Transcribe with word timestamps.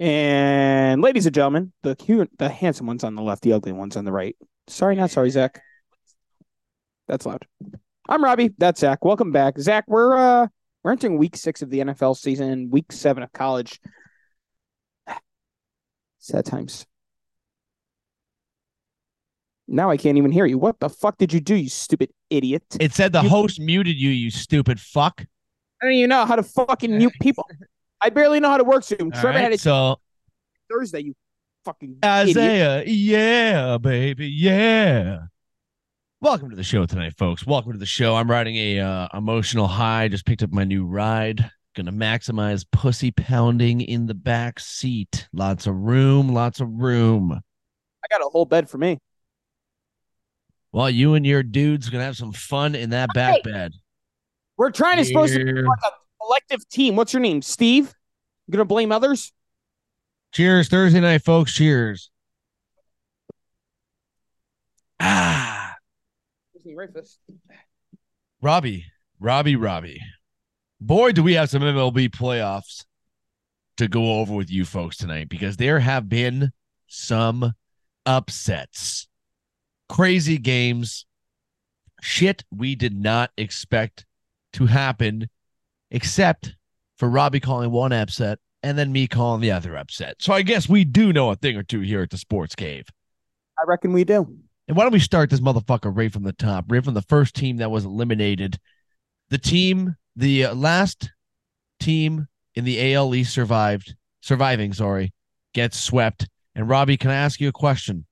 And 0.00 1.00
ladies 1.02 1.26
and 1.26 1.34
gentlemen, 1.34 1.72
the 1.82 1.94
cute, 1.94 2.30
the 2.38 2.48
handsome 2.48 2.86
ones 2.86 3.04
on 3.04 3.14
the 3.14 3.22
left, 3.22 3.42
the 3.42 3.52
ugly 3.52 3.72
ones 3.72 3.96
on 3.96 4.04
the 4.04 4.12
right. 4.12 4.36
Sorry, 4.66 4.96
not 4.96 5.10
sorry, 5.10 5.30
Zach. 5.30 5.60
That's 7.06 7.26
loud. 7.26 7.46
I'm 8.08 8.22
Robbie. 8.24 8.50
That's 8.58 8.80
Zach. 8.80 9.04
Welcome 9.04 9.30
back, 9.30 9.58
Zach. 9.58 9.84
We're 9.86 10.16
uh 10.16 10.48
we're 10.82 10.92
entering 10.92 11.16
week 11.16 11.36
six 11.36 11.62
of 11.62 11.70
the 11.70 11.78
NFL 11.80 12.16
season, 12.16 12.70
week 12.70 12.90
seven 12.92 13.22
of 13.22 13.32
college. 13.32 13.80
Sad 16.18 16.44
times. 16.44 16.86
Now 19.68 19.90
I 19.90 19.96
can't 19.96 20.18
even 20.18 20.32
hear 20.32 20.44
you. 20.44 20.58
What 20.58 20.80
the 20.80 20.90
fuck 20.90 21.16
did 21.18 21.32
you 21.32 21.40
do, 21.40 21.54
you 21.54 21.68
stupid 21.68 22.10
idiot? 22.30 22.64
It 22.80 22.92
said 22.92 23.12
the 23.12 23.22
You- 23.22 23.28
host 23.28 23.60
muted 23.60 23.96
you, 23.96 24.10
you 24.10 24.30
stupid 24.30 24.80
fuck. 24.80 25.24
I 25.80 25.86
don't 25.86 25.94
even 25.94 26.08
know 26.10 26.24
how 26.24 26.36
to 26.36 26.42
fucking 26.42 26.96
mute 26.98 27.12
people. 27.20 27.46
I 28.04 28.10
barely 28.10 28.38
know 28.38 28.50
how 28.50 28.58
to 28.58 28.64
work 28.64 28.84
Zoom. 28.84 29.10
All 29.14 29.18
Trevor 29.18 29.38
had 29.38 29.52
it 29.52 29.60
so 29.60 29.96
Thursday, 30.70 31.04
you 31.04 31.14
fucking 31.64 31.96
idiot. 32.02 32.36
Isaiah, 32.36 32.84
yeah, 32.84 33.78
baby, 33.78 34.28
yeah. 34.28 35.20
Welcome 36.20 36.50
to 36.50 36.56
the 36.56 36.62
show 36.62 36.84
tonight, 36.84 37.14
folks. 37.16 37.46
Welcome 37.46 37.72
to 37.72 37.78
the 37.78 37.86
show. 37.86 38.14
I'm 38.14 38.30
riding 38.30 38.56
a 38.56 38.80
uh, 38.80 39.08
emotional 39.14 39.66
high. 39.66 40.08
Just 40.08 40.26
picked 40.26 40.42
up 40.42 40.52
my 40.52 40.64
new 40.64 40.84
ride. 40.84 41.50
Gonna 41.74 41.92
maximize 41.92 42.66
pussy 42.70 43.10
pounding 43.10 43.80
in 43.80 44.04
the 44.04 44.12
back 44.12 44.60
seat. 44.60 45.26
Lots 45.32 45.66
of 45.66 45.74
room, 45.74 46.28
lots 46.28 46.60
of 46.60 46.68
room. 46.68 47.32
I 47.32 48.06
got 48.10 48.20
a 48.20 48.28
whole 48.28 48.44
bed 48.44 48.68
for 48.68 48.76
me. 48.76 48.98
Well, 50.72 50.90
you 50.90 51.14
and 51.14 51.24
your 51.24 51.42
dudes 51.42 51.88
gonna 51.88 52.04
have 52.04 52.18
some 52.18 52.32
fun 52.32 52.74
in 52.74 52.90
that 52.90 53.08
back 53.14 53.42
bed. 53.42 53.72
We're 54.58 54.72
trying 54.72 54.98
to 54.98 55.06
supposed 55.06 55.32
to 55.32 55.42
be 55.42 55.52
like 55.52 55.78
a 55.86 55.90
collective 56.22 56.68
team. 56.68 56.96
What's 56.96 57.14
your 57.14 57.20
name? 57.20 57.40
Steve? 57.40 57.94
You 58.46 58.52
gonna 58.52 58.64
blame 58.64 58.92
others? 58.92 59.32
Cheers, 60.32 60.68
Thursday 60.68 61.00
night, 61.00 61.22
folks. 61.22 61.52
Cheers. 61.52 62.10
Ah. 65.00 65.76
Robbie, 68.40 68.86
Robbie, 69.20 69.56
Robbie. 69.56 70.00
Boy, 70.80 71.12
do 71.12 71.22
we 71.22 71.34
have 71.34 71.48
some 71.48 71.62
MLB 71.62 72.10
playoffs 72.10 72.84
to 73.76 73.88
go 73.88 74.20
over 74.20 74.34
with 74.34 74.50
you 74.50 74.64
folks 74.64 74.96
tonight 74.96 75.28
because 75.28 75.56
there 75.56 75.78
have 75.78 76.08
been 76.08 76.52
some 76.86 77.54
upsets, 78.04 79.08
crazy 79.88 80.38
games, 80.38 81.06
shit 82.00 82.44
we 82.50 82.74
did 82.74 82.94
not 82.94 83.30
expect 83.36 84.04
to 84.52 84.66
happen, 84.66 85.28
except 85.90 86.54
for 86.96 87.08
Robbie 87.08 87.40
calling 87.40 87.70
one 87.70 87.92
upset 87.92 88.38
and 88.62 88.78
then 88.78 88.92
me 88.92 89.06
calling 89.06 89.40
the 89.40 89.50
other 89.50 89.76
upset. 89.76 90.16
So 90.20 90.32
I 90.32 90.42
guess 90.42 90.68
we 90.68 90.84
do 90.84 91.12
know 91.12 91.30
a 91.30 91.36
thing 91.36 91.56
or 91.56 91.62
two 91.62 91.80
here 91.80 92.02
at 92.02 92.10
the 92.10 92.18
Sports 92.18 92.54
Cave. 92.54 92.86
I 93.58 93.64
reckon 93.66 93.92
we 93.92 94.04
do. 94.04 94.36
And 94.66 94.76
why 94.76 94.84
don't 94.84 94.92
we 94.92 95.00
start 95.00 95.28
this 95.28 95.40
motherfucker 95.40 95.94
right 95.94 96.12
from 96.12 96.22
the 96.22 96.32
top, 96.32 96.64
right 96.68 96.82
from 96.82 96.94
the 96.94 97.02
first 97.02 97.34
team 97.34 97.58
that 97.58 97.70
was 97.70 97.84
eliminated? 97.84 98.58
The 99.28 99.38
team, 99.38 99.96
the 100.16 100.46
uh, 100.46 100.54
last 100.54 101.10
team 101.80 102.26
in 102.54 102.64
the 102.64 102.94
AL 102.94 103.14
East 103.14 103.34
survived, 103.34 103.94
surviving, 104.22 104.72
sorry, 104.72 105.12
gets 105.52 105.78
swept. 105.78 106.26
And 106.54 106.68
Robbie, 106.68 106.96
can 106.96 107.10
I 107.10 107.16
ask 107.16 107.40
you 107.40 107.48
a 107.48 107.52
question? 107.52 108.06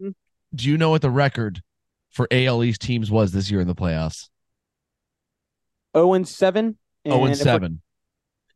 Hmm. 0.00 0.10
Do 0.54 0.68
you 0.68 0.76
know 0.76 0.90
what 0.90 1.02
the 1.02 1.10
record 1.10 1.62
for 2.10 2.26
AL 2.30 2.64
East 2.64 2.80
teams 2.80 3.10
was 3.10 3.30
this 3.30 3.50
year 3.50 3.60
in 3.60 3.68
the 3.68 3.74
playoffs? 3.74 4.28
0 5.96 6.14
and 6.14 6.26
7. 6.26 6.76
Oh, 7.06 7.24
and 7.24 7.32
if 7.32 7.38
we're 7.38 7.44
seven. 7.44 7.80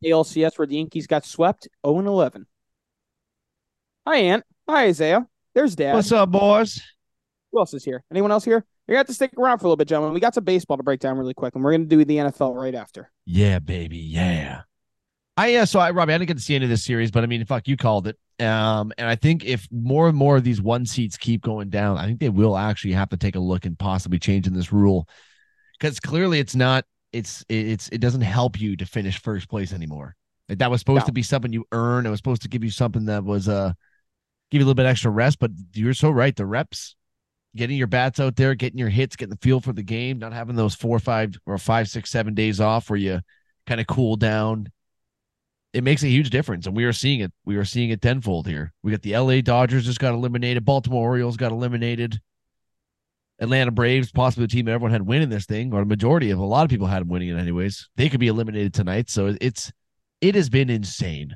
ALCS 0.03 0.57
where 0.57 0.67
the 0.67 0.75
Yankees 0.75 1.07
got 1.07 1.25
swept, 1.25 1.67
0 1.85 1.99
and 1.99 2.07
11. 2.07 2.45
Hi, 4.07 4.17
Aunt. 4.17 4.43
Hi, 4.67 4.85
Isaiah. 4.85 5.27
There's 5.53 5.75
Dad. 5.75 5.95
What's 5.95 6.11
up, 6.11 6.31
boys? 6.31 6.81
Who 7.51 7.59
else 7.59 7.73
is 7.73 7.83
here? 7.83 8.03
Anyone 8.11 8.31
else 8.31 8.45
here? 8.45 8.65
You 8.87 8.93
got 8.93 8.95
to 8.95 8.97
have 8.97 9.07
to 9.07 9.13
stick 9.13 9.31
around 9.37 9.59
for 9.59 9.65
a 9.65 9.67
little 9.67 9.77
bit, 9.77 9.87
gentlemen. 9.87 10.13
We 10.13 10.19
got 10.19 10.33
some 10.33 10.43
baseball 10.43 10.77
to 10.77 10.83
break 10.83 10.99
down 10.99 11.17
really 11.17 11.33
quick, 11.33 11.55
and 11.55 11.63
we're 11.63 11.71
going 11.71 11.87
to 11.87 11.95
do 11.95 12.03
the 12.03 12.17
NFL 12.17 12.55
right 12.55 12.75
after. 12.75 13.11
Yeah, 13.25 13.59
baby. 13.59 13.97
Yeah. 13.97 14.61
I 15.37 15.47
yeah, 15.47 15.65
so 15.65 15.79
I 15.79 15.91
Robbie, 15.91 16.13
I 16.13 16.17
didn't 16.17 16.27
get 16.27 16.37
to 16.37 16.43
see 16.43 16.55
any 16.55 16.65
of 16.65 16.69
this 16.69 16.83
series, 16.83 17.09
but 17.09 17.23
I 17.23 17.27
mean, 17.27 17.45
fuck, 17.45 17.67
you 17.67 17.77
called 17.77 18.07
it. 18.07 18.17
Um, 18.45 18.91
and 18.97 19.07
I 19.07 19.15
think 19.15 19.45
if 19.45 19.67
more 19.71 20.09
and 20.09 20.17
more 20.17 20.37
of 20.37 20.43
these 20.43 20.61
one 20.61 20.85
seats 20.85 21.17
keep 21.17 21.41
going 21.41 21.69
down, 21.69 21.97
I 21.97 22.05
think 22.05 22.19
they 22.19 22.29
will 22.29 22.57
actually 22.57 22.93
have 22.93 23.09
to 23.09 23.17
take 23.17 23.35
a 23.35 23.39
look 23.39 23.65
and 23.65 23.79
possibly 23.79 24.19
changing 24.19 24.53
this 24.53 24.73
rule 24.73 25.07
because 25.79 25.99
clearly 25.99 26.39
it's 26.39 26.55
not. 26.55 26.85
It's 27.13 27.43
it's 27.49 27.89
it 27.89 27.99
doesn't 27.99 28.21
help 28.21 28.59
you 28.59 28.77
to 28.77 28.85
finish 28.85 29.19
first 29.21 29.49
place 29.49 29.73
anymore. 29.73 30.15
Like 30.47 30.59
that 30.59 30.71
was 30.71 30.79
supposed 30.81 31.01
No. 31.03 31.05
to 31.07 31.11
be 31.11 31.23
something 31.23 31.51
you 31.53 31.65
earn. 31.71 32.05
It 32.05 32.09
was 32.09 32.19
supposed 32.19 32.41
to 32.43 32.49
give 32.49 32.63
you 32.63 32.69
something 32.71 33.05
that 33.05 33.23
was 33.23 33.49
uh 33.49 33.73
give 34.49 34.59
you 34.59 34.65
a 34.65 34.67
little 34.67 34.75
bit 34.75 34.85
extra 34.85 35.11
rest. 35.11 35.39
But 35.39 35.51
you're 35.73 35.93
so 35.93 36.09
right. 36.09 36.35
The 36.35 36.45
reps, 36.45 36.95
getting 37.55 37.77
your 37.77 37.87
bats 37.87 38.19
out 38.19 38.35
there, 38.35 38.55
getting 38.55 38.79
your 38.79 38.89
hits, 38.89 39.15
getting 39.15 39.31
the 39.31 39.37
feel 39.41 39.59
for 39.59 39.73
the 39.73 39.83
game, 39.83 40.19
not 40.19 40.33
having 40.33 40.55
those 40.55 40.75
four, 40.75 40.99
five, 40.99 41.35
or 41.45 41.57
five, 41.57 41.89
six, 41.89 42.09
seven 42.09 42.33
days 42.33 42.59
off 42.61 42.89
where 42.89 42.97
you 42.99 43.21
kind 43.67 43.81
of 43.81 43.87
cool 43.87 44.15
down. 44.15 44.67
It 45.73 45.85
makes 45.85 46.03
a 46.03 46.07
huge 46.09 46.31
difference, 46.31 46.65
and 46.67 46.75
we 46.75 46.83
are 46.83 46.91
seeing 46.91 47.21
it. 47.21 47.31
We 47.45 47.55
are 47.55 47.63
seeing 47.63 47.91
it 47.91 48.01
tenfold 48.01 48.45
here. 48.45 48.73
We 48.83 48.91
got 48.91 49.03
the 49.03 49.17
LA 49.17 49.39
Dodgers 49.39 49.85
just 49.85 49.99
got 49.99 50.13
eliminated. 50.13 50.65
Baltimore 50.65 51.01
Orioles 51.03 51.37
got 51.37 51.53
eliminated. 51.53 52.19
Atlanta 53.41 53.71
Braves, 53.71 54.11
possibly 54.11 54.45
the 54.45 54.51
team 54.51 54.67
everyone 54.67 54.91
had 54.91 55.01
winning 55.01 55.29
this 55.29 55.45
thing, 55.45 55.73
or 55.73 55.81
a 55.81 55.85
majority 55.85 56.29
of 56.29 56.39
a 56.39 56.45
lot 56.45 56.63
of 56.63 56.69
people 56.69 56.87
had 56.87 57.01
them 57.01 57.09
winning 57.09 57.29
it 57.29 57.39
anyways. 57.39 57.89
They 57.97 58.07
could 58.07 58.19
be 58.19 58.27
eliminated 58.27 58.73
tonight. 58.73 59.09
So 59.09 59.35
it's 59.41 59.71
it 60.21 60.35
has 60.35 60.47
been 60.47 60.69
insane. 60.69 61.35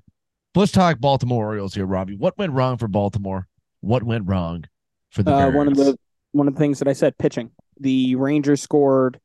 Let's 0.54 0.72
talk 0.72 1.00
Baltimore 1.00 1.48
Orioles 1.48 1.74
here, 1.74 1.86
Robbie. 1.86 2.16
What 2.16 2.38
went 2.38 2.54
wrong 2.54 2.78
for 2.78 2.88
Baltimore? 2.88 3.48
What 3.82 4.04
went 4.04 4.28
wrong 4.28 4.66
for 5.10 5.24
the 5.24 5.34
Uh, 5.34 5.52
one 5.52 5.68
of 5.68 5.76
the 5.76 5.98
one 6.32 6.48
of 6.48 6.54
the 6.54 6.60
things 6.60 6.80
that 6.80 6.88
I 6.88 6.94
said, 6.94 7.18
pitching. 7.18 7.52
The 7.80 8.16
Rangers 8.16 8.62
scored 8.62 9.20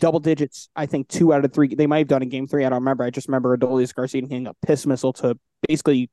double 0.00 0.20
digits. 0.20 0.68
I 0.74 0.86
think 0.86 1.08
two 1.08 1.32
out 1.32 1.44
of 1.44 1.52
three. 1.52 1.74
They 1.74 1.86
might 1.86 1.98
have 1.98 2.08
done 2.08 2.22
in 2.22 2.28
game 2.28 2.48
three. 2.48 2.64
I 2.64 2.68
don't 2.68 2.80
remember. 2.80 3.04
I 3.04 3.10
just 3.10 3.28
remember 3.28 3.56
Adolis 3.56 3.94
Garcia 3.94 4.22
hitting 4.22 4.48
a 4.48 4.54
piss 4.66 4.84
missile 4.84 5.12
to 5.14 5.38
basically 5.66 6.10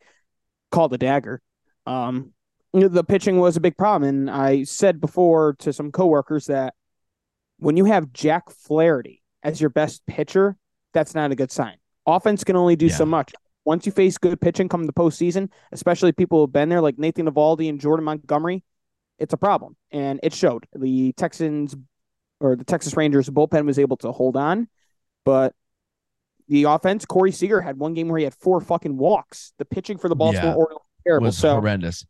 call 0.72 0.90
the 0.90 0.98
dagger. 0.98 1.42
Um, 1.88 2.34
the 2.74 3.04
pitching 3.04 3.40
was 3.40 3.56
a 3.56 3.62
big 3.62 3.78
problem, 3.78 4.08
and 4.10 4.30
I 4.32 4.64
said 4.64 5.00
before 5.00 5.56
to 5.60 5.72
some 5.72 5.92
coworkers 5.92 6.48
that 6.48 6.74
when 7.60 7.78
you 7.78 7.86
have 7.86 8.12
Jack 8.14 8.50
Flaherty 8.50 9.22
as 9.44 9.62
your 9.62 9.70
best 9.70 10.06
pitcher, 10.06 10.58
that's 10.94 11.14
not 11.16 11.32
a 11.32 11.36
good 11.36 11.52
sign. 11.52 11.78
Offense 12.06 12.44
can 12.44 12.56
only 12.56 12.76
do 12.76 12.90
so 12.90 13.06
much. 13.06 13.34
Once 13.66 13.86
you 13.86 13.92
face 13.92 14.18
good 14.18 14.42
pitching 14.42 14.68
come 14.68 14.84
the 14.86 14.92
postseason, 14.94 15.50
especially 15.72 16.12
people 16.12 16.40
who've 16.42 16.52
been 16.52 16.68
there 16.68 16.82
like 16.82 16.98
Nathan 16.98 17.28
Eovaldi 17.30 17.70
and 17.70 17.80
Jordan 17.80 18.04
Montgomery, 18.04 18.64
it's 19.20 19.34
a 19.34 19.38
problem, 19.38 19.78
and 19.92 20.20
it 20.24 20.34
showed. 20.34 20.66
The 20.76 21.14
Texans 21.14 21.76
or 22.40 22.56
the 22.58 22.66
Texas 22.66 22.98
Rangers 22.98 23.30
bullpen 23.30 23.66
was 23.66 23.80
able 23.80 23.96
to 23.98 24.12
hold 24.12 24.36
on, 24.36 24.68
but 25.24 25.54
the 26.50 26.64
offense, 26.64 27.06
Corey 27.06 27.32
Seager 27.32 27.62
had 27.62 27.78
one 27.78 27.94
game 27.94 28.10
where 28.10 28.18
he 28.18 28.26
had 28.26 28.34
four 28.34 28.60
fucking 28.60 28.98
walks. 28.98 29.54
The 29.60 29.66
pitching 29.66 29.98
for 29.98 30.10
the 30.10 30.16
Baltimore 30.16 30.44
Yeah. 30.52 30.56
Orioles 30.56 30.82
was 30.82 31.04
terrible. 31.06 31.26
was 31.28 31.38
so 31.38 31.54
horrendous. 31.56 32.06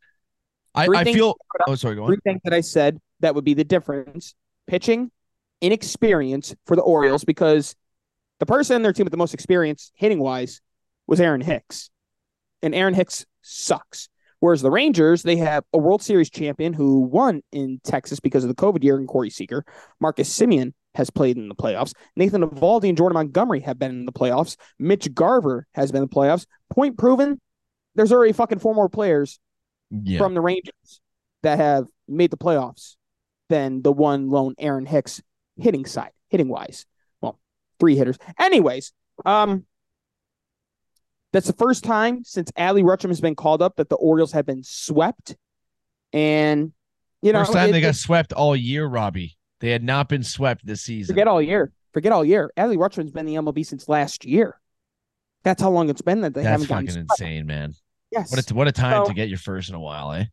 I, 0.74 0.86
I 0.92 1.04
feel. 1.04 1.34
to 1.34 1.38
put 1.52 1.60
up- 1.62 1.68
Oh, 1.68 1.74
sorry. 1.74 1.94
Go 1.96 2.02
on. 2.04 2.08
three 2.08 2.18
things 2.24 2.40
that 2.44 2.52
I 2.54 2.60
said 2.60 2.98
that 3.20 3.34
would 3.34 3.44
be 3.44 3.54
the 3.54 3.64
difference: 3.64 4.34
pitching, 4.66 5.10
inexperience 5.60 6.54
for 6.66 6.76
the 6.76 6.82
Orioles, 6.82 7.24
because 7.24 7.74
the 8.40 8.46
person 8.46 8.76
in 8.76 8.82
their 8.82 8.92
team 8.92 9.04
with 9.04 9.12
the 9.12 9.16
most 9.16 9.34
experience 9.34 9.92
hitting 9.94 10.18
wise 10.18 10.60
was 11.06 11.20
Aaron 11.20 11.40
Hicks, 11.40 11.90
and 12.62 12.74
Aaron 12.74 12.94
Hicks 12.94 13.24
sucks. 13.42 14.08
Whereas 14.40 14.60
the 14.62 14.70
Rangers, 14.70 15.22
they 15.22 15.36
have 15.36 15.64
a 15.72 15.78
World 15.78 16.02
Series 16.02 16.28
champion 16.28 16.74
who 16.74 17.00
won 17.00 17.40
in 17.50 17.80
Texas 17.82 18.20
because 18.20 18.44
of 18.44 18.48
the 18.48 18.54
COVID 18.54 18.84
year, 18.84 18.96
and 18.96 19.08
Corey 19.08 19.30
Seager. 19.30 19.64
Marcus 20.00 20.28
Semien 20.28 20.72
has 20.94 21.08
played 21.08 21.36
in 21.38 21.48
the 21.48 21.54
playoffs. 21.54 21.92
Nathan 22.14 22.42
Eovaldi 22.42 22.88
and 22.88 22.96
Jordan 22.96 23.14
Montgomery 23.14 23.60
have 23.60 23.78
been 23.78 23.90
in 23.90 24.04
the 24.06 24.12
playoffs. 24.12 24.56
Mitch 24.78 25.12
Garver 25.14 25.66
has 25.74 25.90
been 25.90 26.02
in 26.02 26.08
the 26.08 26.14
playoffs. 26.14 26.46
Point 26.70 26.98
proven. 26.98 27.40
There's 27.94 28.12
already 28.12 28.32
fucking 28.32 28.58
four 28.58 28.74
more 28.74 28.88
players 28.88 29.38
Yeah. 29.90 30.18
from 30.18 30.34
the 30.34 30.40
Rangers 30.40 31.00
that 31.42 31.58
have 31.58 31.86
made 32.08 32.30
the 32.30 32.36
playoffs 32.36 32.96
than 33.48 33.82
the 33.82 33.92
one 33.92 34.30
lone 34.30 34.54
Aaron 34.58 34.86
Hicks 34.86 35.22
hitting 35.56 35.84
side, 35.86 36.10
hitting 36.28 36.48
wise. 36.48 36.86
Well, 37.20 37.38
three 37.78 37.96
hitters. 37.96 38.18
Anyways, 38.38 38.92
um, 39.24 39.64
that's 41.32 41.46
the 41.46 41.52
first 41.52 41.84
time 41.84 42.22
since 42.24 42.50
Adley 42.52 42.82
Rutschman 42.82 43.08
has 43.08 43.20
been 43.20 43.34
called 43.34 43.60
up 43.62 43.76
that 43.76 43.88
the 43.88 43.96
Orioles 43.96 44.32
have 44.32 44.46
been 44.46 44.62
swept. 44.62 45.36
And 46.12 46.72
you 47.22 47.32
know, 47.32 47.40
First 47.40 47.52
time 47.54 47.68
it- 47.70 47.72
they 47.72 47.80
got 47.80 47.90
it- 47.90 47.94
swept 47.94 48.32
all 48.32 48.54
year, 48.54 48.86
Robbie. 48.86 49.36
They 49.60 49.70
had 49.70 49.82
not 49.82 50.08
been 50.08 50.22
swept 50.22 50.66
this 50.66 50.82
season. 50.82 51.14
forget 51.14 51.26
all 51.28 51.40
year. 51.40 51.72
Forget 51.92 52.12
all 52.12 52.24
year. 52.24 52.52
Adley 52.56 52.76
Rutschman's 52.76 53.12
been 53.12 53.26
in 53.26 53.34
the 53.34 53.36
MLB 53.36 53.64
since 53.64 53.88
last 53.88 54.24
year. 54.24 54.60
That's 55.42 55.62
how 55.62 55.70
long 55.70 55.88
it's 55.88 56.02
been 56.02 56.20
that 56.22 56.34
they 56.34 56.42
That's 56.42 56.50
haven't 56.62 56.68
gotten 56.68 56.86
fucking 56.86 57.04
swept. 57.06 57.20
insane, 57.20 57.46
man. 57.46 57.72
Yes. 58.14 58.30
What 58.30 58.50
a 58.50 58.54
what 58.54 58.68
a 58.68 58.72
time 58.72 59.04
So- 59.04 59.08
to 59.08 59.14
get 59.14 59.28
your 59.28 59.38
first 59.38 59.68
in 59.68 59.74
a 59.74 59.80
while, 59.80 60.12
eh? 60.12 60.24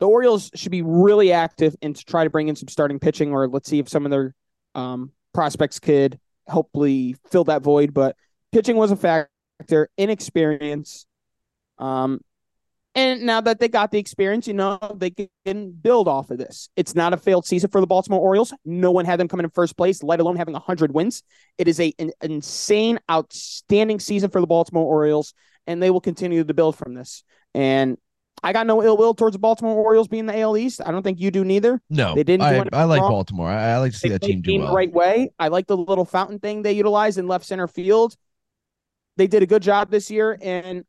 the 0.00 0.08
Orioles 0.08 0.50
should 0.54 0.72
be 0.72 0.80
really 0.80 1.30
active 1.30 1.76
and 1.82 1.94
to 1.94 2.04
try 2.06 2.24
to 2.24 2.30
bring 2.30 2.48
in 2.48 2.56
some 2.56 2.68
starting 2.68 2.98
pitching, 2.98 3.32
or 3.32 3.46
let's 3.48 3.68
see 3.68 3.78
if 3.78 3.88
some 3.88 4.06
of 4.06 4.10
their 4.10 4.34
um, 4.74 5.12
prospects 5.34 5.78
could 5.78 6.18
hopefully 6.48 7.16
fill 7.30 7.44
that 7.44 7.62
void. 7.62 7.92
But 7.92 8.16
pitching 8.50 8.76
was 8.76 8.90
a 8.90 8.96
factor, 8.96 9.90
inexperience, 9.98 11.06
Um, 11.76 12.20
and 12.94 13.22
now 13.22 13.40
that 13.42 13.60
they 13.60 13.68
got 13.68 13.90
the 13.92 13.98
experience, 13.98 14.48
you 14.48 14.54
know, 14.54 14.78
they 14.96 15.10
can 15.10 15.70
build 15.72 16.08
off 16.08 16.30
of 16.30 16.38
this. 16.38 16.70
It's 16.76 16.94
not 16.94 17.12
a 17.12 17.16
failed 17.16 17.46
season 17.46 17.70
for 17.70 17.80
the 17.80 17.86
Baltimore 17.86 18.20
Orioles. 18.20 18.52
No 18.64 18.90
one 18.90 19.04
had 19.04 19.20
them 19.20 19.28
coming 19.28 19.44
in 19.44 19.50
first 19.50 19.76
place, 19.76 20.02
let 20.02 20.18
alone 20.18 20.36
having 20.36 20.54
100 20.54 20.92
wins. 20.92 21.22
It 21.56 21.68
is 21.68 21.78
a, 21.78 21.92
an 21.98 22.10
insane, 22.22 22.98
outstanding 23.08 24.00
season 24.00 24.30
for 24.30 24.40
the 24.40 24.46
Baltimore 24.46 24.84
Orioles, 24.84 25.34
and 25.70 25.80
they 25.80 25.90
will 25.90 26.00
continue 26.00 26.42
to 26.42 26.54
build 26.54 26.76
from 26.76 26.94
this. 26.94 27.22
And 27.54 27.96
I 28.42 28.52
got 28.52 28.66
no 28.66 28.82
ill 28.82 28.96
will 28.96 29.14
towards 29.14 29.34
the 29.34 29.38
Baltimore 29.38 29.76
Orioles 29.76 30.08
being 30.08 30.26
the 30.26 30.38
AL 30.40 30.56
East. 30.56 30.80
I 30.84 30.90
don't 30.90 31.02
think 31.02 31.20
you 31.20 31.30
do 31.30 31.44
neither. 31.44 31.80
No, 31.88 32.14
they 32.14 32.24
didn't. 32.24 32.42
I, 32.42 32.64
I 32.72 32.84
like 32.84 33.02
wrong. 33.02 33.10
Baltimore. 33.10 33.48
I, 33.48 33.72
I, 33.72 33.78
like 33.78 33.92
to 33.92 33.98
see 33.98 34.08
they 34.08 34.14
that 34.14 34.22
team 34.22 34.40
do 34.40 34.58
well. 34.58 34.68
The 34.68 34.74
right 34.74 34.92
way. 34.92 35.30
I 35.38 35.48
like 35.48 35.68
the 35.68 35.76
little 35.76 36.04
fountain 36.04 36.40
thing 36.40 36.62
they 36.62 36.72
utilized 36.72 37.18
in 37.18 37.28
left 37.28 37.44
center 37.44 37.68
field. 37.68 38.16
They 39.16 39.28
did 39.28 39.42
a 39.42 39.46
good 39.46 39.62
job 39.62 39.90
this 39.90 40.10
year, 40.10 40.38
and 40.42 40.84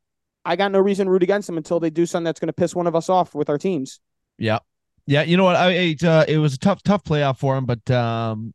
I 0.45 0.55
got 0.55 0.71
no 0.71 0.79
reason 0.79 1.05
to 1.05 1.11
root 1.11 1.23
against 1.23 1.47
them 1.47 1.57
until 1.57 1.79
they 1.79 1.89
do 1.91 2.05
something 2.05 2.25
that's 2.25 2.39
going 2.39 2.47
to 2.47 2.53
piss 2.53 2.73
one 2.73 2.87
of 2.87 2.95
us 2.95 3.07
off 3.07 3.35
with 3.35 3.49
our 3.49 3.57
teams. 3.57 3.99
Yeah, 4.39 4.59
yeah. 5.05 5.21
You 5.21 5.37
know 5.37 5.43
what? 5.43 5.57
I 5.57 5.71
it, 5.71 6.03
uh, 6.03 6.25
it 6.27 6.39
was 6.39 6.55
a 6.55 6.57
tough, 6.59 6.81
tough 6.81 7.03
playoff 7.03 7.37
for 7.37 7.53
them, 7.53 7.65
but 7.65 7.91
um, 7.91 8.53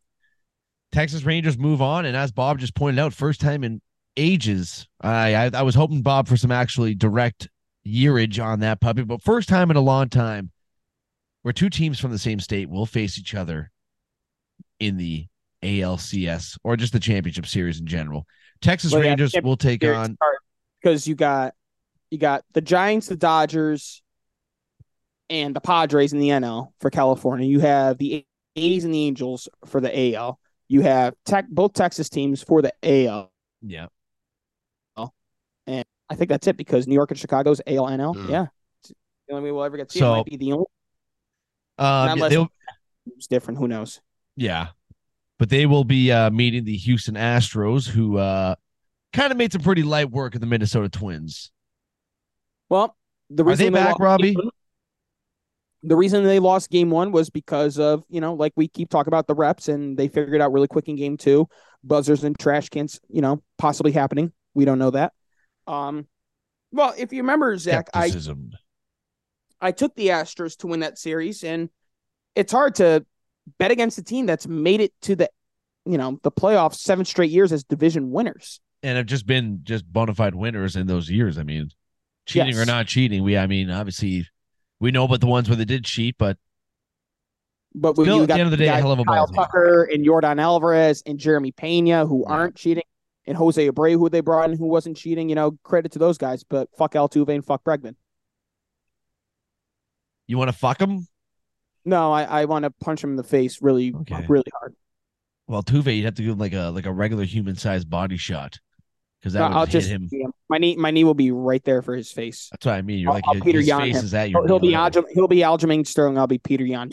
Texas 0.91 1.23
Rangers 1.23 1.57
move 1.57 1.81
on, 1.81 2.07
and 2.07 2.17
as 2.17 2.33
Bob 2.33 2.59
just 2.59 2.75
pointed 2.75 2.99
out, 2.99 3.13
first 3.13 3.41
time 3.41 3.63
in 3.63 3.83
ages. 4.17 4.87
I, 5.01 5.35
I 5.35 5.51
I 5.55 5.63
was 5.63 5.75
hoping 5.75 6.03
Bob 6.03 6.29
for 6.29 6.37
some 6.37 6.51
actually 6.51 6.95
direct 6.95 7.49
yearage 7.87 8.43
on 8.43 8.61
that 8.61 8.81
puppy, 8.81 9.03
but 9.03 9.23
first 9.23 9.49
time 9.49 9.71
in 9.71 9.77
a 9.77 9.81
long 9.81 10.09
time 10.09 10.51
where 11.43 11.53
two 11.53 11.71
teams 11.71 12.01
from 12.01 12.11
the 12.11 12.19
same 12.19 12.41
state 12.41 12.69
will 12.69 12.87
face 12.87 13.19
each 13.19 13.35
other 13.35 13.71
in 14.81 14.97
the 14.97 15.27
ALCS 15.63 16.59
or 16.65 16.77
just 16.77 16.93
the 16.93 17.01
championship 17.01 17.47
series 17.47 17.81
in 17.81 17.87
general. 17.87 18.27
Texas 18.61 18.93
well, 18.93 19.03
Rangers 19.03 19.35
yeah, 19.35 19.41
will 19.41 19.57
take 19.57 19.85
on 19.85 20.17
because 20.81 21.07
you 21.07 21.15
got 21.15 21.55
you 22.11 22.19
got 22.19 22.45
the 22.53 22.61
Giants, 22.61 23.09
the 23.09 23.17
Dodgers, 23.17 24.03
and 25.29 25.55
the 25.55 25.61
Padres 25.61 26.13
in 26.13 26.19
the 26.19 26.31
NL 26.31 26.73
for 26.81 26.91
California. 26.91 27.47
You 27.47 27.61
have 27.61 27.99
the 27.99 28.25
A's 28.55 28.85
and 28.85 28.95
the 28.95 29.05
Angels 29.05 29.49
for 29.67 29.81
the 29.81 30.15
AL. 30.15 30.39
You 30.69 30.81
have 30.83 31.15
tech 31.25 31.47
both 31.49 31.75
Texas 31.75 32.09
teams 32.09 32.43
for 32.43 32.63
the 32.63 32.73
AL. 32.83 33.31
Yeah. 33.63 33.87
And 36.09 36.17
I 36.17 36.19
think 36.19 36.29
that's 36.29 36.47
it 36.47 36.57
because 36.57 36.87
New 36.87 36.95
York 36.95 37.11
and 37.11 37.19
Chicago's 37.19 37.61
AL 37.67 37.87
NL. 37.87 38.15
Mm. 38.15 38.29
Yeah. 38.29 38.47
It's 38.81 38.93
the 39.29 39.35
only 39.35 39.45
way 39.45 39.53
we'll 39.53 39.65
ever 39.65 39.77
get 39.77 39.89
to 39.89 39.93
see 39.93 39.99
so, 40.01 40.13
it 40.13 40.17
might 40.17 40.27
be 40.27 40.37
the 40.37 40.53
only 40.53 40.67
uh, 41.79 42.09
unless 42.11 42.49
it's 43.07 43.27
different. 43.27 43.59
Who 43.59 43.69
knows? 43.69 44.01
Yeah. 44.37 44.69
But 45.39 45.51
they 45.51 45.67
will 45.67 45.85
be 45.85 46.11
uh, 46.11 46.31
meeting 46.31 46.65
the 46.65 46.77
Houston 46.77 47.15
Astros, 47.15 47.87
who 47.87 48.17
uh, 48.17 48.55
kind 49.13 49.31
of 49.31 49.37
made 49.37 49.53
some 49.53 49.61
pretty 49.61 49.83
light 49.83 50.11
work 50.11 50.35
of 50.35 50.41
the 50.41 50.47
Minnesota 50.47 50.89
Twins. 50.89 51.51
Well, 52.69 52.97
the 53.29 53.45
reason 53.45 53.67
Are 53.67 53.71
they, 53.71 53.79
they 53.79 53.85
back, 53.85 53.99
Robbie? 53.99 54.35
One, 54.35 54.51
the 55.83 55.97
reason 55.97 56.25
they 56.25 56.39
lost 56.39 56.71
game 56.71 56.91
one 56.91 57.13
was 57.13 57.31
because 57.31 57.79
of, 57.79 58.03
you 58.09 58.21
know, 58.21 58.35
like 58.35 58.53
we 58.57 58.67
keep 58.67 58.91
talking 58.91 59.09
about 59.09 59.27
the 59.27 59.35
reps 59.35 59.69
and 59.69 59.97
they 59.97 60.09
figured 60.09 60.41
out 60.41 60.53
really 60.53 60.69
quick 60.69 60.89
in 60.89 60.97
game 60.97 61.17
two. 61.17 61.49
Buzzers 61.85 62.25
and 62.25 62.37
trash 62.39 62.71
cans, 62.71 62.99
you 63.09 63.21
know, 63.21 63.43
possibly 63.59 63.93
happening. 63.93 64.33
We 64.55 64.65
don't 64.65 64.79
know 64.79 64.91
that. 64.91 65.13
Um, 65.67 66.07
well, 66.73 66.95
if 66.97 67.13
you 67.13 67.23
remember, 67.23 67.57
Zach, 67.57 67.89
Skepticism. 67.89 68.51
I 69.61 69.69
I 69.69 69.73
took 69.73 69.95
the 69.95 70.09
Astros 70.09 70.57
to 70.59 70.67
win 70.67 70.81
that 70.81 70.99
series, 70.99 71.43
and 71.43 71.71
it's 72.35 72.53
hard 72.53 72.75
to 72.77 73.07
bet 73.59 73.71
against 73.71 73.99
a 73.99 74.03
team 74.03 74.27
that's 74.27 74.47
made 74.47 74.81
it 74.81 74.93
to 75.03 75.17
the, 75.17 75.31
you 75.85 75.97
know, 75.97 76.19
the 76.23 76.31
playoffs 76.31 76.77
seven 76.77 77.05
straight 77.05 77.31
years 77.31 77.53
as 77.53 77.65
division 77.65 78.11
winners 78.11 78.61
and 78.83 78.97
have 78.97 79.07
just 79.07 79.27
been 79.27 79.61
just 79.63 79.91
bona 79.91 80.15
fide 80.15 80.35
winners 80.35 80.77
in 80.77 80.87
those 80.87 81.11
years. 81.11 81.39
I 81.39 81.43
mean, 81.43 81.71
cheating 82.27 82.55
yes. 82.55 82.59
or 82.59 82.67
not 82.67 82.87
cheating, 82.87 83.23
we 83.23 83.37
I 83.37 83.47
mean, 83.47 83.71
obviously 83.71 84.27
we 84.79 84.91
know 84.91 85.05
about 85.05 85.21
the 85.21 85.27
ones 85.27 85.49
where 85.49 85.57
they 85.57 85.65
did 85.65 85.85
cheat, 85.85 86.17
but 86.19 86.39
but 87.75 87.95
still, 87.95 88.23
at 88.23 88.29
the 88.29 88.35
end 88.35 88.43
of 88.43 88.51
the 88.53 88.57
day, 88.57 88.67
hell 88.67 88.93
of 88.93 89.01
a 89.01 89.05
Kyle 89.05 89.27
Tucker 89.27 89.85
and 89.85 90.05
Jordan 90.05 90.39
Alvarez 90.39 91.03
and 91.05 91.19
Jeremy 91.19 91.53
Pena 91.53 92.07
who 92.07 92.25
yeah. 92.27 92.35
aren't 92.35 92.57
cheating, 92.57 92.85
and 93.27 93.37
Jose 93.37 93.69
Abreu 93.69 93.93
who 93.93 94.09
they 94.09 94.21
brought 94.21 94.51
in 94.51 94.57
who 94.57 94.67
wasn't 94.67 94.97
cheating. 94.97 95.29
You 95.29 95.35
know, 95.35 95.59
credit 95.63 95.93
to 95.93 95.99
those 95.99 96.19
guys, 96.19 96.45
but 96.45 96.69
fuck 96.77 96.93
Altuve 96.93 97.29
and 97.29 97.45
fuck 97.45 97.65
Bregman. 97.65 97.95
You 100.27 100.39
want 100.39 100.51
to 100.51 100.57
fuck 100.57 100.81
him? 100.81 101.07
No, 101.85 102.13
I, 102.13 102.25
I 102.25 102.45
want 102.47 102.65
to 102.65 102.71
punch 102.71 103.05
him 103.05 103.11
in 103.11 103.17
the 103.17 103.23
face 103.23 103.63
really, 103.63 103.95
okay. 103.95 104.27
really 104.29 104.51
hard. 104.59 104.75
Well, 105.47 105.63
Tuve, 105.63 105.95
you'd 105.95 106.05
have 106.05 106.17
to 106.17 106.23
give 106.25 106.41
like 106.41 106.53
a 106.53 106.71
like 106.71 106.87
a 106.87 106.93
regular 106.93 107.25
human 107.25 107.55
sized 107.55 107.89
body 107.89 108.17
shot 108.17 108.59
because 109.21 109.35
that 109.35 109.51
no, 109.51 109.59
I'll 109.59 109.67
just 109.67 109.89
him. 109.89 110.11
My 110.49 110.59
knee, 110.59 110.75
my 110.75 110.91
knee 110.91 111.05
will 111.05 111.15
be 111.15 111.31
right 111.31 111.63
there 111.65 111.83
for 111.83 111.95
his 111.95 112.11
face. 112.11 112.49
That's 112.51 112.67
what 112.67 112.75
I 112.75 112.83
mean. 112.83 112.99
You're 112.99 113.13
like 113.13 113.23
I'll, 113.29 113.35
his, 113.35 113.43
Peter 113.45 113.61
his 113.61 113.71
face 113.71 113.97
him. 113.97 114.05
is 114.05 114.15
at 114.15 114.31
your. 114.31 114.45
He'll, 114.47 114.59
be 114.59 114.73
Aljam, 114.73 115.05
he'll 115.15 115.29
be 115.29 115.39
Aljamain 115.39 115.87
Sterling. 115.87 116.19
I'll 116.19 116.27
be 116.27 116.39
Petr 116.41 116.67
Yan. 116.67 116.91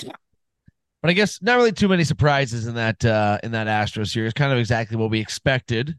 But 1.02 1.10
I 1.10 1.14
guess 1.14 1.42
not 1.42 1.56
really 1.56 1.72
too 1.72 1.88
many 1.88 2.04
surprises 2.04 2.68
in 2.68 2.76
that 2.76 3.04
uh 3.04 3.40
in 3.44 3.52
that 3.52 3.68
Astro 3.68 4.04
series. 4.04 4.34
Kind 4.34 4.54
of 4.54 4.60
exactly 4.60 4.98
what 4.98 5.10
we 5.10 5.20
expected. 5.20 5.98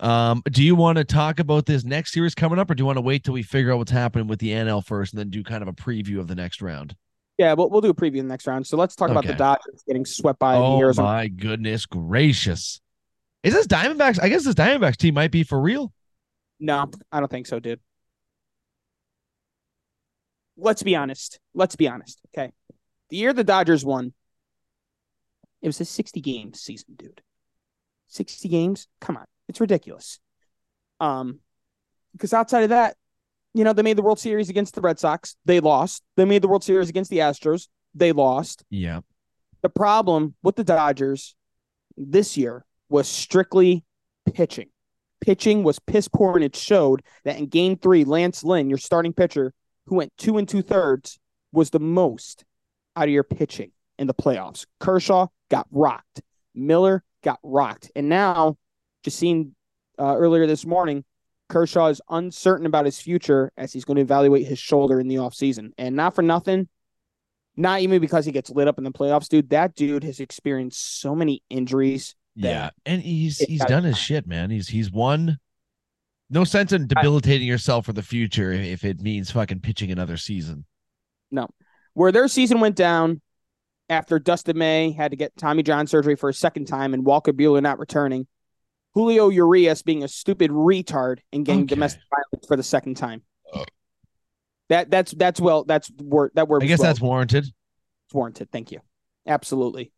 Um, 0.00 0.42
do 0.50 0.62
you 0.62 0.74
want 0.74 0.98
to 0.98 1.04
talk 1.04 1.38
about 1.38 1.66
this 1.66 1.84
next 1.84 2.12
series 2.12 2.34
coming 2.34 2.58
up, 2.58 2.70
or 2.70 2.74
do 2.74 2.82
you 2.82 2.86
want 2.86 2.96
to 2.96 3.02
wait 3.02 3.24
till 3.24 3.34
we 3.34 3.42
figure 3.42 3.72
out 3.72 3.78
what's 3.78 3.92
happening 3.92 4.26
with 4.26 4.40
the 4.40 4.50
NL 4.50 4.84
first, 4.84 5.12
and 5.12 5.20
then 5.20 5.30
do 5.30 5.42
kind 5.42 5.62
of 5.62 5.68
a 5.68 5.72
preview 5.72 6.18
of 6.18 6.26
the 6.26 6.34
next 6.34 6.60
round? 6.60 6.96
Yeah, 7.38 7.54
we'll 7.54 7.70
we'll 7.70 7.80
do 7.80 7.90
a 7.90 7.94
preview 7.94 8.18
in 8.18 8.26
the 8.26 8.32
next 8.32 8.46
round. 8.46 8.66
So 8.66 8.76
let's 8.76 8.96
talk 8.96 9.10
okay. 9.10 9.18
about 9.18 9.26
the 9.26 9.34
Dodgers 9.34 9.82
getting 9.86 10.04
swept 10.04 10.38
by 10.38 10.56
oh, 10.56 10.76
the 10.76 10.82
Arizona. 10.82 11.08
Oh, 11.08 11.12
my 11.12 11.28
goodness 11.28 11.86
gracious! 11.86 12.80
Is 13.42 13.54
this 13.54 13.66
Diamondbacks? 13.66 14.20
I 14.20 14.28
guess 14.28 14.44
this 14.44 14.54
Diamondbacks 14.54 14.96
team 14.96 15.14
might 15.14 15.30
be 15.30 15.42
for 15.42 15.60
real. 15.60 15.92
No, 16.58 16.90
I 17.12 17.20
don't 17.20 17.30
think 17.30 17.46
so, 17.46 17.60
dude. 17.60 17.80
Let's 20.56 20.82
be 20.82 20.96
honest. 20.96 21.40
Let's 21.54 21.76
be 21.76 21.88
honest. 21.88 22.20
Okay. 22.36 22.52
The 23.10 23.16
year 23.16 23.32
the 23.32 23.44
Dodgers 23.44 23.84
won, 23.84 24.12
it 25.60 25.66
was 25.66 25.80
a 25.80 25.84
60 25.84 26.20
game 26.20 26.54
season, 26.54 26.94
dude. 26.96 27.20
60 28.08 28.48
games? 28.48 28.86
Come 29.00 29.16
on. 29.16 29.26
It's 29.48 29.60
ridiculous. 29.60 30.20
Um, 31.00 31.40
because 32.12 32.32
outside 32.32 32.62
of 32.62 32.68
that, 32.70 32.96
you 33.52 33.64
know, 33.64 33.72
they 33.72 33.82
made 33.82 33.98
the 33.98 34.02
World 34.02 34.18
Series 34.18 34.50
against 34.50 34.74
the 34.74 34.80
Red 34.80 34.98
Sox. 34.98 35.36
They 35.44 35.60
lost. 35.60 36.02
They 36.16 36.24
made 36.24 36.42
the 36.42 36.48
World 36.48 36.64
Series 36.64 36.88
against 36.88 37.10
the 37.10 37.18
Astros. 37.18 37.68
They 37.94 38.12
lost. 38.12 38.64
Yeah. 38.70 39.00
The 39.62 39.68
problem 39.68 40.34
with 40.42 40.56
the 40.56 40.64
Dodgers 40.64 41.34
this 41.96 42.36
year 42.36 42.64
was 42.88 43.08
strictly 43.08 43.84
pitching 44.32 44.68
pitching 45.24 45.62
was 45.62 45.78
piss 45.78 46.06
poor, 46.06 46.34
and 46.34 46.44
it 46.44 46.54
showed 46.54 47.02
that 47.24 47.38
in 47.38 47.46
game 47.46 47.76
three, 47.76 48.04
Lance 48.04 48.44
Lynn, 48.44 48.68
your 48.68 48.78
starting 48.78 49.12
pitcher, 49.12 49.52
who 49.86 49.96
went 49.96 50.12
two 50.18 50.36
and 50.36 50.48
two 50.48 50.62
thirds, 50.62 51.18
was 51.52 51.70
the 51.70 51.80
most 51.80 52.44
out 52.94 53.04
of 53.04 53.10
your 53.10 53.24
pitching 53.24 53.72
in 53.98 54.06
the 54.06 54.14
playoffs. 54.14 54.66
Kershaw 54.80 55.28
got 55.50 55.66
rocked. 55.70 56.20
Miller 56.54 57.02
got 57.22 57.38
rocked. 57.42 57.90
And 57.96 58.08
now, 58.08 58.58
just 59.04 59.18
seen 59.18 59.54
uh, 59.98 60.16
earlier 60.16 60.46
this 60.46 60.66
morning, 60.66 61.04
Kershaw 61.48 61.86
is 61.86 62.00
uncertain 62.08 62.66
about 62.66 62.86
his 62.86 62.98
future 62.98 63.52
as 63.56 63.72
he's 63.72 63.84
going 63.84 63.96
to 63.96 64.02
evaluate 64.02 64.46
his 64.46 64.58
shoulder 64.58 64.98
in 64.98 65.08
the 65.08 65.16
offseason. 65.16 65.72
And 65.78 65.94
not 65.94 66.14
for 66.14 66.22
nothing, 66.22 66.68
not 67.56 67.80
even 67.80 68.00
because 68.00 68.24
he 68.24 68.32
gets 68.32 68.50
lit 68.50 68.66
up 68.66 68.78
in 68.78 68.84
the 68.84 68.90
playoffs, 68.90 69.28
dude. 69.28 69.50
That 69.50 69.74
dude 69.74 70.04
has 70.04 70.18
experienced 70.18 71.00
so 71.00 71.14
many 71.14 71.42
injuries 71.50 72.16
yeah, 72.34 72.70
and 72.84 73.00
he's 73.00 73.38
he's 73.38 73.64
done 73.64 73.84
his 73.84 73.98
shit, 73.98 74.26
man. 74.26 74.50
He's 74.50 74.68
he's 74.68 74.90
won. 74.90 75.38
No 76.30 76.44
sense 76.44 76.72
in 76.72 76.86
debilitating 76.88 77.46
yourself 77.46 77.86
for 77.86 77.92
the 77.92 78.02
future 78.02 78.50
if 78.50 78.84
it 78.84 79.00
means 79.00 79.30
fucking 79.30 79.60
pitching 79.60 79.92
another 79.92 80.16
season. 80.16 80.64
No, 81.30 81.48
where 81.92 82.10
their 82.10 82.26
season 82.28 82.60
went 82.60 82.76
down 82.76 83.20
after 83.88 84.18
Dustin 84.18 84.58
May 84.58 84.90
had 84.92 85.12
to 85.12 85.16
get 85.16 85.36
Tommy 85.36 85.62
John 85.62 85.86
surgery 85.86 86.16
for 86.16 86.28
a 86.28 86.34
second 86.34 86.64
time 86.64 86.94
and 86.94 87.04
Walker 87.04 87.32
Buehler 87.32 87.62
not 87.62 87.78
returning. 87.78 88.26
Julio 88.94 89.28
Urias 89.28 89.82
being 89.82 90.04
a 90.04 90.08
stupid 90.08 90.50
retard 90.50 91.18
and 91.32 91.44
getting 91.44 91.62
okay. 91.62 91.74
domestic 91.74 92.02
violence 92.10 92.46
for 92.46 92.56
the 92.56 92.62
second 92.62 92.96
time. 92.96 93.22
Oh. 93.52 93.64
That 94.68 94.90
that's 94.90 95.12
that's 95.12 95.40
well 95.40 95.64
that's 95.64 95.90
word 96.00 96.32
that 96.34 96.48
word. 96.48 96.62
I 96.62 96.66
guess 96.66 96.78
well. 96.78 96.88
that's 96.88 97.00
warranted. 97.00 97.44
It's 97.44 98.14
warranted. 98.14 98.50
Thank 98.50 98.72
you. 98.72 98.80
Absolutely. 99.26 99.92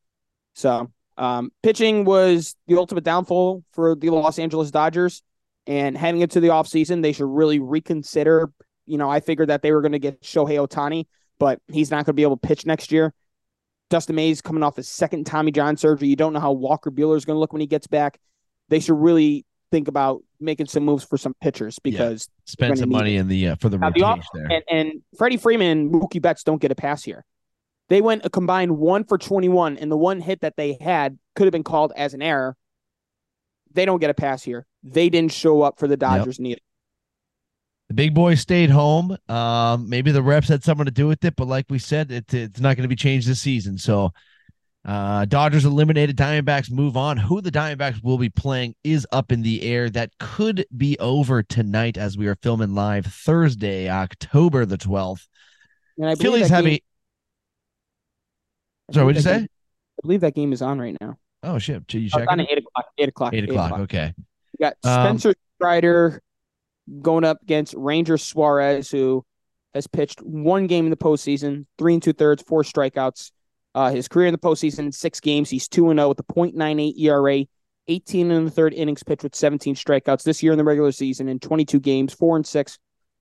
So 0.55 0.91
um, 1.19 1.51
pitching 1.63 2.05
was 2.05 2.57
the 2.67 2.77
ultimate 2.77 3.05
downfall 3.05 3.65
for 3.73 3.95
the 3.95 4.11
Los 4.11 4.39
Angeles 4.39 4.71
Dodgers. 4.71 5.23
And 5.67 5.97
heading 5.97 6.21
into 6.21 6.39
the 6.39 6.49
offseason, 6.49 7.03
they 7.03 7.13
should 7.13 7.27
really 7.27 7.59
reconsider. 7.59 8.53
You 8.87 8.99
know, 8.99 9.11
I 9.11 9.21
figured 9.21 9.49
that 9.49 9.63
they 9.63 9.73
were 9.73 9.83
going 9.83 9.93
to 9.93 9.99
get 9.99 10.23
Shohei 10.23 10.65
Ohtani, 10.65 11.07
but 11.41 11.61
he's 11.67 11.91
not 11.91 11.99
going 11.99 12.05
to 12.07 12.13
be 12.13 12.23
able 12.23 12.37
to 12.37 12.47
pitch 12.47 12.67
next 12.67 12.93
year. 12.93 13.13
Dustin 13.91 14.15
May's 14.15 14.41
coming 14.41 14.63
off 14.63 14.77
his 14.77 14.89
second 14.89 15.27
Tommy 15.27 15.51
John 15.51 15.77
surgery. 15.77 16.09
You 16.09 16.17
don't 16.17 16.33
know 16.33 16.41
how 16.41 16.53
Walker 16.53 16.91
Buehler 16.91 17.17
is 17.17 17.25
going 17.25 17.35
to 17.35 17.41
look 17.41 17.53
when 17.53 17.61
he 17.61 17.67
gets 17.67 17.87
back. 17.87 18.19
They 18.69 18.81
should 18.81 18.99
really 18.99 19.45
think 19.71 19.89
about 19.89 20.23
making 20.41 20.67
some 20.67 20.85
moves 20.85 21.05
for 21.05 21.17
some 21.17 21.35
pitchers 21.41 21.79
because 21.79 22.29
yeah. 22.29 22.43
spend 22.51 22.79
some 22.79 22.91
money 22.91 23.17
it. 23.17 23.21
in 23.21 23.29
the 23.29 23.49
uh, 23.49 23.57
for 23.57 23.69
the 23.69 23.79
the 23.79 24.23
there. 24.35 24.47
And, 24.51 24.63
and 24.69 25.03
Freddie 25.17 25.37
Freeman 25.37 25.67
and 25.67 25.93
Mookie 25.93 26.23
Betts 26.23 26.43
don't 26.43 26.61
get 26.61 26.71
a 26.71 26.75
pass 26.75 27.03
here. 27.03 27.25
They 27.89 28.01
went 28.01 28.25
a 28.25 28.31
combined 28.31 28.77
one 28.79 29.05
for 29.05 29.17
21, 29.17 29.77
and 29.79 29.91
the 29.91 29.97
one 29.97 30.21
hit 30.21 30.41
that 30.41 30.57
they 30.57 30.77
had 30.81 31.19
could 31.37 31.45
have 31.45 31.53
been 31.53 31.63
called 31.63 31.93
as 31.97 32.15
an 32.15 32.23
error. 32.23 32.57
They 33.73 33.85
don't 33.85 34.01
get 34.01 34.11
a 34.11 34.15
pass 34.15 34.43
here. 34.43 34.67
They 34.83 35.09
didn't 35.09 35.33
show 35.33 35.63
up 35.63 35.79
for 35.79 35.87
the 35.87 35.97
Dodgers 35.97 36.39
yep. 36.39 36.43
neither. 36.43 36.61
The 37.89 37.95
big 37.95 38.15
boys 38.15 38.41
stayed 38.41 38.71
home. 38.71 39.17
Um, 39.29 39.89
maybe 39.89 40.11
the 40.11 40.23
reps 40.23 40.49
had 40.49 40.65
something 40.65 40.87
to 40.87 40.91
do 40.91 41.07
with 41.07 41.25
it, 41.25 41.37
but 41.37 41.47
like 41.47 41.67
we 41.69 41.79
said, 41.79 42.11
it, 42.11 42.33
it's 42.35 42.59
not 42.59 42.77
going 42.77 42.83
to 42.83 42.89
be 42.89 42.97
changed 42.97 43.29
this 43.29 43.41
season. 43.41 43.79
So, 43.79 44.11
uh, 44.87 45.25
Dodgers 45.27 45.65
eliminated. 45.65 46.17
Diamondbacks 46.17 46.71
move 46.71 46.97
on. 46.97 47.17
Who 47.17 47.41
the 47.41 47.51
Diamondbacks 47.51 48.03
will 48.03 48.19
be 48.19 48.29
playing 48.31 48.75
is 48.85 49.07
up 49.13 49.33
in 49.33 49.43
the 49.43 49.63
air. 49.63 49.91
That 49.91 50.13
could 50.19 50.65
be 50.77 50.97
over 51.01 51.43
tonight 51.43 51.99
as 51.99 52.17
we 52.17 52.27
are 52.29 52.37
filming 52.37 52.75
live 52.75 53.05
Thursday, 53.07 53.89
October 53.91 54.65
the 54.65 54.79
twelfth. 54.79 55.27
And 55.99 56.07
I 56.09 56.15
believe 56.15 56.23
Phillies 56.23 56.49
have 56.49 56.65
game- 56.65 56.79
a. 58.89 58.93
Sorry, 58.95 59.05
what'd 59.07 59.17
you 59.17 59.23
that 59.23 59.29
say? 59.29 59.39
game- 59.41 59.49
I 59.99 60.01
believe 60.03 60.21
that 60.21 60.35
game 60.35 60.53
is 60.53 60.63
on 60.63 60.79
right 60.79 60.97
now. 61.01 61.17
Oh 61.43 61.59
shit! 61.59 61.83
You 61.95 62.09
Oh, 62.15 62.19
it's 62.19 62.29
on 62.29 62.41
at 62.41 62.51
eight 62.51 62.59
o'clock. 62.59 62.87
Eight 62.99 63.09
o'clock. 63.09 63.35
Eight 63.35 63.45
o'clock. 63.45 63.73
Okay. 63.81 64.13
We 64.17 64.65
got 64.65 64.75
Um, 64.85 65.19
Spencer 65.19 65.35
Strider 65.57 66.21
going 67.03 67.25
up 67.25 67.43
against 67.43 67.75
Ranger 67.75 68.17
Suarez, 68.19 68.91
who 68.91 69.25
has 69.75 69.87
pitched 69.87 70.21
one 70.23 70.67
game 70.67 70.85
in 70.87 70.91
the 70.91 70.97
postseason, 70.97 71.67
three 71.79 71.95
and 71.95 72.03
two 72.03 72.13
thirds, 72.13 72.43
four 72.43 72.63
strikeouts. 72.63 73.33
Uh, 73.77 73.91
his 73.91 74.09
career 74.09 74.27
in 74.27 74.33
the 74.33 74.39
postseason, 74.39 74.93
six 74.93 75.21
games. 75.21 75.51
He's 75.51 75.69
two 75.69 75.91
and 75.91 75.99
zero 75.99 76.09
with 76.09 76.19
a 76.19 76.23
.98 76.23 76.99
ERA, 76.99 77.45
18 77.89 78.31
in 78.31 78.45
the 78.47 78.51
third 78.51 78.73
innings 78.73 79.03
pitched 79.03 79.23
with 79.23 79.35
17 79.35 79.75
strikeouts. 79.75 80.23
This 80.23 80.43
year 80.43 80.53
in 80.53 80.59
the 80.59 80.65
regular 80.65 80.93
season, 80.93 81.29
in 81.29 81.39
22 81.39 81.79
games, 81.81 82.15
four 82.15 82.37
and 82.37 82.47
six, 82.47 82.79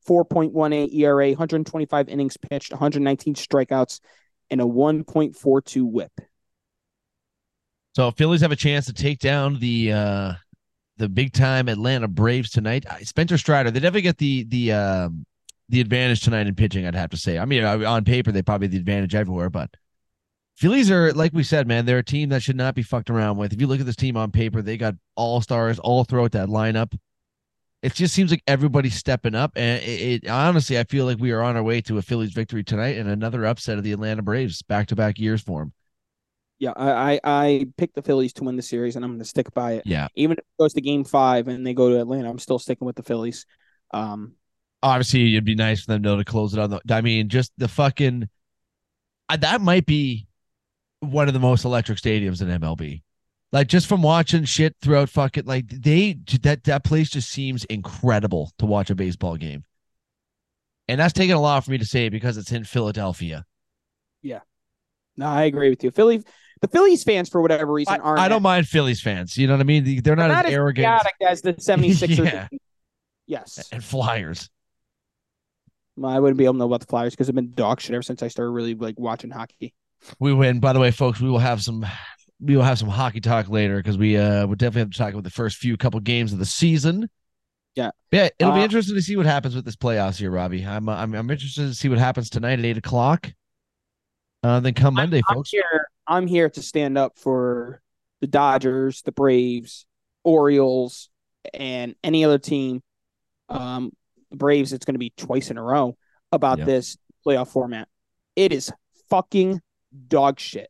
4.18 0.08 0.94
ERA, 0.94 1.28
125 1.32 2.08
innings 2.08 2.38
pitched, 2.38 2.72
119 2.72 3.36
strikeouts, 3.36 4.00
and 4.50 4.62
a 4.62 4.64
1.42 4.64 5.84
WHIP. 5.84 6.12
So 7.94 8.12
Phillies 8.12 8.40
have 8.40 8.54
a 8.54 8.58
chance 8.58 8.86
to 8.86 8.94
take 8.94 9.20
down 9.20 9.60
the 9.60 9.92
uh 9.92 10.34
the 10.98 11.10
big 11.10 11.34
time 11.34 11.68
Atlanta 11.68 12.08
Braves 12.08 12.50
tonight. 12.50 12.86
Uh, 12.90 13.00
Spencer 13.00 13.38
Strider, 13.38 13.72
they 13.72 13.82
definitely 13.82 14.04
get 14.04 14.18
the 14.20 14.46
the 14.46 14.72
um 14.72 15.26
the 15.68 15.82
advantage 15.82 16.22
tonight 16.22 16.48
in 16.48 16.56
pitching. 16.56 16.86
I'd 16.86 16.96
have 16.96 17.10
to 17.10 17.18
say. 17.18 17.38
I 17.38 17.44
mean, 17.44 17.64
uh, 17.64 17.80
on 17.86 18.06
paper 18.06 18.32
they 18.32 18.42
probably 18.42 18.68
the 18.68 18.78
advantage 18.78 19.16
everywhere, 19.16 19.50
but 19.50 19.70
Phillies 20.56 20.90
are 20.90 21.12
like 21.14 21.34
we 21.34 21.44
said, 21.44 21.68
man. 21.68 21.86
They're 21.86 21.98
a 22.00 22.04
team 22.04 22.30
that 22.30 22.42
should 22.42 22.56
not 22.56 22.76
be 22.76 22.84
fucked 22.84 23.10
around 23.10 23.38
with. 23.38 23.52
If 23.52 23.60
you 23.60 23.68
look 23.68 23.80
at 23.80 23.86
this 23.86 23.96
team 23.96 24.16
on 24.16 24.32
paper, 24.32 24.62
they 24.62 24.78
got 24.78 24.96
all 25.16 25.42
stars 25.42 25.80
all 25.80 26.04
throughout 26.04 26.32
that 26.32 26.48
lineup. 26.48 26.98
It 27.82 27.94
just 27.94 28.14
seems 28.14 28.32
like 28.32 28.42
everybody's 28.48 28.96
stepping 28.96 29.36
up, 29.36 29.52
and 29.56 29.84
it, 29.84 30.24
it 30.24 30.30
honestly, 30.30 30.80
I 30.80 30.86
feel 30.86 31.06
like 31.06 31.20
we 31.20 31.32
are 31.32 31.42
on 31.42 31.56
our 31.56 31.62
way 31.62 31.82
to 31.82 31.98
a 31.98 32.02
Phillies 32.02 32.34
victory 32.34 32.64
tonight 32.64 32.98
and 32.98 33.10
another 33.10 33.46
upset 33.46 33.78
of 33.78 33.84
the 33.84 33.92
Atlanta 33.92 34.24
Braves, 34.24 34.62
back 34.64 34.88
to 34.88 34.96
back 34.96 35.20
years 35.20 35.42
for 35.42 35.60
them. 35.60 35.74
Yeah, 36.58 36.72
I, 36.76 37.16
I 37.16 37.20
I 37.24 37.66
picked 37.78 37.96
the 37.96 38.02
Phillies 38.02 38.34
to 38.34 38.46
win 38.46 38.56
the 38.56 38.62
series, 38.62 38.96
and 38.96 39.04
I'm 39.04 39.12
going 39.12 39.20
to 39.20 39.26
stick 39.26 39.54
by 39.54 39.74
it. 39.74 39.84
Yeah, 39.86 40.08
Even 40.16 40.38
if 40.38 40.40
it 40.40 40.58
goes 40.58 40.74
to 40.74 40.82
Game 40.82 41.04
Five 41.04 41.48
and 41.50 41.68
they 41.68 41.74
go 41.74 41.90
to 41.90 42.00
Atlanta, 42.00 42.30
I'm 42.30 42.40
still 42.40 42.60
sticking 42.60 42.86
with 42.86 42.96
the 42.96 43.04
Phillies. 43.04 43.46
Um, 43.94 44.36
obviously 44.86 45.34
it'd 45.34 45.44
be 45.46 45.56
nice 45.56 45.82
for 45.82 45.94
them 45.94 46.02
though 46.04 46.18
to 46.18 46.24
close 46.24 46.54
it 46.54 46.60
on 46.60 46.70
the 46.70 46.82
I 46.90 47.02
mean 47.02 47.28
just 47.30 47.52
the 47.58 47.68
fucking 47.68 48.30
that 49.30 49.62
might 49.62 49.86
be 49.86 50.25
one 51.12 51.28
of 51.28 51.34
the 51.34 51.40
most 51.40 51.66
electric 51.66 51.98
stadiums 51.98 52.42
in 52.42 52.48
MLB. 52.48 53.02
Like 53.52 53.68
just 53.68 53.88
from 53.88 54.02
watching 54.02 54.44
shit 54.44 54.76
throughout 54.82 55.10
fucking 55.10 55.46
like 55.46 55.68
they 55.70 56.18
that 56.42 56.64
that 56.66 56.84
place 56.84 57.10
just 57.10 57.30
seems 57.30 57.64
incredible 57.66 58.52
to 58.60 58.66
watch 58.66 58.90
a 58.90 58.96
baseball 58.96 59.38
game. 59.38 59.64
And 60.88 61.00
that's 61.00 61.14
taking 61.14 61.34
a 61.36 61.42
lot 61.42 61.64
for 61.64 61.72
me 61.72 61.78
to 61.78 61.86
say 61.86 62.10
because 62.10 62.38
it's 62.38 62.52
in 62.52 62.64
Philadelphia. 62.64 63.46
Yeah. 64.22 64.42
No, 65.18 65.28
I 65.28 65.44
agree 65.44 65.70
with 65.70 65.84
you. 65.84 65.92
Philly, 65.92 66.24
the 66.62 66.68
Phillies 66.68 67.04
fans 67.04 67.30
for 67.30 67.42
whatever 67.42 67.72
reason 67.72 68.00
aren't. 68.02 68.20
I 68.20 68.28
don't 68.28 68.44
mind 68.44 68.68
Phillies 68.68 69.02
fans. 69.02 69.38
You 69.38 69.48
know 69.48 69.54
what 69.54 69.62
I 69.62 69.64
mean? 69.64 70.02
They're 70.04 70.16
not, 70.16 70.28
not 70.28 70.46
as 70.46 70.50
as 70.50 70.56
arrogant 70.56 71.04
as 71.22 71.42
the 71.42 71.54
76ers. 71.54 72.26
Yeah. 72.26 72.48
Yes, 73.28 73.70
and 73.72 73.84
flyers. 73.84 74.50
well, 75.96 76.12
I 76.12 76.20
wouldn't 76.20 76.38
be 76.38 76.44
able 76.44 76.54
to 76.54 76.60
know 76.60 76.66
about 76.66 76.82
the 76.82 76.86
Flyers 76.86 77.14
because 77.14 77.28
I've 77.28 77.34
been 77.34 77.54
dog 77.54 77.82
shit 77.82 77.96
ever 77.96 78.04
since 78.04 78.22
I 78.22 78.28
started 78.28 78.52
really 78.52 78.76
like 78.76 79.00
watching 79.00 79.32
hockey. 79.32 79.74
We 80.20 80.34
win. 80.34 80.60
By 80.60 80.74
the 80.74 80.80
way, 80.80 80.92
folks, 80.92 81.20
we 81.20 81.30
will 81.30 81.40
have 81.40 81.62
some 81.62 81.86
we 82.40 82.56
will 82.56 82.64
have 82.64 82.78
some 82.78 82.90
hockey 82.90 83.22
talk 83.22 83.50
later 83.50 83.78
because 83.78 83.98
we 83.98 84.18
uh 84.18 84.46
we'll 84.46 84.56
definitely 84.56 84.82
have 84.82 84.90
to 84.92 84.98
talk 84.98 85.14
about 85.14 85.24
the 85.24 85.30
first 85.30 85.58
few 85.58 85.78
couple 85.78 86.00
games 86.00 86.34
of 86.34 86.40
the 86.40 86.46
season. 86.46 87.10
Yeah. 87.76 87.92
Yeah, 88.12 88.30
it'll 88.40 88.54
be 88.54 88.60
Uh, 88.62 88.64
interesting 88.64 88.96
to 88.96 89.02
see 89.02 89.16
what 89.18 89.26
happens 89.26 89.56
with 89.56 89.66
this 89.66 89.76
playoffs 89.76 90.18
here, 90.18 90.32
Robbie. 90.32 90.66
I'm 90.66 90.88
uh, 90.88 90.96
I'm 90.96 91.14
I'm 91.16 91.30
interested 91.30 91.68
to 91.68 91.74
see 91.76 91.90
what 91.90 91.98
happens 91.98 92.30
tonight 92.30 92.60
at 92.60 92.66
eight 92.66 92.78
o'clock. 92.78 93.32
Uh, 94.44 94.60
then 94.60 94.74
come 94.74 94.94
Monday, 94.94 95.22
I'm 95.30 95.36
folks. 95.38 95.50
here. 95.50 95.88
I'm 96.08 96.28
here 96.28 96.50
to 96.52 96.62
stand 96.62 96.98
up 96.98 97.18
for 97.18 97.82
the 98.22 98.28
Dodgers, 98.28 99.02
the 99.02 99.12
Braves, 99.12 99.86
Orioles, 100.24 101.10
and 101.54 101.96
any 102.04 102.24
other 102.24 102.38
team. 102.38 102.82
Um, 103.50 103.92
the 104.30 104.38
Braves. 104.38 104.72
It's 104.72 104.86
going 104.86 104.94
to 104.96 105.00
be 105.00 105.12
twice 105.18 105.50
in 105.50 105.58
a 105.58 105.64
row 105.64 105.98
about 106.32 106.60
Yep. 106.60 106.68
this 106.68 106.98
playoff 107.26 107.48
format. 107.50 107.88
It 108.36 108.52
is 108.54 108.72
fucking 109.10 109.62
dog 110.08 110.40
shit. 110.40 110.70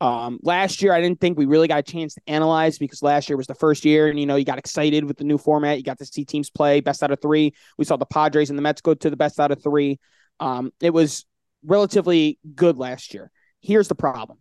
Um, 0.00 0.38
last 0.42 0.80
year 0.80 0.94
I 0.94 1.00
didn't 1.00 1.20
think 1.20 1.36
we 1.36 1.44
really 1.44 1.68
got 1.68 1.80
a 1.80 1.82
chance 1.82 2.14
to 2.14 2.22
analyze 2.26 2.78
because 2.78 3.02
last 3.02 3.28
year 3.28 3.36
was 3.36 3.46
the 3.46 3.54
first 3.54 3.84
year, 3.84 4.08
and 4.08 4.18
you 4.18 4.24
know 4.24 4.36
you 4.36 4.44
got 4.44 4.58
excited 4.58 5.04
with 5.04 5.18
the 5.18 5.24
new 5.24 5.36
format. 5.36 5.76
You 5.76 5.84
got 5.84 5.98
to 5.98 6.06
see 6.06 6.24
teams 6.24 6.48
play 6.48 6.80
best 6.80 7.02
out 7.02 7.10
of 7.10 7.20
three. 7.20 7.52
We 7.76 7.84
saw 7.84 7.96
the 7.96 8.06
Padres 8.06 8.48
and 8.48 8.58
the 8.58 8.62
Mets 8.62 8.80
go 8.80 8.94
to 8.94 9.10
the 9.10 9.16
best 9.16 9.38
out 9.38 9.50
of 9.50 9.62
three. 9.62 9.98
Um, 10.38 10.72
it 10.80 10.94
was 10.94 11.26
relatively 11.62 12.38
good 12.54 12.78
last 12.78 13.12
year. 13.12 13.30
Here's 13.60 13.88
the 13.88 13.94
problem: 13.94 14.38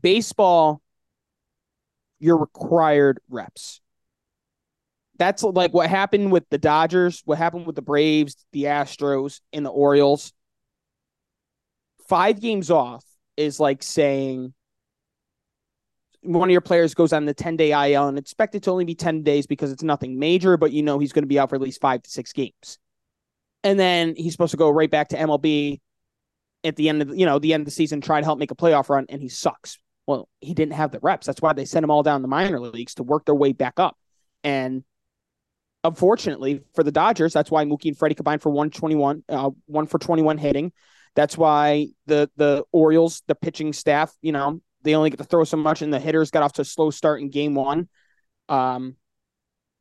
baseball, 0.00 0.80
you're 2.18 2.38
required 2.38 3.20
reps. 3.28 3.82
That's 5.18 5.42
like 5.42 5.74
what 5.74 5.90
happened 5.90 6.32
with 6.32 6.48
the 6.48 6.58
Dodgers, 6.58 7.20
what 7.26 7.36
happened 7.36 7.66
with 7.66 7.76
the 7.76 7.82
Braves, 7.82 8.34
the 8.52 8.64
Astros, 8.64 9.40
and 9.52 9.64
the 9.64 9.70
Orioles. 9.70 10.32
Five 12.08 12.40
games 12.40 12.70
off 12.70 13.04
is 13.36 13.60
like 13.60 13.82
saying 13.82 14.54
one 16.22 16.48
of 16.48 16.52
your 16.52 16.60
players 16.60 16.94
goes 16.94 17.12
on 17.12 17.24
the 17.24 17.34
10 17.34 17.56
day 17.56 17.92
IL 17.92 18.08
and 18.08 18.18
expect 18.18 18.54
it 18.54 18.62
to 18.64 18.70
only 18.70 18.84
be 18.84 18.94
10 18.94 19.22
days 19.22 19.46
because 19.46 19.72
it's 19.72 19.82
nothing 19.82 20.18
major, 20.18 20.56
but 20.56 20.72
you 20.72 20.82
know 20.82 20.98
he's 20.98 21.12
going 21.12 21.24
to 21.24 21.28
be 21.28 21.38
out 21.38 21.50
for 21.50 21.56
at 21.56 21.62
least 21.62 21.80
five 21.80 22.02
to 22.02 22.10
six 22.10 22.32
games. 22.32 22.78
And 23.64 23.78
then 23.78 24.14
he's 24.16 24.32
supposed 24.32 24.52
to 24.52 24.56
go 24.56 24.70
right 24.70 24.90
back 24.90 25.08
to 25.08 25.16
MLB 25.16 25.80
at 26.64 26.76
the 26.76 26.88
end 26.88 27.02
of 27.02 27.16
you 27.16 27.26
know 27.26 27.38
the 27.38 27.52
end 27.54 27.62
of 27.62 27.64
the 27.64 27.72
season, 27.72 28.00
try 28.00 28.20
to 28.20 28.24
help 28.24 28.38
make 28.38 28.50
a 28.50 28.56
playoff 28.56 28.88
run, 28.88 29.06
and 29.08 29.20
he 29.20 29.28
sucks. 29.28 29.78
Well, 30.06 30.28
he 30.40 30.54
didn't 30.54 30.74
have 30.74 30.90
the 30.90 31.00
reps. 31.00 31.26
That's 31.26 31.40
why 31.40 31.52
they 31.52 31.64
sent 31.64 31.84
him 31.84 31.90
all 31.90 32.02
down 32.02 32.22
the 32.22 32.28
minor 32.28 32.58
leagues 32.60 32.94
to 32.94 33.02
work 33.02 33.24
their 33.24 33.34
way 33.34 33.52
back 33.52 33.78
up. 33.78 33.96
And 34.42 34.84
unfortunately 35.84 36.60
for 36.74 36.82
the 36.82 36.92
Dodgers, 36.92 37.32
that's 37.32 37.50
why 37.50 37.64
Mookie 37.64 37.86
and 37.86 37.96
Freddie 37.96 38.16
combined 38.16 38.42
for 38.42 38.50
121, 38.50 39.24
uh, 39.28 39.50
one 39.66 39.86
for 39.86 39.98
21 39.98 40.38
hitting. 40.38 40.72
That's 41.14 41.36
why 41.36 41.88
the 42.06 42.30
the 42.36 42.64
Orioles, 42.72 43.22
the 43.26 43.34
pitching 43.34 43.72
staff, 43.72 44.14
you 44.22 44.32
know, 44.32 44.60
they 44.82 44.94
only 44.94 45.10
get 45.10 45.18
to 45.18 45.24
throw 45.24 45.44
so 45.44 45.56
much, 45.56 45.82
and 45.82 45.92
the 45.92 46.00
hitters 46.00 46.30
got 46.30 46.42
off 46.42 46.54
to 46.54 46.62
a 46.62 46.64
slow 46.64 46.90
start 46.90 47.20
in 47.20 47.30
game 47.30 47.54
one. 47.54 47.88
Um, 48.48 48.96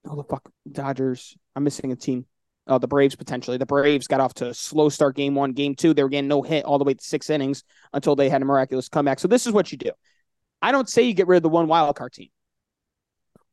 oh 0.08 0.16
the 0.16 0.24
fuck, 0.24 0.50
Dodgers! 0.70 1.38
I'm 1.56 1.64
missing 1.64 1.92
a 1.92 1.96
team. 1.96 2.26
Oh, 2.68 2.78
the 2.78 2.88
Braves 2.88 3.16
potentially. 3.16 3.58
The 3.58 3.66
Braves 3.66 4.08
got 4.08 4.20
off 4.20 4.34
to 4.36 4.50
a 4.50 4.54
slow 4.54 4.90
start 4.90 5.16
game 5.16 5.34
one, 5.36 5.54
game 5.54 5.76
two. 5.76 5.94
They 5.94 6.04
were 6.04 6.10
getting 6.10 6.28
no 6.28 6.42
hit 6.42 6.64
all 6.64 6.78
the 6.78 6.84
way 6.84 6.94
to 6.94 7.04
six 7.04 7.30
innings 7.30 7.64
until 7.92 8.16
they 8.16 8.30
had 8.30 8.42
a 8.42 8.46
miraculous 8.46 8.88
comeback. 8.88 9.20
So 9.20 9.28
this 9.28 9.48
is 9.48 9.54
what 9.54 9.72
you 9.72 9.78
do. 9.78 9.92
I 10.62 10.72
don't 10.72 10.88
say 10.88 11.02
you 11.04 11.14
get 11.14 11.28
rid 11.28 11.38
of 11.38 11.44
the 11.44 11.50
one 11.50 11.68
wild 11.68 11.96
card 11.96 12.14
team. 12.14 12.30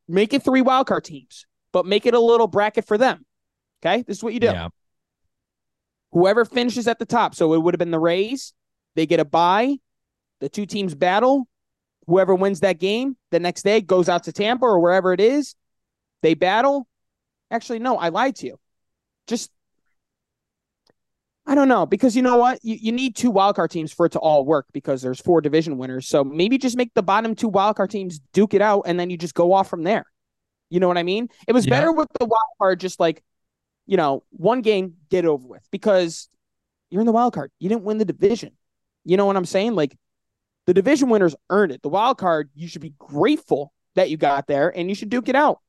Make 0.07 0.35
it 0.35 0.43
three 0.43 0.61
wild 0.63 0.87
card 0.87 1.05
teams, 1.05 1.47
but 1.73 1.87
make 1.87 2.07
it 2.07 2.15
a 2.15 2.21
little 2.21 2.47
bracket 2.47 2.87
for 2.87 2.99
them. 2.99 3.25
Okay, 3.83 4.03
this 4.03 4.19
is 4.19 4.23
what 4.23 4.35
you 4.35 4.41
do 4.41 4.49
Yeah. 4.49 4.69
Whoever 6.13 6.45
finishes 6.45 6.89
at 6.89 6.99
the 6.99 7.07
top. 7.07 7.35
So 7.35 7.55
it 7.55 7.63
would 7.63 7.75
have 7.75 7.79
been 7.79 7.91
the 7.91 7.99
Rays. 7.99 8.53
They 8.97 9.07
get 9.07 9.21
a 9.21 9.25
bye. 9.25 9.77
The 10.41 10.49
two 10.49 10.67
teams 10.67 10.95
battle. 10.95 11.47
Whoever 12.07 12.35
wins 12.35 12.61
that 12.61 12.79
game 12.79 13.17
the 13.31 13.41
next 13.41 13.63
day 13.63 13.81
goes 13.81 14.09
out 14.09 14.25
to 14.25 14.33
Tampa 14.33 14.65
or 14.65 14.81
wherever 14.81 15.13
it 15.13 15.21
is. 15.21 15.55
They 16.23 16.35
battle. 16.35 16.89
Actually, 17.51 17.81
no, 17.81 17.97
I 17.99 18.09
lied 18.09 18.37
to 18.37 18.47
you. 18.47 18.59
Just 19.27 19.51
I 21.47 21.55
don't 21.55 21.69
know 21.69 21.87
because 21.87 22.15
you 22.15 22.21
know 22.23 22.37
what? 22.37 22.59
You, 22.63 22.77
you 22.81 22.93
need 22.93 23.17
two 23.17 23.33
wildcard 23.33 23.71
teams 23.71 23.91
for 23.93 24.05
it 24.07 24.13
to 24.13 24.19
all 24.19 24.45
work 24.45 24.67
because 24.73 25.01
there's 25.01 25.21
four 25.21 25.41
division 25.41 25.79
winners. 25.79 26.07
So 26.07 26.23
maybe 26.23 26.59
just 26.59 26.77
make 26.77 26.93
the 26.95 27.03
bottom 27.03 27.35
two 27.35 27.51
wildcard 27.51 27.89
teams 27.89 28.21
duke 28.35 28.53
it 28.53 28.61
out 28.61 28.83
and 28.87 29.01
then 29.01 29.09
you 29.09 29.17
just 29.17 29.35
go 29.35 29.55
off 29.55 29.69
from 29.71 29.83
there. 29.83 30.05
You 30.69 30.79
know 30.81 30.89
what 30.89 30.99
I 30.99 31.03
mean? 31.03 31.29
It 31.47 31.53
was 31.53 31.65
Yeah. 31.65 31.71
better 31.71 31.93
with 31.93 32.09
the 32.19 32.27
wild 32.27 32.51
card, 32.59 32.81
just 32.81 33.01
like, 33.01 33.23
you 33.89 33.97
know, 33.97 34.23
one 34.31 34.61
game, 34.61 34.95
get 35.09 35.25
over 35.25 35.49
with 35.49 35.67
because 35.73 36.29
you're 36.91 37.01
in 37.01 37.07
the 37.07 37.13
wild 37.13 37.33
card. 37.33 37.51
You 37.59 37.71
didn't 37.71 37.85
win 37.85 37.99
the 37.99 38.05
division. 38.05 38.53
You 39.05 39.17
know 39.17 39.25
what 39.25 39.37
I'm 39.37 39.47
saying? 39.47 39.75
Like 39.75 39.97
the 40.67 40.75
division 40.75 41.09
winners 41.09 41.35
earned 41.49 41.73
it. 41.73 41.83
The 41.83 41.89
wild 41.89 42.19
card, 42.19 42.51
you 42.55 42.69
should 42.69 42.83
be 42.83 42.95
grateful 42.99 43.73
that 43.95 44.11
you 44.11 44.19
got 44.19 44.47
there 44.47 44.69
and 44.69 44.91
you 44.91 44.95
should 44.95 45.09
duke 45.09 45.31
it 45.31 45.35
out. 45.35 45.61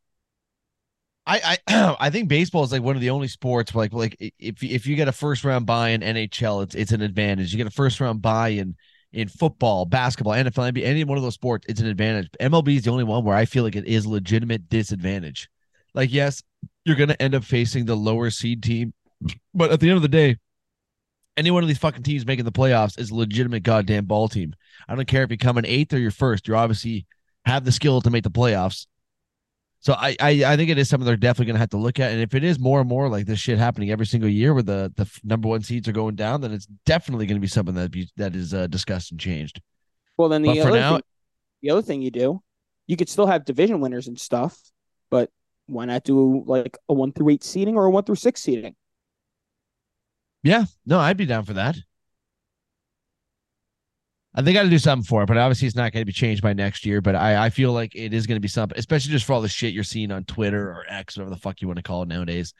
I 1.25 1.57
I 1.67 1.95
I 1.99 2.09
think 2.09 2.27
baseball 2.27 2.65
is 2.65 2.73
like 2.73 2.83
one 2.83 2.95
of 2.95 3.01
the 3.01 3.09
only 3.09 3.29
sports 3.29 3.73
where 3.73 3.83
like 3.83 3.93
like 3.93 4.33
if 4.37 4.61
if 4.61 4.85
you 4.85 4.97
get 4.97 5.07
a 5.07 5.13
first 5.13 5.45
round 5.45 5.65
buy 5.65 5.89
in 5.89 6.01
NHL, 6.01 6.63
it's 6.63 6.75
it's 6.75 6.91
an 6.91 7.01
advantage. 7.01 7.53
You 7.53 7.57
get 7.57 7.67
a 7.67 7.71
first 7.71 8.01
round 8.01 8.21
buy 8.21 8.49
in 8.49 8.75
in 9.13 9.29
football, 9.29 9.85
basketball, 9.85 10.33
NFL, 10.33 10.73
NBA, 10.73 10.83
any 10.83 11.03
one 11.03 11.17
of 11.17 11.23
those 11.23 11.33
sports, 11.33 11.65
it's 11.67 11.79
an 11.79 11.87
advantage. 11.87 12.29
MLB 12.39 12.75
is 12.77 12.83
the 12.83 12.91
only 12.91 13.05
one 13.05 13.23
where 13.23 13.35
I 13.35 13.45
feel 13.45 13.63
like 13.63 13.75
it 13.75 13.85
is 13.85 14.05
legitimate 14.05 14.69
disadvantage. 14.69 15.49
Like, 15.93 16.11
yes, 16.11 16.43
you're 16.85 16.95
going 16.95 17.09
to 17.09 17.21
end 17.21 17.35
up 17.35 17.43
facing 17.43 17.85
the 17.85 17.95
lower 17.95 18.29
seed 18.29 18.63
team, 18.63 18.93
but 19.53 19.71
at 19.71 19.79
the 19.79 19.89
end 19.89 19.95
of 19.97 20.01
the 20.01 20.07
day, 20.07 20.37
any 21.37 21.51
one 21.51 21.63
of 21.63 21.67
these 21.69 21.77
fucking 21.77 22.03
teams 22.03 22.25
making 22.25 22.45
the 22.45 22.51
playoffs 22.51 22.99
is 22.99 23.11
a 23.11 23.15
legitimate 23.15 23.63
goddamn 23.63 24.05
ball 24.05 24.27
team. 24.27 24.53
I 24.87 24.95
don't 24.95 25.07
care 25.07 25.23
if 25.23 25.31
you 25.31 25.37
come 25.37 25.57
in 25.57 25.65
eighth 25.65 25.93
or 25.93 25.97
you're 25.99 26.11
first. 26.11 26.47
You 26.47 26.55
obviously 26.55 27.05
have 27.45 27.63
the 27.63 27.71
skill 27.71 28.01
to 28.01 28.09
make 28.09 28.23
the 28.23 28.31
playoffs. 28.31 28.87
So 29.81 29.93
I, 29.93 30.17
I, 30.19 30.29
I 30.45 30.57
think 30.57 30.69
it 30.69 30.77
is 30.77 30.89
something 30.89 31.05
they're 31.05 31.15
definitely 31.15 31.45
going 31.45 31.55
to 31.55 31.59
have 31.61 31.69
to 31.69 31.77
look 31.77 32.01
at. 32.01 32.11
And 32.11 32.21
if 32.21 32.33
it 32.35 32.43
is 32.43 32.59
more 32.59 32.81
and 32.81 32.89
more 32.89 33.07
like 33.07 33.25
this 33.25 33.39
shit 33.39 33.57
happening 33.57 33.91
every 33.91 34.05
single 34.05 34.29
year, 34.29 34.53
where 34.53 34.63
the 34.63 34.91
the 34.97 35.09
number 35.23 35.47
one 35.47 35.61
seeds 35.63 35.87
are 35.87 35.93
going 35.93 36.15
down, 36.15 36.41
then 36.41 36.51
it's 36.51 36.65
definitely 36.85 37.25
going 37.25 37.37
to 37.37 37.41
be 37.41 37.47
something 37.47 37.75
that 37.75 37.89
be 37.89 38.09
that 38.17 38.35
is 38.35 38.53
uh, 38.53 38.67
discussed 38.67 39.11
and 39.11 39.19
changed. 39.21 39.61
Well, 40.17 40.27
then 40.27 40.41
the 40.41 40.49
But 40.49 40.59
other 40.67 40.71
now- 40.79 40.93
thing, 40.95 41.03
the 41.61 41.69
other 41.71 41.81
thing 41.81 42.01
you 42.01 42.11
do, 42.11 42.41
you 42.87 42.97
could 42.97 43.07
still 43.07 43.27
have 43.27 43.45
division 43.45 43.79
winners 43.79 44.07
and 44.09 44.19
stuff, 44.19 44.59
but 45.09 45.29
why 45.69 45.85
not 45.85 46.03
do 46.03 46.43
like 46.45 46.77
a 46.87 46.93
one 46.93 47.11
through 47.11 47.29
eight 47.29 47.43
seating 47.43 47.75
or 47.75 47.85
a 47.85 47.89
one 47.89 48.03
through 48.03 48.15
six 48.15 48.41
seating? 48.41 48.75
Yeah, 50.43 50.65
no, 50.85 50.99
I'd 50.99 51.17
be 51.17 51.25
down 51.25 51.45
for 51.45 51.53
that. 51.53 51.77
I 54.33 54.41
think 54.41 54.57
I 54.57 54.63
to 54.63 54.69
do 54.69 54.77
something 54.77 55.05
for 55.05 55.23
it, 55.23 55.25
but 55.25 55.37
obviously 55.37 55.67
it's 55.67 55.75
not 55.75 55.91
going 55.91 56.01
to 56.01 56.05
be 56.05 56.13
changed 56.13 56.41
by 56.41 56.53
next 56.53 56.85
year. 56.85 57.01
But 57.01 57.15
I, 57.15 57.45
I 57.45 57.49
feel 57.49 57.73
like 57.73 57.95
it 57.95 58.13
is 58.13 58.27
going 58.27 58.35
to 58.35 58.41
be 58.41 58.47
something, 58.47 58.77
especially 58.77 59.11
just 59.11 59.25
for 59.25 59.33
all 59.33 59.41
the 59.41 59.49
shit 59.49 59.73
you're 59.73 59.83
seeing 59.83 60.11
on 60.11 60.23
Twitter 60.23 60.69
or 60.69 60.85
X, 60.87 61.17
whatever 61.17 61.31
the 61.31 61.41
fuck 61.41 61.61
you 61.61 61.67
want 61.67 61.77
to 61.77 61.83
call 61.83 62.03
it 62.03 62.07
nowadays. 62.07 62.53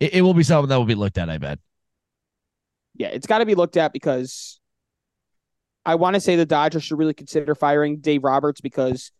It, 0.00 0.14
it 0.14 0.22
will 0.22 0.34
be 0.34 0.42
something 0.42 0.68
that 0.68 0.76
will 0.76 0.86
be 0.86 0.94
looked 0.94 1.18
at. 1.18 1.28
I 1.28 1.38
bet. 1.38 1.58
Yeah, 2.94 3.08
it's 3.08 3.26
got 3.26 3.38
to 3.38 3.46
be 3.46 3.54
looked 3.54 3.76
at 3.76 3.92
because 3.92 4.58
I 5.84 5.96
want 5.96 6.14
to 6.14 6.20
say 6.20 6.36
the 6.36 6.46
Dodgers 6.46 6.84
should 6.84 6.98
really 6.98 7.14
consider 7.14 7.54
firing 7.54 7.98
Dave 7.98 8.24
Roberts 8.24 8.60
because 8.60 9.12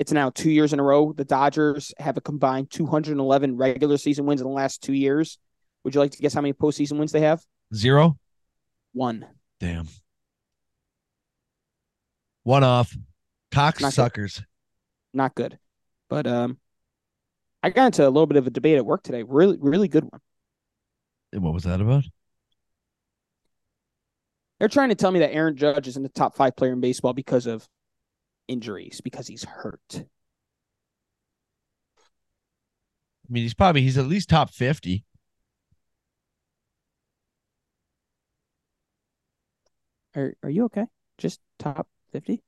it's 0.00 0.12
now 0.12 0.30
two 0.30 0.50
years 0.50 0.72
in 0.72 0.80
a 0.80 0.82
row. 0.82 1.12
The 1.12 1.26
Dodgers 1.26 1.92
have 1.98 2.16
a 2.16 2.22
combined 2.22 2.70
211 2.70 3.58
regular 3.58 3.98
season 3.98 4.24
wins 4.24 4.40
in 4.40 4.46
the 4.46 4.52
last 4.52 4.82
two 4.82 4.94
years. 4.94 5.36
Would 5.84 5.94
you 5.94 6.00
like 6.00 6.12
to 6.12 6.18
guess 6.18 6.32
how 6.32 6.40
many 6.40 6.54
postseason 6.54 6.98
wins 6.98 7.12
they 7.12 7.20
have? 7.20 7.44
Zero. 7.74 8.18
One. 8.94 9.26
Damn. 9.60 9.88
One 12.44 12.64
off. 12.64 12.96
Cock 13.52 13.82
Not. 13.82 13.92
Not 15.12 15.34
good. 15.34 15.58
But 16.08 16.26
um, 16.26 16.56
I 17.62 17.68
got 17.68 17.86
into 17.86 18.02
a 18.02 18.08
little 18.08 18.26
bit 18.26 18.38
of 18.38 18.46
a 18.46 18.50
debate 18.50 18.78
at 18.78 18.86
work 18.86 19.02
today. 19.02 19.22
Really, 19.22 19.58
really 19.60 19.88
good 19.88 20.04
one. 20.04 20.22
And 21.34 21.42
What 21.42 21.52
was 21.52 21.64
that 21.64 21.82
about? 21.82 22.04
They're 24.58 24.68
trying 24.68 24.88
to 24.88 24.94
tell 24.94 25.10
me 25.10 25.18
that 25.18 25.34
Aaron 25.34 25.56
Judge 25.56 25.88
isn't 25.88 26.02
the 26.02 26.08
top 26.08 26.36
five 26.36 26.56
player 26.56 26.72
in 26.72 26.80
baseball 26.80 27.12
because 27.12 27.46
of 27.46 27.68
injuries, 28.48 29.00
because 29.02 29.26
he's 29.26 29.44
hurt. 29.44 29.80
I 29.94 30.02
mean, 33.28 33.44
he's 33.44 33.54
probably 33.54 33.82
he's 33.82 33.98
at 33.98 34.06
least 34.06 34.28
top 34.28 34.50
fifty. 34.50 35.04
Are 40.16 40.34
Are 40.42 40.50
you 40.50 40.64
okay? 40.64 40.86
Just 41.18 41.40
top 41.58 41.86
fifty? 42.12 42.42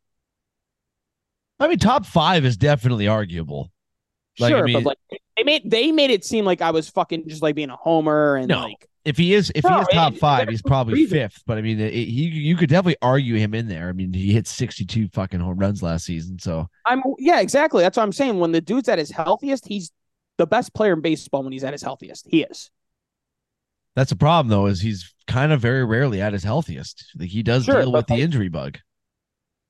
I 1.60 1.68
mean, 1.68 1.78
top 1.78 2.04
five 2.06 2.44
is 2.44 2.56
definitely 2.56 3.06
arguable. 3.06 3.70
Like, 4.38 4.52
I 4.52 4.56
sure, 4.58 4.64
mean- 4.64 4.82
but 4.82 4.84
like 4.84 4.98
they 5.36 5.44
made 5.44 5.70
they 5.70 5.92
made 5.92 6.10
it 6.10 6.24
seem 6.24 6.44
like 6.44 6.60
I 6.60 6.70
was 6.72 6.88
fucking 6.88 7.28
just 7.28 7.42
like 7.42 7.54
being 7.54 7.70
a 7.70 7.76
homer 7.76 8.36
and 8.36 8.48
No. 8.48 8.62
like 8.62 8.88
If 9.04 9.16
he 9.16 9.34
is, 9.34 9.50
if 9.54 9.64
he 9.66 9.74
is 9.74 9.88
top 9.88 10.12
it- 10.14 10.18
five, 10.20 10.48
he's 10.48 10.62
probably 10.62 10.94
reason. 10.94 11.18
fifth. 11.18 11.42
But 11.46 11.58
I 11.58 11.62
mean, 11.62 11.80
it, 11.80 11.92
he 11.92 12.04
you 12.28 12.56
could 12.56 12.68
definitely 12.68 12.96
argue 13.02 13.34
him 13.36 13.52
in 13.54 13.66
there. 13.68 13.88
I 13.88 13.92
mean, 13.92 14.12
he 14.12 14.32
hit 14.32 14.46
sixty-two 14.46 15.08
fucking 15.08 15.40
home 15.40 15.58
runs 15.58 15.82
last 15.82 16.04
season. 16.04 16.38
So 16.38 16.68
I'm 16.86 17.02
yeah, 17.18 17.40
exactly. 17.40 17.82
That's 17.82 17.96
what 17.96 18.04
I'm 18.04 18.12
saying. 18.12 18.38
When 18.38 18.52
the 18.52 18.60
dude's 18.60 18.88
at 18.88 18.98
his 18.98 19.10
healthiest, 19.10 19.66
he's 19.66 19.90
the 20.38 20.46
best 20.46 20.72
player 20.74 20.92
in 20.92 21.00
baseball 21.00 21.42
when 21.42 21.52
he's 21.52 21.64
at 21.64 21.72
his 21.72 21.82
healthiest. 21.82 22.26
He 22.28 22.42
is. 22.42 22.70
that's 23.96 24.12
a 24.12 24.16
problem, 24.16 24.48
though, 24.50 24.66
is 24.66 24.80
he's 24.80 25.12
kind 25.26 25.52
of 25.52 25.60
very 25.60 25.84
rarely 25.84 26.20
at 26.22 26.32
his 26.32 26.44
healthiest. 26.44 27.04
Like 27.16 27.28
he 27.28 27.42
does 27.42 27.64
Sure, 27.64 27.80
deal 27.82 27.92
with 27.92 28.06
the 28.06 28.20
injury 28.20 28.48
bug. 28.48 28.78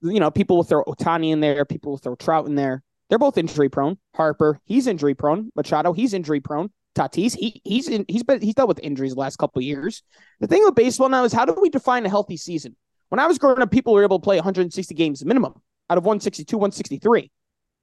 You 0.03 0.21
know, 0.21 0.31
people 0.31 0.57
will 0.57 0.65
throw 0.65 0.85
Ohtani 0.85 1.31
in 1.33 1.41
there, 1.41 1.65
people 1.65 1.93
will 1.93 1.99
throw 1.99 2.17
Trout 2.17 2.47
in 2.47 2.55
there. 2.55 2.83
They're 3.09 3.19
both 3.19 3.39
injury 3.39 3.69
prone. 3.69 3.99
Harper, 4.15 4.61
he's 4.65 4.87
injury 4.87 5.15
prone. 5.15 5.51
Machado, 5.57 5.93
he's 5.93 6.13
injury 6.15 6.41
prone. 6.41 6.71
Tatis, 6.95 7.35
he 7.35 7.61
he's 7.65 7.89
in, 7.89 8.05
he's 8.09 8.23
been 8.23 8.41
he's 8.41 8.55
dealt 8.55 8.69
with 8.69 8.81
injuries 8.83 9.15
the 9.15 9.21
last 9.21 9.37
couple 9.37 9.61
of 9.61 9.65
years. 9.65 10.03
The 10.41 10.47
thing 10.47 10.63
with 10.65 10.75
baseball 10.75 11.09
now 11.09 11.25
is 11.25 11.33
how 11.33 11.45
do 11.45 11.57
we 11.61 11.71
define 11.71 12.05
a 12.05 12.09
healthy 12.09 12.37
season? 12.37 12.77
When 13.09 13.19
I 13.19 13.27
was 13.27 13.39
growing 13.39 13.61
up, 13.61 13.71
people 13.71 13.93
were 13.93 14.03
able 14.03 14.19
to 14.19 14.25
play 14.25 14.37
160 14.37 14.95
games 14.95 15.25
minimum 15.25 15.55
out 15.91 15.99
of 15.99 16.05
162, 16.05 16.57
163. 16.57 17.21
It's 17.21 17.31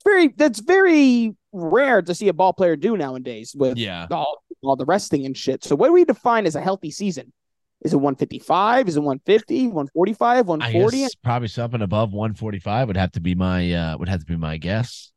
very 0.04 0.28
that's 0.30 0.60
very 0.60 1.36
rare 1.52 2.02
to 2.02 2.16
see 2.16 2.28
a 2.28 2.34
ball 2.34 2.54
player 2.54 2.76
do 2.76 2.96
nowadays 2.98 3.56
with 3.58 3.78
Yeah, 3.78 4.08
all, 4.12 4.44
all 4.62 4.76
the 4.76 4.86
resting 4.86 5.26
and 5.26 5.36
shit. 5.36 5.64
So 5.64 5.76
what 5.76 5.88
do 5.88 5.94
we 5.94 6.06
define 6.06 6.46
as 6.46 6.56
a 6.56 6.62
healthy 6.62 6.92
season? 6.92 7.34
Is 7.82 7.94
it 7.94 7.98
155? 7.98 8.90
Is 8.90 8.98
it 8.98 9.00
150? 9.00 9.68
145? 9.68 10.48
140? 10.48 10.98
guess 10.98 11.16
probably 11.16 11.48
something 11.48 11.82
above 11.82 12.12
one 12.12 12.34
forty-five 12.34 12.88
would 12.88 12.98
have 12.98 13.12
to 13.14 13.22
be 13.22 13.36
my 13.36 13.72
uh 13.74 13.98
would 13.98 14.10
have 14.10 14.20
to 14.20 14.26
be 14.26 14.36
my 14.36 14.58
guess. 14.58 15.12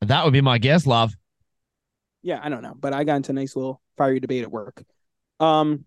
That 0.00 0.24
would 0.24 0.32
be 0.32 0.40
my 0.40 0.58
guess, 0.58 0.86
love. 0.86 1.14
Yeah, 2.26 2.40
I 2.42 2.48
don't 2.48 2.62
know, 2.62 2.74
but 2.76 2.92
I 2.92 3.04
got 3.04 3.14
into 3.14 3.30
a 3.30 3.34
nice 3.36 3.54
little 3.54 3.80
fiery 3.96 4.18
debate 4.18 4.42
at 4.42 4.50
work. 4.50 4.82
Um, 5.38 5.84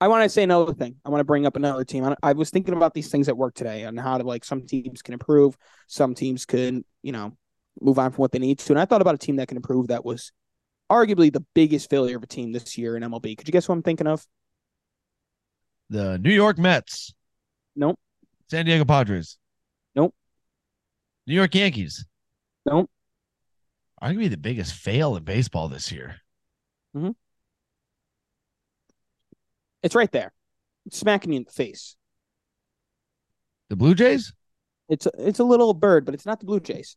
I 0.00 0.08
want 0.08 0.24
to 0.24 0.28
say 0.28 0.42
another 0.42 0.74
thing. 0.74 0.96
I 1.04 1.10
want 1.10 1.20
to 1.20 1.24
bring 1.24 1.46
up 1.46 1.54
another 1.54 1.84
team. 1.84 2.02
I, 2.02 2.16
I 2.24 2.32
was 2.32 2.50
thinking 2.50 2.74
about 2.74 2.92
these 2.92 3.08
things 3.08 3.28
at 3.28 3.36
work 3.36 3.54
today 3.54 3.84
and 3.84 4.00
how 4.00 4.18
to 4.18 4.24
like 4.24 4.44
some 4.44 4.66
teams 4.66 5.00
can 5.00 5.14
improve, 5.14 5.56
some 5.86 6.16
teams 6.16 6.44
can 6.44 6.84
you 7.04 7.12
know 7.12 7.36
move 7.80 8.00
on 8.00 8.10
from 8.10 8.20
what 8.20 8.32
they 8.32 8.40
need 8.40 8.58
to. 8.58 8.72
And 8.72 8.80
I 8.80 8.84
thought 8.84 9.00
about 9.00 9.14
a 9.14 9.18
team 9.18 9.36
that 9.36 9.46
can 9.46 9.56
improve 9.56 9.86
that 9.86 10.04
was 10.04 10.32
arguably 10.90 11.32
the 11.32 11.44
biggest 11.54 11.88
failure 11.88 12.16
of 12.16 12.24
a 12.24 12.26
team 12.26 12.50
this 12.50 12.76
year 12.76 12.96
in 12.96 13.04
MLB. 13.04 13.38
Could 13.38 13.46
you 13.46 13.52
guess 13.52 13.68
what 13.68 13.76
I'm 13.76 13.82
thinking 13.84 14.08
of? 14.08 14.26
The 15.88 16.18
New 16.18 16.32
York 16.32 16.58
Mets. 16.58 17.14
Nope. 17.76 18.00
San 18.50 18.64
Diego 18.64 18.84
Padres. 18.84 19.38
Nope. 19.94 20.16
New 21.28 21.34
York 21.34 21.54
Yankees. 21.54 22.04
Nope. 22.66 22.90
Arguably 24.02 24.30
the 24.30 24.36
biggest 24.36 24.74
fail 24.74 25.16
in 25.16 25.22
baseball 25.22 25.68
this 25.68 25.92
year. 25.92 26.16
Mm-hmm. 26.96 27.10
It's 29.82 29.94
right 29.94 30.10
there, 30.10 30.32
it's 30.86 30.98
smacking 30.98 31.32
you 31.32 31.38
in 31.38 31.44
the 31.44 31.52
face. 31.52 31.96
The 33.70 33.76
Blue 33.76 33.94
Jays? 33.94 34.32
It's 34.88 35.06
a, 35.06 35.10
it's 35.18 35.38
a 35.38 35.44
little 35.44 35.72
bird, 35.72 36.04
but 36.04 36.14
it's 36.14 36.26
not 36.26 36.40
the 36.40 36.46
Blue 36.46 36.60
Jays. 36.60 36.96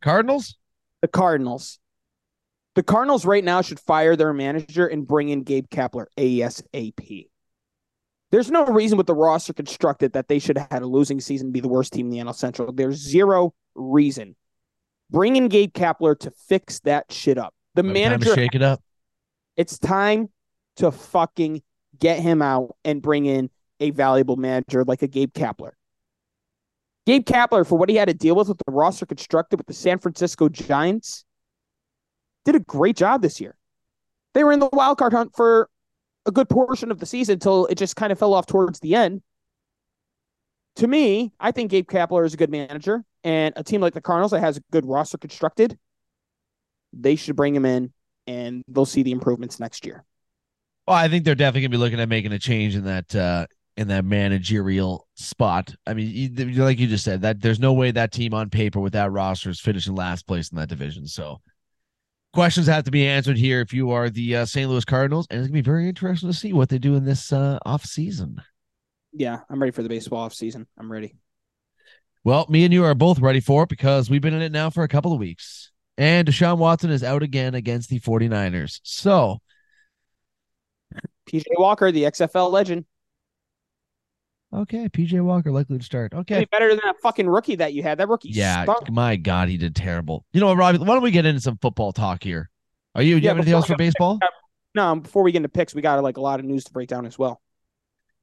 Cardinals? 0.00 0.56
The 1.02 1.08
Cardinals. 1.08 1.78
The 2.74 2.82
Cardinals 2.82 3.24
right 3.24 3.44
now 3.44 3.62
should 3.62 3.80
fire 3.80 4.16
their 4.16 4.32
manager 4.32 4.86
and 4.86 5.06
bring 5.06 5.28
in 5.28 5.42
Gabe 5.42 5.68
Kapler 5.68 6.06
ASAP. 6.18 7.28
There's 8.30 8.50
no 8.50 8.66
reason 8.66 8.98
with 8.98 9.06
the 9.06 9.14
roster 9.14 9.52
constructed 9.52 10.12
that 10.14 10.28
they 10.28 10.38
should 10.38 10.58
have 10.58 10.70
had 10.70 10.82
a 10.82 10.86
losing 10.86 11.20
season 11.20 11.52
be 11.52 11.60
the 11.60 11.68
worst 11.68 11.92
team 11.92 12.06
in 12.06 12.10
the 12.10 12.18
NL 12.18 12.34
Central. 12.34 12.72
There's 12.72 12.96
zero 12.96 13.54
reason. 13.74 14.34
Bring 15.14 15.36
in 15.36 15.46
Gabe 15.46 15.72
Kapler 15.72 16.18
to 16.18 16.32
fix 16.32 16.80
that 16.80 17.12
shit 17.12 17.38
up. 17.38 17.54
The 17.74 17.84
By 17.84 17.88
the 17.88 17.94
to 17.94 18.00
manager, 18.00 18.34
shake 18.34 18.56
it 18.56 18.62
up. 18.62 18.82
it's 19.56 19.78
time 19.78 20.28
to 20.76 20.90
fucking 20.90 21.62
get 22.00 22.18
him 22.18 22.42
out 22.42 22.74
and 22.84 23.00
bring 23.00 23.24
in 23.24 23.48
a 23.78 23.90
valuable 23.90 24.34
manager 24.34 24.82
like 24.84 25.02
a 25.02 25.06
Gabe 25.06 25.32
Kapler. 25.32 25.70
Gabe 27.06 27.24
Kapler, 27.24 27.64
for 27.64 27.78
what 27.78 27.88
he 27.88 27.94
had 27.94 28.08
to 28.08 28.14
deal 28.14 28.34
with 28.34 28.48
with 28.48 28.58
the 28.66 28.72
roster 28.72 29.06
constructed 29.06 29.56
with 29.60 29.68
the 29.68 29.72
San 29.72 30.00
Francisco 30.00 30.48
Giants, 30.48 31.24
did 32.44 32.56
a 32.56 32.60
great 32.60 32.96
job 32.96 33.22
this 33.22 33.40
year. 33.40 33.56
They 34.32 34.42
were 34.42 34.50
in 34.50 34.58
the 34.58 34.68
wild 34.72 34.98
card 34.98 35.12
hunt 35.12 35.36
for 35.36 35.70
a 36.26 36.32
good 36.32 36.48
portion 36.48 36.90
of 36.90 36.98
the 36.98 37.06
season 37.06 37.34
until 37.34 37.66
it 37.66 37.78
just 37.78 37.94
kind 37.94 38.10
of 38.10 38.18
fell 38.18 38.34
off 38.34 38.46
towards 38.46 38.80
the 38.80 38.96
end. 38.96 39.22
To 40.76 40.88
me, 40.88 41.32
I 41.38 41.52
think 41.52 41.70
Gabe 41.70 41.86
Kapler 41.86 42.26
is 42.26 42.34
a 42.34 42.36
good 42.36 42.50
manager, 42.50 43.04
and 43.24 43.54
a 43.56 43.64
team 43.64 43.80
like 43.80 43.94
the 43.94 44.00
Cardinals 44.00 44.32
that 44.32 44.40
has 44.40 44.58
a 44.58 44.60
good 44.70 44.86
roster 44.86 45.18
constructed, 45.18 45.78
they 46.92 47.16
should 47.16 47.34
bring 47.34 47.54
him 47.54 47.64
in, 47.64 47.92
and 48.26 48.62
they'll 48.68 48.84
see 48.84 49.02
the 49.02 49.12
improvements 49.12 49.58
next 49.58 49.84
year. 49.84 50.04
Well, 50.86 50.96
I 50.96 51.08
think 51.08 51.24
they're 51.24 51.34
definitely 51.34 51.62
gonna 51.62 51.70
be 51.70 51.76
looking 51.78 52.00
at 52.00 52.08
making 52.08 52.32
a 52.32 52.38
change 52.38 52.76
in 52.76 52.84
that 52.84 53.14
uh 53.14 53.46
in 53.76 53.88
that 53.88 54.04
managerial 54.04 55.08
spot. 55.16 55.74
I 55.86 55.94
mean, 55.94 56.10
you, 56.14 56.62
like 56.62 56.78
you 56.78 56.86
just 56.86 57.04
said, 57.04 57.22
that 57.22 57.40
there's 57.40 57.58
no 57.58 57.72
way 57.72 57.90
that 57.90 58.12
team 58.12 58.32
on 58.32 58.48
paper 58.48 58.78
with 58.78 58.92
that 58.92 59.10
roster 59.10 59.50
is 59.50 59.60
finishing 59.60 59.96
last 59.96 60.28
place 60.28 60.52
in 60.52 60.58
that 60.58 60.68
division. 60.68 61.08
So 61.08 61.40
questions 62.32 62.68
have 62.68 62.84
to 62.84 62.92
be 62.92 63.06
answered 63.06 63.36
here 63.36 63.60
if 63.60 63.72
you 63.72 63.90
are 63.90 64.10
the 64.10 64.36
uh, 64.36 64.46
St. 64.46 64.70
Louis 64.70 64.84
Cardinals, 64.84 65.26
and 65.30 65.40
it's 65.40 65.48
gonna 65.48 65.54
be 65.54 65.62
very 65.62 65.88
interesting 65.88 66.28
to 66.28 66.36
see 66.36 66.52
what 66.52 66.68
they 66.68 66.78
do 66.78 66.94
in 66.94 67.04
this 67.04 67.32
uh, 67.32 67.58
off 67.64 67.84
season. 67.84 68.40
Yeah, 69.12 69.40
I'm 69.48 69.60
ready 69.60 69.72
for 69.72 69.82
the 69.82 69.88
baseball 69.88 70.20
off 70.20 70.34
season. 70.34 70.66
I'm 70.78 70.90
ready. 70.90 71.14
Well, 72.24 72.46
me 72.48 72.64
and 72.64 72.72
you 72.72 72.84
are 72.84 72.94
both 72.94 73.20
ready 73.20 73.40
for 73.40 73.64
it 73.64 73.68
because 73.68 74.08
we've 74.08 74.22
been 74.22 74.34
in 74.34 74.42
it 74.42 74.50
now 74.52 74.70
for 74.70 74.82
a 74.82 74.88
couple 74.88 75.12
of 75.12 75.18
weeks. 75.18 75.70
And 75.98 76.26
Deshaun 76.26 76.58
Watson 76.58 76.90
is 76.90 77.04
out 77.04 77.22
again 77.22 77.54
against 77.54 77.90
the 77.90 78.00
49ers. 78.00 78.80
So 78.82 79.40
PJ 81.28 81.44
Walker, 81.58 81.92
the 81.92 82.04
XFL 82.04 82.50
legend. 82.50 82.86
Okay, 84.52 84.88
PJ 84.88 85.20
Walker 85.20 85.50
likely 85.50 85.78
to 85.78 85.84
start. 85.84 86.14
Okay. 86.14 86.40
be 86.40 86.44
better 86.46 86.68
than 86.68 86.80
that 86.84 86.96
fucking 87.02 87.28
rookie 87.28 87.56
that 87.56 87.74
you 87.74 87.82
had. 87.82 87.98
That 87.98 88.08
rookie 88.08 88.30
Yeah, 88.30 88.62
stunk. 88.62 88.90
my 88.90 89.16
God, 89.16 89.48
he 89.48 89.56
did 89.56 89.74
terrible. 89.74 90.24
You 90.32 90.40
know 90.40 90.46
what, 90.46 90.56
Robbie? 90.56 90.78
Why 90.78 90.86
don't 90.86 91.02
we 91.02 91.10
get 91.10 91.26
into 91.26 91.40
some 91.40 91.58
football 91.58 91.92
talk 91.92 92.22
here? 92.22 92.48
Are 92.94 93.02
you? 93.02 93.16
Do 93.16 93.20
you 93.20 93.24
Yeah, 93.24 93.30
have 93.30 93.36
anything 93.38 93.54
else 93.54 93.66
for 93.66 93.72
we 93.72 93.78
get- 93.78 93.78
baseball? 93.94 94.18
Uh, 94.22 94.26
no, 94.76 94.94
before 94.96 95.24
we 95.24 95.32
get 95.32 95.38
into 95.38 95.48
picks, 95.48 95.74
we 95.74 95.82
got 95.82 96.00
like 96.02 96.16
a 96.16 96.20
lot 96.20 96.38
of 96.38 96.46
news 96.46 96.64
to 96.64 96.72
break 96.72 96.88
down 96.88 97.04
as 97.04 97.18
well. 97.18 97.40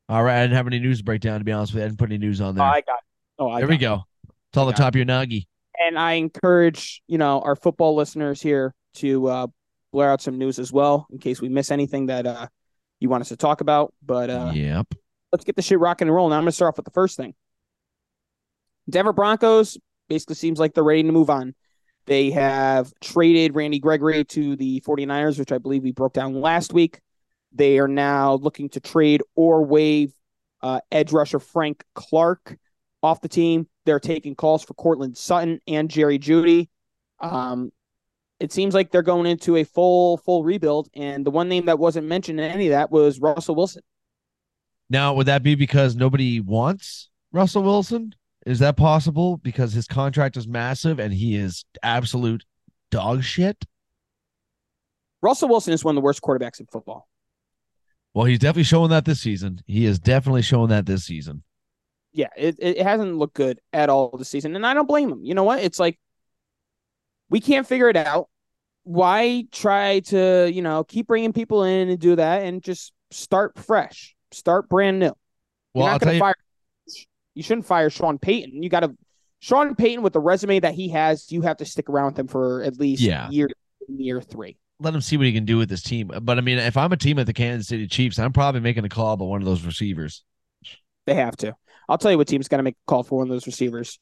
All 0.07 0.23
right, 0.23 0.39
I 0.39 0.43
didn't 0.43 0.55
have 0.55 0.67
any 0.67 0.79
news 0.79 0.99
to 0.99 1.03
break 1.03 1.21
down. 1.21 1.39
To 1.39 1.43
be 1.45 1.51
honest 1.51 1.73
with 1.73 1.79
you, 1.81 1.85
I 1.85 1.87
didn't 1.89 1.99
put 1.99 2.09
any 2.09 2.17
news 2.17 2.39
on 2.41 2.49
Oh, 2.49 2.53
there. 2.53 2.63
I 2.65 2.81
got. 2.81 2.99
Oh, 3.41 3.49
I 3.49 3.59
there 3.59 3.67
we 3.67 3.77
go. 3.77 4.03
It's 4.49 4.57
all 4.57 4.67
the 4.67 4.73
top 4.73 4.89
of 4.89 4.95
your 4.95 5.05
nuggy. 5.05 5.47
And 5.83 5.97
I 5.97 6.13
encourage 6.13 7.01
you 7.07 7.17
know 7.17 7.41
our 7.41 7.55
football 7.55 7.95
listeners 7.95 8.39
here 8.39 8.75
to 8.97 9.27
uh, 9.27 9.47
blare 9.91 10.11
out 10.11 10.21
some 10.21 10.37
news 10.37 10.59
as 10.59 10.71
well 10.71 11.07
in 11.11 11.17
case 11.17 11.41
we 11.41 11.49
miss 11.49 11.71
anything 11.71 12.05
that 12.05 12.27
uh, 12.27 12.47
you 12.99 13.09
want 13.09 13.21
us 13.21 13.29
to 13.29 13.37
talk 13.37 13.61
about. 13.61 13.95
But 14.05 14.29
uh, 14.29 14.51
yep. 14.53 14.85
let's 15.31 15.43
get 15.43 15.55
the 15.55 15.63
shit 15.63 15.79
rocking 15.79 16.07
and 16.07 16.15
rolling. 16.15 16.33
I'm 16.33 16.43
going 16.43 16.49
to 16.49 16.55
start 16.55 16.73
off 16.73 16.77
with 16.77 16.85
the 16.85 16.91
first 16.91 17.17
thing. 17.17 17.33
Denver 18.87 19.11
Broncos 19.11 19.75
basically 20.07 20.35
seems 20.35 20.59
like 20.59 20.75
they're 20.75 20.83
ready 20.83 21.01
to 21.01 21.11
move 21.11 21.31
on. 21.31 21.55
They 22.05 22.29
have 22.29 22.93
traded 23.01 23.55
Randy 23.55 23.79
Gregory 23.79 24.23
to 24.23 24.55
the 24.55 24.81
49ers, 24.81 25.39
which 25.39 25.51
I 25.51 25.57
believe 25.57 25.81
we 25.81 25.93
broke 25.93 26.13
down 26.13 26.39
last 26.39 26.73
week. 26.73 26.99
They 27.53 27.79
are 27.79 27.87
now 27.87 28.35
looking 28.35 28.69
to 28.69 28.79
trade 28.79 29.23
or 29.35 29.65
waive 29.65 30.13
uh, 30.61 30.81
edge 30.91 31.11
rusher 31.11 31.39
Frank 31.39 31.83
Clark 31.95 32.57
off 33.03 33.21
the 33.21 33.29
team. 33.29 33.67
They're 33.85 33.99
taking 33.99 34.35
calls 34.35 34.63
for 34.63 34.73
Courtland 34.73 35.17
Sutton 35.17 35.59
and 35.67 35.89
Jerry 35.89 36.19
Jeudy. 36.19 36.69
Um, 37.19 37.71
it 38.39 38.51
seems 38.51 38.73
like 38.73 38.91
they're 38.91 39.01
going 39.01 39.27
into 39.27 39.57
a 39.57 39.63
full 39.63 40.17
full 40.17 40.43
rebuild, 40.43 40.89
and 40.93 41.25
the 41.25 41.31
one 41.31 41.47
name 41.47 41.65
that 41.65 41.79
wasn't 41.79 42.07
mentioned 42.07 42.39
in 42.39 42.49
any 42.49 42.67
of 42.67 42.71
that 42.71 42.91
was 42.91 43.19
Russell 43.19 43.55
Wilson. 43.55 43.83
Now, 44.89 45.13
would 45.13 45.27
that 45.27 45.43
be 45.43 45.55
because 45.55 45.95
nobody 45.95 46.39
wants 46.39 47.09
Russell 47.31 47.63
Wilson? 47.63 48.13
Is 48.45 48.59
that 48.59 48.75
possible? 48.75 49.37
Because 49.37 49.73
his 49.73 49.87
contract 49.87 50.35
is 50.35 50.47
massive 50.47 50.99
and 50.99 51.13
he 51.13 51.35
is 51.35 51.63
absolute 51.83 52.43
dog 52.89 53.23
shit. 53.23 53.65
Russell 55.21 55.49
Wilson 55.49 55.73
is 55.73 55.85
one 55.85 55.95
of 55.95 56.01
the 56.01 56.03
worst 56.03 56.21
quarterbacks 56.21 56.59
in 56.59 56.65
football. 56.65 57.07
Well, 58.13 58.25
he's 58.25 58.39
definitely 58.39 58.63
showing 58.63 58.89
that 58.89 59.05
this 59.05 59.21
season. 59.21 59.61
He 59.67 59.85
is 59.85 59.99
definitely 59.99 60.41
showing 60.41 60.69
that 60.69 60.85
this 60.85 61.05
season. 61.05 61.43
Yeah, 62.13 62.27
it, 62.35 62.55
it 62.59 62.81
hasn't 62.81 63.15
looked 63.17 63.35
good 63.35 63.59
at 63.71 63.89
all 63.89 64.15
this 64.17 64.29
season, 64.29 64.55
and 64.55 64.65
I 64.65 64.73
don't 64.73 64.87
blame 64.87 65.09
him. 65.09 65.23
You 65.23 65.33
know 65.33 65.43
what? 65.43 65.59
It's 65.63 65.79
like 65.79 65.97
we 67.29 67.39
can't 67.39 67.65
figure 67.67 67.89
it 67.89 67.95
out. 67.97 68.27
Why 68.83 69.45
try 69.51 69.99
to 70.01 70.49
you 70.51 70.61
know 70.61 70.83
keep 70.83 71.07
bringing 71.07 71.33
people 71.33 71.63
in 71.63 71.89
and 71.89 71.99
do 71.99 72.15
that 72.15 72.43
and 72.43 72.61
just 72.63 72.93
start 73.11 73.57
fresh, 73.57 74.15
start 74.31 74.67
brand 74.69 74.99
new? 74.99 75.05
You're 75.05 75.15
Well, 75.75 75.85
I'll 75.85 75.91
not 75.93 76.01
going 76.01 76.09
to 76.09 76.15
you, 76.15 76.19
fire. 76.19 76.35
You 77.33 77.43
shouldn't 77.43 77.65
fire 77.65 77.89
Sean 77.89 78.17
Payton. 78.17 78.61
You 78.61 78.69
got 78.69 78.81
to 78.81 78.95
Sean 79.39 79.73
Payton 79.75 80.03
with 80.03 80.13
the 80.13 80.19
resume 80.19 80.59
that 80.59 80.73
he 80.73 80.89
has. 80.89 81.31
You 81.31 81.41
have 81.43 81.57
to 81.57 81.65
stick 81.65 81.89
around 81.89 82.07
with 82.07 82.19
him 82.19 82.27
for 82.27 82.61
at 82.63 82.77
least 82.77 83.01
Yeah. 83.01 83.29
year 83.29 83.49
year 83.87 84.19
three. 84.21 84.57
let 84.79 84.93
him 84.93 85.01
see 85.01 85.15
what 85.15 85.25
he 85.27 85.33
can 85.33 85.45
do 85.45 85.57
with 85.57 85.69
this 85.69 85.83
team. 85.83 86.11
But 86.21 86.37
I 86.37 86.41
mean, 86.41 86.57
if 86.57 86.75
I'm 86.75 86.91
a 86.91 86.97
team 86.97 87.19
at 87.19 87.25
the 87.27 87.33
Kansas 87.33 87.67
City 87.67 87.87
Chiefs, 87.87 88.19
I'm 88.19 88.33
probably 88.33 88.61
making 88.61 88.83
a 88.83 88.89
call 88.89 89.13
about 89.13 89.25
one 89.25 89.41
of 89.41 89.45
those 89.45 89.63
receivers. 89.63 90.23
They 91.05 91.13
have 91.15 91.37
to. 91.37 91.55
I'll 91.91 91.97
tell 91.97 92.09
you 92.09 92.17
what 92.17 92.27
team's 92.27 92.47
got 92.47 92.57
to 92.57 92.63
make 92.63 92.75
a 92.75 92.87
call 92.89 93.03
for 93.03 93.17
one 93.19 93.27
of 93.27 93.31
those 93.31 93.45
receivers. 93.45 93.99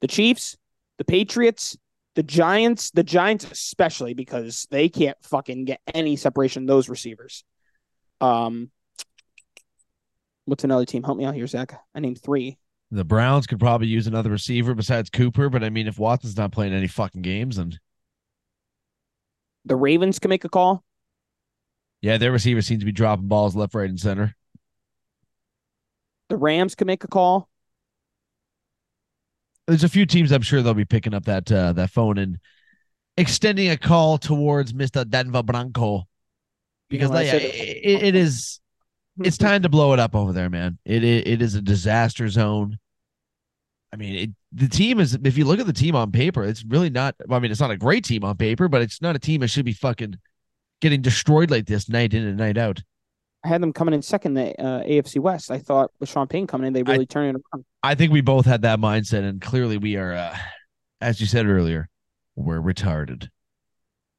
The 0.00 0.06
Chiefs, 0.06 0.56
the 0.98 1.04
Patriots, 1.04 1.76
the 2.14 2.22
Giants, 2.22 2.90
the 2.92 3.02
Giants 3.02 3.50
especially 3.50 4.14
because 4.14 4.66
they 4.70 4.88
can't 4.88 5.16
fucking 5.22 5.64
get 5.64 5.80
any 5.92 6.14
separation 6.16 6.66
those 6.66 6.88
receivers. 6.88 7.42
Um 8.20 8.70
what's 10.44 10.64
another 10.64 10.84
team? 10.84 11.02
Help 11.02 11.18
me 11.18 11.24
out 11.24 11.34
here, 11.34 11.46
Zach. 11.46 11.80
I 11.94 12.00
named 12.00 12.20
three. 12.20 12.58
The 12.90 13.04
Browns 13.04 13.46
could 13.46 13.58
probably 13.58 13.88
use 13.88 14.06
another 14.06 14.30
receiver 14.30 14.74
besides 14.74 15.08
Cooper, 15.10 15.48
but 15.48 15.64
I 15.64 15.70
mean, 15.70 15.88
if 15.88 15.98
Watson's 15.98 16.36
not 16.36 16.52
playing 16.52 16.74
any 16.74 16.86
fucking 16.86 17.22
games, 17.22 17.58
and 17.58 17.78
The 19.64 19.76
Ravens 19.76 20.18
can 20.18 20.28
make 20.28 20.44
a 20.44 20.48
call. 20.48 20.84
yeah, 22.02 22.18
their 22.18 22.32
receivers 22.32 22.66
seem 22.66 22.80
to 22.80 22.84
be 22.84 22.92
dropping 22.92 23.28
balls 23.28 23.56
left, 23.56 23.74
right, 23.74 23.88
and 23.88 23.98
center. 23.98 24.36
The 26.32 26.38
Rams 26.38 26.74
can 26.74 26.86
make 26.86 27.04
a 27.04 27.08
call. 27.08 27.50
There's 29.68 29.84
a 29.84 29.88
few 29.90 30.06
teams 30.06 30.32
I'm 30.32 30.40
sure 30.40 30.62
they'll 30.62 30.72
be 30.72 30.86
picking 30.86 31.12
up 31.12 31.26
that 31.26 31.52
uh, 31.52 31.74
that 31.74 31.90
phone 31.90 32.16
and 32.16 32.38
extending 33.18 33.68
a 33.68 33.76
call 33.76 34.16
towards 34.16 34.72
Mister 34.72 35.04
Denver 35.04 35.42
Bronco 35.42 36.08
because 36.88 37.10
You 37.10 37.16
know, 37.16 37.22
they, 37.22 37.80
it, 37.84 38.02
it 38.02 38.14
is 38.14 38.60
it's 39.20 39.36
time 39.36 39.60
to 39.60 39.68
blow 39.68 39.92
it 39.92 40.00
up 40.00 40.14
over 40.14 40.32
there, 40.32 40.48
man. 40.48 40.78
It 40.86 41.04
it, 41.04 41.28
it 41.28 41.42
is 41.42 41.54
a 41.54 41.60
disaster 41.60 42.26
zone. 42.30 42.78
I 43.92 43.96
mean, 43.96 44.14
it, 44.14 44.30
the 44.52 44.68
team 44.68 45.00
is. 45.00 45.18
If 45.22 45.36
you 45.36 45.44
look 45.44 45.60
at 45.60 45.66
the 45.66 45.74
team 45.74 45.94
on 45.94 46.12
paper, 46.12 46.44
it's 46.44 46.64
really 46.64 46.88
not. 46.88 47.14
I 47.30 47.40
mean, 47.40 47.50
it's 47.50 47.60
not 47.60 47.70
a 47.70 47.76
great 47.76 48.06
team 48.06 48.24
on 48.24 48.38
paper, 48.38 48.68
but 48.68 48.80
it's 48.80 49.02
not 49.02 49.16
a 49.16 49.18
team 49.18 49.42
that 49.42 49.48
should 49.48 49.66
be 49.66 49.74
fucking 49.74 50.14
getting 50.80 51.02
destroyed 51.02 51.50
like 51.50 51.66
this 51.66 51.90
night 51.90 52.14
in 52.14 52.26
and 52.26 52.38
night 52.38 52.56
out. 52.56 52.82
I 53.44 53.48
had 53.48 53.62
them 53.62 53.72
coming 53.72 53.94
in 53.94 54.02
second 54.02 54.34
the 54.34 54.60
uh, 54.60 54.84
AFC 54.84 55.18
West. 55.18 55.50
I 55.50 55.58
thought 55.58 55.90
with 55.98 56.08
Sean 56.08 56.28
Payne 56.28 56.46
coming 56.46 56.66
in, 56.66 56.72
they 56.72 56.82
really 56.84 57.06
turned 57.06 57.36
it 57.36 57.42
around. 57.52 57.64
I 57.82 57.94
think 57.96 58.12
we 58.12 58.20
both 58.20 58.46
had 58.46 58.62
that 58.62 58.78
mindset, 58.78 59.24
and 59.24 59.40
clearly 59.40 59.78
we 59.78 59.96
are, 59.96 60.12
uh, 60.12 60.36
as 61.00 61.20
you 61.20 61.26
said 61.26 61.46
earlier, 61.46 61.88
we're 62.36 62.60
retarded. 62.60 63.28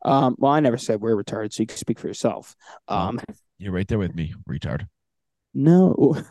Um, 0.04 0.36
well, 0.38 0.52
I 0.52 0.60
never 0.60 0.78
said 0.78 1.00
we're 1.00 1.16
retarded, 1.16 1.54
so 1.54 1.64
you 1.64 1.68
can 1.68 1.78
speak 1.78 2.00
for 2.00 2.08
yourself. 2.08 2.56
Um, 2.90 3.22
You're 3.58 3.72
right 3.72 3.88
there 3.88 4.00
with 4.00 4.14
me, 4.14 4.34
retard. 4.50 4.88
No. 5.54 6.18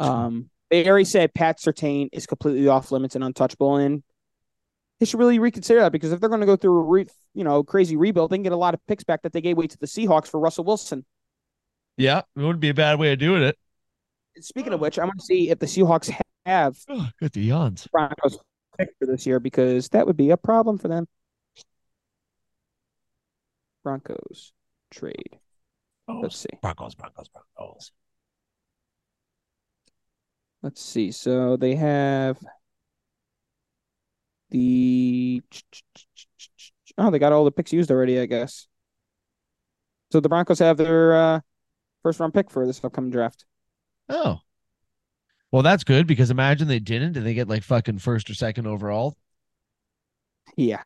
Um, 0.00 0.50
they 0.68 0.88
already 0.88 1.04
said 1.04 1.32
Pat 1.32 1.60
Surtain 1.60 2.08
is 2.12 2.26
completely 2.26 2.66
off 2.66 2.90
limits 2.90 3.14
and 3.14 3.22
untouchable, 3.22 3.76
and 3.76 4.02
they 4.98 5.06
should 5.06 5.20
really 5.20 5.38
reconsider 5.38 5.78
that 5.78 5.92
because 5.92 6.10
if 6.10 6.18
they're 6.18 6.28
going 6.28 6.40
to 6.40 6.46
go 6.46 6.56
through 6.56 6.76
a 6.76 6.82
re- 6.82 7.06
you 7.34 7.44
know 7.44 7.62
crazy 7.62 7.94
rebuild, 7.94 8.30
they 8.30 8.36
can 8.36 8.42
get 8.42 8.52
a 8.52 8.56
lot 8.56 8.74
of 8.74 8.84
picks 8.88 9.04
back 9.04 9.22
that 9.22 9.32
they 9.32 9.40
gave 9.40 9.56
away 9.56 9.68
to 9.68 9.78
the 9.78 9.86
Seahawks 9.86 10.26
for 10.26 10.40
Russell 10.40 10.64
Wilson. 10.64 11.04
Yeah, 11.96 12.18
it 12.18 12.40
wouldn't 12.40 12.60
be 12.60 12.70
a 12.70 12.74
bad 12.74 12.98
way 12.98 13.12
of 13.12 13.18
doing 13.18 13.42
it. 13.42 13.56
Speaking 14.40 14.72
of 14.72 14.80
which, 14.80 14.98
I 14.98 15.04
want 15.04 15.18
to 15.18 15.24
see 15.24 15.50
if 15.50 15.58
the 15.58 15.66
Seahawks 15.66 16.10
have 16.46 16.76
Oh, 16.88 17.08
good 17.20 17.32
the 17.32 17.42
yawns. 17.42 17.86
Broncos 17.92 18.38
pick 18.78 18.90
for 18.98 19.06
this 19.06 19.26
year 19.26 19.38
because 19.40 19.88
that 19.90 20.06
would 20.06 20.16
be 20.16 20.30
a 20.30 20.36
problem 20.36 20.78
for 20.78 20.88
them. 20.88 21.06
Broncos 23.84 24.52
trade. 24.90 25.38
Let's 26.08 26.36
see. 26.36 26.48
Broncos, 26.60 26.94
Broncos, 26.94 27.28
Broncos. 27.28 27.92
Let's 30.62 30.80
see. 30.80 31.10
So 31.10 31.56
they 31.56 31.74
have 31.74 32.38
the 34.50 35.42
oh, 36.98 37.10
they 37.10 37.18
got 37.18 37.32
all 37.32 37.44
the 37.44 37.50
picks 37.50 37.72
used 37.72 37.90
already, 37.90 38.20
I 38.20 38.26
guess. 38.26 38.68
So 40.12 40.20
the 40.20 40.28
Broncos 40.28 40.58
have 40.58 40.76
their 40.76 41.16
uh, 41.16 41.40
first 42.02 42.20
round 42.20 42.34
pick 42.34 42.50
for 42.50 42.66
this 42.66 42.82
upcoming 42.84 43.10
draft. 43.10 43.44
Oh. 44.08 44.40
Well, 45.50 45.62
that's 45.62 45.84
good 45.84 46.06
because 46.06 46.30
imagine 46.30 46.66
they 46.66 46.78
didn't 46.78 47.16
and 47.16 47.26
they 47.26 47.34
get 47.34 47.48
like 47.48 47.62
fucking 47.62 47.98
first 47.98 48.30
or 48.30 48.34
second 48.34 48.66
overall. 48.66 49.16
Yeah, 50.56 50.82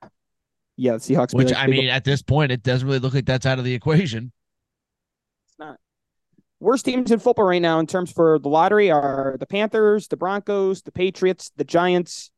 yeah. 0.76 0.92
The 0.92 0.98
Seahawks. 0.98 1.34
Which 1.34 1.48
like, 1.48 1.56
I 1.56 1.66
"Big 1.66 1.76
mean, 1.76 1.88
at 1.88 2.04
this 2.04 2.22
point, 2.22 2.52
it 2.52 2.62
doesn't 2.62 2.86
really 2.86 2.98
look 2.98 3.14
like 3.14 3.26
that's 3.26 3.46
out 3.46 3.58
of 3.58 3.64
the 3.64 3.74
equation. 3.74 4.32
It's 5.46 5.58
not. 5.58 5.78
Worst 6.58 6.84
teams 6.84 7.10
in 7.10 7.20
football 7.20 7.46
right 7.46 7.62
now 7.62 7.78
in 7.78 7.86
terms 7.86 8.10
for 8.10 8.38
the 8.38 8.48
lottery 8.48 8.90
are 8.90 9.36
the 9.38 9.46
Panthers, 9.46 10.08
the 10.08 10.16
Broncos, 10.16 10.82
the 10.82 10.92
Patriots, 10.92 11.52
the 11.56 11.64
Giants. 11.64 12.30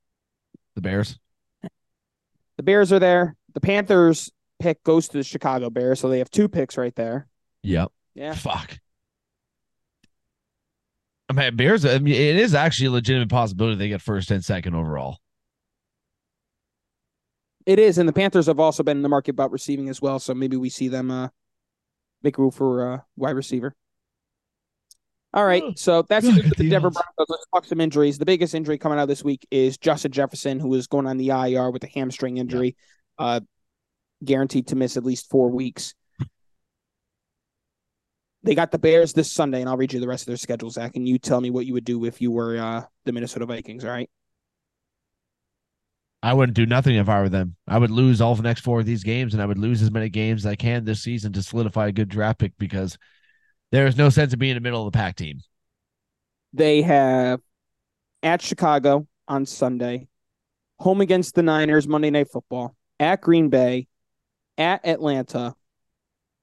The 0.75 0.83
Bears. 0.83 1.19
The 2.57 2.63
Bears 2.63 2.93
are 2.93 2.99
there. 2.99 3.37
The 3.55 3.61
Panthers 3.61 4.31
pick 4.59 4.83
goes 4.85 5.09
to 5.09 5.19
the 5.19 5.25
Chicago 5.25 5.71
Bears, 5.71 6.01
so 6.01 6.09
they 6.09 6.19
have 6.19 6.31
two 6.31 6.49
picks 6.49 6.77
right 6.77 6.95
there. 6.95 7.27
Yep. 7.63 7.91
Yeah. 8.19 8.35
Fuck. 8.35 8.77
I 11.29 11.35
mean, 11.35 11.55
Bears. 11.57 11.85
I 11.85 11.99
mean, 11.99 12.15
it 12.15 12.37
is 12.37 12.53
actually 12.55 12.87
a 12.87 12.91
legitimate 12.91 13.29
possibility 13.29 13.77
they 13.77 13.89
get 13.89 14.03
first 14.03 14.31
and 14.33 14.45
second 14.45 14.75
overall. 14.75 15.19
It 17.65 17.79
is, 17.79 17.99
and 17.99 18.09
the 18.09 18.13
Panthers 18.15 18.47
have 18.47 18.59
also 18.59 18.83
been 18.83 18.97
in 18.97 19.03
the 19.03 19.09
market 19.09 19.33
about 19.33 19.53
receiving 19.53 19.89
as 19.89 20.01
well, 20.03 20.19
so 20.19 20.35
maybe 20.35 20.57
we 20.57 20.69
see 20.71 20.89
them 20.89 21.11
uh 21.11 21.29
make 22.23 22.39
room 22.39 22.51
for 22.51 22.95
uh 22.95 23.01
wide 23.17 23.37
receiver. 23.37 23.75
All 25.35 25.45
right, 25.45 25.63
Oh, 25.63 25.73
so 25.77 26.03
that's 26.03 26.27
the 26.27 26.43
the 26.57 26.71
Denver. 26.71 26.91
Broncos. 26.91 27.27
Let's 27.29 27.45
talk 27.55 27.67
some 27.67 27.81
injuries. 27.81 28.17
The 28.19 28.25
biggest 28.25 28.55
injury 28.55 28.79
coming 28.79 28.99
out 28.99 29.07
this 29.07 29.23
week 29.23 29.47
is 29.51 29.77
Justin 29.79 30.11
Jefferson, 30.11 30.59
who 30.59 30.75
is 30.75 30.87
going 30.87 31.07
on 31.07 31.19
the 31.19 31.29
IR 31.29 31.71
with 31.71 31.85
a 31.85 31.89
hamstring 31.89 32.39
injury, 32.39 32.75
uh, 33.19 33.41
guaranteed 34.25 34.69
to 34.69 34.77
miss 34.77 34.97
at 34.97 35.05
least 35.05 35.29
four 35.29 35.51
weeks. 35.51 35.95
They 38.45 38.55
got 38.55 38.71
the 38.71 38.79
Bears 38.79 39.13
this 39.13 39.33
Sunday, 39.33 39.61
and 39.61 39.69
I'll 39.69 39.77
read 39.77 39.93
you 39.93 40.01
the 40.01 40.09
rest 40.09 40.23
of 40.23 40.27
their 40.29 40.37
schedule, 40.37 40.71
Zach, 40.71 40.93
and 40.95 41.09
you 41.09 41.19
tell 41.19 41.41
me 41.41 41.51
what 41.51 41.67
you 41.67 41.73
would 41.75 41.85
do 41.85 42.05
if 42.05 42.21
you 42.21 42.31
were 42.31 42.57
uh, 42.57 42.85
the 43.05 43.13
Minnesota 43.13 43.47
Vikings. 43.47 43.85
All 43.85 43.91
right. 43.91 44.09
I 46.23 46.35
wouldn't 46.35 46.57
do 46.57 46.67
nothing 46.67 46.97
if 46.97 47.09
I 47.09 47.21
were 47.21 47.29
them. 47.29 47.57
I 47.67 47.79
would 47.79 47.91
lose 47.91 48.21
all 48.21 48.35
the 48.35 48.43
next 48.43 48.63
four 48.63 48.81
of 48.81 48.87
these 48.87 49.05
games, 49.05 49.35
and 49.35 49.43
I 49.43 49.47
would 49.47 49.59
lose 49.59 49.83
as 49.83 49.91
many 49.91 50.09
games 50.09 50.45
as 50.45 50.51
I 50.51 50.57
can 50.57 50.85
this 50.85 51.03
season 51.03 51.33
to 51.35 51.43
solidify 51.43 51.89
a 51.89 51.93
good 51.93 52.09
draft 52.09 52.41
pick 52.41 52.53
because 52.59 52.99
there 53.71 53.87
is 53.87 53.97
no 53.97 54.09
sense 54.09 54.33
of 54.33 54.39
being 54.39 54.57
a 54.57 54.61
middle 54.61 54.87
of 54.87 54.93
the 54.93 54.97
pack 54.97 55.17
team. 55.17 55.41
They 56.53 56.83
have 56.83 57.41
at 58.23 58.43
Chicago 58.43 59.07
on 59.29 59.47
Sunday, 59.47 60.09
home 60.79 61.01
against 61.01 61.35
the 61.35 61.43
Niners 61.43 61.87
Monday 61.87 62.11
Night 62.11 62.31
Football, 62.33 62.75
at 62.99 63.21
Green 63.21 63.49
Bay, 63.49 63.87
at 64.57 64.85
Atlanta, 64.85 65.55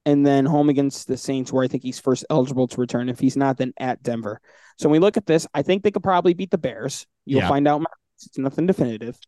and 0.06 0.24
then 0.24 0.46
home 0.46 0.70
against 0.70 1.08
the 1.08 1.16
Saints, 1.18 1.52
where 1.52 1.64
I 1.64 1.68
think 1.68 1.82
he's 1.82 1.98
first 2.00 2.24
eligible 2.30 2.66
to 2.68 2.80
return. 2.80 3.08
If 3.10 3.18
he's 3.18 3.36
not, 3.36 3.58
then 3.58 3.74
at 3.78 4.02
Denver. 4.02 4.40
So 4.78 4.88
when 4.88 4.92
we 5.00 5.04
look 5.04 5.16
at 5.18 5.26
this, 5.26 5.46
I 5.52 5.60
think 5.62 5.82
they 5.82 5.90
could 5.90 6.02
probably 6.02 6.32
beat 6.32 6.50
the 6.50 6.58
Bears. 6.58 7.06
You'll 7.26 7.40
Yeah. 7.42 7.48
find 7.48 7.66
out. 7.68 7.82
It's 8.14 8.38
nothing 8.38 8.66
definitive. 8.66 9.18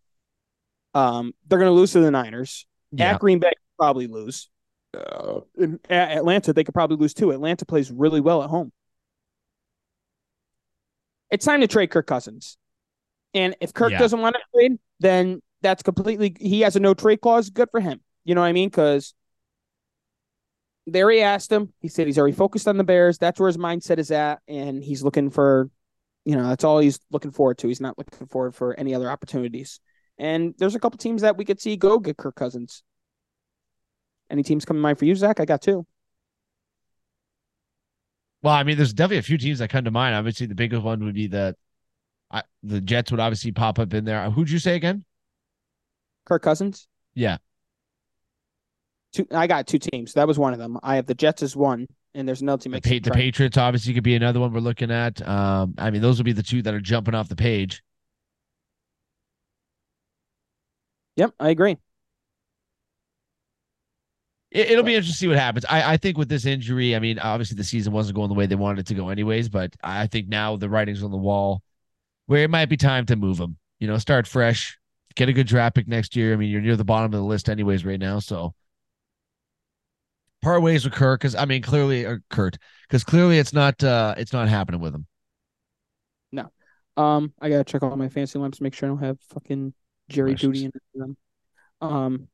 Um, 0.95 1.35
they're 1.47 1.59
going 1.59 1.69
to 1.69 1.75
lose 1.75 1.93
to 1.93 2.01
the 2.01 2.11
Niners. 2.11 2.67
Yeah. 2.93 3.13
At 3.15 3.21
Green 3.21 3.39
Bay, 3.41 3.53
probably 3.79 4.07
lose. 4.07 4.49
Uh, 4.97 5.41
in, 5.59 5.79
at 5.91 6.17
Atlanta, 6.17 6.53
they 6.55 6.65
could 6.65 6.73
probably 6.75 6.97
lose 6.97 7.13
too. 7.13 7.31
Atlanta 7.33 7.67
plays 7.67 7.91
really 7.91 8.21
well 8.23 8.43
at 8.43 8.49
home. 8.49 8.73
It's 11.31 11.45
time 11.45 11.61
to 11.61 11.67
trade 11.67 11.91
Kirk 11.91 12.07
Cousins. 12.07 12.57
And 13.35 13.55
if 13.61 13.75
Kirk 13.75 13.93
Yeah. 13.93 13.99
doesn't 13.99 14.21
want 14.21 14.37
to 14.37 14.41
trade, 14.55 14.79
then 15.01 15.43
that's 15.61 15.83
completely 15.83 16.35
he 16.41 16.61
has 16.61 16.77
a 16.77 16.81
no 16.81 16.95
trade 16.95 17.21
clause. 17.21 17.51
Good 17.51 17.69
for 17.71 17.81
him. 17.81 18.01
You 18.25 18.35
know 18.35 18.41
what 18.41 18.47
I 18.47 18.53
mean? 18.53 18.69
Because 18.71 19.13
there 20.93 21.11
he 21.11 21.21
asked 21.21 21.53
him. 21.53 21.73
He 21.81 21.89
said 21.89 22.07
he's 22.07 22.19
already 22.19 22.37
focused 22.37 22.69
on 22.69 22.77
the 22.77 22.85
Bears. 22.85 23.19
That's 23.19 23.39
where 23.39 23.49
his 23.49 23.57
mindset 23.57 23.99
is 23.99 24.11
at, 24.11 24.41
and 24.49 24.83
he's 24.83 25.03
looking 25.03 25.31
for, 25.31 25.71
you 26.25 26.37
know, 26.37 26.49
that's 26.49 26.65
all 26.65 26.79
he's 26.79 27.01
looking 27.11 27.31
forward 27.31 27.59
to. 27.59 27.69
He's 27.69 27.81
not 27.81 27.99
looking 27.99 28.27
forward 28.27 28.55
for 28.55 28.79
any 28.79 28.95
other 28.95 29.11
opportunities. 29.11 29.81
And 30.19 30.55
there's 30.59 30.75
a 30.75 30.81
couple 30.81 30.99
teams 30.99 31.23
that 31.23 31.37
we 31.37 31.45
could 31.45 31.61
see 31.61 31.77
go 31.77 31.99
get 31.99 32.17
Kirk 32.17 32.35
Cousins. 32.35 32.83
Any 34.31 34.43
teams 34.43 34.65
come 34.65 34.77
to 34.77 34.81
mind 34.81 34.99
for 34.99 35.05
you, 35.05 35.15
Zach? 35.15 35.41
I 35.41 35.45
got 35.45 35.63
two. 35.63 35.87
Well, 38.43 38.55
I 38.55 38.63
mean, 38.63 38.77
there's 38.77 38.93
definitely 38.93 39.19
a 39.19 39.23
few 39.23 39.39
teams 39.39 39.59
that 39.59 39.71
come 39.71 39.85
to 39.85 39.91
mind. 39.91 40.15
Obviously, 40.15 40.47
the 40.47 40.55
biggest 40.55 40.83
one 40.83 41.05
would 41.05 41.15
be 41.15 41.27
the 41.27 41.57
I, 42.31 42.43
the 42.63 42.81
Jets 42.81 43.11
would 43.11 43.21
obviously 43.21 43.53
pop 43.53 43.79
up 43.79 43.95
in 43.95 44.05
there. 44.05 44.31
Who'd 44.31 44.51
you 44.51 44.59
say 44.59 44.77
again? 44.77 45.05
Kirk 46.27 46.43
Cousins. 46.43 46.89
Yeah. 47.15 47.39
Two. 49.13 49.27
I 49.33 49.47
got 49.47 49.67
two 49.67 49.79
teams. 49.79 50.13
That 50.15 50.29
was 50.29 50.39
one 50.39 50.53
of 50.53 50.59
them. 50.59 50.79
I 50.83 50.97
have 50.97 51.07
the 51.07 51.15
Jets 51.15 51.43
as 51.43 51.57
one, 51.57 51.87
and 52.15 52.29
there's 52.29 52.43
another 52.43 52.63
team. 52.63 52.73
The, 52.73 52.81
pa- 52.81 53.11
the 53.11 53.15
Patriots 53.15 53.57
obviously 53.57 53.95
could 53.95 54.05
be 54.05 54.15
another 54.15 54.41
one 54.41 54.53
we're 54.53 54.61
looking 54.61 54.91
at. 54.91 55.27
Um, 55.27 55.75
I 55.79 55.91
mean, 55.91 56.03
those 56.03 56.19
would 56.19 56.27
be 56.27 56.33
the 56.33 56.43
two 56.43 56.63
that 56.63 56.75
are 56.75 56.81
jumping 56.81 57.15
off 57.15 57.29
the 57.29 57.37
page. 57.37 57.83
Yep, 61.17 61.35
I 61.41 61.51
agree. 61.51 61.77
It, 64.51 64.71
it'll 64.71 64.85
be 64.85 64.95
interesting 64.95 65.15
to 65.15 65.19
see 65.19 65.29
what 65.29 65.37
happens. 65.37 65.65
I, 65.69 65.95
I 65.95 65.97
think 65.97 66.17
with 66.17 66.29
this 66.29 66.47
injury, 66.47 66.95
I 66.95 67.01
mean, 67.01 67.19
obviously 67.19 67.57
the 67.57 67.65
season 67.65 67.93
wasn't 67.93 68.17
going 68.17 68.29
the 68.29 68.35
way 68.35 68.47
they 68.47 68.55
wanted 68.55 68.81
it 68.81 68.87
to 68.87 68.95
go, 68.95 69.09
anyways. 69.09 69.49
But 69.49 69.75
I 69.83 70.07
think 70.07 70.29
now 70.29 70.57
the 70.57 70.69
writing's 70.69 71.03
on 71.03 71.11
the 71.11 71.17
wall, 71.17 71.63
where 72.27 72.45
it 72.45 72.51
might 72.51 72.67
be 72.67 72.77
time 72.77 73.07
to 73.07 73.17
move 73.17 73.39
him. 73.39 73.57
You 73.81 73.89
know, 73.89 73.99
start 73.99 74.27
fresh, 74.27 74.79
get 75.15 75.29
a 75.29 75.33
good 75.33 75.47
draft 75.47 75.77
pick 75.77 75.89
next 75.89 76.15
year. 76.15 76.33
I 76.33 76.37
mean, 76.37 76.51
you're 76.51 76.61
near 76.61 76.77
the 76.77 76.85
bottom 76.85 77.07
of 77.07 77.19
the 77.19 77.27
list, 77.27 77.49
anyways, 77.49 77.85
right 77.85 78.01
now. 78.01 78.19
So 78.21 78.55
part 80.43 80.63
ways 80.63 80.85
with 80.85 80.95
Kirk, 80.95 81.21
because 81.21 81.35
I 81.35 81.45
mean, 81.45 81.63
clearly, 81.63 82.05
or 82.05 82.23
Kurt, 82.31 82.59
because 82.89 83.05
clearly 83.05 83.39
it's 83.39 83.53
not, 83.53 83.83
uh 83.83 84.15
it's 84.17 84.33
not 84.33 84.49
happening 84.49 84.81
with 84.81 84.95
him. 84.95 85.07
No, 86.33 86.51
um, 86.97 87.33
I 87.41 87.49
gotta 87.49 87.65
check 87.65 87.83
all 87.83 87.97
my 87.97 88.09
fancy 88.09 88.39
lamps, 88.39 88.61
make 88.61 88.75
sure 88.75 88.89
I 88.89 88.91
don't 88.91 89.05
have 89.05 89.19
fucking 89.31 89.75
Jerry 90.09 90.33
Questions. 90.33 90.55
Duty 90.55 90.65
in 90.95 91.01
them. 91.01 91.17
Um, 91.81 92.29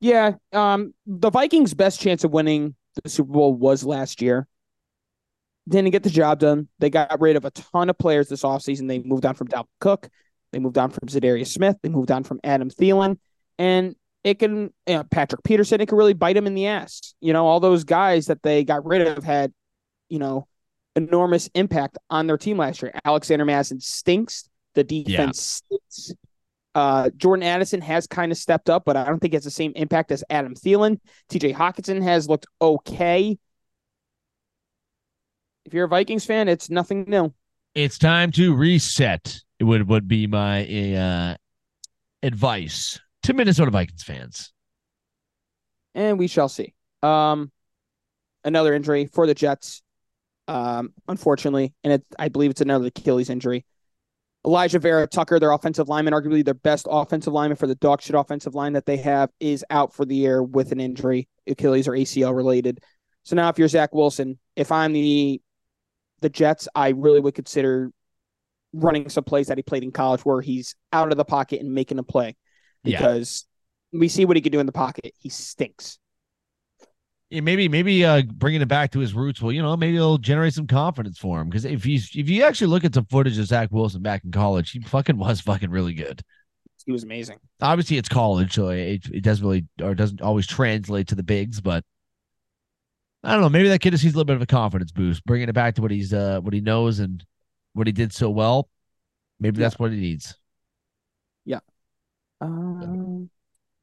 yeah. 0.00 0.32
Um, 0.52 0.94
the 1.06 1.30
Vikings' 1.30 1.74
best 1.74 2.00
chance 2.00 2.24
of 2.24 2.32
winning 2.32 2.74
the 3.02 3.08
Super 3.08 3.32
Bowl 3.32 3.54
was 3.54 3.84
last 3.84 4.20
year. 4.20 4.46
Didn't 5.68 5.92
get 5.92 6.02
the 6.02 6.10
job 6.10 6.40
done. 6.40 6.68
They 6.80 6.90
got 6.90 7.20
rid 7.20 7.36
of 7.36 7.44
a 7.44 7.52
ton 7.52 7.88
of 7.88 7.96
players 7.96 8.28
this 8.28 8.42
offseason. 8.42 8.88
They 8.88 8.98
moved 8.98 9.24
on 9.24 9.34
from 9.34 9.46
Dalvin 9.46 9.66
Cook. 9.80 10.08
They 10.50 10.58
moved 10.58 10.76
on 10.76 10.90
from 10.90 11.08
Za'Darius 11.08 11.52
Smith. 11.52 11.76
They 11.82 11.88
moved 11.88 12.10
on 12.10 12.24
from 12.24 12.40
Adam 12.42 12.68
Thielen. 12.68 13.18
And 13.58 13.94
it 14.24 14.38
can, 14.38 14.72
you 14.86 14.94
know, 14.94 15.04
Patrick 15.04 15.42
Peterson, 15.42 15.80
it 15.80 15.88
could 15.88 15.96
really 15.96 16.12
bite 16.12 16.36
him 16.36 16.46
in 16.46 16.54
the 16.54 16.66
ass. 16.66 17.14
You 17.20 17.32
know, 17.32 17.46
all 17.46 17.60
those 17.60 17.84
guys 17.84 18.26
that 18.26 18.42
they 18.42 18.64
got 18.64 18.84
rid 18.86 19.06
of 19.06 19.24
had, 19.24 19.52
you 20.08 20.18
know, 20.18 20.46
enormous 20.94 21.48
impact 21.54 21.98
on 22.10 22.26
their 22.26 22.38
team 22.38 22.58
last 22.58 22.82
year. 22.82 22.92
Alexander 23.04 23.44
Mattison 23.44 23.80
stinks. 23.80 24.48
The 24.74 24.84
defense 24.84 25.40
stinks. 25.40 26.14
Uh, 26.74 27.10
Jordan 27.16 27.42
Addison 27.42 27.82
has 27.82 28.06
kind 28.06 28.32
of 28.32 28.38
stepped 28.38 28.70
up, 28.70 28.84
but 28.86 28.96
I 28.96 29.04
don't 29.04 29.18
think 29.18 29.34
it's 29.34 29.44
the 29.44 29.50
same 29.50 29.72
impact 29.76 30.10
as 30.10 30.24
Adam 30.30 30.54
Thielen. 30.54 30.98
TJ 31.30 31.54
Hockenson 31.54 32.02
has 32.02 32.28
looked 32.28 32.46
okay. 32.60 33.38
If 35.64 35.74
you're 35.74 35.84
a 35.84 35.88
Vikings 35.88 36.24
fan, 36.24 36.48
it's 36.48 36.70
nothing 36.70 37.04
new. 37.06 37.32
It's 37.74 37.98
time 37.98 38.32
to 38.32 38.54
reset. 38.54 39.40
It 39.58 39.64
would 39.64 39.88
would 39.88 40.08
be 40.08 40.26
my 40.26 40.66
uh 40.94 41.36
advice 42.22 43.00
to 43.22 43.34
Minnesota 43.34 43.70
Vikings 43.70 44.02
fans. 44.02 44.52
and 45.94 46.18
we 46.18 46.26
shall 46.26 46.48
see. 46.48 46.74
Um, 47.02 47.50
another 48.44 48.74
injury 48.74 49.06
for 49.06 49.26
the 49.26 49.34
Jets, 49.34 49.82
um, 50.48 50.92
unfortunately, 51.08 51.74
and 51.84 51.94
it, 51.94 52.04
I 52.18 52.28
believe 52.28 52.50
it's 52.50 52.60
another 52.60 52.86
Achilles 52.86 53.30
injury. 53.30 53.64
Alijah 54.44 54.80
Vera 54.80 55.06
Tucker, 55.06 55.38
their 55.38 55.52
offensive 55.52 55.88
lineman, 55.88 56.14
arguably 56.14 56.44
their 56.44 56.54
best 56.54 56.88
offensive 56.90 57.32
lineman 57.32 57.56
for 57.56 57.68
the 57.68 57.76
dog 57.76 58.02
shit 58.02 58.16
offensive 58.16 58.54
line 58.54 58.72
that 58.72 58.86
they 58.86 58.96
have, 58.96 59.30
is 59.38 59.64
out 59.70 59.94
for 59.94 60.04
the 60.04 60.16
year 60.16 60.42
with 60.42 60.72
an 60.72 60.80
injury, 60.80 61.28
Achilles 61.46 61.86
or 61.86 61.92
ACL 61.92 62.34
related. 62.34 62.80
So 63.22 63.36
now, 63.36 63.48
if 63.48 63.58
you're 63.58 63.68
Zach 63.68 63.94
Wilson, 63.94 64.38
if 64.56 64.72
I'm 64.72 64.92
the 64.92 65.40
the 66.20 66.28
Jets, 66.28 66.68
I 66.74 66.90
really 66.90 67.20
would 67.20 67.34
consider 67.34 67.90
running 68.72 69.08
some 69.08 69.24
plays 69.24 69.48
that 69.48 69.58
he 69.58 69.62
played 69.62 69.84
in 69.84 69.92
college 69.92 70.24
where 70.24 70.40
he's 70.40 70.74
out 70.92 71.12
of 71.12 71.18
the 71.18 71.24
pocket 71.24 71.60
and 71.60 71.72
making 71.72 71.98
a 71.98 72.02
play 72.02 72.36
Yeah. 72.84 72.98
because 72.98 73.46
we 73.92 74.08
see 74.08 74.24
what 74.24 74.36
he 74.36 74.40
can 74.40 74.52
do 74.52 74.60
in 74.60 74.66
the 74.66 74.72
pocket. 74.72 75.12
He 75.18 75.28
stinks. 75.28 75.98
Yeah, 77.30 77.40
maybe 77.40 77.66
maybe 77.68 78.04
uh 78.04 78.22
bringing 78.34 78.60
it 78.60 78.68
back 78.68 78.90
to 78.92 78.98
his 78.98 79.14
roots 79.14 79.40
will 79.40 79.52
you 79.52 79.62
know 79.62 79.74
maybe 79.74 79.96
it'll 79.96 80.18
generate 80.18 80.52
some 80.52 80.66
confidence 80.66 81.18
for 81.18 81.40
him 81.40 81.48
because 81.48 81.64
if 81.64 81.82
he's 81.82 82.10
if 82.14 82.28
you 82.28 82.44
actually 82.44 82.66
look 82.66 82.84
at 82.84 82.92
some 82.92 83.06
footage 83.06 83.38
of 83.38 83.46
Zach 83.46 83.70
Wilson 83.72 84.02
back 84.02 84.22
in 84.24 84.30
college 84.30 84.70
he 84.72 84.80
fucking 84.82 85.16
was 85.16 85.40
fucking 85.40 85.70
really 85.70 85.94
good 85.94 86.20
He 86.84 86.92
was 86.92 87.04
amazing. 87.04 87.38
obviously 87.62 87.96
it's 87.96 88.10
college 88.10 88.52
so 88.52 88.68
it, 88.68 89.06
it 89.10 89.22
doesn't 89.22 89.46
really 89.46 89.66
or 89.80 89.94
doesn't 89.94 90.20
always 90.20 90.46
translate 90.46 91.08
to 91.08 91.14
the 91.14 91.22
bigs 91.22 91.58
but 91.62 91.84
I 93.24 93.32
don't 93.32 93.40
know 93.40 93.48
maybe 93.48 93.68
that 93.68 93.80
kid 93.80 93.92
just 93.92 94.04
needs 94.04 94.14
a 94.14 94.18
little 94.18 94.26
bit 94.26 94.36
of 94.36 94.42
a 94.42 94.46
confidence 94.46 94.92
boost 94.92 95.24
bringing 95.24 95.48
it 95.48 95.54
back 95.54 95.76
to 95.76 95.80
what 95.82 95.90
he's 95.90 96.12
uh 96.12 96.38
what 96.42 96.52
he 96.52 96.60
knows 96.60 96.98
and 96.98 97.24
what 97.72 97.86
he 97.86 97.94
did 97.94 98.12
so 98.12 98.28
well 98.28 98.68
maybe 99.40 99.58
Yeah. 99.58 99.68
that's 99.68 99.78
what 99.78 99.90
he 99.90 99.96
needs 99.98 100.36
Um, 102.42 103.30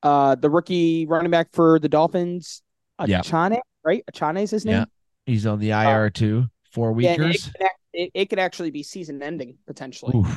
uh, 0.03 0.35
the 0.35 0.49
rookie 0.49 1.05
running 1.05 1.31
back 1.31 1.49
for 1.53 1.79
the 1.79 1.89
Dolphins, 1.89 2.61
Yeah. 3.05 3.21
Achane, 3.21 3.59
right? 3.83 4.03
Achane 4.11 4.43
is 4.43 4.51
his 4.51 4.65
name. 4.65 4.75
Yeah. 4.75 4.85
he's 5.25 5.45
on 5.45 5.59
the 5.59 5.71
IR 5.71 6.09
too 6.09 6.47
four 6.71 6.93
Yeah, 6.99 7.11
it, 7.13 7.19
weekers 7.19 7.45
could, 7.57 7.67
it, 7.93 8.11
it 8.13 8.25
could 8.29 8.39
actually 8.39 8.71
be 8.71 8.83
season 8.83 9.21
ending 9.23 9.57
potentially. 9.65 10.15
Oof. 10.17 10.27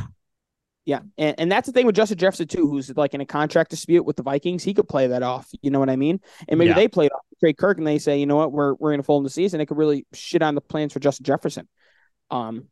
Yeah, 0.84 1.00
and, 1.16 1.38
and 1.38 1.52
that's 1.52 1.66
the 1.66 1.72
thing 1.72 1.86
with 1.86 1.94
Justin 1.94 2.18
Jefferson 2.18 2.48
too, 2.48 2.68
who's 2.68 2.94
like 2.96 3.14
in 3.14 3.20
a 3.20 3.26
contract 3.26 3.70
dispute 3.70 4.02
with 4.04 4.16
the 4.16 4.24
Vikings. 4.24 4.64
He 4.64 4.74
could 4.74 4.88
play 4.88 5.06
that 5.06 5.22
off. 5.22 5.48
You 5.62 5.70
know 5.70 5.78
what 5.78 5.90
I 5.90 5.94
mean? 5.96 6.18
And 6.48 6.58
maybe 6.58 6.70
Yeah. 6.70 6.74
they 6.74 6.88
play 6.88 7.06
it 7.06 7.12
off 7.12 7.20
Trey 7.38 7.52
Kirk, 7.52 7.78
and 7.78 7.86
they 7.86 7.98
say, 7.98 8.18
you 8.18 8.26
know 8.26 8.34
what, 8.36 8.50
we're 8.50 8.74
we're 8.74 8.90
gonna 8.92 9.04
fold 9.04 9.20
in 9.20 9.24
the 9.24 9.30
season. 9.30 9.60
It 9.60 9.66
could 9.66 9.76
really 9.78 10.06
shit 10.12 10.42
on 10.42 10.56
the 10.56 10.60
plans 10.60 10.92
for 10.92 10.98
Justin 10.98 11.24
Jefferson. 11.24 11.68
Um, 12.30 12.64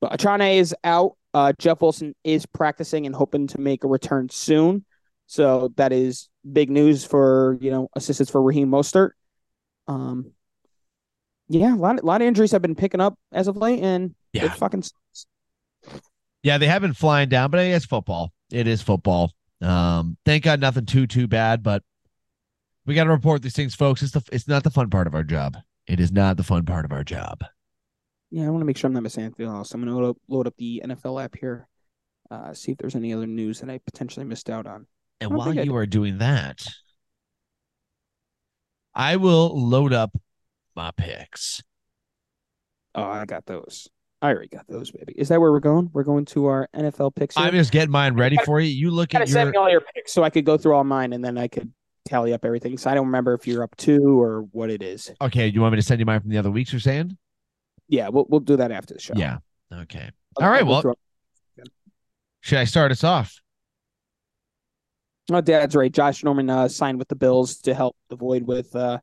but 0.00 0.12
Achane 0.12 0.56
is 0.58 0.72
out. 0.84 1.16
Uh, 1.34 1.52
Jeff 1.58 1.80
Wilson 1.82 2.14
is 2.24 2.46
practicing 2.46 3.06
and 3.06 3.14
hoping 3.14 3.46
to 3.48 3.60
make 3.60 3.84
a 3.84 3.88
return 3.88 4.28
soon. 4.30 4.84
So 5.26 5.72
that 5.76 5.92
is 5.92 6.28
big 6.50 6.70
news 6.70 7.04
for 7.04 7.58
you 7.60 7.70
know 7.70 7.88
assistance 7.94 8.30
for 8.30 8.42
Raheem 8.42 8.70
Mostert. 8.70 9.10
Um, 9.86 10.32
yeah, 11.48 11.74
a 11.74 11.76
lot, 11.76 11.98
a 12.00 12.04
lot 12.04 12.20
of 12.20 12.26
injuries 12.28 12.52
have 12.52 12.62
been 12.62 12.74
picking 12.74 13.00
up 13.00 13.18
as 13.32 13.48
of 13.48 13.56
late, 13.56 13.82
and 13.82 14.14
Yeah. 14.32 14.46
it 14.46 14.52
fucking 14.52 14.82
sucks. 14.82 15.26
Yeah, 16.42 16.58
they 16.58 16.66
have 16.66 16.82
been 16.82 16.94
flying 16.94 17.28
down, 17.28 17.50
but 17.50 17.60
it's 17.60 17.84
football. 17.84 18.32
It 18.50 18.66
is 18.66 18.80
football. 18.82 19.32
Um, 19.60 20.16
thank 20.24 20.44
God 20.44 20.60
nothing 20.60 20.86
too 20.86 21.06
too 21.06 21.26
bad, 21.26 21.62
but 21.62 21.82
we 22.86 22.94
got 22.94 23.04
to 23.04 23.10
report 23.10 23.42
these 23.42 23.54
things, 23.54 23.74
folks. 23.74 24.02
It's 24.02 24.12
the 24.12 24.22
it's 24.32 24.48
not 24.48 24.62
the 24.64 24.70
fun 24.70 24.88
part 24.88 25.06
of 25.06 25.14
our 25.14 25.24
job. 25.24 25.56
It 25.86 26.00
is 26.00 26.12
not 26.12 26.36
the 26.36 26.42
fun 26.42 26.64
part 26.64 26.84
of 26.84 26.92
our 26.92 27.04
job. 27.04 27.42
Yeah, 28.30 28.46
I 28.46 28.50
want 28.50 28.60
to 28.60 28.66
make 28.66 28.76
sure 28.76 28.88
I'm 28.88 28.94
not 28.94 29.02
missing 29.02 29.24
anything 29.24 29.46
else. 29.46 29.72
I'm 29.72 29.80
going 29.80 29.92
to 29.92 29.98
load 29.98 30.10
up, 30.10 30.16
load 30.28 30.46
up 30.46 30.54
the 30.58 30.82
NFL 30.84 31.22
app 31.24 31.34
here, 31.34 31.66
uh, 32.30 32.52
see 32.52 32.72
if 32.72 32.78
there's 32.78 32.94
any 32.94 33.14
other 33.14 33.26
news 33.26 33.60
that 33.60 33.70
I 33.70 33.78
potentially 33.78 34.26
missed 34.26 34.50
out 34.50 34.66
on. 34.66 34.86
And 35.20 35.32
while 35.32 35.54
you 35.54 35.74
are 35.76 35.86
doing 35.86 36.18
that, 36.18 36.62
I 38.94 39.16
will 39.16 39.68
load 39.68 39.92
up 39.92 40.10
my 40.76 40.90
picks. 40.96 41.62
Oh, 42.94 43.02
I 43.02 43.24
got 43.24 43.46
those. 43.46 43.88
I 44.20 44.30
already 44.30 44.48
got 44.48 44.66
those, 44.68 44.90
baby. 44.90 45.14
Is 45.16 45.28
that 45.28 45.40
where 45.40 45.52
we're 45.52 45.60
going? 45.60 45.90
We're 45.92 46.02
going 46.02 46.24
to 46.26 46.46
our 46.46 46.68
NFL 46.74 47.14
picks. 47.14 47.36
Here? 47.36 47.46
I'm 47.46 47.52
just 47.52 47.70
getting 47.70 47.90
mine 47.90 48.14
ready 48.14 48.36
for 48.44 48.58
you. 48.60 48.68
You 48.68 48.90
look 48.90 49.10
gotta 49.10 49.22
at 49.22 49.28
send 49.28 49.50
me 49.50 49.56
all 49.56 49.70
your 49.70 49.82
picks 49.94 50.12
so 50.12 50.24
I 50.24 50.30
could 50.30 50.44
go 50.44 50.58
through 50.58 50.74
all 50.74 50.84
mine 50.84 51.12
and 51.12 51.24
then 51.24 51.38
I 51.38 51.46
could 51.46 51.72
tally 52.04 52.32
up 52.32 52.44
everything. 52.44 52.76
So 52.78 52.90
I 52.90 52.94
don't 52.94 53.06
remember 53.06 53.34
if 53.34 53.46
you're 53.46 53.62
up 53.62 53.76
two 53.76 54.20
or 54.20 54.42
what 54.50 54.70
it 54.70 54.82
is. 54.82 55.12
okay. 55.20 55.50
Do 55.50 55.54
you 55.54 55.60
want 55.60 55.72
me 55.72 55.78
to 55.78 55.86
send 55.86 56.00
you 56.00 56.06
mine 56.06 56.20
from 56.20 56.30
the 56.30 56.38
other 56.38 56.50
weeks? 56.50 56.72
You're 56.72 56.80
saying? 56.80 57.16
Yeah, 57.88 58.08
we'll 58.08 58.26
we'll 58.28 58.40
do 58.40 58.56
that 58.56 58.70
after 58.70 58.94
the 58.94 59.00
show. 59.00 59.14
Yeah. 59.16 59.38
Okay. 59.72 60.10
All 60.40 60.48
right. 60.48 60.66
Well, 60.66 60.94
should 62.40 62.58
I 62.58 62.64
start 62.64 62.92
us 62.92 63.04
off? 63.04 63.40
Oh, 65.30 65.40
Dad's 65.40 65.76
right. 65.76 65.92
Josh 65.92 66.24
Norman 66.24 66.48
uh, 66.48 66.68
signed 66.68 66.98
with 66.98 67.08
the 67.08 67.16
Bills 67.16 67.58
to 67.62 67.74
help 67.74 67.96
the 68.08 68.16
void 68.16 68.44
with 68.44 68.74
uh, 68.74 68.98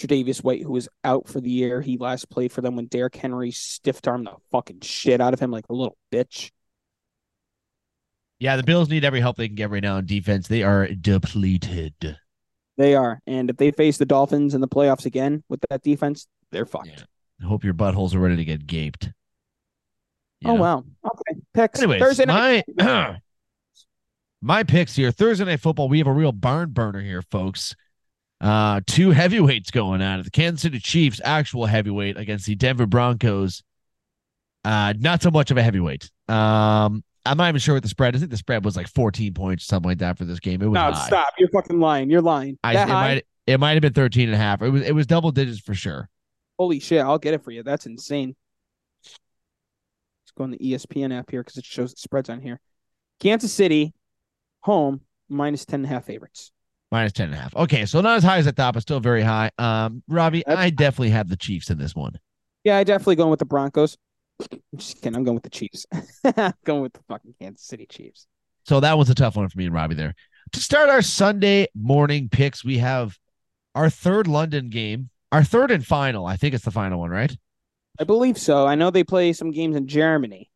Tre'Davious 0.00 0.42
White, 0.42 0.62
who 0.62 0.72
was 0.72 0.88
out 1.04 1.28
for 1.28 1.40
the 1.40 1.50
year. 1.50 1.80
He 1.80 1.96
last 1.96 2.28
played 2.28 2.50
for 2.50 2.60
them 2.60 2.74
when 2.74 2.86
Derrick 2.86 3.14
Henry 3.14 3.52
stiffed 3.52 4.08
armed 4.08 4.26
the 4.26 4.34
fucking 4.50 4.80
shit 4.80 5.20
out 5.20 5.34
of 5.34 5.40
him 5.40 5.50
like 5.50 5.66
a 5.68 5.74
little 5.74 5.96
bitch. 6.12 6.50
Yeah, 8.40 8.56
the 8.56 8.62
Bills 8.62 8.88
need 8.88 9.04
every 9.04 9.20
help 9.20 9.36
they 9.36 9.48
can 9.48 9.56
get 9.56 9.70
right 9.70 9.82
now 9.82 9.96
on 9.96 10.06
defense. 10.06 10.48
They 10.48 10.62
are 10.62 10.88
depleted. 10.88 12.16
They 12.76 12.94
are. 12.94 13.20
And 13.26 13.50
if 13.50 13.56
they 13.56 13.72
face 13.72 13.98
the 13.98 14.06
Dolphins 14.06 14.54
in 14.54 14.60
the 14.60 14.68
playoffs 14.68 15.06
again 15.06 15.42
with 15.48 15.60
that 15.70 15.82
defense, 15.82 16.28
they're 16.52 16.66
fucked. 16.66 16.86
Yeah. 16.88 17.02
I 17.42 17.46
hope 17.46 17.64
your 17.64 17.74
buttholes 17.74 18.14
are 18.14 18.18
ready 18.18 18.36
to 18.36 18.44
get 18.44 18.66
gaped. 18.66 19.10
You 20.40 20.50
oh 20.50 20.56
know? 20.56 20.60
wow. 20.60 20.84
Okay. 21.04 21.40
Picks. 21.54 21.80
Anyways, 21.80 22.00
Thursday 22.00 22.24
night. 22.24 22.64
my 22.76 23.20
my 24.40 24.62
picks 24.62 24.94
here. 24.94 25.10
Thursday 25.10 25.44
night 25.44 25.60
football. 25.60 25.88
We 25.88 25.98
have 25.98 26.06
a 26.06 26.12
real 26.12 26.32
barn 26.32 26.70
burner 26.70 27.00
here, 27.00 27.22
folks. 27.22 27.74
Uh, 28.40 28.80
two 28.86 29.10
heavyweights 29.10 29.70
going 29.70 30.00
at 30.00 30.20
it. 30.20 30.24
The 30.24 30.30
Kansas 30.30 30.62
City 30.62 30.78
Chiefs, 30.78 31.20
actual 31.24 31.66
heavyweight, 31.66 32.16
against 32.16 32.46
the 32.46 32.54
Denver 32.54 32.86
Broncos. 32.86 33.62
Uh, 34.64 34.94
not 34.98 35.22
so 35.22 35.30
much 35.30 35.50
of 35.50 35.56
a 35.56 35.62
heavyweight. 35.62 36.10
Um, 36.28 37.02
I'm 37.26 37.36
not 37.36 37.48
even 37.48 37.58
sure 37.58 37.74
what 37.74 37.82
the 37.82 37.88
spread. 37.88 38.14
Is. 38.14 38.20
I 38.20 38.22
think 38.22 38.30
the 38.30 38.36
spread 38.36 38.64
was 38.64 38.76
like 38.76 38.88
14 38.88 39.34
points, 39.34 39.66
something 39.66 39.88
like 39.88 39.98
that 39.98 40.18
for 40.18 40.24
this 40.24 40.40
game. 40.40 40.62
It 40.62 40.66
was 40.66 40.74
no, 40.74 40.92
high. 40.92 41.06
stop. 41.06 41.34
You're 41.38 41.48
fucking 41.50 41.80
lying. 41.80 42.10
You're 42.10 42.22
lying. 42.22 42.58
I, 42.62 42.82
it 42.82 42.88
might 42.88 43.24
it 43.46 43.58
might 43.58 43.72
have 43.72 43.82
been 43.82 43.92
13 43.92 44.28
and 44.28 44.34
a 44.34 44.38
half. 44.38 44.62
It 44.62 44.70
was 44.70 44.82
it 44.82 44.94
was 44.94 45.06
double 45.06 45.32
digits 45.32 45.60
for 45.60 45.74
sure. 45.74 46.08
Holy 46.58 46.80
shit! 46.80 47.00
I'll 47.00 47.18
get 47.18 47.34
it 47.34 47.44
for 47.44 47.50
you. 47.50 47.62
That's 47.62 47.86
insane. 47.86 48.34
Let's 49.04 50.32
go 50.36 50.44
on 50.44 50.50
the 50.50 50.58
ESPN 50.58 51.16
app 51.16 51.30
here 51.30 51.42
because 51.42 51.56
it 51.56 51.64
shows 51.64 51.92
the 51.92 52.00
spreads 52.00 52.28
on 52.28 52.40
here. 52.40 52.60
Kansas 53.20 53.52
City, 53.52 53.94
home 54.60 55.00
minus 55.28 55.64
10 55.64 55.80
and 55.80 55.86
a 55.86 55.88
half 55.88 56.04
favorites. 56.04 56.52
Minus 56.90 57.12
10 57.12 57.26
and 57.26 57.34
a 57.34 57.38
half. 57.38 57.54
Okay, 57.54 57.84
so 57.84 58.00
not 58.00 58.16
as 58.16 58.24
high 58.24 58.38
as 58.38 58.46
I 58.46 58.52
thought, 58.52 58.74
but 58.74 58.80
still 58.80 59.00
very 59.00 59.22
high. 59.22 59.50
Um, 59.58 60.02
Robbie, 60.08 60.42
That's 60.46 60.58
I 60.58 60.70
definitely 60.70 61.10
have 61.10 61.28
the 61.28 61.36
Chiefs 61.36 61.70
in 61.70 61.78
this 61.78 61.94
one. 61.94 62.18
Yeah, 62.64 62.76
I 62.76 62.84
definitely 62.84 63.16
going 63.16 63.30
with 63.30 63.38
the 63.38 63.44
Broncos. 63.44 63.96
I'm 64.40 64.60
just 64.76 64.96
kidding. 64.96 65.16
I'm 65.16 65.24
going 65.24 65.34
with 65.34 65.44
the 65.44 65.50
Chiefs. 65.50 65.86
going 66.64 66.82
with 66.82 66.92
the 66.94 67.00
fucking 67.08 67.34
Kansas 67.40 67.66
City 67.66 67.86
Chiefs. 67.86 68.26
So 68.64 68.80
that 68.80 68.96
was 68.98 69.10
a 69.10 69.14
tough 69.14 69.36
one 69.36 69.48
for 69.48 69.58
me 69.58 69.66
and 69.66 69.74
Robbie 69.74 69.94
there. 69.94 70.14
To 70.52 70.60
start 70.60 70.88
our 70.88 71.02
Sunday 71.02 71.68
morning 71.74 72.28
picks, 72.30 72.64
we 72.64 72.78
have 72.78 73.18
our 73.74 73.90
third 73.90 74.26
London 74.26 74.70
game, 74.70 75.10
our 75.32 75.44
third 75.44 75.70
and 75.70 75.84
final. 75.84 76.26
I 76.26 76.36
think 76.36 76.54
it's 76.54 76.64
the 76.64 76.70
final 76.70 77.00
one, 77.00 77.10
right? 77.10 77.36
I 78.00 78.04
believe 78.04 78.38
so. 78.38 78.66
I 78.66 78.74
know 78.74 78.90
they 78.90 79.04
play 79.04 79.32
some 79.32 79.50
games 79.50 79.76
in 79.76 79.86
Germany. 79.86 80.50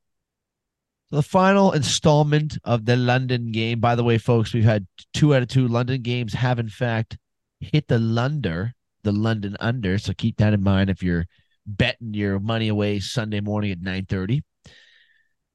The 1.10 1.22
final 1.22 1.72
installment 1.72 2.56
of 2.64 2.86
the 2.86 2.96
London 2.96 3.52
game. 3.52 3.80
By 3.80 3.94
the 3.94 4.04
way, 4.04 4.16
folks, 4.16 4.54
we've 4.54 4.64
had 4.64 4.86
two 5.12 5.34
out 5.34 5.42
of 5.42 5.48
two 5.48 5.68
London 5.68 6.00
games 6.00 6.32
have 6.32 6.58
in 6.58 6.68
fact 6.68 7.18
hit 7.60 7.88
the 7.88 7.98
Lunder, 7.98 8.72
the 9.02 9.12
London 9.12 9.56
under. 9.60 9.98
So 9.98 10.12
keep 10.16 10.38
that 10.38 10.54
in 10.54 10.62
mind 10.62 10.88
if 10.88 11.02
you're 11.02 11.26
betting 11.66 12.14
your 12.14 12.40
money 12.40 12.68
away 12.68 12.98
Sunday 13.00 13.40
morning 13.40 13.72
at 13.72 13.80
9:30. 13.80 14.42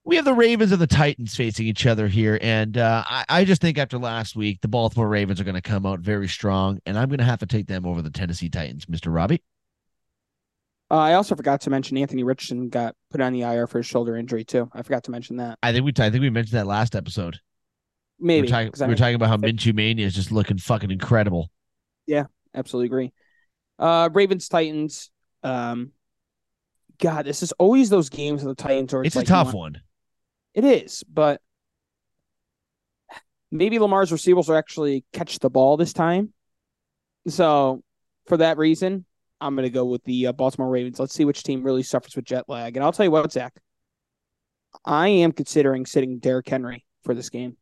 We 0.07 0.15
have 0.15 0.23
the 0.23 0.33
Ravens 0.33 0.71
and 0.71 0.79
the 0.79 0.87
Titans 0.87 1.35
facing 1.35 1.67
each 1.67 1.85
other 1.85 2.07
here, 2.07 2.39
and 2.41 2.77
uh, 2.77 3.03
I, 3.05 3.25
I 3.27 3.43
just 3.43 3.61
think 3.61 3.77
after 3.77 3.97
last 3.97 4.37
week, 4.37 4.61
the 4.61 4.69
Baltimore 4.69 5.09
Ravens 5.09 5.41
are 5.41 5.43
going 5.43 5.55
to 5.55 5.61
come 5.61 5.85
out 5.85 5.99
very 5.99 6.29
strong, 6.29 6.79
and 6.85 6.97
I'm 6.97 7.09
going 7.09 7.19
to 7.19 7.25
have 7.25 7.39
to 7.39 7.45
take 7.45 7.67
them 7.67 7.85
over 7.85 8.01
the 8.01 8.09
Tennessee 8.09 8.47
Titans, 8.47 8.87
Mister 8.87 9.09
Robbie. 9.09 9.43
Uh, 10.89 10.95
I 10.95 11.15
also 11.15 11.35
forgot 11.35 11.59
to 11.61 11.69
mention 11.69 11.97
Anthony 11.97 12.23
Richardson 12.23 12.69
got 12.69 12.95
put 13.11 13.19
on 13.19 13.33
the 13.33 13.41
IR 13.41 13.67
for 13.67 13.79
his 13.79 13.85
shoulder 13.85 14.15
injury 14.15 14.45
too. 14.45 14.69
I 14.71 14.81
forgot 14.81 15.03
to 15.03 15.11
mention 15.11 15.35
that. 15.37 15.59
I 15.61 15.73
think 15.73 15.83
we 15.83 15.91
I 15.97 16.09
think 16.09 16.21
we 16.21 16.29
mentioned 16.29 16.57
that 16.57 16.67
last 16.67 16.95
episode. 16.95 17.41
Maybe 18.17 18.47
we 18.47 18.53
are 18.53 18.69
talking, 18.69 18.87
we 18.87 18.95
talking 18.95 19.15
about 19.15 19.27
how 19.27 19.35
Minshew 19.35 19.75
Mania 19.75 20.05
is 20.05 20.15
just 20.15 20.31
looking 20.31 20.57
fucking 20.57 20.89
incredible. 20.89 21.51
Yeah, 22.05 22.27
absolutely 22.55 22.85
agree. 22.85 23.13
Uh, 23.77 24.09
Ravens 24.13 24.47
Titans. 24.47 25.11
Um, 25.43 25.91
God, 26.97 27.25
this 27.25 27.43
is 27.43 27.51
always 27.53 27.89
those 27.89 28.07
games 28.07 28.41
of 28.41 28.47
the 28.47 28.55
Titans. 28.55 28.93
Or 28.93 29.01
it's, 29.03 29.07
it's 29.07 29.15
like 29.17 29.25
a 29.25 29.27
tough 29.27 29.53
one. 29.53 29.81
It 30.57 30.65
is, 30.65 31.03
but 31.03 31.39
maybe 33.51 33.77
Lamar's 33.77 34.11
receivers 34.11 34.47
will 34.47 34.55
actually 34.55 35.05
catch 35.13 35.37
the 35.37 35.51
ball 35.51 35.77
this 35.77 35.93
time. 35.93 36.33
So, 37.27 37.83
for 38.25 38.37
that 38.37 38.57
reason, 38.57 39.05
I'm 39.39 39.53
going 39.55 39.67
to 39.67 39.69
go 39.69 39.85
with 39.85 40.03
the 40.03 40.25
uh, 40.25 40.31
Baltimore 40.31 40.67
Ravens. 40.67 40.99
Let's 40.99 41.13
see 41.13 41.25
which 41.25 41.43
team 41.43 41.61
really 41.61 41.83
suffers 41.83 42.15
with 42.15 42.25
jet 42.25 42.45
lag. 42.47 42.75
And 42.75 42.83
I'll 42.83 42.91
tell 42.91 43.05
you 43.05 43.11
what, 43.11 43.31
Zach, 43.31 43.53
I 44.83 45.09
am 45.09 45.31
considering 45.31 45.85
sitting 45.85 46.17
Derrick 46.17 46.49
Henry 46.49 46.83
for 47.03 47.13
this 47.13 47.29
game. 47.29 47.55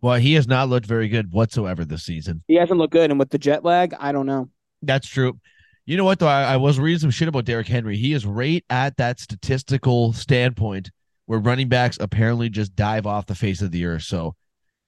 Well, 0.00 0.18
he 0.18 0.32
has 0.34 0.48
not 0.48 0.70
looked 0.70 0.86
very 0.86 1.08
good 1.08 1.34
whatsoever 1.34 1.84
this 1.84 2.04
season. 2.04 2.42
He 2.48 2.54
hasn't 2.54 2.78
looked 2.78 2.94
good, 2.94 3.10
and 3.10 3.18
with 3.18 3.28
the 3.28 3.38
jet 3.38 3.62
lag, 3.62 3.92
I 3.92 4.12
don't 4.12 4.24
know. 4.24 4.48
That's 4.80 5.06
true. 5.06 5.38
You 5.84 5.98
know 5.98 6.04
what 6.04 6.18
though? 6.18 6.28
I, 6.28 6.54
I 6.54 6.56
was 6.56 6.80
reading 6.80 7.00
some 7.00 7.10
shit 7.10 7.28
about 7.28 7.44
Derrick 7.44 7.68
Henry. 7.68 7.98
He 7.98 8.14
is 8.14 8.24
right 8.24 8.64
at 8.70 8.96
that 8.96 9.20
statistical 9.20 10.14
standpoint 10.14 10.90
where 11.26 11.38
running 11.38 11.68
backs 11.68 11.98
apparently 12.00 12.48
just 12.48 12.74
dive 12.74 13.06
off 13.06 13.26
the 13.26 13.34
face 13.34 13.60
of 13.60 13.70
the 13.70 13.84
earth. 13.84 14.02
So 14.02 14.34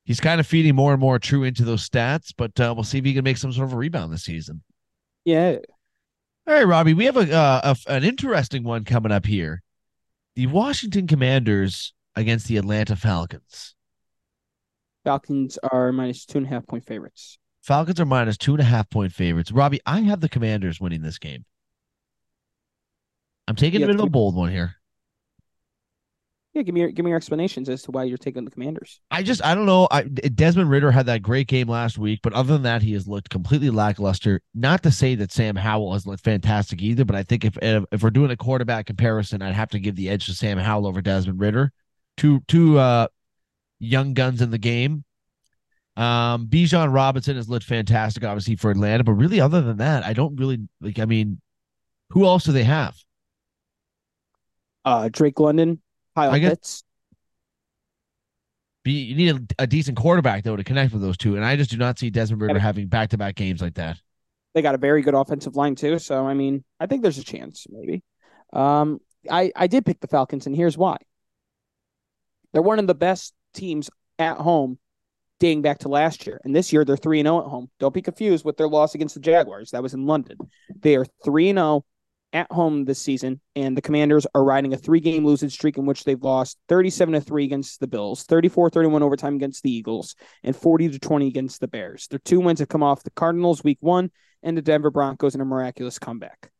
he's 0.04 0.20
kind 0.20 0.40
of 0.40 0.46
feeding 0.46 0.74
more 0.74 0.92
and 0.92 1.00
more 1.00 1.18
true 1.18 1.44
into 1.44 1.64
those 1.64 1.88
stats, 1.88 2.32
but 2.36 2.58
uh, 2.58 2.72
we'll 2.74 2.84
see 2.84 2.98
if 2.98 3.04
he 3.04 3.14
can 3.14 3.24
make 3.24 3.36
some 3.36 3.52
sort 3.52 3.68
of 3.68 3.74
a 3.74 3.76
rebound 3.76 4.12
this 4.12 4.24
season. 4.24 4.62
Yeah. 5.24 5.56
All 6.46 6.54
right, 6.54 6.66
Robbie, 6.66 6.94
we 6.94 7.04
have 7.04 7.18
a, 7.18 7.30
uh, 7.30 7.74
a 7.86 7.92
an 7.92 8.04
interesting 8.04 8.64
one 8.64 8.84
coming 8.84 9.12
up 9.12 9.26
here. 9.26 9.62
The 10.34 10.46
Washington 10.46 11.06
Commanders 11.06 11.92
against 12.16 12.48
the 12.48 12.56
Atlanta 12.56 12.96
Falcons. 12.96 13.74
Falcons 15.04 15.58
are 15.70 15.92
minus 15.92 16.24
two 16.24 16.38
and 16.38 16.46
a 16.46 16.50
half 16.50 16.66
point 16.66 16.86
favorites. 16.86 17.38
Falcons 17.62 18.00
are 18.00 18.06
minus 18.06 18.38
two 18.38 18.52
and 18.52 18.60
a 18.62 18.64
half 18.64 18.88
point 18.88 19.12
favorites. 19.12 19.52
Robbie, 19.52 19.80
I 19.84 20.00
have 20.00 20.20
the 20.20 20.28
Commanders 20.28 20.80
winning 20.80 21.02
this 21.02 21.18
game. 21.18 21.44
I'm 23.46 23.56
taking 23.56 23.82
a 23.82 23.86
bit 23.86 23.96
of 23.96 24.02
a 24.02 24.10
bold 24.10 24.34
one 24.34 24.50
here. 24.50 24.77
Yeah, 26.58 26.64
give 26.64 26.74
me 26.74 26.80
your 26.80 26.90
give 26.90 27.04
me 27.04 27.10
your 27.10 27.16
explanations 27.16 27.68
as 27.68 27.82
to 27.84 27.92
why 27.92 28.02
you're 28.02 28.18
taking 28.18 28.44
the 28.44 28.50
Commanders. 28.50 29.00
I 29.12 29.22
just 29.22 29.44
I 29.44 29.54
don't 29.54 29.64
know. 29.64 29.86
I, 29.92 30.02
Desmond 30.02 30.68
Ridder 30.68 30.90
had 30.90 31.06
that 31.06 31.22
great 31.22 31.46
game 31.46 31.68
last 31.68 31.98
week, 31.98 32.18
but 32.20 32.32
other 32.32 32.54
than 32.54 32.62
that, 32.62 32.82
he 32.82 32.94
has 32.94 33.06
looked 33.06 33.30
completely 33.30 33.70
lackluster. 33.70 34.40
Not 34.56 34.82
to 34.82 34.90
say 34.90 35.14
that 35.14 35.30
Sam 35.30 35.54
Howell 35.54 35.92
has 35.92 36.04
looked 36.04 36.24
fantastic 36.24 36.82
either, 36.82 37.04
but 37.04 37.14
I 37.14 37.22
think 37.22 37.44
if 37.44 37.56
if 37.62 38.02
we're 38.02 38.10
doing 38.10 38.32
a 38.32 38.36
quarterback 38.36 38.86
comparison, 38.86 39.40
I'd 39.40 39.54
have 39.54 39.70
to 39.70 39.78
give 39.78 39.94
the 39.94 40.08
edge 40.08 40.26
to 40.26 40.34
Sam 40.34 40.58
Howell 40.58 40.88
over 40.88 41.00
Desmond 41.00 41.38
Ridder. 41.38 41.70
Two 42.16 42.40
two 42.48 42.76
uh 42.76 43.06
young 43.78 44.12
guns 44.12 44.42
in 44.42 44.50
the 44.50 44.58
game. 44.58 45.04
Um, 45.96 46.48
Bijan 46.48 46.92
Robinson 46.92 47.36
has 47.36 47.48
looked 47.48 47.66
fantastic, 47.66 48.24
obviously 48.24 48.56
for 48.56 48.72
Atlanta, 48.72 49.04
but 49.04 49.12
really, 49.12 49.40
other 49.40 49.60
than 49.60 49.76
that, 49.76 50.04
I 50.04 50.12
don't 50.12 50.34
really 50.34 50.66
like. 50.80 50.98
I 50.98 51.04
mean, 51.04 51.40
who 52.10 52.24
else 52.24 52.42
do 52.42 52.50
they 52.50 52.64
have? 52.64 52.96
Uh, 54.84 55.08
Drake 55.12 55.38
London, 55.38 55.80
Kyle 56.18 56.30
I 56.32 56.38
guess, 56.38 56.50
Pitts. 56.50 56.82
Be, 58.84 58.92
you 58.92 59.14
need 59.14 59.50
a, 59.58 59.62
a, 59.62 59.66
decent 59.66 59.96
quarterback 59.96 60.44
though 60.44 60.56
to 60.56 60.64
connect 60.64 60.92
with 60.92 61.02
those 61.02 61.16
two, 61.16 61.36
and 61.36 61.44
I 61.44 61.56
just 61.56 61.70
do 61.70 61.76
not 61.76 61.98
see 61.98 62.10
Desmond 62.10 62.42
Ridder 62.42 62.58
having 62.58 62.88
back 62.88 63.10
to 63.10 63.18
back 63.18 63.34
games 63.34 63.60
like 63.60 63.74
that. 63.74 63.98
They 64.54 64.62
got 64.62 64.74
a 64.74 64.78
very 64.78 65.02
good 65.02 65.14
offensive 65.14 65.56
line 65.56 65.74
too, 65.74 65.98
so 65.98 66.26
I 66.26 66.34
mean, 66.34 66.64
I 66.80 66.86
think 66.86 67.02
there's 67.02 67.18
a 67.18 67.24
chance 67.24 67.66
maybe. 67.68 68.02
Um, 68.52 69.00
I 69.30 69.52
I 69.54 69.66
did 69.66 69.86
pick 69.86 70.00
the 70.00 70.08
Falcons, 70.08 70.46
and 70.46 70.56
here's 70.56 70.76
why. 70.76 70.96
They're 72.52 72.62
one 72.62 72.78
of 72.78 72.86
the 72.86 72.94
best 72.94 73.34
teams 73.54 73.90
at 74.18 74.38
home 74.38 74.78
dating 75.38 75.62
back 75.62 75.78
to 75.80 75.88
last 75.88 76.26
year. 76.26 76.40
And 76.44 76.56
this 76.56 76.72
year 76.72 76.84
they're 76.84 76.96
3 76.96 77.22
0 77.22 77.40
at 77.40 77.46
home. 77.46 77.70
Don't 77.78 77.94
be 77.94 78.02
confused 78.02 78.44
with 78.44 78.56
their 78.56 78.68
loss 78.68 78.94
against 78.94 79.14
the 79.14 79.20
Jaguars. 79.20 79.70
That 79.70 79.82
was 79.82 79.94
in 79.94 80.06
London. 80.06 80.38
They 80.80 80.96
are 80.96 81.06
3 81.24 81.52
0 81.52 81.84
at 82.32 82.50
home 82.52 82.84
this 82.84 83.00
season, 83.00 83.40
and 83.56 83.76
the 83.76 83.82
Commanders 83.82 84.26
are 84.34 84.44
riding 84.44 84.72
a 84.72 84.76
three 84.76 85.00
game 85.00 85.24
losing 85.24 85.48
streak 85.48 85.78
in 85.78 85.86
which 85.86 86.04
they've 86.04 86.22
lost 86.22 86.58
37 86.68 87.14
to 87.14 87.20
3 87.20 87.44
against 87.44 87.80
the 87.80 87.86
Bills, 87.86 88.24
34 88.24 88.70
31 88.70 89.02
overtime 89.02 89.36
against 89.36 89.62
the 89.62 89.72
Eagles, 89.72 90.14
and 90.42 90.54
40 90.54 90.90
to 90.90 90.98
20 90.98 91.26
against 91.26 91.60
the 91.60 91.68
Bears. 91.68 92.06
Their 92.08 92.18
two 92.18 92.40
wins 92.40 92.60
have 92.60 92.68
come 92.68 92.82
off 92.82 93.02
the 93.02 93.10
Cardinals 93.10 93.64
week 93.64 93.78
one 93.80 94.10
and 94.42 94.56
the 94.56 94.62
Denver 94.62 94.90
Broncos 94.90 95.34
in 95.34 95.40
a 95.40 95.44
miraculous 95.44 95.98
comeback. 95.98 96.50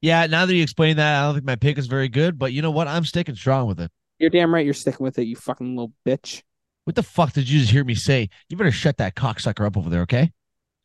Yeah, 0.00 0.26
now 0.26 0.46
that 0.46 0.54
you 0.54 0.62
explain 0.62 0.96
that, 0.96 1.20
I 1.20 1.26
don't 1.26 1.34
think 1.34 1.46
my 1.46 1.56
pick 1.56 1.78
is 1.78 1.86
very 1.86 2.08
good, 2.08 2.38
but 2.38 2.52
you 2.52 2.62
know 2.62 2.70
what? 2.70 2.86
I'm 2.86 3.04
sticking 3.04 3.34
strong 3.34 3.66
with 3.66 3.80
it. 3.80 3.90
You're 4.18 4.30
damn 4.30 4.52
right 4.52 4.64
you're 4.64 4.74
sticking 4.74 5.04
with 5.04 5.18
it, 5.18 5.24
you 5.24 5.36
fucking 5.36 5.74
little 5.76 5.92
bitch. 6.06 6.42
What 6.84 6.94
the 6.94 7.02
fuck 7.02 7.32
did 7.32 7.48
you 7.48 7.58
just 7.58 7.72
hear 7.72 7.84
me 7.84 7.94
say? 7.94 8.30
You 8.48 8.56
better 8.56 8.70
shut 8.70 8.98
that 8.98 9.16
cocksucker 9.16 9.66
up 9.66 9.76
over 9.76 9.90
there, 9.90 10.02
okay? 10.02 10.30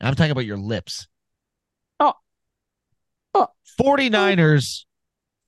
I'm 0.01 0.15
talking 0.15 0.31
about 0.31 0.45
your 0.45 0.57
lips. 0.57 1.07
49ers 3.79 4.85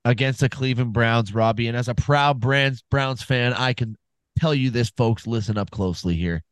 against 0.06 0.40
the 0.40 0.50
Cleveland 0.50 0.94
Browns, 0.94 1.34
Robbie. 1.34 1.68
And 1.68 1.78
as 1.78 1.88
a 1.88 1.96
proud 1.96 2.40
Browns 2.40 2.84
Browns 2.90 3.24
fan, 3.24 3.54
I 3.54 3.74
can 3.74 3.96
tell 4.40 4.54
you 4.54 4.70
this, 4.70 4.90
folks. 4.90 5.28
Listen 5.28 5.58
up 5.58 5.72
closely 5.72 6.16
here. 6.16 6.44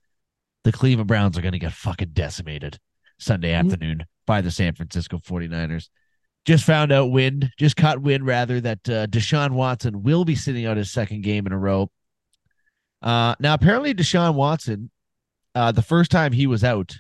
The 0.64 0.72
Cleveland 0.72 1.08
Browns 1.08 1.38
are 1.38 1.42
going 1.42 1.54
to 1.54 1.60
get 1.60 1.74
fucking 1.74 2.12
decimated 2.14 2.80
Sunday 3.20 3.52
mm-hmm. 3.52 3.68
afternoon 3.68 4.06
by 4.26 4.42
the 4.42 4.52
San 4.52 4.74
Francisco 4.74 5.18
49ers. 5.18 5.90
just 6.46 6.64
found 6.64 6.92
out 6.92 7.12
wind, 7.12 7.50
just 7.58 7.76
caught 7.76 8.02
wind 8.02 8.26
rather 8.26 8.62
that 8.62 8.90
uh, 8.90 9.08
Deshaun 9.08 9.52
Watson 9.52 10.04
will 10.04 10.26
be 10.26 10.36
sitting 10.36 10.66
out 10.66 10.78
his 10.78 10.92
second 10.92 11.22
game 11.22 11.46
in 11.48 11.52
a 11.52 11.58
row. 11.58 11.90
Uh, 13.02 13.36
now, 13.40 13.56
apparently, 13.56 13.94
Deshaun 13.94 14.36
Watson, 14.36 14.92
uh, 15.56 15.72
the 15.72 15.82
first 15.82 16.12
time 16.12 16.32
he 16.32 16.46
was 16.46 16.64
out, 16.64 16.96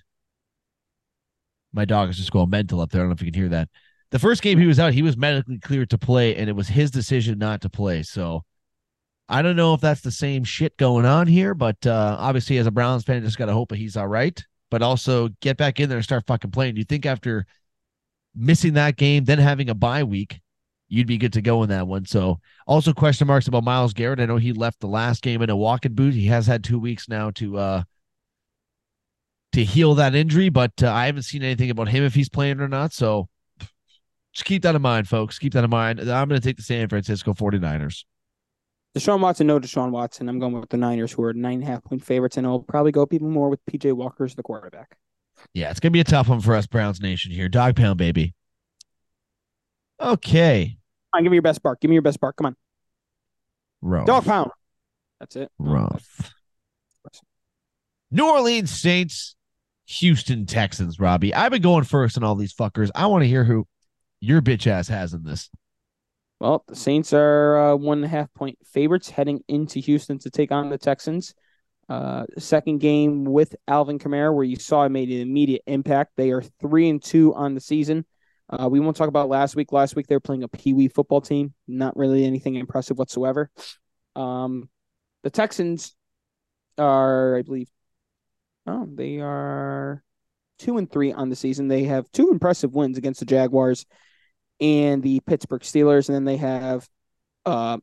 my 1.73 1.85
dog 1.85 2.09
is 2.09 2.17
just 2.17 2.31
going 2.31 2.49
mental 2.49 2.81
up 2.81 2.91
there. 2.91 3.01
I 3.01 3.03
don't 3.03 3.09
know 3.09 3.13
if 3.13 3.21
you 3.21 3.31
can 3.31 3.39
hear 3.39 3.49
that. 3.49 3.69
The 4.11 4.19
first 4.19 4.41
game 4.41 4.59
he 4.59 4.67
was 4.67 4.79
out, 4.79 4.93
he 4.93 5.01
was 5.01 5.17
medically 5.17 5.57
cleared 5.59 5.89
to 5.91 5.97
play, 5.97 6.35
and 6.35 6.49
it 6.49 6.55
was 6.55 6.67
his 6.67 6.91
decision 6.91 7.39
not 7.39 7.61
to 7.61 7.69
play. 7.69 8.03
So 8.03 8.43
I 9.29 9.41
don't 9.41 9.55
know 9.55 9.73
if 9.73 9.81
that's 9.81 10.01
the 10.01 10.11
same 10.11 10.43
shit 10.43 10.75
going 10.77 11.05
on 11.05 11.27
here, 11.27 11.53
but 11.53 11.87
uh, 11.87 12.17
obviously, 12.19 12.57
as 12.57 12.67
a 12.67 12.71
Browns 12.71 13.05
fan, 13.05 13.23
just 13.23 13.37
got 13.37 13.45
to 13.45 13.53
hope 13.53 13.69
that 13.69 13.77
he's 13.77 13.95
all 13.95 14.07
right. 14.07 14.43
But 14.69 14.81
also 14.81 15.29
get 15.41 15.57
back 15.57 15.79
in 15.79 15.89
there 15.89 15.97
and 15.97 16.03
start 16.03 16.25
fucking 16.27 16.51
playing. 16.51 16.75
Do 16.75 16.79
you 16.79 16.85
think 16.85 17.05
after 17.05 17.45
missing 18.35 18.73
that 18.73 18.97
game, 18.97 19.25
then 19.25 19.39
having 19.39 19.69
a 19.69 19.75
bye 19.75 20.03
week, 20.03 20.39
you'd 20.87 21.07
be 21.07 21.17
good 21.17 21.33
to 21.33 21.41
go 21.41 21.63
in 21.63 21.69
that 21.69 21.87
one. 21.87 22.05
So 22.05 22.39
also 22.67 22.93
question 22.93 23.27
marks 23.27 23.47
about 23.47 23.63
Myles 23.63 23.93
Garrett. 23.93 24.19
I 24.19 24.25
know 24.25 24.37
he 24.37 24.51
left 24.51 24.81
the 24.81 24.87
last 24.87 25.21
game 25.21 25.41
in 25.41 25.49
a 25.49 25.55
walking 25.55 25.93
boot. 25.93 26.13
He 26.13 26.27
has 26.27 26.47
had 26.47 26.63
two 26.63 26.79
weeks 26.79 27.07
now 27.07 27.31
to 27.31 27.57
uh 27.57 27.83
to 29.53 29.63
heal 29.63 29.95
that 29.95 30.15
injury, 30.15 30.49
but 30.49 30.71
uh, 30.81 30.91
I 30.91 31.07
haven't 31.07 31.23
seen 31.23 31.43
anything 31.43 31.69
about 31.69 31.89
him 31.89 32.03
if 32.03 32.13
he's 32.13 32.29
playing 32.29 32.61
or 32.61 32.69
not. 32.69 32.93
So 32.93 33.27
just 34.33 34.45
keep 34.45 34.63
that 34.63 34.75
in 34.75 34.81
mind, 34.81 35.07
folks. 35.07 35.39
Keep 35.39 35.53
that 35.53 35.63
in 35.63 35.69
mind. 35.69 35.99
I'm 35.99 36.27
going 36.27 36.39
to 36.39 36.45
take 36.45 36.57
the 36.57 36.63
San 36.63 36.87
Francisco 36.87 37.33
49ers. 37.33 38.05
Deshaun 38.97 39.21
Watson, 39.21 39.47
no 39.47 39.59
Deshaun 39.59 39.91
Watson. 39.91 40.27
I'm 40.27 40.39
going 40.39 40.59
with 40.59 40.69
the 40.69 40.77
Niners, 40.77 41.13
who 41.13 41.23
are 41.23 41.33
nine 41.33 41.55
and 41.55 41.63
a 41.63 41.65
half 41.65 41.83
point 41.83 42.03
favorites, 42.03 42.37
and 42.37 42.45
I'll 42.45 42.59
probably 42.59 42.91
go 42.91 43.07
even 43.11 43.29
more 43.29 43.49
with 43.49 43.65
PJ 43.65 43.93
Walker 43.93 44.25
as 44.25 44.35
the 44.35 44.43
quarterback. 44.43 44.97
Yeah, 45.53 45.71
it's 45.71 45.79
gonna 45.79 45.91
be 45.91 46.01
a 46.01 46.05
tough 46.05 46.27
one 46.27 46.41
for 46.41 46.55
us, 46.55 46.67
Browns 46.67 47.01
Nation 47.01 47.31
here. 47.31 47.47
Dog 47.47 47.75
pound, 47.75 47.97
baby. 47.97 48.33
Okay. 49.99 50.77
Come 51.13 51.19
on, 51.19 51.23
give 51.23 51.31
me 51.31 51.35
your 51.35 51.41
best 51.41 51.63
bark. 51.63 51.79
Give 51.79 51.89
me 51.89 51.95
your 51.95 52.01
best 52.01 52.19
bark. 52.19 52.35
Come 52.35 52.47
on. 52.47 52.55
Rough. 53.81 54.07
Dog 54.07 54.25
pound. 54.25 54.51
That's 55.19 55.35
it. 55.37 55.49
Rough. 55.57 56.33
New 58.11 58.29
Orleans 58.29 58.71
Saints, 58.71 59.35
Houston 59.85 60.45
Texans, 60.45 60.99
Robbie. 60.99 61.33
I've 61.33 61.51
been 61.51 61.61
going 61.61 61.85
first 61.85 62.17
on 62.17 62.23
all 62.25 62.35
these 62.35 62.53
fuckers. 62.53 62.89
I 62.93 63.05
want 63.05 63.23
to 63.23 63.27
hear 63.27 63.45
who 63.45 63.65
your 64.21 64.41
bitch 64.41 64.67
ass 64.67 64.87
has 64.87 65.13
in 65.13 65.23
this. 65.23 65.49
Well, 66.39 66.63
the 66.67 66.75
Saints 66.75 67.13
are 67.13 67.73
uh, 67.73 67.75
one 67.75 67.99
and 67.99 68.05
a 68.05 68.07
half 68.07 68.33
point 68.33 68.57
favorites 68.65 69.09
heading 69.09 69.41
into 69.47 69.79
Houston 69.79 70.17
to 70.19 70.29
take 70.29 70.51
on 70.51 70.69
the 70.69 70.77
Texans. 70.77 71.33
Uh, 71.89 72.25
second 72.37 72.79
game 72.79 73.25
with 73.25 73.55
Alvin 73.67 73.99
Kamara, 73.99 74.33
where 74.33 74.45
you 74.45 74.55
saw 74.55 74.83
it 74.83 74.89
made 74.89 75.09
an 75.09 75.19
immediate 75.19 75.61
impact. 75.67 76.13
They 76.15 76.31
are 76.31 76.41
three 76.61 76.87
and 76.87 77.03
two 77.03 77.33
on 77.35 77.53
the 77.53 77.59
season. 77.59 78.05
Uh, 78.49 78.69
we 78.69 78.79
won't 78.79 78.95
talk 78.95 79.09
about 79.09 79.29
last 79.29 79.55
week. 79.55 79.71
Last 79.71 79.95
week 79.95 80.07
they 80.07 80.15
were 80.15 80.21
playing 80.21 80.43
a 80.43 80.47
Pee 80.47 80.73
Wee 80.73 80.87
football 80.87 81.21
team. 81.21 81.53
Not 81.67 81.97
really 81.97 82.25
anything 82.25 82.55
impressive 82.55 82.97
whatsoever. 82.97 83.49
Um, 84.15 84.69
the 85.23 85.29
Texans 85.29 85.93
are, 86.77 87.37
I 87.37 87.41
believe, 87.41 87.69
oh, 88.67 88.87
they 88.91 89.19
are 89.19 90.03
two 90.59 90.77
and 90.77 90.91
three 90.91 91.11
on 91.11 91.29
the 91.29 91.35
season. 91.35 91.67
They 91.67 91.83
have 91.83 92.11
two 92.11 92.29
impressive 92.31 92.73
wins 92.73 92.97
against 92.97 93.19
the 93.19 93.25
Jaguars 93.25 93.85
and 94.61 95.03
the 95.03 95.19
Pittsburgh 95.21 95.61
Steelers, 95.61 96.07
and 96.07 96.15
then 96.15 96.25
they 96.25 96.37
have 96.37 96.87
uh, 97.45 97.77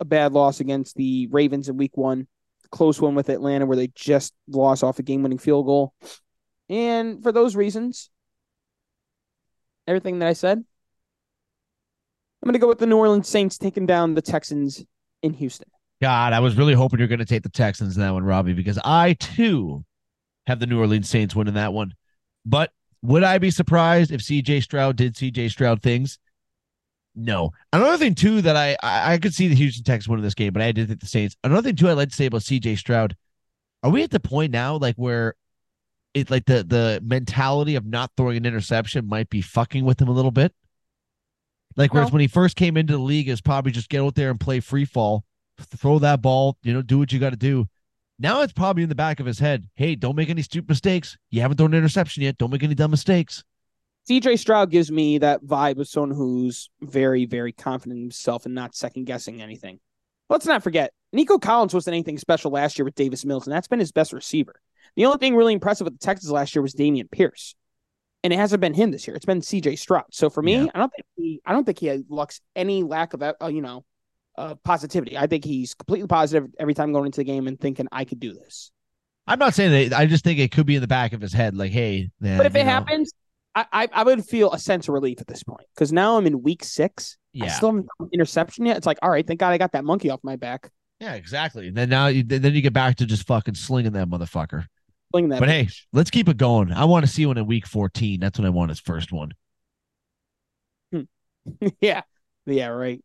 a 0.00 0.04
bad 0.04 0.32
loss 0.32 0.60
against 0.60 0.96
the 0.96 1.28
Ravens 1.30 1.68
in 1.68 1.76
Week 1.76 1.96
One 1.96 2.26
close 2.70 3.00
one 3.00 3.14
with 3.14 3.28
Atlanta 3.28 3.66
where 3.66 3.76
they 3.76 3.88
just 3.88 4.34
lost 4.48 4.82
off 4.84 4.98
a 4.98 5.02
game 5.02 5.22
winning 5.22 5.38
field 5.38 5.66
goal. 5.66 5.94
And 6.68 7.22
for 7.22 7.32
those 7.32 7.56
reasons, 7.56 8.10
everything 9.86 10.18
that 10.18 10.28
I 10.28 10.34
said, 10.34 10.58
I'm 10.58 12.46
going 12.46 12.52
to 12.52 12.58
go 12.58 12.68
with 12.68 12.78
the 12.78 12.86
New 12.86 12.98
Orleans 12.98 13.28
Saints 13.28 13.58
taking 13.58 13.86
down 13.86 14.14
the 14.14 14.22
Texans 14.22 14.84
in 15.22 15.32
Houston. 15.34 15.68
God, 16.00 16.32
I 16.32 16.40
was 16.40 16.56
really 16.56 16.74
hoping 16.74 17.00
you're 17.00 17.08
going 17.08 17.18
to 17.18 17.24
take 17.24 17.42
the 17.42 17.48
Texans 17.48 17.96
in 17.96 18.02
that 18.02 18.12
one, 18.12 18.22
Robbie, 18.22 18.52
because 18.52 18.78
I 18.84 19.14
too 19.14 19.84
have 20.46 20.60
the 20.60 20.66
New 20.66 20.78
Orleans 20.78 21.08
Saints 21.08 21.34
winning 21.34 21.54
that 21.54 21.72
one. 21.72 21.94
But 22.46 22.70
would 23.02 23.22
I 23.22 23.38
be 23.38 23.50
surprised 23.50 24.10
if 24.10 24.20
CJ 24.20 24.62
Stroud 24.62 24.96
did 24.96 25.14
CJ 25.14 25.50
Stroud 25.50 25.82
things? 25.82 26.18
No. 27.14 27.52
Another 27.72 27.98
thing 27.98 28.14
too 28.14 28.42
that 28.42 28.56
I, 28.56 28.76
I 28.82 29.14
I 29.14 29.18
could 29.18 29.34
see 29.34 29.48
the 29.48 29.54
Houston 29.54 29.84
Texans 29.84 30.08
winning 30.08 30.24
this 30.24 30.34
game, 30.34 30.52
but 30.52 30.62
I 30.62 30.72
did 30.72 30.88
think 30.88 31.00
the 31.00 31.06
Saints. 31.06 31.36
Another 31.42 31.68
thing 31.68 31.76
too 31.76 31.88
I'd 31.88 31.94
like 31.94 32.10
to 32.10 32.16
say 32.16 32.26
about 32.26 32.42
CJ 32.42 32.78
Stroud. 32.78 33.16
Are 33.82 33.90
we 33.90 34.02
at 34.02 34.10
the 34.10 34.20
point 34.20 34.52
now 34.52 34.76
like 34.76 34.96
where 34.96 35.34
it 36.14 36.30
like 36.30 36.46
the 36.46 36.64
the 36.64 37.00
mentality 37.04 37.74
of 37.74 37.86
not 37.86 38.10
throwing 38.16 38.36
an 38.36 38.46
interception 38.46 39.08
might 39.08 39.30
be 39.30 39.40
fucking 39.40 39.84
with 39.84 40.00
him 40.00 40.08
a 40.08 40.12
little 40.12 40.30
bit? 40.30 40.52
Like 41.76 41.94
whereas 41.94 42.10
when 42.10 42.20
he 42.20 42.26
first 42.26 42.56
came 42.56 42.76
into 42.76 42.94
the 42.94 43.02
league, 43.02 43.28
is 43.28 43.40
probably 43.40 43.70
just 43.70 43.88
get 43.88 44.00
out 44.00 44.16
there 44.16 44.30
and 44.30 44.40
play 44.40 44.58
free 44.58 44.84
fall, 44.84 45.24
throw 45.60 46.00
that 46.00 46.20
ball, 46.20 46.56
you 46.62 46.74
know, 46.74 46.82
do 46.82 46.98
what 46.98 47.12
you 47.12 47.20
got 47.20 47.30
to 47.30 47.36
do. 47.36 47.68
Now 48.18 48.42
it's 48.42 48.52
probably 48.52 48.82
in 48.82 48.88
the 48.88 48.94
back 48.94 49.20
of 49.20 49.26
his 49.26 49.38
head. 49.38 49.68
Hey, 49.74 49.94
don't 49.94 50.16
make 50.16 50.28
any 50.28 50.42
stupid 50.42 50.68
mistakes. 50.68 51.16
You 51.30 51.40
haven't 51.40 51.56
thrown 51.56 51.72
an 51.72 51.78
interception 51.78 52.24
yet. 52.24 52.36
Don't 52.38 52.50
make 52.50 52.62
any 52.62 52.74
dumb 52.74 52.90
mistakes. 52.90 53.44
CJ 54.08 54.38
Stroud 54.38 54.70
gives 54.70 54.90
me 54.90 55.18
that 55.18 55.44
vibe 55.44 55.78
of 55.78 55.86
someone 55.86 56.16
who's 56.16 56.70
very, 56.80 57.26
very 57.26 57.52
confident 57.52 57.98
in 57.98 58.04
himself 58.04 58.46
and 58.46 58.54
not 58.54 58.74
second 58.74 59.04
guessing 59.04 59.42
anything. 59.42 59.78
Let's 60.30 60.46
not 60.46 60.62
forget, 60.62 60.92
Nico 61.12 61.38
Collins 61.38 61.74
wasn't 61.74 61.94
anything 61.94 62.18
special 62.18 62.50
last 62.50 62.78
year 62.78 62.84
with 62.84 62.94
Davis 62.94 63.24
Mills, 63.24 63.46
and 63.46 63.54
that's 63.54 63.68
been 63.68 63.78
his 63.78 63.92
best 63.92 64.12
receiver. 64.12 64.60
The 64.96 65.06
only 65.06 65.18
thing 65.18 65.36
really 65.36 65.52
impressive 65.52 65.84
with 65.84 65.98
the 65.98 66.04
Texans 66.04 66.32
last 66.32 66.54
year 66.54 66.62
was 66.62 66.74
Dameon 66.74 67.10
Pierce. 67.10 67.54
And 68.24 68.32
it 68.32 68.36
hasn't 68.36 68.60
been 68.60 68.74
him 68.74 68.90
this 68.90 69.06
year. 69.06 69.14
It's 69.14 69.24
been 69.24 69.40
CJ 69.40 69.78
Stroud. 69.78 70.06
So 70.10 70.28
for 70.28 70.42
me, 70.42 70.56
yeah. 70.56 70.66
I 70.74 70.78
don't 70.78 70.90
think 70.90 71.06
he 71.16 71.40
I 71.46 71.52
don't 71.52 71.64
think 71.64 71.78
he 71.78 72.04
looks 72.08 72.40
any 72.56 72.82
lack 72.82 73.14
of 73.14 73.22
uh, 73.22 73.34
you 73.46 73.62
know 73.62 73.84
uh, 74.38 74.54
positivity. 74.56 75.18
I 75.18 75.26
think 75.26 75.44
he's 75.44 75.74
completely 75.74 76.06
positive 76.06 76.50
every 76.58 76.74
time 76.74 76.92
going 76.92 77.06
into 77.06 77.18
the 77.18 77.24
game 77.24 77.46
and 77.46 77.58
thinking 77.60 77.88
I 77.92 78.04
could 78.04 78.20
do 78.20 78.32
this. 78.32 78.70
I'm 79.26 79.38
not 79.38 79.54
saying 79.54 79.90
that. 79.90 79.98
I 79.98 80.06
just 80.06 80.24
think 80.24 80.38
it 80.38 80.52
could 80.52 80.64
be 80.64 80.76
in 80.76 80.80
the 80.80 80.88
back 80.88 81.12
of 81.12 81.20
his 81.20 81.32
head, 81.32 81.54
like, 81.54 81.72
hey, 81.72 82.10
man, 82.20 82.38
but 82.38 82.46
if 82.46 82.54
it 82.54 82.64
know. 82.64 82.70
happens, 82.70 83.12
I, 83.54 83.88
I 83.92 84.02
would 84.04 84.24
feel 84.24 84.52
a 84.52 84.58
sense 84.58 84.88
of 84.88 84.94
relief 84.94 85.20
at 85.20 85.26
this 85.26 85.42
point 85.42 85.66
because 85.74 85.92
now 85.92 86.16
I'm 86.16 86.26
in 86.26 86.42
week 86.42 86.64
six. 86.64 87.18
Yeah. 87.32 87.46
I 87.46 87.48
still 87.48 87.68
haven't 87.68 87.88
interception 88.12 88.66
yet. 88.66 88.76
It's 88.76 88.86
like, 88.86 88.98
all 89.02 89.10
right, 89.10 89.26
thank 89.26 89.40
God 89.40 89.50
I 89.50 89.58
got 89.58 89.72
that 89.72 89.84
monkey 89.84 90.10
off 90.10 90.20
my 90.22 90.36
back. 90.36 90.70
Yeah, 91.00 91.14
exactly. 91.14 91.68
And 91.68 91.76
then 91.76 91.88
now 91.88 92.06
you 92.06 92.22
then 92.22 92.54
you 92.54 92.60
get 92.60 92.72
back 92.72 92.96
to 92.96 93.06
just 93.06 93.26
fucking 93.26 93.54
slinging 93.54 93.92
that 93.92 94.08
motherfucker. 94.08 94.66
Slinging 95.12 95.30
that. 95.30 95.40
But 95.40 95.48
bitch. 95.48 95.52
hey, 95.52 95.68
let's 95.92 96.10
keep 96.10 96.28
it 96.28 96.36
going. 96.36 96.72
I 96.72 96.84
want 96.84 97.04
to 97.04 97.10
see 97.10 97.26
one 97.26 97.38
in 97.38 97.46
week 97.46 97.66
14. 97.66 98.20
That's 98.20 98.38
what 98.38 98.46
I 98.46 98.50
want 98.50 98.70
his 98.70 98.80
first 98.80 99.12
one. 99.12 99.32
Hmm. 100.92 101.02
yeah. 101.80 102.02
Yeah, 102.46 102.68
right. 102.68 103.02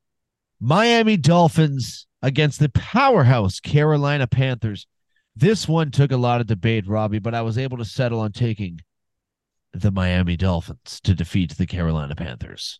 Miami 0.65 1.17
Dolphins 1.17 2.07
against 2.21 2.57
the 2.61 2.69
powerhouse 2.69 3.59
Carolina 3.59 4.27
Panthers. 4.27 4.87
This 5.35 5.67
one 5.67 5.91
took 5.91 6.13
a 6.13 6.17
lot 6.17 6.39
of 6.39 6.47
debate, 6.47 6.87
Robbie, 6.87 7.19
but 7.19 7.35
I 7.35 7.41
was 7.41 7.57
able 7.57 7.79
to 7.79 7.85
settle 7.85 8.21
on 8.21 8.31
taking 8.31 8.79
the 9.73 9.91
Miami 9.91 10.37
Dolphins 10.37 11.01
to 11.03 11.13
defeat 11.13 11.57
the 11.57 11.65
Carolina 11.65 12.15
Panthers. 12.15 12.79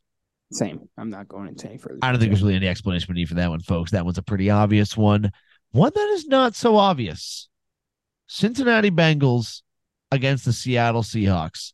Same. 0.53 0.87
I'm 0.97 1.09
not 1.09 1.27
going 1.27 1.49
into 1.49 1.67
any 1.67 1.77
further. 1.77 1.99
I 2.01 2.11
don't 2.11 2.21
think 2.21 2.31
there's 2.31 2.41
really 2.41 2.55
any 2.55 2.69
explanation 2.69 3.13
need 3.15 3.27
for 3.27 3.35
that 3.35 3.49
one, 3.49 3.59
folks. 3.59 3.91
That 3.91 4.05
one's 4.05 4.17
a 4.17 4.23
pretty 4.23 4.49
obvious 4.49 4.95
one. 4.95 5.29
One 5.71 5.91
that 5.93 6.09
is 6.13 6.25
not 6.27 6.55
so 6.55 6.77
obvious. 6.77 7.49
Cincinnati 8.27 8.91
Bengals 8.91 9.61
against 10.09 10.45
the 10.45 10.53
Seattle 10.53 11.03
Seahawks. 11.03 11.73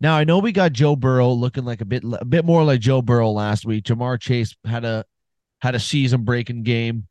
Now 0.00 0.16
I 0.16 0.24
know 0.24 0.40
we 0.40 0.50
got 0.50 0.72
Joe 0.72 0.96
Burrow 0.96 1.30
looking 1.30 1.64
like 1.64 1.82
a 1.82 1.84
bit 1.84 2.02
a 2.02 2.24
bit 2.24 2.44
more 2.44 2.64
like 2.64 2.80
Joe 2.80 3.00
Burrow 3.00 3.30
last 3.30 3.64
week. 3.64 3.84
Ja'Marr 3.84 4.20
Chase 4.20 4.56
had 4.64 4.84
a 4.84 5.04
had 5.60 5.74
a 5.74 5.80
season 5.80 6.24
breaking 6.24 6.62
game. 6.62 7.06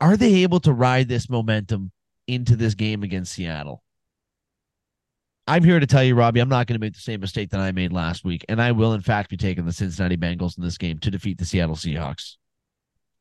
Are 0.00 0.16
they 0.16 0.42
able 0.42 0.60
to 0.60 0.72
ride 0.72 1.08
this 1.08 1.30
momentum 1.30 1.92
into 2.26 2.56
this 2.56 2.74
game 2.74 3.02
against 3.02 3.32
Seattle? 3.32 3.82
I'm 5.46 5.64
here 5.64 5.80
to 5.80 5.86
tell 5.86 6.04
you, 6.04 6.14
Robbie, 6.14 6.40
I'm 6.40 6.48
not 6.48 6.66
going 6.66 6.78
to 6.78 6.84
make 6.84 6.94
the 6.94 7.00
same 7.00 7.20
mistake 7.20 7.50
that 7.50 7.60
I 7.60 7.72
made 7.72 7.92
last 7.92 8.24
week, 8.24 8.44
and 8.48 8.62
I 8.62 8.72
will, 8.72 8.94
in 8.94 9.00
fact, 9.00 9.28
be 9.28 9.36
taking 9.36 9.64
the 9.64 9.72
Cincinnati 9.72 10.16
Bengals 10.16 10.56
in 10.56 10.62
this 10.62 10.78
game 10.78 10.98
to 11.00 11.10
defeat 11.10 11.38
the 11.38 11.44
Seattle 11.44 11.74
Seahawks. 11.74 12.36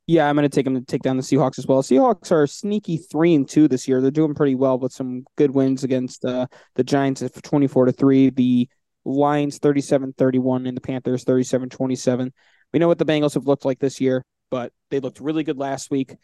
Yeah, 0.08 0.28
I'm 0.28 0.36
going 0.36 0.50
to 0.50 0.56
take 0.56 0.66
them 0.66 0.76
to 0.76 0.82
take 0.82 1.02
down 1.02 1.18
the 1.18 1.24
Seahawks 1.24 1.58
as 1.58 1.66
well. 1.66 1.82
Seahawks 1.82 2.32
are 2.32 2.46
sneaky 2.46 2.98
three 2.98 3.34
and 3.34 3.48
two 3.48 3.68
this 3.68 3.88
year. 3.88 4.02
They're 4.02 4.12
doing 4.12 4.36
pretty 4.36 4.56
well 4.56 4.78
with 4.78 4.92
some 4.92 5.26
good 5.36 5.52
wins 5.52 5.84
against 5.84 6.24
uh, 6.26 6.48
the 6.76 6.84
Giants 6.84 7.22
at 7.22 7.34
24 7.42 7.86
to 7.86 7.92
three, 7.92 8.30
the 8.30 8.68
Lions 9.04 9.60
37-31, 9.60 10.68
and 10.68 10.78
the 10.78 10.82
Panthers 10.82 11.26
37-27. 11.26 12.32
We 12.74 12.80
know 12.80 12.88
what 12.88 13.00
the 13.00 13.06
Bengals 13.06 13.34
have 13.34 13.48
looked 13.48 13.66
like 13.66 13.80
this 13.80 14.00
year, 14.00 14.24
but 14.50 14.72
they 14.90 15.00
looked 15.00 15.20
really 15.20 15.44
good 15.44 15.58
last 15.58 15.92
week. 15.92 16.16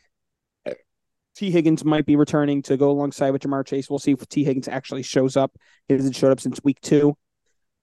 Tee 1.35 1.51
Higgins 1.51 1.85
might 1.85 2.07
be 2.07 2.15
returning 2.15 2.63
to 2.63 2.77
go 2.77 2.89
alongside 2.89 3.29
with 3.29 3.43
Ja'Marr 3.43 3.65
Chase. 3.65 3.91
We'll 3.91 3.99
see 3.99 4.13
if 4.13 4.27
Tee 4.27 4.43
Higgins 4.43 4.67
actually 4.67 5.03
shows 5.03 5.37
up. 5.37 5.55
He 5.87 5.93
hasn't 5.93 6.15
showed 6.15 6.31
up 6.31 6.39
since 6.39 6.59
week 6.63 6.81
two. 6.81 7.15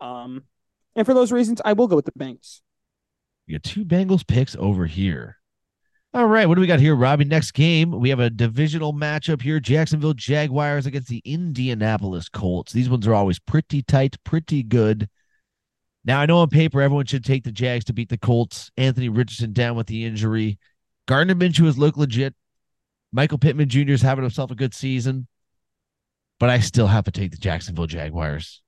Um, 0.00 0.42
and 0.96 1.06
for 1.06 1.14
those 1.14 1.30
reasons, 1.30 1.60
I 1.64 1.72
will 1.74 1.86
go 1.86 1.94
with 1.94 2.04
the 2.04 2.12
Bengals. 2.12 2.62
We 3.46 3.54
got 3.54 3.62
two 3.62 3.84
Bengals 3.84 4.26
picks 4.26 4.56
over 4.56 4.86
here. 4.86 5.36
All 6.12 6.26
right, 6.26 6.46
what 6.46 6.56
do 6.56 6.60
we 6.60 6.66
got 6.66 6.80
here, 6.80 6.96
Robbie? 6.96 7.24
Next 7.24 7.52
game, 7.52 7.90
we 7.90 8.08
have 8.10 8.20
a 8.20 8.30
divisional 8.30 8.92
matchup 8.92 9.42
here: 9.42 9.60
Jacksonville 9.60 10.14
Jaguars 10.14 10.86
against 10.86 11.08
the 11.08 11.22
Indianapolis 11.24 12.28
Colts. 12.28 12.72
These 12.72 12.88
ones 12.88 13.06
are 13.06 13.14
always 13.14 13.38
pretty 13.38 13.82
tight, 13.82 14.16
pretty 14.24 14.62
good. 14.62 15.08
Now 16.04 16.20
I 16.20 16.26
know 16.26 16.38
on 16.38 16.50
paper 16.50 16.82
everyone 16.82 17.06
should 17.06 17.24
take 17.24 17.44
the 17.44 17.52
Jags 17.52 17.84
to 17.86 17.92
beat 17.92 18.08
the 18.08 18.18
Colts. 18.18 18.70
Anthony 18.76 19.08
Richardson 19.08 19.52
down 19.52 19.76
with 19.76 19.86
the 19.86 20.04
injury. 20.04 20.58
Gardner 21.06 21.34
Minshew 21.34 21.66
has 21.66 21.78
looked 21.78 21.98
legit. 21.98 22.34
Michael 23.12 23.38
Pittman 23.38 23.68
Jr. 23.68 23.92
is 23.92 24.02
having 24.02 24.24
himself 24.24 24.50
a 24.50 24.56
good 24.56 24.74
season, 24.74 25.28
but 26.40 26.50
I 26.50 26.58
still 26.58 26.88
have 26.88 27.04
to 27.04 27.12
take 27.12 27.30
the 27.30 27.36
Jacksonville 27.36 27.86
Jaguars. 27.86 28.60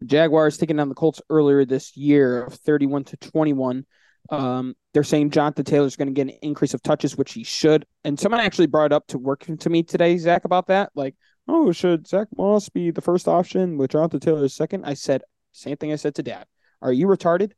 The 0.00 0.06
Jaguars 0.06 0.58
taking 0.58 0.76
down 0.76 0.88
the 0.88 0.94
Colts 0.94 1.22
earlier 1.30 1.64
this 1.64 1.96
year 1.96 2.44
of 2.44 2.54
31 2.54 3.04
to 3.04 3.16
21. 3.16 3.86
Um, 4.30 4.74
they're 4.92 5.04
saying 5.04 5.30
Jonathan 5.30 5.64
Taylor 5.64 5.86
is 5.86 5.96
going 5.96 6.08
to 6.08 6.14
get 6.14 6.32
an 6.34 6.38
increase 6.42 6.74
of 6.74 6.82
touches, 6.82 7.16
which 7.16 7.32
he 7.32 7.44
should. 7.44 7.86
And 8.04 8.18
someone 8.18 8.40
actually 8.40 8.66
brought 8.66 8.92
up 8.92 9.06
to 9.08 9.18
work 9.18 9.46
to 9.46 9.70
me 9.70 9.82
today, 9.82 10.18
Zach, 10.18 10.44
about 10.44 10.66
that. 10.66 10.90
Like, 10.94 11.14
oh, 11.46 11.72
should 11.72 12.06
Zach 12.06 12.28
Moss 12.36 12.68
be 12.68 12.90
the 12.90 13.00
first 13.00 13.28
option 13.28 13.78
with 13.78 13.92
Jonathan 13.92 14.20
Taylor 14.20 14.48
second? 14.48 14.84
I 14.84 14.94
said, 14.94 15.22
same 15.58 15.76
thing 15.76 15.92
I 15.92 15.96
said 15.96 16.14
to 16.16 16.22
dad. 16.22 16.46
Are 16.80 16.92
you 16.92 17.06
retarded? 17.06 17.52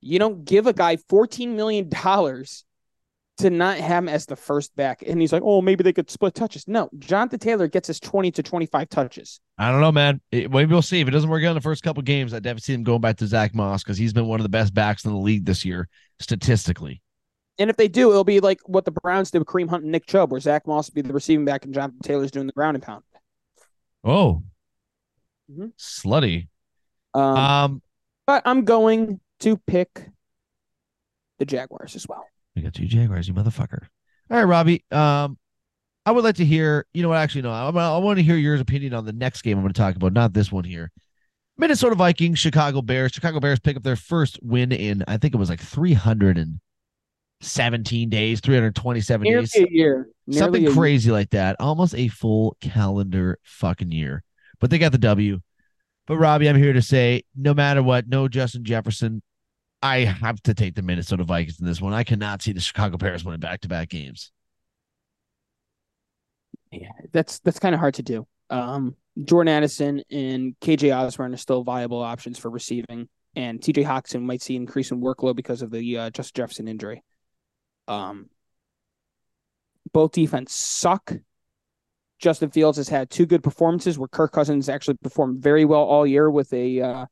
You 0.00 0.18
don't 0.18 0.44
give 0.44 0.66
a 0.66 0.72
guy 0.72 0.96
$14 0.96 1.48
million 1.48 1.90
to 3.38 3.50
not 3.50 3.78
have 3.78 4.04
him 4.04 4.08
as 4.08 4.26
the 4.26 4.36
first 4.36 4.74
back. 4.76 5.02
And 5.06 5.20
he's 5.20 5.32
like, 5.32 5.42
oh, 5.44 5.60
maybe 5.62 5.82
they 5.82 5.92
could 5.92 6.10
split 6.10 6.34
touches. 6.34 6.66
No, 6.68 6.90
Jonathan 6.98 7.38
Taylor 7.38 7.68
gets 7.68 7.88
us 7.88 8.00
20 8.00 8.30
to 8.32 8.42
25 8.42 8.88
touches. 8.88 9.40
I 9.56 9.70
don't 9.70 9.80
know, 9.80 9.92
man. 9.92 10.20
It, 10.30 10.50
maybe 10.50 10.72
we'll 10.72 10.82
see. 10.82 11.00
If 11.00 11.08
it 11.08 11.12
doesn't 11.12 11.30
work 11.30 11.44
out 11.44 11.50
in 11.50 11.54
the 11.54 11.60
first 11.60 11.82
couple 11.82 12.02
games, 12.02 12.34
I 12.34 12.38
definitely 12.38 12.62
see 12.62 12.74
him 12.74 12.82
going 12.82 13.00
back 13.00 13.16
to 13.18 13.26
Zach 13.26 13.54
Moss 13.54 13.82
because 13.82 13.96
he's 13.96 14.12
been 14.12 14.26
one 14.26 14.40
of 14.40 14.44
the 14.44 14.50
best 14.50 14.74
backs 14.74 15.04
in 15.04 15.12
the 15.12 15.18
league 15.18 15.44
this 15.44 15.64
year, 15.64 15.88
statistically. 16.20 17.00
And 17.58 17.70
if 17.70 17.76
they 17.76 17.88
do, 17.88 18.10
it'll 18.10 18.24
be 18.24 18.40
like 18.40 18.60
what 18.66 18.84
the 18.84 18.92
Browns 18.92 19.30
did 19.30 19.40
with 19.40 19.48
Kareem 19.48 19.68
Hunt 19.68 19.82
and 19.82 19.92
Nick 19.92 20.06
Chubb, 20.06 20.30
where 20.30 20.40
Zach 20.40 20.66
Moss 20.66 20.88
will 20.88 21.02
be 21.02 21.02
the 21.02 21.12
receiving 21.12 21.44
back 21.44 21.64
and 21.64 21.74
Jonathan 21.74 22.00
Taylor's 22.02 22.30
doing 22.30 22.46
the 22.46 22.52
ground 22.52 22.76
and 22.76 22.84
pound. 22.84 23.02
Oh, 24.04 24.42
mm-hmm. 25.50 25.68
slutty. 25.78 26.48
Um, 27.14 27.22
um, 27.22 27.82
but 28.26 28.42
I'm 28.44 28.64
going 28.64 29.20
to 29.40 29.56
pick 29.56 30.08
the 31.38 31.44
Jaguars 31.44 31.96
as 31.96 32.06
well. 32.08 32.24
We 32.54 32.62
got 32.62 32.74
two 32.74 32.86
Jaguars, 32.86 33.28
you 33.28 33.34
motherfucker. 33.34 33.86
All 34.30 34.36
right, 34.36 34.44
Robbie. 34.44 34.84
Um, 34.90 35.38
I 36.04 36.12
would 36.12 36.24
like 36.24 36.36
to 36.36 36.44
hear. 36.44 36.86
You 36.92 37.02
know 37.02 37.10
what? 37.10 37.18
Actually, 37.18 37.42
no. 37.42 37.50
I, 37.50 37.68
I 37.68 37.98
want 37.98 38.18
to 38.18 38.22
hear 38.22 38.36
your 38.36 38.56
opinion 38.56 38.94
on 38.94 39.04
the 39.04 39.12
next 39.12 39.42
game 39.42 39.58
I'm 39.58 39.62
going 39.62 39.72
to 39.72 39.78
talk 39.78 39.96
about, 39.96 40.12
not 40.12 40.32
this 40.32 40.50
one 40.50 40.64
here. 40.64 40.90
Minnesota 41.58 41.94
Vikings, 41.96 42.38
Chicago 42.38 42.80
Bears. 42.82 43.12
Chicago 43.12 43.40
Bears 43.40 43.58
pick 43.58 43.76
up 43.76 43.82
their 43.82 43.96
first 43.96 44.38
win 44.42 44.72
in 44.72 45.04
I 45.08 45.18
think 45.18 45.34
it 45.34 45.38
was 45.38 45.50
like 45.50 45.60
317 45.60 48.08
days, 48.08 48.40
327 48.40 49.24
Nearly 49.24 49.46
days, 49.46 49.56
a 49.56 49.68
year, 49.70 50.08
Nearly 50.26 50.38
something 50.38 50.66
a 50.68 50.72
crazy 50.72 51.08
year. 51.08 51.14
like 51.14 51.30
that. 51.30 51.56
Almost 51.58 51.96
a 51.96 52.06
full 52.08 52.56
calendar 52.60 53.38
fucking 53.42 53.90
year, 53.90 54.22
but 54.60 54.70
they 54.70 54.78
got 54.78 54.92
the 54.92 54.98
W. 54.98 55.40
But 56.06 56.16
Robbie, 56.16 56.48
I'm 56.48 56.56
here 56.56 56.72
to 56.72 56.82
say, 56.82 57.22
no 57.36 57.52
matter 57.52 57.82
what, 57.82 58.08
no 58.08 58.28
Justin 58.28 58.64
Jefferson, 58.64 59.22
I 59.82 59.98
have 59.98 60.42
to 60.42 60.54
take 60.54 60.74
the 60.74 60.82
Minnesota 60.82 61.24
Vikings 61.24 61.60
in 61.60 61.66
this 61.66 61.80
one. 61.80 61.92
I 61.92 62.02
cannot 62.02 62.42
see 62.42 62.52
the 62.52 62.60
Chicago 62.60 62.96
Bears 62.96 63.24
winning 63.24 63.40
back 63.40 63.60
to 63.60 63.68
back 63.68 63.90
games. 63.90 64.32
Yeah, 66.72 66.88
that's 67.12 67.38
that's 67.40 67.58
kind 67.58 67.74
of 67.74 67.80
hard 67.80 67.94
to 67.94 68.02
do. 68.02 68.26
Um, 68.50 68.96
Jordan 69.22 69.52
Addison 69.52 70.02
and 70.10 70.54
KJ 70.60 70.96
Osborn 70.96 71.34
are 71.34 71.38
still 71.38 71.62
viable 71.62 72.00
options 72.00 72.38
for 72.38 72.50
receiving, 72.50 73.08
and 73.34 73.60
TJ 73.60 73.84
Hockenson 73.84 74.22
might 74.22 74.42
see 74.42 74.56
increase 74.56 74.90
in 74.90 75.00
workload 75.00 75.36
because 75.36 75.62
of 75.62 75.70
the 75.70 75.96
uh, 75.96 76.10
Justin 76.10 76.42
Jefferson 76.42 76.68
injury. 76.68 77.02
Um, 77.86 78.28
both 79.92 80.12
defense 80.12 80.52
suck. 80.52 81.12
Justin 82.18 82.50
Fields 82.50 82.78
has 82.78 82.88
had 82.88 83.10
two 83.10 83.26
good 83.26 83.42
performances 83.42 83.98
where 83.98 84.08
Kirk 84.08 84.32
Cousins 84.32 84.68
actually 84.68 84.96
performed 85.02 85.42
very 85.42 85.64
well 85.64 85.82
all 85.82 86.06
year 86.06 86.30
with 86.30 86.52
a 86.52 86.80
uh, 86.80 87.06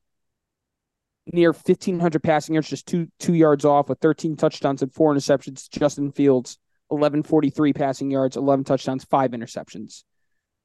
near 1.33 1.51
1,500 1.53 2.23
passing 2.23 2.55
yards, 2.55 2.69
just 2.69 2.87
two 2.87 3.09
two 3.19 3.35
yards 3.35 3.65
off 3.65 3.89
with 3.89 4.01
13 4.01 4.37
touchdowns 4.37 4.83
and 4.83 4.93
four 4.93 5.15
interceptions. 5.15 5.69
Justin 5.71 6.13
Fields, 6.13 6.59
1143 6.89 7.73
passing 7.73 8.11
yards, 8.11 8.37
11 8.37 8.65
touchdowns, 8.65 9.05
five 9.05 9.31
interceptions. 9.31 10.05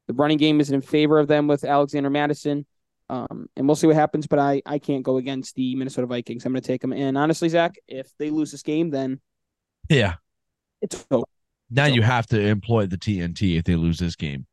The 0.07 0.13
running 0.13 0.37
game 0.37 0.59
is 0.59 0.71
in 0.71 0.81
favor 0.81 1.19
of 1.19 1.27
them 1.27 1.47
with 1.47 1.63
Alexander 1.63 2.09
Mattison. 2.09 2.65
Um, 3.09 3.49
and 3.57 3.67
we'll 3.67 3.75
see 3.75 3.87
what 3.87 3.97
happens, 3.97 4.25
but 4.25 4.39
I, 4.39 4.61
I 4.65 4.79
can't 4.79 5.03
go 5.03 5.17
against 5.17 5.55
the 5.55 5.75
Minnesota 5.75 6.07
Vikings. 6.07 6.45
I'm 6.45 6.53
going 6.53 6.61
to 6.61 6.67
take 6.67 6.81
them. 6.81 6.93
And 6.93 7.17
honestly, 7.17 7.49
Zach, 7.49 7.75
if 7.87 8.09
they 8.17 8.29
lose 8.29 8.51
this 8.51 8.63
game, 8.63 8.89
then 8.89 9.19
yeah, 9.89 10.15
it's 10.81 11.05
over. 11.11 11.25
Now 11.71 11.85
it's 11.85 11.95
you 11.95 12.01
have 12.01 12.27
to 12.27 12.39
employ 12.39 12.85
the 12.85 12.97
TNT 12.97 13.57
if 13.57 13.63
they 13.63 13.75
lose 13.75 13.97
this 13.97 14.15
game. 14.15 14.45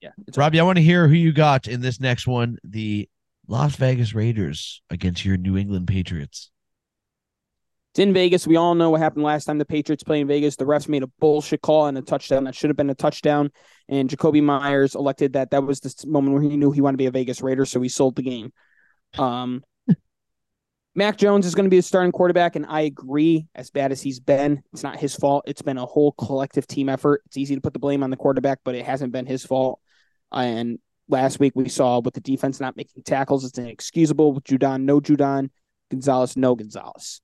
Yeah, 0.00 0.10
Robbie, 0.36 0.58
over. 0.58 0.64
I 0.64 0.66
want 0.66 0.76
to 0.78 0.82
hear 0.82 1.08
who 1.08 1.14
you 1.14 1.32
got 1.32 1.66
in 1.66 1.80
this 1.80 2.00
next 2.00 2.26
one. 2.26 2.58
The 2.62 3.08
Las 3.48 3.76
Vegas 3.76 4.14
Raiders 4.14 4.82
against 4.90 5.24
your 5.24 5.36
New 5.36 5.56
England 5.56 5.88
Patriots. 5.88 6.50
It's 7.92 8.00
in 8.00 8.12
Vegas. 8.12 8.46
We 8.46 8.56
all 8.56 8.74
know 8.74 8.90
what 8.90 9.00
happened 9.00 9.24
last 9.24 9.46
time 9.46 9.56
the 9.56 9.64
Patriots 9.64 10.02
played 10.02 10.20
in 10.20 10.28
Vegas. 10.28 10.56
The 10.56 10.66
refs 10.66 10.86
made 10.86 11.02
a 11.02 11.06
bullshit 11.18 11.62
call 11.62 11.86
and 11.86 11.96
a 11.96 12.02
touchdown 12.02 12.44
that 12.44 12.54
should 12.54 12.68
have 12.68 12.76
been 12.76 12.90
a 12.90 12.94
touchdown. 12.94 13.50
And 13.88 14.10
Jakobi 14.10 14.42
Meyers 14.42 14.94
elected 14.94 15.32
that 15.32 15.50
that 15.52 15.64
was 15.64 15.80
the 15.80 15.94
moment 16.06 16.34
where 16.34 16.42
he 16.42 16.56
knew 16.56 16.72
he 16.72 16.82
wanted 16.82 16.98
to 16.98 16.98
be 16.98 17.06
a 17.06 17.10
Vegas 17.10 17.40
Raider, 17.40 17.64
so 17.64 17.80
he 17.80 17.88
sold 17.88 18.16
the 18.16 18.22
game. 18.22 18.52
Um, 19.16 19.64
Mac 20.96 21.18
Jones 21.18 21.44
is 21.44 21.54
going 21.54 21.66
to 21.66 21.70
be 21.70 21.76
the 21.76 21.82
starting 21.82 22.10
quarterback, 22.10 22.56
and 22.56 22.64
I 22.66 22.80
agree. 22.80 23.46
As 23.54 23.70
bad 23.70 23.92
as 23.92 24.00
he's 24.00 24.18
been, 24.18 24.62
it's 24.72 24.82
not 24.82 24.98
his 24.98 25.14
fault. 25.14 25.44
It's 25.46 25.60
been 25.60 25.76
a 25.76 25.84
whole 25.84 26.12
collective 26.12 26.66
team 26.66 26.88
effort. 26.88 27.22
It's 27.26 27.36
easy 27.36 27.54
to 27.54 27.60
put 27.60 27.74
the 27.74 27.78
blame 27.78 28.02
on 28.02 28.08
the 28.08 28.16
quarterback, 28.16 28.60
but 28.64 28.74
it 28.74 28.86
hasn't 28.86 29.12
been 29.12 29.26
his 29.26 29.44
fault. 29.44 29.78
And 30.32 30.78
last 31.08 31.38
week 31.38 31.52
we 31.54 31.68
saw 31.68 32.00
with 32.00 32.14
the 32.14 32.20
defense 32.20 32.60
not 32.60 32.78
making 32.78 33.02
tackles, 33.02 33.44
it's 33.44 33.58
inexcusable. 33.58 34.32
With 34.32 34.44
Judon, 34.44 34.84
no 34.84 35.00
Judon. 35.00 35.50
Gonzalez, 35.90 36.36
no 36.36 36.54
Gonzalez. 36.54 37.20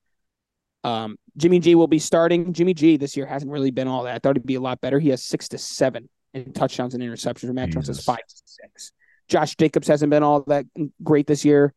Um, 0.83 1.17
Jimmy 1.35 1.59
G 1.59 1.75
will 1.75 1.87
be 1.87 1.99
starting. 1.99 2.53
Jimmy 2.53 2.73
G 2.73 2.97
this 2.97 3.17
year 3.17 3.25
hasn't 3.25 3.51
really 3.51 3.71
been 3.71 3.87
all 3.87 4.03
that. 4.03 4.15
I 4.15 4.19
thought 4.19 4.35
he'd 4.35 4.45
be 4.45 4.55
a 4.55 4.61
lot 4.61 4.81
better. 4.81 4.99
He 4.99 5.09
has 5.09 5.23
six 5.23 5.47
to 5.49 5.57
seven 5.57 6.09
in 6.33 6.53
touchdowns 6.53 6.93
and 6.93 7.03
interceptions. 7.03 7.53
Matt 7.53 7.71
Jones 7.71 7.87
has 7.87 8.03
five 8.03 8.19
to 8.19 8.35
six. 8.45 8.91
Josh 9.27 9.55
Jacobs 9.55 9.87
hasn't 9.87 10.09
been 10.09 10.23
all 10.23 10.41
that 10.43 10.65
great 11.01 11.27
this 11.27 11.43
year. 11.43 11.73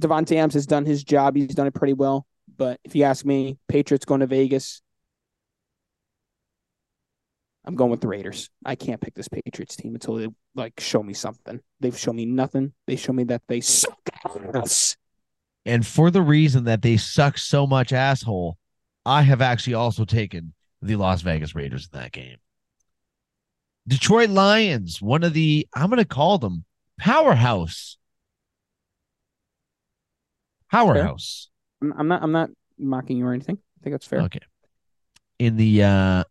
Davante 0.00 0.36
Adams 0.36 0.54
has 0.54 0.66
done 0.66 0.84
his 0.84 1.04
job. 1.04 1.36
He's 1.36 1.54
done 1.54 1.66
it 1.66 1.74
pretty 1.74 1.92
well. 1.92 2.26
But 2.56 2.80
if 2.84 2.94
you 2.94 3.04
ask 3.04 3.24
me, 3.24 3.58
Patriots 3.68 4.04
going 4.04 4.20
to 4.20 4.26
Vegas, 4.26 4.82
I'm 7.64 7.76
going 7.76 7.90
with 7.90 8.00
the 8.00 8.08
Raiders. 8.08 8.50
I 8.64 8.74
can't 8.74 9.00
pick 9.00 9.14
this 9.14 9.28
Patriots 9.28 9.76
team 9.76 9.94
until 9.94 10.16
they 10.16 10.28
like 10.54 10.78
show 10.78 11.02
me 11.02 11.14
something. 11.14 11.60
They've 11.80 11.98
shown 11.98 12.16
me 12.16 12.26
nothing. 12.26 12.72
They 12.86 12.96
show 12.96 13.12
me 13.12 13.24
that 13.24 13.42
they 13.48 13.60
suck 13.60 13.98
ass. 14.54 14.96
And 15.64 15.86
for 15.86 16.10
the 16.10 16.20
reason 16.20 16.64
that 16.64 16.82
they 16.82 16.98
suck 16.98 17.38
so 17.38 17.66
much 17.66 17.92
asshole, 17.92 18.58
I 19.06 19.22
have 19.22 19.40
actually 19.40 19.74
also 19.74 20.04
taken 20.04 20.52
the 20.82 20.96
Las 20.96 21.22
Vegas 21.22 21.54
Raiders 21.54 21.88
in 21.90 21.98
that 21.98 22.12
game. 22.12 22.36
Detroit 23.88 24.30
Lions, 24.30 25.00
one 25.00 25.24
of 25.24 25.32
the 25.32 25.66
I'm 25.74 25.88
going 25.88 25.98
to 25.98 26.04
call 26.04 26.38
them 26.38 26.64
powerhouse. 26.98 27.96
Powerhouse. 30.74 31.50
I'm 31.82 32.08
not 32.08 32.22
I'm 32.22 32.32
not 32.32 32.50
mocking 32.78 33.18
you 33.18 33.26
or 33.26 33.32
anything. 33.32 33.56
I 33.56 33.84
think 33.84 33.94
that's 33.94 34.06
fair. 34.06 34.22
Okay. 34.22 34.40
In 35.38 35.56
the 35.56 35.82
uh 35.82 36.24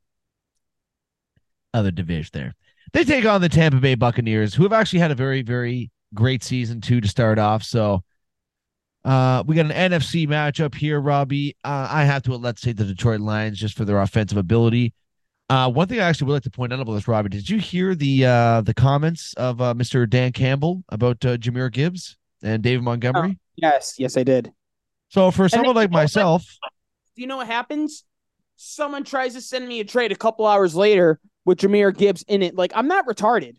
other 1.74 1.92
division 1.92 2.30
there. 2.34 2.54
They 2.94 3.04
take 3.04 3.26
on 3.26 3.42
the 3.42 3.50
Tampa 3.50 3.80
Bay 3.80 3.96
Buccaneers, 3.96 4.54
who 4.54 4.64
have 4.64 4.74
actually 4.74 5.00
had 5.00 5.12
a 5.12 5.16
very, 5.16 5.42
very 5.42 5.92
great 6.14 6.44
season 6.44 6.80
too 6.80 7.02
to 7.02 7.08
start 7.08 7.40
off. 7.40 7.64
So 7.64 8.04
uh, 9.04 9.44
we 9.48 9.56
got 9.56 9.72
an 9.72 9.92
NFC 9.92 10.28
matchup 10.28 10.76
here, 10.76 11.00
Robbie. 11.00 11.58
Uh, 11.64 11.88
I 11.90 12.04
have 12.04 12.24
to 12.24 12.36
let's 12.36 12.62
say 12.62 12.72
the 12.72 12.86
Detroit 12.86 13.20
Lions 13.20 13.58
just 13.58 13.76
for 13.76 13.86
their 13.86 14.00
offensive 14.00 14.38
ability. 14.38 14.94
Uh, 15.50 15.70
one 15.70 15.88
thing 15.88 16.00
I 16.00 16.04
actually 16.04 16.28
would 16.28 16.34
like 16.34 16.44
to 16.44 16.52
point 16.52 16.72
out 16.72 16.80
about 16.80 16.94
this, 16.94 17.08
Robbie, 17.08 17.30
did 17.30 17.50
you 17.50 17.58
hear 17.58 17.96
the 17.96 18.26
uh, 18.26 18.62
the 18.62 18.74
comments 18.74 19.34
of 19.34 19.60
uh, 19.62 19.74
Mr. 19.74 20.10
Dan 20.10 20.32
Campbell 20.32 20.84
about 20.90 21.24
uh, 21.26 21.38
Jahmyr 21.38 21.72
Gibbs 21.72 22.18
and 22.42 22.64
David 22.64 22.84
Montgomery? 22.84 23.40
Yes, 23.56 23.96
yes, 23.98 24.18
I 24.18 24.24
did. 24.24 24.52
So 25.10 25.32
for 25.32 25.48
someone 25.48 25.76
like 25.76 25.92
myself, 25.92 26.46
do 27.16 27.22
you 27.22 27.28
know 27.28 27.38
what 27.38 27.48
happens? 27.48 28.04
Someone 28.56 29.04
tries 29.04 29.34
to 29.34 29.42
send 29.42 29.68
me 29.68 29.80
a 29.80 29.86
trade 29.86 30.12
a 30.12 30.16
couple 30.16 30.46
hours 30.46 30.76
later 30.76 31.20
with 31.46 31.60
Jahmyr 31.60 31.96
Gibbs 31.96 32.24
in 32.28 32.42
it. 32.42 32.56
Like 32.56 32.72
I'm 32.76 32.88
not 32.88 33.06
retarded. 33.06 33.58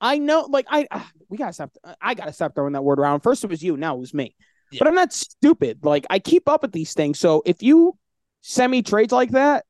I 0.00 0.18
know, 0.18 0.46
like 0.50 0.66
I, 0.68 0.86
uh, 0.90 1.02
we 1.28 1.38
gotta 1.38 1.52
stop. 1.52 1.72
I 2.00 2.14
gotta 2.14 2.32
stop 2.32 2.54
throwing 2.54 2.72
that 2.72 2.82
word 2.82 2.98
around. 2.98 3.20
First 3.20 3.44
it 3.44 3.50
was 3.50 3.62
you, 3.62 3.76
now 3.76 3.94
it 3.94 4.00
was 4.00 4.12
me. 4.12 4.34
Yeah. 4.72 4.78
But 4.80 4.88
I'm 4.88 4.94
not 4.94 5.12
stupid. 5.12 5.84
Like 5.84 6.06
I 6.10 6.18
keep 6.18 6.48
up 6.48 6.62
with 6.62 6.72
these 6.72 6.92
things. 6.94 7.18
So 7.18 7.42
if 7.46 7.62
you 7.62 7.96
send 8.40 8.72
me 8.72 8.82
trades 8.82 9.12
like 9.12 9.30
that, 9.30 9.64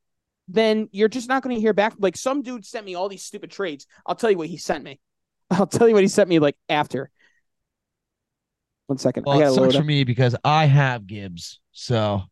then 0.48 0.88
you're 0.92 1.08
just 1.08 1.28
not 1.28 1.42
going 1.42 1.54
to 1.54 1.60
hear 1.60 1.72
back. 1.72 1.94
Like 1.98 2.16
some 2.16 2.42
dude 2.42 2.64
sent 2.64 2.86
me 2.86 2.94
all 2.94 3.08
these 3.08 3.22
stupid 3.22 3.50
trades. 3.50 3.86
I'll 4.06 4.14
tell 4.14 4.30
you 4.30 4.38
what 4.38 4.48
he 4.48 4.56
sent 4.56 4.84
me. 4.84 5.00
I'll 5.50 5.66
tell 5.66 5.88
you 5.88 5.94
what 5.94 6.02
he 6.02 6.08
sent 6.08 6.28
me 6.28 6.38
like 6.38 6.56
after. 6.68 7.10
One 8.86 8.98
second. 8.98 9.24
Well, 9.26 9.40
I 9.40 9.46
it 9.46 9.54
sucks 9.54 9.76
for 9.76 9.84
me 9.84 10.04
because 10.04 10.36
I 10.44 10.66
have 10.66 11.06
Gibbs. 11.06 11.60
So 11.72 12.22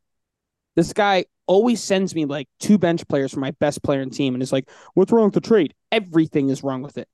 this 0.76 0.92
guy 0.92 1.24
always 1.46 1.82
sends 1.82 2.14
me 2.14 2.26
like 2.26 2.48
two 2.60 2.78
bench 2.78 3.06
players 3.08 3.32
for 3.32 3.40
my 3.40 3.50
best 3.52 3.82
player 3.82 4.00
in 4.02 4.10
team 4.10 4.34
and 4.34 4.42
it's 4.42 4.52
like, 4.52 4.70
what's 4.94 5.10
wrong 5.10 5.24
with 5.24 5.34
the 5.34 5.40
trade? 5.40 5.74
Everything 5.90 6.48
is 6.48 6.62
wrong 6.62 6.82
with 6.82 6.98
it. 6.98 7.08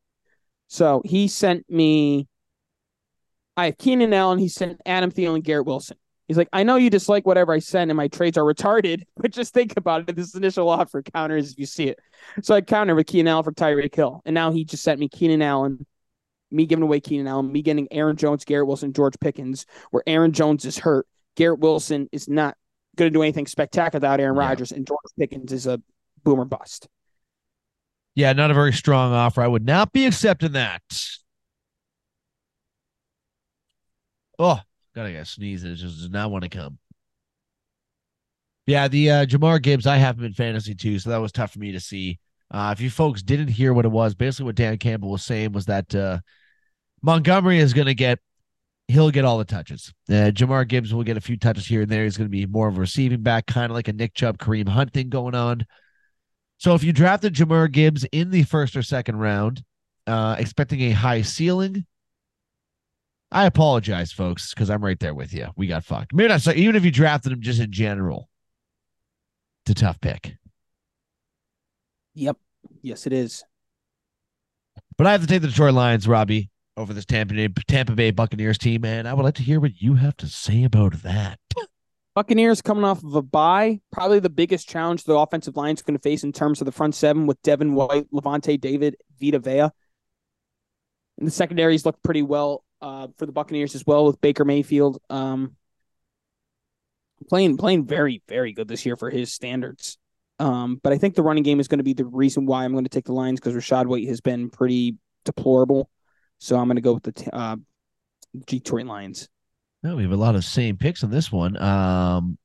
So 0.69 1.03
he 1.05 1.29
sent 1.29 1.65
me 1.71 2.27
I 3.57 3.67
have 3.67 3.79
Keenan 3.79 4.13
Allen. 4.13 4.39
He 4.39 4.49
sent 4.49 4.81
Adam 4.85 5.11
Thielen, 5.11 5.43
Garrett 5.43 5.67
Wilson. 5.67 5.97
He's 6.29 6.37
like, 6.37 6.49
I 6.53 6.65
know 6.65 6.77
you 6.77 6.91
dislike 6.91 7.25
whatever 7.25 7.53
I 7.53 7.61
send 7.61 7.91
and 7.91 7.97
my 7.97 8.09
trades 8.09 8.37
are 8.37 8.43
retarded, 8.43 9.03
but 9.17 9.31
just 9.31 9.55
think 9.55 9.75
about 9.77 10.09
it. 10.09 10.17
This 10.17 10.35
initial 10.35 10.69
offer 10.69 11.03
counters 11.03 11.53
if 11.53 11.59
you 11.59 11.67
see 11.67 11.89
it. 11.89 11.99
So 12.43 12.55
I 12.55 12.61
counter 12.61 12.95
with 12.95 13.07
Keenan 13.07 13.29
Allen 13.29 13.45
for 13.45 13.53
Tyreek 13.53 13.95
Hill. 13.95 14.23
And 14.27 14.35
now 14.35 14.51
he 14.51 14.65
just 14.65 14.83
sent 14.83 15.01
me 15.01 15.09
Keenan 15.09 15.43
Allen, 15.43 15.87
me 16.57 16.67
giving 16.67 16.83
away 16.83 16.99
Keenan 17.01 17.27
Allen, 17.27 17.53
me 17.53 17.63
getting 17.63 17.87
Aaron 17.93 18.17
Jones, 18.17 18.45
Garrett 18.45 18.67
Wilson, 18.67 18.93
George 18.93 19.15
Pickens, 19.21 19.67
where 19.91 20.03
Aaron 20.07 20.33
Jones 20.33 20.65
is 20.65 20.79
hurt. 20.79 21.07
Garrett 21.37 21.61
Wilson 21.61 22.09
is 22.13 22.29
not 22.29 22.57
going 22.97 23.13
to 23.13 23.17
do 23.17 23.23
anything 23.23 23.47
spectacular 23.47 23.99
without 23.99 24.21
Aaron 24.21 24.37
Yeah. 24.37 24.49
Rodgers, 24.49 24.73
and 24.73 24.87
George 24.87 24.99
Pickens 25.19 25.53
is 25.53 25.67
a 25.67 25.81
boomer 26.25 26.45
bust. 26.47 26.89
Yeah, 28.15 28.33
not 28.33 28.51
a 28.51 28.55
very 28.55 28.73
strong 28.73 29.13
offer. 29.13 29.43
I 29.43 29.47
would 29.47 29.67
not 29.67 29.93
be 29.93 30.07
accepting 30.07 30.53
that. 30.53 30.81
Oh, 34.39 34.61
gotta 34.95 35.13
get 35.13 35.27
sneeze. 35.27 35.65
It 35.65 35.77
just 35.77 35.99
does 35.99 36.11
not 36.11 36.31
want 36.31 36.45
to 36.45 36.51
come. 36.51 36.79
Yeah, 38.67 38.89
the 38.89 39.11
uh, 39.11 39.27
Jahmyr 39.27 39.63
Gibbs, 39.63 39.87
I 39.87 39.97
have 39.97 40.19
him 40.19 40.25
in 40.25 40.33
fantasy 40.33 40.75
too, 40.75 40.99
so 40.99 41.11
that 41.11 41.19
was 41.19 41.33
tough 41.33 41.53
for 41.53 41.59
me 41.61 41.73
to 41.73 41.81
see. 41.81 42.19
Uh, 42.51 42.71
if 42.77 42.81
you 42.81 42.91
folks 42.91 43.23
didn't 43.23 43.49
hear 43.49 43.73
what 43.73 43.85
it 43.85 43.91
was, 43.91 44.15
basically 44.15 44.47
what 44.47 44.55
Dan 44.57 44.79
Campbell 44.79 45.11
was 45.11 45.25
saying 45.25 45.53
was 45.53 45.67
that 45.67 45.95
uh, 45.95 46.19
Montgomery 47.03 47.59
is 47.59 47.73
going 47.73 47.87
to 47.87 47.95
get, 47.95 48.19
he'll 48.89 49.11
get 49.11 49.25
all 49.25 49.39
the 49.39 49.45
touches. 49.45 49.93
Uh, 50.09 50.33
Jahmyr 50.33 50.67
Gibbs 50.67 50.93
will 50.93 51.05
get 51.05 51.17
a 51.17 51.21
few 51.21 51.37
touches 51.37 51.67
here 51.67 51.83
and 51.83 51.91
there. 51.91 52.05
He's 52.05 52.17
going 52.17 52.29
to 52.29 52.31
be 52.31 52.47
more 52.47 52.69
of 52.69 52.77
a 52.77 52.81
receiving 52.81 53.23
back, 53.23 53.47
kind 53.47 53.71
of 53.71 53.75
like 53.75 53.89
a 53.89 53.93
Nick 53.93 54.15
Chubb, 54.15 54.39
Kareem 54.39 54.69
Hunt 54.69 54.93
thing 54.93 55.09
going 55.09 55.35
on. 55.35 55.67
So 56.59 56.75
if 56.75 56.83
you 56.83 56.93
drafted 56.93 57.35
Jahmyr 57.35 57.71
Gibbs 57.71 58.05
in 58.13 58.31
the 58.31 58.45
first 58.45 58.77
or 58.77 58.83
second 58.83 59.17
round, 59.17 59.63
uh, 60.07 60.37
expecting 60.39 60.81
a 60.83 60.93
high 60.93 61.23
ceiling, 61.23 61.85
I 63.31 63.47
apologize, 63.47 64.13
folks, 64.13 64.55
because 64.55 64.71
I'm 64.71 64.85
right 64.85 64.99
there 64.99 65.15
with 65.15 65.35
you. 65.35 65.49
We 65.57 65.67
got 65.67 65.85
fucked. 65.85 66.15
Maybe 66.15 66.29
not 66.29 66.43
so. 66.43 66.53
Even 66.53 66.77
if 66.77 66.85
you 66.85 66.91
drafted 66.91 67.33
him 67.33 67.41
just 67.41 67.61
in 67.61 67.73
general, 67.73 68.29
it's 69.65 69.73
a 69.73 69.85
tough 69.85 70.01
pick. 70.01 70.37
Yep. 72.15 72.39
Yes, 72.83 73.07
it 73.07 73.13
is. 73.13 73.45
But 74.97 75.07
I 75.07 75.13
have 75.13 75.21
to 75.21 75.27
take 75.27 75.43
the 75.43 75.49
Detroit 75.49 75.75
Lions, 75.75 76.09
Robbie, 76.09 76.51
over 76.77 76.93
this 76.93 77.05
Tampa 77.05 77.35
Bay, 77.35 77.49
Tampa 77.67 77.93
Bay 77.93 78.11
Buccaneers 78.11 78.59
team, 78.59 78.85
and 78.85 79.09
I 79.09 79.15
would 79.15 79.23
like 79.23 79.35
to 79.35 79.43
hear 79.43 79.61
what 79.61 79.81
you 79.81 79.95
have 79.95 80.17
to 80.19 80.27
say 80.27 80.65
about 80.65 81.03
that. 81.03 81.39
Buccaneers 82.15 82.63
coming 82.63 82.85
off 82.85 83.05
of 83.05 83.15
a 83.15 83.23
bye, 83.23 83.81
probably 83.93 84.21
the 84.21 84.31
biggest 84.31 84.69
challenge 84.69 85.05
the 85.05 85.17
offensive 85.17 85.57
line 85.57 85.75
is 85.75 85.83
going 85.83 85.99
to 85.99 86.03
face 86.03 86.25
in 86.25 86.33
terms 86.33 86.61
of 86.61 86.65
the 86.65 86.73
front 86.73 86.95
seven 86.95 87.27
with 87.27 87.41
Devin 87.43 87.75
White, 87.75 88.11
Lavonte 88.11 88.59
David, 88.59 88.97
Vita 89.21 89.39
Vea. 89.39 89.71
And 91.19 91.27
the 91.27 91.31
secondaries 91.31 91.85
look 91.85 92.03
pretty 92.03 92.23
well 92.23 92.65
uh, 92.81 93.09
for 93.19 93.27
the 93.27 93.33
Buccaneers 93.33 93.75
as 93.75 93.85
well 93.87 94.07
with 94.07 94.21
Baker 94.21 94.45
Mayfield. 94.45 94.99
Um, 95.11 95.57
playing 97.29 97.57
playing 97.57 97.87
very, 97.87 98.23
very 98.29 98.53
good 98.53 98.69
this 98.69 98.87
year 98.87 98.97
for 98.97 99.11
his 99.11 99.33
standards. 99.33 99.99
Um, 100.39 100.81
but 100.83 100.93
I 100.93 100.99
think 100.99 101.15
the 101.15 101.23
running 101.23 101.43
game 101.43 101.61
is 101.61 101.69
going 101.69 101.79
to 101.79 101.85
be 101.85 101.95
the 101.95 102.05
reason 102.05 102.47
why 102.47 102.65
I'm 102.65 102.73
going 102.73 102.85
to 102.85 102.91
take 102.91 103.07
the 103.07 103.13
Lions 103.13 103.41
because 103.41 103.55
Rachaad 103.55 103.87
White 103.87 104.07
has 104.09 104.21
been 104.21 104.51
pretty 104.51 104.97
deplorable. 105.25 105.91
So 106.39 106.57
I'm 106.59 106.67
going 106.67 106.77
to 106.77 106.83
go 106.83 106.95
with 106.95 107.03
the 107.05 107.35
uh, 107.35 107.57
Detroit 108.47 108.87
Lions. 108.87 109.29
No, 109.83 109.97
we 109.97 110.03
have 110.03 110.13
a 110.13 110.17
lot 110.17 110.35
of 110.35 110.45
same 110.45 110.77
picks 110.77 111.05
on 111.05 111.11
this 111.11 111.31
one. 111.31 111.57
Um, 111.57 112.39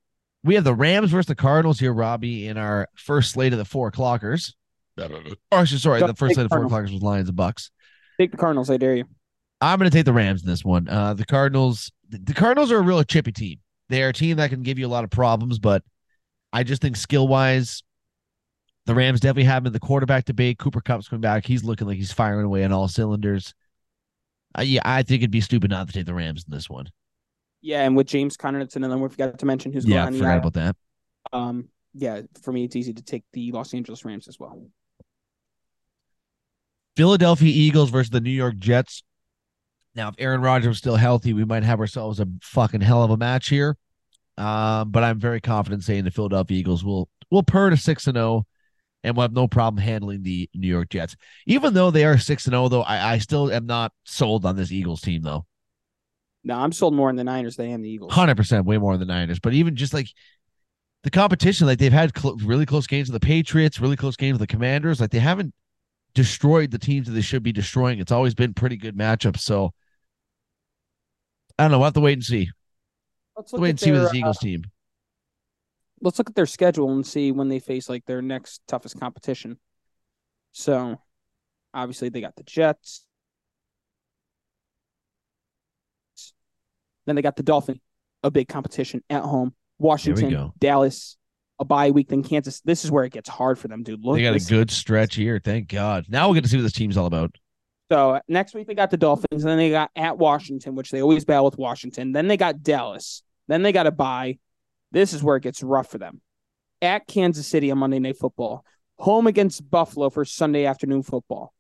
we 0.44 0.56
have 0.56 0.64
the 0.64 0.74
Rams 0.74 1.12
versus 1.12 1.28
the 1.28 1.36
Cardinals 1.36 1.80
here, 1.80 1.94
Robbie, 1.94 2.48
in 2.48 2.58
our 2.58 2.88
first 2.96 3.32
slate 3.32 3.54
of 3.54 3.60
the 3.60 3.66
four 3.66 3.92
o'clockers. 3.92 4.54
Or 5.52 5.60
actually, 5.60 5.80
sorry, 5.80 6.00
the 6.00 6.08
Don't 6.08 6.18
first 6.18 6.32
take 6.32 6.36
slate 6.36 6.46
of 6.46 6.52
four 6.52 6.68
Cardinals. 6.68 6.92
o'clockers 6.92 6.94
was 6.94 7.02
Lions 7.02 7.30
and 7.30 7.36
Bucks. 7.36 7.72
Take 8.20 8.32
the 8.32 8.38
Cardinals, 8.38 8.70
I 8.70 8.78
dare 8.78 8.96
you. 8.96 9.06
I'm 9.60 9.80
going 9.80 9.90
to 9.90 9.96
take 9.96 10.06
the 10.06 10.14
Rams 10.14 10.44
in 10.44 10.50
this 10.50 10.64
one. 10.66 10.88
Uh, 10.88 11.14
the 11.14 11.26
Cardinals, 11.26 11.92
the, 12.10 12.20
the 12.20 12.34
Cardinals 12.34 12.72
are 12.72 12.78
a 12.78 12.82
real 12.82 13.02
chippy 13.04 13.32
team. 13.32 13.60
They 13.90 14.04
are 14.04 14.10
a 14.10 14.14
team 14.14 14.38
that 14.38 14.50
can 14.50 14.64
give 14.64 14.78
you 14.78 14.86
a 14.86 14.90
lot 14.90 15.04
of 15.04 15.10
problems, 15.10 15.60
but 15.60 15.84
I 16.54 16.64
just 16.64 16.82
think 16.82 16.98
skill 16.98 17.28
wise, 17.28 17.84
the 18.86 18.94
Rams 18.94 19.22
definitely 19.22 19.46
have 19.46 19.64
him 19.64 19.68
in 19.68 19.74
the 19.74 19.80
quarterback 19.80 20.26
debate. 20.26 20.60
Cooper 20.60 20.82
Kupp's 20.82 21.08
coming 21.08 21.22
back. 21.22 21.46
He's 21.46 21.64
looking 21.64 21.88
like 21.88 21.98
he's 21.98 22.12
firing 22.12 22.46
away 22.46 22.64
on 22.64 22.72
all 22.72 22.88
cylinders. 22.88 23.54
Uh, 24.58 24.64
yeah, 24.64 24.82
I 24.84 25.04
think 25.04 25.22
it'd 25.22 25.32
be 25.32 25.42
stupid 25.42 25.72
not 25.72 25.88
to 25.88 25.94
take 25.94 26.06
the 26.06 26.14
Rams 26.14 26.46
in 26.48 26.54
this 26.54 26.70
one. 26.70 26.88
Yeah, 27.62 27.84
and 27.84 27.96
with 27.96 28.08
James 28.08 28.38
Conner, 28.38 28.60
that's 28.60 28.76
another 28.76 28.96
one 28.96 29.04
we 29.04 29.10
forgot 29.10 29.40
to 29.40 29.46
mention 29.46 29.72
who's 29.72 29.86
yeah, 29.86 30.04
going 30.04 30.18
forgot 30.18 30.34
IR. 30.34 30.40
about 30.40 30.54
that. 30.54 30.76
Um, 31.32 31.70
yeah, 31.94 32.22
for 32.42 32.52
me, 32.52 32.64
it's 32.64 32.76
easy 32.76 32.94
to 32.94 33.04
take 33.04 33.24
the 33.34 33.52
Los 33.52 33.74
Angeles 33.74 34.04
Rams 34.04 34.28
as 34.28 34.40
well. 34.40 34.66
Philadelphia 36.96 37.52
Eagles 37.54 37.90
versus 37.90 38.10
the 38.10 38.20
New 38.20 38.32
York 38.32 38.58
Jets. 38.58 39.04
Now, 39.96 40.10
if 40.10 40.16
Aaron 40.18 40.42
Rodgers 40.42 40.70
was 40.70 40.78
still 40.78 40.96
healthy, 40.96 41.34
we 41.34 41.46
might 41.46 41.64
have 41.64 41.80
ourselves 41.80 42.20
a 42.20 42.28
fucking 42.42 42.82
hell 42.82 43.04
of 43.04 43.12
a 43.12 43.18
match 43.18 43.50
here. 43.50 43.78
Um, 44.38 44.92
but 44.92 45.04
I'm 45.04 45.20
very 45.20 45.42
confident 45.42 45.84
saying 45.84 46.06
the 46.06 46.12
Philadelphia 46.12 46.58
Eagles 46.58 46.84
will 46.84 47.10
will 47.30 47.44
purr 47.44 47.70
to 47.70 47.78
six 47.78 48.08
and 48.08 48.16
zero, 48.16 48.46
and 49.04 49.16
will 49.16 49.24
have 49.24 49.34
no 49.34 49.48
problem 49.48 49.82
handling 49.82 50.24
the 50.24 50.50
New 50.54 50.68
York 50.68 50.90
Jets. 50.90 51.16
Even 51.46 51.74
though 51.74 51.92
they 51.92 52.06
are 52.06 52.18
six 52.18 52.46
and 52.46 52.54
zero, 52.54 52.68
though, 52.68 52.84
I, 52.84 53.14
I 53.14 53.18
still 53.18 53.52
am 53.52 53.66
not 53.66 53.92
sold 54.04 54.46
on 54.46 54.56
this 54.56 54.72
Eagles 54.72 55.02
team 55.02 55.22
though. 55.22 55.46
No, 56.44 56.56
I'm 56.58 56.72
sold 56.72 56.96
more 56.96 57.10
on 57.10 57.16
the 57.16 57.24
Niners 57.24 57.56
than 57.56 57.68
I 57.68 57.70
am 57.70 57.82
the 57.82 57.90
Eagles. 57.90 58.14
Hundred 58.14 58.36
percent, 58.36 58.66
way 58.66 58.78
more 58.78 58.98
than 58.98 59.08
the 59.08 59.14
Niners. 59.14 59.40
But 59.40 59.54
even 59.54 59.76
just 59.76 59.94
like 59.94 60.08
the 61.04 61.12
competition, 61.12 61.68
like 61.68 61.80
they've 61.80 61.92
had 61.92 62.18
cl- 62.18 62.38
really 62.38 62.66
close 62.66 62.88
games 62.88 63.12
with 63.12 63.20
the 63.20 63.26
Patriots, 63.26 63.80
really 63.80 63.96
close 63.96 64.16
games 64.16 64.40
with 64.40 64.48
the 64.48 64.54
Commanders. 64.54 65.00
Like 65.00 65.12
they 65.12 65.20
haven't 65.20 65.54
destroyed 66.14 66.72
the 66.72 66.80
teams 66.80 67.08
that 67.08 67.14
they 67.14 67.22
should 67.22 67.44
be 67.44 67.52
destroying. 67.52 68.00
It's 68.00 68.12
always 68.12 68.34
been 68.34 68.54
pretty 68.54 68.78
good 68.78 68.98
matchups. 68.98 69.40
So 69.40 69.74
I 71.58 71.64
don't 71.64 71.72
know. 71.72 71.80
We'll 71.80 71.86
have 71.86 71.94
to 71.94 72.00
wait 72.02 72.14
and 72.14 72.24
see. 72.24 72.50
Let's 73.36 73.54
Wait 73.54 73.70
and 73.72 73.80
see 73.80 73.92
with 73.92 74.04
this 74.04 74.14
Eagles 74.14 74.38
uh, 74.38 74.42
team. 74.42 74.64
Let's 76.02 76.18
look 76.18 76.30
at 76.30 76.36
their 76.36 76.46
schedule 76.46 76.92
and 76.92 77.06
see 77.06 77.32
when 77.32 77.48
they 77.48 77.60
face 77.60 77.90
like 77.90 78.06
their 78.06 78.22
next 78.22 78.62
toughest 78.68 79.00
competition. 79.00 79.58
So, 80.52 81.00
obviously, 81.74 82.10
they 82.10 82.22
got 82.22 82.36
the 82.36 82.44
Jets. 82.44 83.06
Then 87.06 87.16
they 87.16 87.22
got 87.22 87.36
the 87.36 87.44
Dolphins, 87.44 87.80
a 88.24 88.32
big 88.32 88.48
competition 88.48 89.04
at 89.10 89.24
home. 89.24 89.54
Washington. 89.80 90.52
Dallas, 90.60 91.18
a 91.60 91.66
bye 91.66 91.92
week, 91.92 92.10
then 92.10 92.24
Kansas. 92.24 92.62
This 92.62 92.86
is 92.86 92.92
where 92.92 93.04
it 93.04 93.12
gets 93.12 93.30
hard 93.30 93.58
for 93.58 93.68
them, 93.68 93.84
dude. 93.84 94.06
Look, 94.06 94.16
They 94.16 94.24
got 94.24 94.36
a 94.36 94.40
good 94.40 94.70
stretch 94.70 95.16
here. 95.16 95.42
Thank 95.44 95.70
God. 95.70 96.06
Now 96.08 96.28
we'll 96.28 96.36
get 96.36 96.44
to 96.44 96.50
see 96.50 96.58
what 96.58 96.64
this 96.64 96.74
team's 96.74 96.98
all 96.98 97.08
about. 97.08 97.36
So 97.92 98.22
next 98.28 98.54
week 98.54 98.68
they 98.68 98.76
got 98.76 98.92
the 98.92 98.98
Dolphins, 98.98 99.44
and 99.44 99.44
then 99.44 99.58
they 99.58 99.72
got 99.72 99.92
at 99.96 100.18
Washington, 100.18 100.76
which 100.76 100.92
they 100.92 101.02
always 101.02 101.26
battle 101.26 101.46
with 101.46 101.58
Washington. 101.58 102.12
Then 102.12 102.28
they 102.28 102.38
got 102.38 102.64
Dallas. 102.64 103.24
Then 103.48 103.64
they 103.64 103.72
got 103.72 103.88
a 103.88 103.92
bye. 103.92 104.38
This 104.92 105.14
is 105.14 105.24
where 105.24 105.38
it 105.38 105.44
gets 105.44 105.64
rough 105.64 105.90
for 105.90 105.98
them. 105.98 106.22
At 106.82 107.08
Kansas 107.08 107.48
City 107.48 107.72
on 107.72 107.78
Monday 107.78 108.00
Night 108.00 108.18
Football. 108.18 108.66
Home 108.98 109.28
against 109.28 109.70
Buffalo 109.70 110.10
for 110.10 110.26
Sunday 110.26 110.66
afternoon 110.66 111.04
football. 111.04 111.54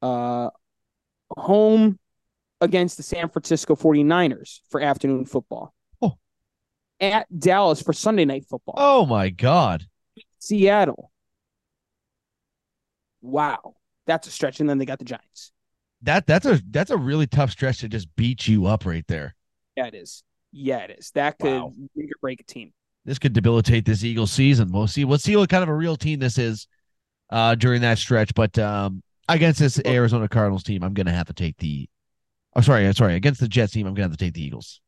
Uh 0.00 0.50
home 1.36 1.98
against 2.60 2.96
the 2.96 3.02
San 3.02 3.28
Francisco 3.28 3.76
49ers 3.76 4.60
for 4.70 4.80
afternoon 4.80 5.24
football. 5.24 5.74
Oh. 6.02 6.14
At 7.00 7.26
Dallas 7.36 7.82
for 7.82 7.92
Sunday 7.92 8.24
night 8.24 8.46
football. 8.48 8.74
Oh 8.76 9.06
my 9.06 9.30
God. 9.30 9.86
Seattle. 10.38 11.10
Wow. 13.20 13.74
That's 14.06 14.26
a 14.26 14.30
stretch. 14.30 14.60
And 14.60 14.68
then 14.68 14.78
they 14.78 14.86
got 14.86 14.98
the 14.98 15.04
Giants. 15.04 15.52
That 16.02 16.26
that's 16.26 16.46
a 16.46 16.60
that's 16.70 16.92
a 16.92 16.96
really 16.96 17.26
tough 17.26 17.50
stretch 17.50 17.78
to 17.78 17.88
just 17.88 18.14
beat 18.14 18.46
you 18.46 18.66
up 18.66 18.86
right 18.86 19.04
there. 19.08 19.34
Yeah, 19.76 19.86
it 19.86 19.94
is. 19.94 20.22
Yeah, 20.52 20.78
it 20.78 20.96
is. 20.98 21.10
That 21.12 21.38
could 21.38 21.52
Wow. 21.60 21.72
make 21.94 22.06
or 22.10 22.18
break 22.20 22.40
a 22.40 22.44
team. 22.44 22.72
This 23.04 23.18
could 23.18 23.32
debilitate 23.32 23.84
this 23.84 24.04
Eagles 24.04 24.32
season. 24.32 24.70
We'll 24.72 24.86
see. 24.86 25.04
We'll 25.04 25.18
see 25.18 25.36
what 25.36 25.48
kind 25.48 25.62
of 25.62 25.68
a 25.68 25.74
real 25.74 25.96
team 25.96 26.18
this 26.20 26.38
is 26.38 26.66
uh 27.30 27.54
during 27.54 27.82
that 27.82 27.98
stretch. 27.98 28.34
But 28.34 28.58
um 28.58 29.02
against 29.28 29.60
this 29.60 29.80
Arizona 29.84 30.28
Cardinals 30.28 30.62
team, 30.62 30.82
I'm 30.82 30.94
gonna 30.94 31.12
have 31.12 31.26
to 31.26 31.32
take 31.34 31.56
the 31.58 31.88
I'm 32.54 32.60
oh 32.60 32.62
sorry, 32.62 32.86
I'm 32.86 32.92
sorry, 32.94 33.14
against 33.14 33.40
the 33.40 33.48
Jets 33.48 33.72
team, 33.72 33.86
I'm 33.86 33.94
gonna 33.94 34.08
have 34.08 34.16
to 34.16 34.24
take 34.24 34.34
the 34.34 34.42
Eagles. 34.44 34.80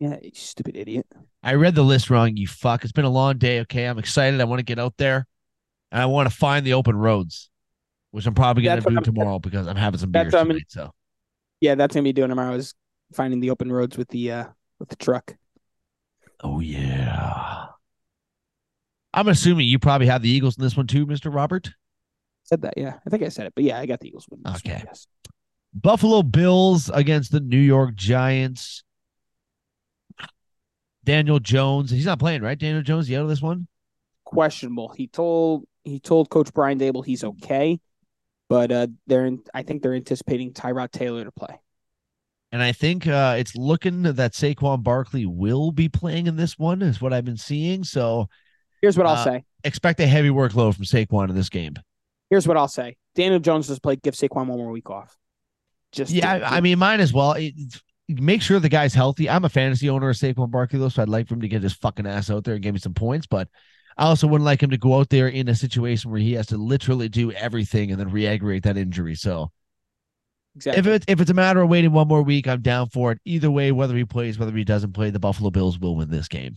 Yeah, 0.00 0.16
you 0.22 0.30
stupid 0.34 0.76
idiot. 0.76 1.06
I 1.42 1.54
read 1.54 1.74
the 1.74 1.82
list 1.82 2.10
wrong, 2.10 2.36
you 2.36 2.46
fuck. 2.46 2.84
It's 2.84 2.92
been 2.92 3.04
a 3.04 3.10
long 3.10 3.38
day. 3.38 3.60
Okay. 3.60 3.84
I'm 3.86 3.98
excited. 3.98 4.40
I 4.40 4.44
want 4.44 4.60
to 4.60 4.64
get 4.64 4.78
out 4.78 4.94
there 4.96 5.26
and 5.90 6.00
I 6.02 6.06
want 6.06 6.30
to 6.30 6.36
find 6.36 6.64
the 6.64 6.74
open 6.74 6.94
roads, 6.96 7.50
which 8.12 8.26
I'm 8.26 8.34
probably 8.34 8.62
gonna 8.64 8.80
do 8.80 8.94
I'm- 8.94 9.02
tomorrow 9.02 9.38
because 9.40 9.66
I'm 9.66 9.76
having 9.76 9.98
some 9.98 10.10
beers 10.12 10.32
what 10.32 10.40
I'm 10.40 10.48
tonight. 10.48 10.66
gonna- 10.74 10.86
So 10.88 10.92
Yeah, 11.60 11.74
that's 11.74 11.94
gonna 11.94 12.04
be 12.04 12.12
doing 12.12 12.28
tomorrow. 12.28 12.54
Is 12.54 12.74
finding 13.12 13.40
the 13.40 13.50
open 13.50 13.72
roads 13.72 13.96
with 13.96 14.08
the 14.10 14.30
uh 14.32 14.44
with 14.78 14.88
the 14.88 14.96
truck. 14.96 15.36
oh 16.42 16.60
yeah. 16.60 17.66
I'm 19.14 19.28
assuming 19.28 19.66
you 19.66 19.78
probably 19.78 20.06
have 20.06 20.22
the 20.22 20.28
Eagles 20.30 20.56
in 20.58 20.62
this 20.62 20.76
one 20.76 20.86
too, 20.86 21.06
Mr. 21.06 21.34
Robert. 21.34 21.70
Said 22.44 22.62
that, 22.62 22.74
yeah. 22.76 22.94
I 23.06 23.10
think 23.10 23.22
I 23.22 23.28
said 23.28 23.46
it, 23.46 23.52
but 23.54 23.64
yeah, 23.64 23.78
I 23.78 23.86
got 23.86 24.00
the 24.00 24.08
Eagles 24.08 24.26
winning. 24.30 24.44
this 24.44 24.62
one, 24.64 24.72
Okay. 24.74 24.82
yes. 24.86 25.06
Buffalo 25.74 26.22
Bills 26.22 26.88
against 26.92 27.32
the 27.32 27.40
New 27.40 27.58
York 27.58 27.94
Giants. 27.94 28.84
Daniel 31.04 31.38
Jones, 31.40 31.90
he's 31.90 32.06
not 32.06 32.18
playing, 32.18 32.42
right? 32.42 32.58
Daniel 32.58 32.82
Jones, 32.82 33.08
you 33.08 33.18
out 33.18 33.22
of 33.22 33.28
this 33.28 33.42
one? 33.42 33.66
Questionable. 34.24 34.88
He 34.90 35.06
told 35.06 35.64
he 35.84 36.00
told 36.00 36.28
Coach 36.28 36.52
Brian 36.52 36.78
Daboll 36.78 37.04
he's 37.04 37.24
okay, 37.24 37.80
but 38.48 38.70
uh 38.70 38.88
they're 39.06 39.24
in, 39.24 39.42
I 39.54 39.62
think 39.62 39.82
they're 39.82 39.94
anticipating 39.94 40.52
Tyrod 40.52 40.90
Taylor 40.90 41.24
to 41.24 41.32
play. 41.32 41.58
And 42.50 42.62
I 42.62 42.72
think 42.72 43.06
uh, 43.06 43.36
it's 43.38 43.54
looking 43.56 44.02
that 44.02 44.32
Saquon 44.32 44.82
Barkley 44.82 45.26
will 45.26 45.70
be 45.70 45.88
playing 45.88 46.26
in 46.26 46.36
this 46.36 46.58
one, 46.58 46.80
is 46.80 47.00
what 47.00 47.12
I've 47.12 47.24
been 47.24 47.36
seeing. 47.36 47.84
So 47.84 48.28
Here's 48.80 48.96
what 48.96 49.06
I'll 49.06 49.16
Uh, 49.16 49.24
say. 49.24 49.44
expect 49.64 50.00
a 50.00 50.06
heavy 50.06 50.30
workload 50.30 50.74
from 50.74 50.84
Saquon 50.84 51.28
in 51.28 51.34
this 51.34 51.48
game. 51.50 51.74
Here's 52.30 52.46
what 52.48 52.56
I'll 52.56 52.68
say. 52.68 52.96
Daniel 53.14 53.40
Jones 53.40 53.68
has 53.68 53.78
played. 53.78 54.00
Give 54.02 54.14
Saquon 54.14 54.46
one 54.46 54.58
more 54.58 54.70
week 54.70 54.88
off. 54.88 55.16
Just 55.92 56.10
Yeah, 56.12 56.38
to- 56.38 56.44
I, 56.46 56.56
I 56.56 56.60
mean, 56.60 56.78
mine 56.78 57.00
as 57.00 57.12
well. 57.12 57.32
It, 57.32 57.54
make 58.08 58.40
sure 58.40 58.58
the 58.60 58.68
guy's 58.70 58.94
healthy. 58.94 59.28
I'm 59.28 59.44
a 59.44 59.48
fantasy 59.50 59.90
owner 59.90 60.08
of 60.10 60.16
Saquon 60.16 60.50
Barkley, 60.50 60.78
though, 60.78 60.88
so 60.88 61.02
I'd 61.02 61.08
like 61.08 61.28
for 61.28 61.34
him 61.34 61.40
to 61.42 61.48
get 61.48 61.62
his 61.62 61.74
fucking 61.74 62.06
ass 62.06 62.30
out 62.30 62.44
there 62.44 62.54
and 62.54 62.62
give 62.62 62.72
me 62.72 62.80
some 62.80 62.94
points. 62.94 63.26
But 63.26 63.48
I 63.98 64.04
also 64.04 64.26
wouldn't 64.26 64.46
like 64.46 64.62
him 64.62 64.70
to 64.70 64.78
go 64.78 64.98
out 64.98 65.10
there 65.10 65.28
in 65.28 65.48
a 65.48 65.54
situation 65.54 66.10
where 66.10 66.20
he 66.20 66.32
has 66.34 66.46
to 66.46 66.56
literally 66.56 67.08
do 67.10 67.32
everything 67.32 67.90
and 67.90 68.00
then 68.00 68.10
re-aggravate 68.10 68.62
that 68.62 68.76
injury. 68.78 69.16
So 69.16 69.50
exactly. 70.58 70.78
if 70.80 70.86
it's 70.86 71.04
if 71.08 71.20
it's 71.20 71.30
a 71.30 71.34
matter 71.34 71.60
of 71.62 71.68
waiting 71.68 71.92
one 71.92 72.08
more 72.08 72.22
week, 72.22 72.48
I'm 72.48 72.60
down 72.60 72.88
for 72.88 73.12
it. 73.12 73.18
Either 73.24 73.50
way, 73.50 73.72
whether 73.72 73.96
he 73.96 74.04
plays, 74.04 74.38
whether 74.38 74.56
he 74.56 74.64
doesn't 74.64 74.92
play, 74.92 75.10
the 75.10 75.18
Buffalo 75.18 75.50
Bills 75.50 75.78
will 75.78 75.96
win 75.96 76.10
this 76.10 76.28
game. 76.28 76.56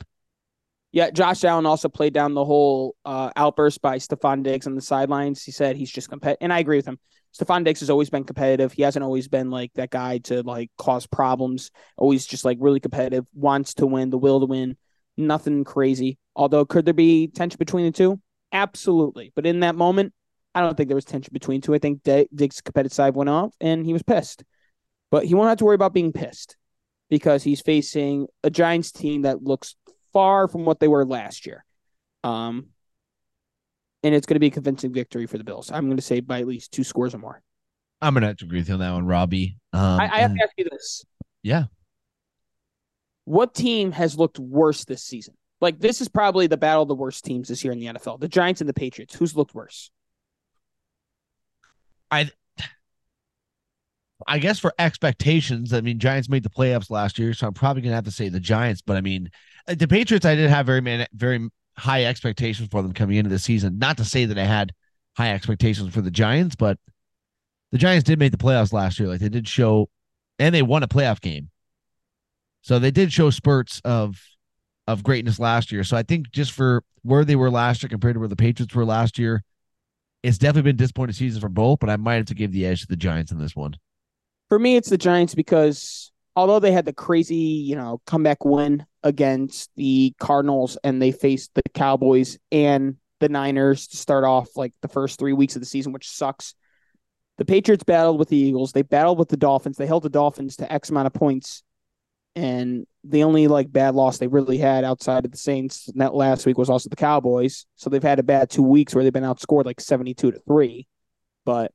Yeah, 0.91 1.09
Josh 1.09 1.43
Allen 1.45 1.65
also 1.65 1.87
played 1.87 2.13
down 2.13 2.33
the 2.33 2.43
whole 2.43 2.95
uh, 3.05 3.31
outburst 3.37 3.81
by 3.81 3.97
Stefon 3.97 4.43
Diggs 4.43 4.67
on 4.67 4.75
the 4.75 4.81
sidelines. 4.81 5.41
He 5.41 5.51
said 5.51 5.77
he's 5.77 5.91
just 5.91 6.09
competitive, 6.09 6.39
and 6.41 6.51
I 6.51 6.59
agree 6.59 6.75
with 6.77 6.85
him. 6.85 6.99
Stefon 7.33 7.63
Diggs 7.63 7.79
has 7.79 7.89
always 7.89 8.09
been 8.09 8.25
competitive. 8.25 8.73
He 8.73 8.81
hasn't 8.81 9.03
always 9.03 9.29
been 9.29 9.49
like 9.49 9.71
that 9.75 9.89
guy 9.89 10.17
to 10.19 10.43
like 10.43 10.69
cause 10.77 11.07
problems. 11.07 11.71
Always 11.95 12.25
just 12.25 12.43
like 12.43 12.57
really 12.59 12.81
competitive, 12.81 13.25
wants 13.33 13.75
to 13.75 13.87
win, 13.87 14.09
the 14.09 14.17
will 14.17 14.41
to 14.41 14.45
win. 14.45 14.75
Nothing 15.15 15.63
crazy. 15.63 16.17
Although, 16.35 16.65
could 16.65 16.83
there 16.83 16.93
be 16.93 17.27
tension 17.27 17.57
between 17.57 17.85
the 17.85 17.91
two? 17.91 18.19
Absolutely. 18.51 19.31
But 19.33 19.45
in 19.45 19.61
that 19.61 19.75
moment, 19.75 20.13
I 20.53 20.61
don't 20.61 20.75
think 20.75 20.89
there 20.89 20.95
was 20.95 21.05
tension 21.05 21.31
between 21.33 21.61
two. 21.61 21.73
I 21.73 21.79
think 21.79 22.03
D- 22.03 22.27
Diggs' 22.33 22.61
competitive 22.61 22.93
side 22.93 23.15
went 23.15 23.29
off, 23.29 23.53
and 23.61 23.85
he 23.85 23.93
was 23.93 24.03
pissed. 24.03 24.43
But 25.09 25.25
he 25.25 25.33
won't 25.33 25.49
have 25.49 25.57
to 25.59 25.65
worry 25.65 25.75
about 25.75 25.93
being 25.93 26.11
pissed 26.13 26.57
because 27.09 27.43
he's 27.43 27.61
facing 27.61 28.27
a 28.43 28.49
Giants 28.49 28.91
team 28.91 29.23
that 29.23 29.43
looks 29.43 29.75
far 30.13 30.47
from 30.47 30.65
what 30.65 30.79
they 30.79 30.87
were 30.87 31.05
last 31.05 31.45
year. 31.45 31.65
Um, 32.23 32.67
and 34.03 34.15
it's 34.15 34.25
going 34.25 34.35
to 34.35 34.39
be 34.39 34.47
a 34.47 34.51
convincing 34.51 34.93
victory 34.93 35.25
for 35.25 35.37
the 35.37 35.43
Bills. 35.43 35.71
I'm 35.71 35.85
going 35.85 35.97
to 35.97 36.01
say 36.03 36.19
by 36.21 36.39
at 36.39 36.47
least 36.47 36.71
two 36.71 36.83
scores 36.83 37.13
or 37.13 37.19
more. 37.19 37.41
I'm 38.03 38.15
gonna 38.15 38.27
have 38.27 38.37
to 38.37 38.45
agree 38.45 38.57
with 38.59 38.67
you 38.67 38.73
on 38.73 38.79
that 38.79 38.91
one, 38.93 39.05
Robbie. 39.05 39.57
Um, 39.73 39.99
I, 39.99 40.05
I 40.05 40.19
have 40.21 40.31
and- 40.31 40.39
to 40.39 40.43
ask 40.43 40.53
you 40.57 40.65
this: 40.71 41.05
yeah, 41.43 41.65
What 43.25 43.53
team 43.53 43.91
has 43.91 44.17
looked 44.17 44.39
worse 44.39 44.85
this 44.85 45.03
season? 45.03 45.35
Like 45.59 45.79
this 45.79 46.01
is 46.01 46.09
probably 46.09 46.47
the 46.47 46.57
battle 46.57 46.81
of 46.81 46.87
the 46.87 46.95
worst 46.95 47.23
teams 47.23 47.47
this 47.47 47.63
year 47.63 47.71
in 47.71 47.79
the 47.79 47.85
NFL: 47.87 48.19
the 48.19 48.27
Giants 48.27 48.59
and 48.61 48.67
the 48.67 48.73
Patriots. 48.73 49.13
Who's 49.15 49.35
looked 49.35 49.53
worse? 49.53 49.91
I 52.11 52.29
I 54.27 54.39
guess 54.39 54.59
for 54.59 54.73
expectations, 54.77 55.73
I 55.73 55.81
mean, 55.81 55.99
Giants 55.99 56.29
made 56.29 56.43
the 56.43 56.49
playoffs 56.49 56.89
last 56.89 57.17
year, 57.17 57.33
so 57.33 57.47
I'm 57.47 57.53
probably 57.53 57.81
gonna 57.81 57.95
have 57.95 58.05
to 58.05 58.11
say 58.11 58.29
the 58.29 58.39
Giants. 58.39 58.81
But 58.81 58.97
I 58.97 59.01
mean, 59.01 59.29
uh, 59.67 59.75
the 59.75 59.87
Patriots, 59.87 60.25
I 60.25 60.35
did 60.35 60.49
have 60.49 60.65
very 60.65 60.81
man, 60.81 61.07
very 61.13 61.49
high 61.77 62.05
expectations 62.05 62.69
for 62.71 62.81
them 62.81 62.93
coming 62.93 63.17
into 63.17 63.29
the 63.29 63.39
season. 63.39 63.79
Not 63.79 63.97
to 63.97 64.05
say 64.05 64.25
that 64.25 64.37
I 64.37 64.45
had 64.45 64.73
high 65.17 65.31
expectations 65.31 65.93
for 65.93 66.01
the 66.01 66.11
Giants, 66.11 66.55
but 66.55 66.77
the 67.71 67.77
Giants 67.77 68.03
did 68.03 68.19
make 68.19 68.31
the 68.31 68.37
playoffs 68.37 68.73
last 68.73 68.99
year. 68.99 69.09
Like 69.09 69.19
they 69.21 69.29
did 69.29 69.47
show, 69.47 69.89
and 70.39 70.53
they 70.53 70.61
won 70.61 70.83
a 70.83 70.87
playoff 70.87 71.21
game, 71.21 71.49
so 72.61 72.79
they 72.79 72.91
did 72.91 73.11
show 73.11 73.29
spurts 73.29 73.81
of 73.83 74.21
of 74.87 75.03
greatness 75.03 75.39
last 75.39 75.71
year. 75.71 75.83
So 75.83 75.97
I 75.97 76.03
think 76.03 76.31
just 76.31 76.51
for 76.51 76.83
where 77.03 77.25
they 77.25 77.35
were 77.35 77.49
last 77.49 77.81
year 77.81 77.89
compared 77.89 78.15
to 78.15 78.19
where 78.19 78.29
the 78.29 78.35
Patriots 78.35 78.75
were 78.75 78.85
last 78.85 79.17
year, 79.17 79.43
it's 80.23 80.37
definitely 80.37 80.71
been 80.71 80.77
disappointing 80.77 81.13
season 81.13 81.41
for 81.41 81.49
both. 81.49 81.79
But 81.79 81.89
I 81.89 81.97
might 81.97 82.15
have 82.15 82.25
to 82.25 82.35
give 82.35 82.51
the 82.51 82.65
edge 82.65 82.81
to 82.81 82.87
the 82.87 82.95
Giants 82.95 83.31
in 83.31 83.39
this 83.39 83.55
one. 83.55 83.75
For 84.49 84.59
me, 84.59 84.75
it's 84.75 84.89
the 84.89 84.97
Giants 84.97 85.35
because 85.35 86.11
although 86.35 86.59
they 86.59 86.71
had 86.71 86.85
the 86.85 86.93
crazy, 86.93 87.35
you 87.35 87.75
know, 87.75 88.01
comeback 88.05 88.43
win 88.45 88.85
against 89.03 89.69
the 89.75 90.13
Cardinals 90.19 90.77
and 90.83 91.01
they 91.01 91.11
faced 91.11 91.51
the 91.55 91.63
Cowboys 91.73 92.37
and 92.51 92.97
the 93.19 93.29
Niners 93.29 93.87
to 93.87 93.97
start 93.97 94.23
off 94.23 94.49
like 94.55 94.73
the 94.81 94.87
first 94.87 95.19
three 95.19 95.33
weeks 95.33 95.55
of 95.55 95.61
the 95.61 95.65
season, 95.67 95.93
which 95.93 96.09
sucks. 96.09 96.55
The 97.37 97.45
Patriots 97.45 97.83
battled 97.83 98.19
with 98.19 98.29
the 98.29 98.37
Eagles. 98.37 98.71
They 98.71 98.81
battled 98.81 99.17
with 99.17 99.29
the 99.29 99.37
Dolphins. 99.37 99.77
They 99.77 99.87
held 99.87 100.03
the 100.03 100.09
Dolphins 100.09 100.57
to 100.57 100.71
X 100.71 100.89
amount 100.89 101.07
of 101.07 101.13
points. 101.13 101.63
And 102.35 102.87
the 103.03 103.23
only 103.23 103.47
like 103.47 103.71
bad 103.71 103.93
loss 103.95 104.17
they 104.17 104.27
really 104.27 104.57
had 104.57 104.83
outside 104.83 105.25
of 105.25 105.31
the 105.31 105.37
Saints 105.37 105.89
that 105.95 106.13
last 106.13 106.45
week 106.45 106.57
was 106.57 106.69
also 106.69 106.89
the 106.89 106.95
Cowboys. 106.95 107.65
So 107.75 107.89
they've 107.89 108.01
had 108.01 108.19
a 108.19 108.23
bad 108.23 108.49
two 108.49 108.63
weeks 108.63 108.95
where 108.95 109.03
they've 109.03 109.11
been 109.11 109.23
outscored 109.23 109.65
like 109.65 109.81
72 109.81 110.31
to 110.31 110.39
3. 110.39 110.87
But 111.45 111.73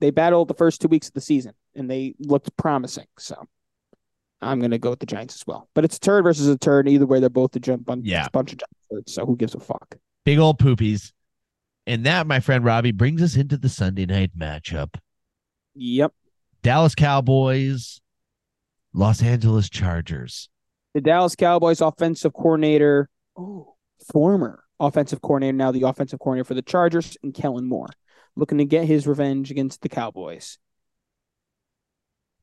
they 0.00 0.10
battled 0.10 0.48
the 0.48 0.54
first 0.54 0.80
two 0.80 0.88
weeks 0.88 1.08
of 1.08 1.14
the 1.14 1.20
season 1.20 1.52
and 1.74 1.90
they 1.90 2.14
looked 2.18 2.56
promising. 2.56 3.06
So 3.18 3.36
I'm 4.40 4.60
gonna 4.60 4.78
go 4.78 4.90
with 4.90 5.00
the 5.00 5.06
Giants 5.06 5.34
as 5.34 5.46
well. 5.46 5.68
But 5.74 5.84
it's 5.84 5.96
a 5.96 6.00
turd 6.00 6.24
versus 6.24 6.46
a 6.48 6.56
turd. 6.58 6.88
Either 6.88 7.06
way, 7.06 7.20
they're 7.20 7.28
both 7.28 7.54
a 7.56 7.60
jump 7.60 7.84
bunch, 7.84 8.06
Yeah. 8.06 8.28
bunch 8.32 8.52
of 8.52 8.60
turds. 8.90 9.12
So 9.12 9.26
who 9.26 9.36
gives 9.36 9.54
a 9.54 9.60
fuck? 9.60 9.96
big 10.24 10.38
old 10.38 10.58
poopies. 10.58 11.12
And 11.86 12.06
that, 12.06 12.26
my 12.26 12.40
friend 12.40 12.64
Robbie, 12.64 12.92
brings 12.92 13.20
us 13.20 13.36
into 13.36 13.58
the 13.58 13.68
Sunday 13.68 14.06
night 14.06 14.30
matchup. 14.34 14.94
Yep. 15.74 16.14
Dallas 16.62 16.94
Cowboys, 16.94 18.00
Los 18.94 19.22
Angeles 19.22 19.68
Chargers. 19.68 20.48
The 20.94 21.00
Dallas 21.00 21.34
Cowboys 21.34 21.80
offensive 21.80 22.32
coordinator, 22.32 23.08
oh, 23.36 23.74
former 24.12 24.62
offensive 24.78 25.20
coordinator, 25.20 25.56
now 25.56 25.72
the 25.72 25.82
offensive 25.82 26.20
coordinator 26.20 26.44
for 26.44 26.54
the 26.54 26.62
Chargers, 26.62 27.16
and 27.24 27.34
Kellen 27.34 27.66
Moore, 27.66 27.90
looking 28.36 28.58
to 28.58 28.64
get 28.64 28.84
his 28.84 29.06
revenge 29.06 29.50
against 29.50 29.82
the 29.82 29.88
Cowboys. 29.88 30.58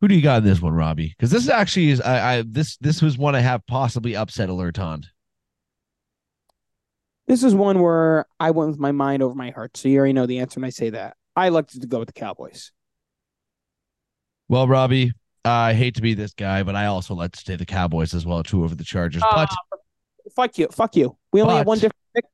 Who 0.02 0.10
do 0.10 0.16
you 0.16 0.22
got 0.22 0.40
in 0.40 0.44
this 0.44 0.62
one, 0.62 0.74
Robbie? 0.74 1.16
Because 1.16 1.32
this 1.32 1.48
actually 1.48 1.92
is 1.92 2.02
I, 2.02 2.38
I 2.38 2.44
this 2.46 2.76
this 2.78 3.02
was 3.02 3.18
one 3.18 3.36
I 3.36 3.40
have 3.40 3.66
possibly 3.66 4.16
upset 4.16 4.50
alert 4.50 4.78
on. 4.78 5.04
This 7.28 7.44
is 7.44 7.56
one 7.56 7.80
where 7.80 8.26
I 8.40 8.52
went 8.52 8.72
with 8.72 8.80
my 8.80 8.92
mind 8.92 9.24
over 9.24 9.36
my 9.36 9.52
heart. 9.52 9.78
So 9.78 9.88
you 9.88 10.00
already 10.00 10.14
know 10.14 10.26
the 10.26 10.40
answer 10.40 10.60
when 10.60 10.68
I 10.68 10.72
say 10.72 10.90
that. 10.90 11.16
I 11.36 11.48
elected 11.48 11.82
to 11.82 11.88
go 11.88 12.00
with 12.00 12.08
the 12.08 12.14
Cowboys. 12.14 12.74
Well, 14.50 14.68
Robbie, 14.68 15.14
I 15.44 15.74
hate 15.74 15.96
to 15.96 16.02
be 16.02 16.14
this 16.14 16.34
guy, 16.34 16.64
but 16.64 16.76
I 16.76 16.86
also 16.86 17.16
like 17.16 17.32
to 17.32 17.40
say 17.40 17.56
the 17.56 17.66
Cowboys 17.66 18.14
as 18.14 18.26
well, 18.26 18.44
too, 18.44 18.64
over 18.64 18.76
the 18.76 18.84
Chargers. 18.84 19.24
Uh, 19.24 19.48
but 19.48 19.80
Fuck 20.36 20.58
you. 20.58 20.68
Fuck 20.68 20.96
you. 20.96 21.18
We 21.34 21.42
only 21.42 21.56
have 21.56 21.66
one 21.68 21.78
different 21.78 21.96
pick. 22.16 22.26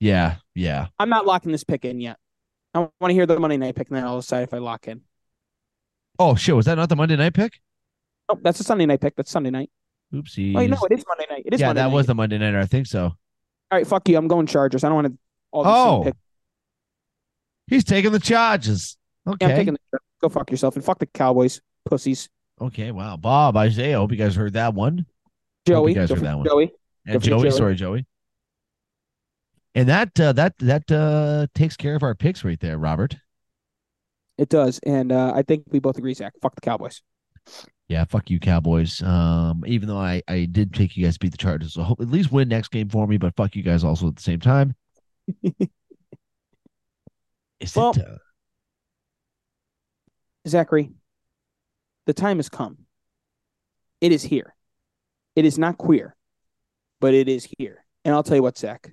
yeah, 0.00 0.36
yeah. 0.54 0.88
I'm 0.98 1.08
not 1.08 1.24
locking 1.24 1.52
this 1.52 1.64
pick 1.64 1.84
in 1.84 2.00
yet. 2.00 2.18
I 2.74 2.80
want 2.80 3.10
to 3.10 3.12
hear 3.12 3.26
the 3.26 3.38
Monday 3.38 3.56
night 3.56 3.76
pick, 3.76 3.88
and 3.88 3.96
then 3.96 4.04
I'll 4.04 4.20
decide 4.20 4.42
if 4.42 4.52
I 4.52 4.58
lock 4.58 4.88
in. 4.88 5.02
Oh 6.18 6.34
shit, 6.34 6.54
was 6.56 6.66
that 6.66 6.74
not 6.74 6.88
the 6.88 6.96
Monday 6.96 7.16
night 7.16 7.32
pick? 7.34 7.60
Oh, 8.28 8.38
that's 8.42 8.60
a 8.60 8.64
Sunday 8.64 8.86
night 8.86 9.00
pick. 9.00 9.14
That's 9.16 9.30
Sunday 9.30 9.50
night. 9.50 9.70
Oopsie. 10.12 10.54
Oh, 10.56 10.66
no, 10.66 10.76
it 10.90 10.98
is 10.98 11.04
Monday 11.06 11.26
night. 11.30 11.42
It 11.46 11.54
is 11.54 11.60
yeah, 11.60 11.68
Monday 11.68 11.82
that 11.82 11.88
night. 11.88 11.94
was 11.94 12.06
the 12.06 12.14
Monday 12.14 12.38
nighter. 12.38 12.58
I 12.58 12.66
think 12.66 12.86
so. 12.86 13.04
All 13.04 13.14
right, 13.70 13.86
fuck 13.86 14.08
you. 14.08 14.16
I'm 14.16 14.26
going 14.28 14.46
Chargers. 14.46 14.82
I 14.84 14.88
don't 14.88 14.96
want 14.96 15.06
to 15.08 15.18
all 15.52 15.66
Oh. 15.66 16.12
He's 17.68 17.84
taking 17.84 18.12
the 18.12 18.18
charges. 18.20 18.96
Yeah, 19.26 19.32
Okay. 19.34 19.46
I'm 19.46 19.56
taking 19.56 19.74
the 19.74 19.98
Go 20.20 20.28
fuck 20.28 20.50
yourself 20.50 20.74
and 20.74 20.84
fuck 20.84 20.98
the 20.98 21.06
Cowboys, 21.06 21.60
pussies. 21.88 22.28
Okay. 22.60 22.90
Wow. 22.90 23.16
Bob, 23.16 23.56
Isaiah. 23.56 23.98
Hope 23.98 24.10
you 24.10 24.16
guys 24.16 24.34
heard 24.34 24.52
that 24.54 24.74
one. 24.74 25.06
Joey, 25.66 25.92
you 25.92 25.96
guys 25.98 26.10
heard 26.10 26.20
that 26.20 26.36
one. 26.36 26.46
Joey. 26.46 26.72
And 27.06 27.22
Joey, 27.22 27.42
Joey. 27.42 27.50
sorry, 27.50 27.74
Joey. 27.74 28.06
And 29.74 29.88
that 29.88 30.18
uh, 30.18 30.32
that 30.32 30.54
that 30.58 30.90
uh, 30.90 31.46
takes 31.54 31.76
care 31.76 31.94
of 31.94 32.02
our 32.02 32.14
picks 32.14 32.42
right 32.44 32.58
there, 32.58 32.78
Robert. 32.78 33.16
It 34.38 34.48
does, 34.48 34.78
and 34.80 35.12
uh, 35.12 35.32
I 35.34 35.42
think 35.42 35.64
we 35.70 35.78
both 35.78 35.98
agree, 35.98 36.14
Zach. 36.14 36.32
Fuck 36.40 36.54
the 36.54 36.60
Cowboys. 36.60 37.02
Yeah, 37.88 38.04
fuck 38.04 38.30
you, 38.30 38.38
Cowboys. 38.40 39.02
Um, 39.02 39.62
even 39.66 39.88
though 39.88 39.98
I 39.98 40.22
I 40.28 40.46
did 40.50 40.72
take 40.74 40.96
you 40.96 41.04
guys 41.04 41.14
to 41.14 41.20
beat 41.20 41.32
the 41.32 41.38
Chargers, 41.38 41.74
so 41.74 41.82
hope, 41.82 42.00
at 42.00 42.08
least 42.08 42.32
win 42.32 42.48
next 42.48 42.68
game 42.68 42.88
for 42.88 43.06
me. 43.06 43.16
But 43.18 43.36
fuck 43.36 43.54
you 43.56 43.62
guys 43.62 43.84
also 43.84 44.08
at 44.08 44.16
the 44.16 44.22
same 44.22 44.40
time. 44.40 44.74
Is 47.60 47.74
Well- 47.76 47.90
it? 47.90 47.98
Uh, 47.98 48.16
Zachary, 50.46 50.90
the 52.08 52.14
time 52.14 52.38
has 52.38 52.48
come. 52.48 52.78
It 54.00 54.12
is 54.12 54.22
here. 54.22 54.54
It 55.36 55.44
is 55.44 55.58
not 55.58 55.76
queer, 55.76 56.16
but 57.00 57.12
it 57.12 57.28
is 57.28 57.46
here. 57.58 57.84
And 58.02 58.14
I'll 58.14 58.22
tell 58.22 58.36
you 58.36 58.42
what, 58.42 58.56
Zach. 58.56 58.90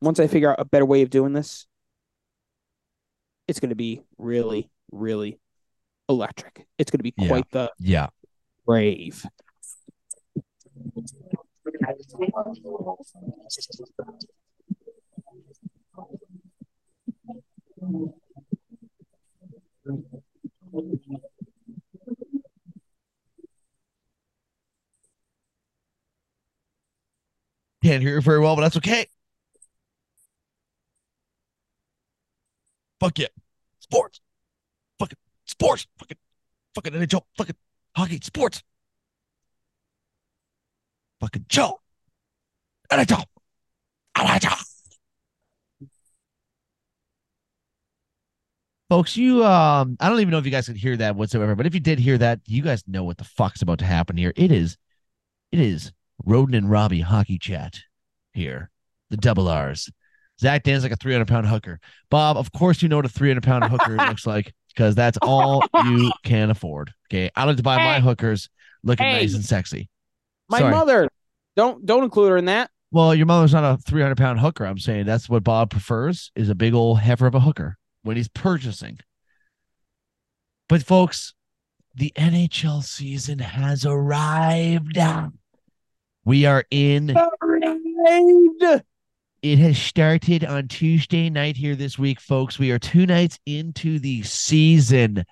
Once 0.00 0.20
I 0.20 0.28
figure 0.28 0.48
out 0.48 0.60
a 0.60 0.64
better 0.64 0.86
way 0.86 1.02
of 1.02 1.10
doing 1.10 1.32
this, 1.32 1.66
it's 3.48 3.58
going 3.58 3.70
to 3.70 3.74
be 3.74 4.00
really, 4.16 4.70
really 4.92 5.40
electric. 6.08 6.68
It's 6.78 6.92
going 6.92 7.00
to 7.00 7.02
be 7.02 7.14
Yeah. 7.16 7.28
quite 7.28 7.50
the 7.50 7.72
yeah. 7.80 8.06
rave. 8.64 9.26
Can't 27.88 28.02
hear 28.02 28.16
you 28.16 28.20
very 28.20 28.38
well, 28.38 28.54
but 28.54 28.60
that's 28.60 28.76
okay. 28.76 29.06
Fuck 33.00 33.18
yeah. 33.18 33.28
Sports. 33.78 34.20
Fucking 34.98 35.16
sports. 35.46 35.86
Fucking 35.96 36.18
fucking 36.74 36.92
NHL, 36.92 37.22
fucking 37.38 37.56
hockey, 37.96 38.20
sports. 38.22 38.62
Fucking 41.22 41.46
Joe. 41.48 41.80
NHL. 42.92 43.24
NHL. 44.18 44.64
Folks, 48.90 49.16
you 49.16 49.42
um 49.46 49.96
I 49.98 50.10
don't 50.10 50.20
even 50.20 50.30
know 50.32 50.36
if 50.36 50.44
you 50.44 50.50
guys 50.50 50.66
could 50.66 50.76
hear 50.76 50.98
that 50.98 51.16
whatsoever, 51.16 51.54
but 51.54 51.64
if 51.64 51.72
you 51.72 51.80
did 51.80 51.98
hear 51.98 52.18
that, 52.18 52.40
you 52.44 52.60
guys 52.60 52.86
know 52.86 53.04
what 53.04 53.16
the 53.16 53.24
fuck's 53.24 53.62
about 53.62 53.78
to 53.78 53.86
happen 53.86 54.18
here. 54.18 54.34
It 54.36 54.52
is 54.52 54.76
it 55.52 55.60
is 55.60 55.90
Roden 56.24 56.54
and 56.54 56.70
Robbie 56.70 57.00
hockey 57.00 57.38
chat 57.38 57.78
here. 58.32 58.70
The 59.10 59.16
double 59.16 59.48
R's. 59.48 59.90
Zach 60.40 60.62
Dan's 60.62 60.82
like 60.82 60.92
a 60.92 60.96
300 60.96 61.26
pound 61.26 61.46
hooker. 61.46 61.80
Bob, 62.10 62.36
of 62.36 62.52
course, 62.52 62.82
you 62.82 62.88
know 62.88 62.96
what 62.96 63.06
a 63.06 63.08
300 63.08 63.42
pound 63.42 63.64
hooker 63.64 63.96
looks 63.96 64.26
like 64.26 64.52
because 64.68 64.94
that's 64.94 65.18
all 65.22 65.64
you 65.84 66.12
can 66.24 66.50
afford. 66.50 66.92
Okay. 67.10 67.30
I 67.34 67.44
like 67.44 67.56
to 67.56 67.62
buy 67.62 67.76
my 67.76 68.00
hookers 68.00 68.48
looking 68.84 69.06
Hey. 69.06 69.20
nice 69.20 69.34
and 69.34 69.44
sexy. 69.44 69.88
My 70.48 70.60
Sorry. 70.60 70.70
mother. 70.70 71.08
Don't 71.56 71.84
don't 71.84 72.04
include 72.04 72.30
her 72.30 72.36
in 72.36 72.44
that. 72.44 72.70
Well, 72.92 73.14
your 73.14 73.26
mother's 73.26 73.52
not 73.52 73.64
a 73.64 73.76
300 73.82 74.16
pound 74.16 74.38
hooker. 74.40 74.64
I'm 74.64 74.78
saying 74.78 75.06
that's 75.06 75.28
what 75.28 75.42
Bob 75.44 75.70
prefers 75.70 76.30
is 76.36 76.48
a 76.48 76.54
big 76.54 76.72
old 76.74 77.00
heifer 77.00 77.26
of 77.26 77.34
a 77.34 77.40
hooker 77.40 77.76
when 78.02 78.16
he's 78.16 78.28
purchasing. 78.28 78.98
But 80.68 80.82
folks, 80.84 81.34
the 81.94 82.12
NHL 82.16 82.82
season 82.84 83.40
has 83.40 83.84
arrived. 83.84 84.96
We 86.28 86.44
are 86.44 86.62
in. 86.70 87.16
It 89.40 89.58
has 89.60 89.78
started 89.78 90.44
on 90.44 90.68
Tuesday 90.68 91.30
night 91.30 91.56
here 91.56 91.74
this 91.74 91.98
week, 91.98 92.20
folks. 92.20 92.58
We 92.58 92.70
are 92.70 92.78
two 92.78 93.06
nights 93.06 93.38
into 93.46 93.98
the 93.98 94.22
season. 94.24 95.24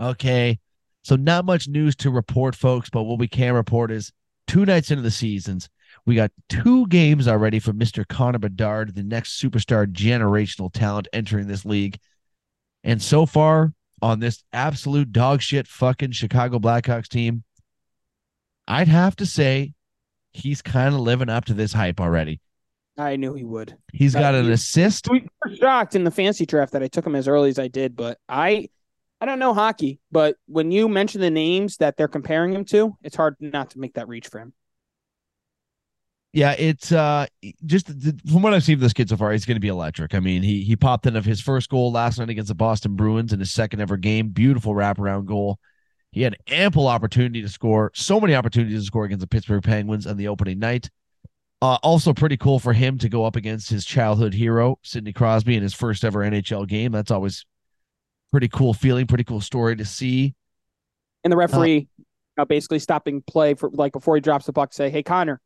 Okay. 0.00 0.58
So, 1.04 1.16
not 1.16 1.44
much 1.44 1.68
news 1.68 1.94
to 1.96 2.10
report, 2.10 2.56
folks, 2.56 2.88
but 2.88 3.02
what 3.02 3.18
we 3.18 3.28
can 3.28 3.52
report 3.52 3.90
is 3.90 4.12
two 4.46 4.64
nights 4.64 4.90
into 4.90 5.02
the 5.02 5.10
seasons. 5.10 5.68
We 6.06 6.14
got 6.14 6.30
two 6.48 6.86
games 6.86 7.28
already 7.28 7.58
for 7.58 7.74
Mr. 7.74 8.08
Connor 8.08 8.38
Bedard, 8.38 8.94
the 8.94 9.02
next 9.02 9.42
superstar 9.42 9.86
generational 9.92 10.72
talent 10.72 11.08
entering 11.12 11.48
this 11.48 11.66
league. 11.66 11.98
And 12.82 13.02
so 13.02 13.26
far 13.26 13.74
on 14.00 14.20
this 14.20 14.42
absolute 14.54 15.12
dog 15.12 15.42
shit 15.42 15.68
fucking 15.68 16.12
Chicago 16.12 16.58
Blackhawks 16.58 17.08
team, 17.08 17.44
I'd 18.66 18.88
have 18.88 19.16
to 19.16 19.26
say 19.26 19.74
he's 20.32 20.62
kind 20.62 20.94
of 20.94 21.00
living 21.00 21.28
up 21.28 21.46
to 21.46 21.54
this 21.54 21.72
hype 21.72 22.00
already. 22.00 22.40
I 22.98 23.16
knew 23.16 23.34
he 23.34 23.44
would. 23.44 23.76
He's 23.92 24.14
got 24.14 24.34
an 24.34 24.50
assist. 24.50 25.08
We 25.10 25.26
were 25.44 25.56
shocked 25.56 25.94
in 25.94 26.04
the 26.04 26.10
fancy 26.10 26.44
draft 26.44 26.72
that 26.72 26.82
I 26.82 26.88
took 26.88 27.06
him 27.06 27.14
as 27.14 27.28
early 27.28 27.48
as 27.48 27.58
I 27.58 27.68
did, 27.68 27.96
but 27.96 28.18
I 28.28 28.68
I 29.20 29.26
don't 29.26 29.38
know 29.38 29.54
hockey, 29.54 30.00
but 30.10 30.36
when 30.46 30.70
you 30.70 30.88
mention 30.88 31.20
the 31.20 31.30
names 31.30 31.76
that 31.78 31.96
they're 31.96 32.08
comparing 32.08 32.52
him 32.52 32.64
to, 32.66 32.96
it's 33.02 33.16
hard 33.16 33.36
not 33.40 33.70
to 33.70 33.78
make 33.78 33.94
that 33.94 34.08
reach 34.08 34.28
for 34.28 34.40
him. 34.40 34.52
Yeah, 36.32 36.52
it's 36.52 36.92
uh 36.92 37.26
just 37.66 37.88
from 37.88 38.42
what 38.42 38.54
I've 38.54 38.62
seen 38.62 38.74
of 38.74 38.80
this 38.80 38.92
kid 38.92 39.08
so 39.08 39.16
far, 39.16 39.32
he's 39.32 39.44
going 39.44 39.56
to 39.56 39.60
be 39.60 39.68
electric. 39.68 40.14
I 40.14 40.20
mean, 40.20 40.42
he 40.42 40.62
he 40.62 40.76
popped 40.76 41.06
in 41.06 41.16
of 41.16 41.24
his 41.24 41.40
first 41.40 41.68
goal 41.68 41.90
last 41.90 42.18
night 42.18 42.30
against 42.30 42.48
the 42.48 42.54
Boston 42.54 42.94
Bruins 42.94 43.32
in 43.32 43.40
his 43.40 43.50
second 43.50 43.80
ever 43.80 43.96
game. 43.96 44.28
Beautiful 44.28 44.74
wraparound 44.74 45.26
goal. 45.26 45.58
He 46.12 46.22
had 46.22 46.36
ample 46.48 46.88
opportunity 46.88 47.40
to 47.42 47.48
score, 47.48 47.92
so 47.94 48.20
many 48.20 48.34
opportunities 48.34 48.80
to 48.80 48.86
score 48.86 49.04
against 49.04 49.20
the 49.20 49.28
Pittsburgh 49.28 49.62
Penguins 49.62 50.06
on 50.06 50.16
the 50.16 50.28
opening 50.28 50.58
night. 50.58 50.90
Uh, 51.62 51.78
also 51.82 52.12
pretty 52.12 52.36
cool 52.36 52.58
for 52.58 52.72
him 52.72 52.98
to 52.98 53.08
go 53.08 53.24
up 53.24 53.36
against 53.36 53.68
his 53.68 53.84
childhood 53.84 54.32
hero, 54.32 54.78
Sidney 54.82 55.12
Crosby, 55.12 55.56
in 55.56 55.62
his 55.62 55.74
first 55.74 56.04
ever 56.04 56.20
NHL 56.20 56.66
game. 56.66 56.90
That's 56.90 57.10
always 57.10 57.44
pretty 58.30 58.48
cool 58.48 58.72
feeling, 58.72 59.06
pretty 59.06 59.24
cool 59.24 59.40
story 59.40 59.76
to 59.76 59.84
see. 59.84 60.34
And 61.22 61.30
the 61.30 61.36
referee 61.36 61.88
uh, 62.38 62.46
basically 62.46 62.78
stopping 62.78 63.22
play 63.22 63.54
for 63.54 63.70
like 63.72 63.92
before 63.92 64.14
he 64.14 64.20
drops 64.20 64.46
the 64.46 64.54
puck, 64.54 64.72
say, 64.72 64.88
"Hey 64.88 65.02
Connor, 65.02 65.40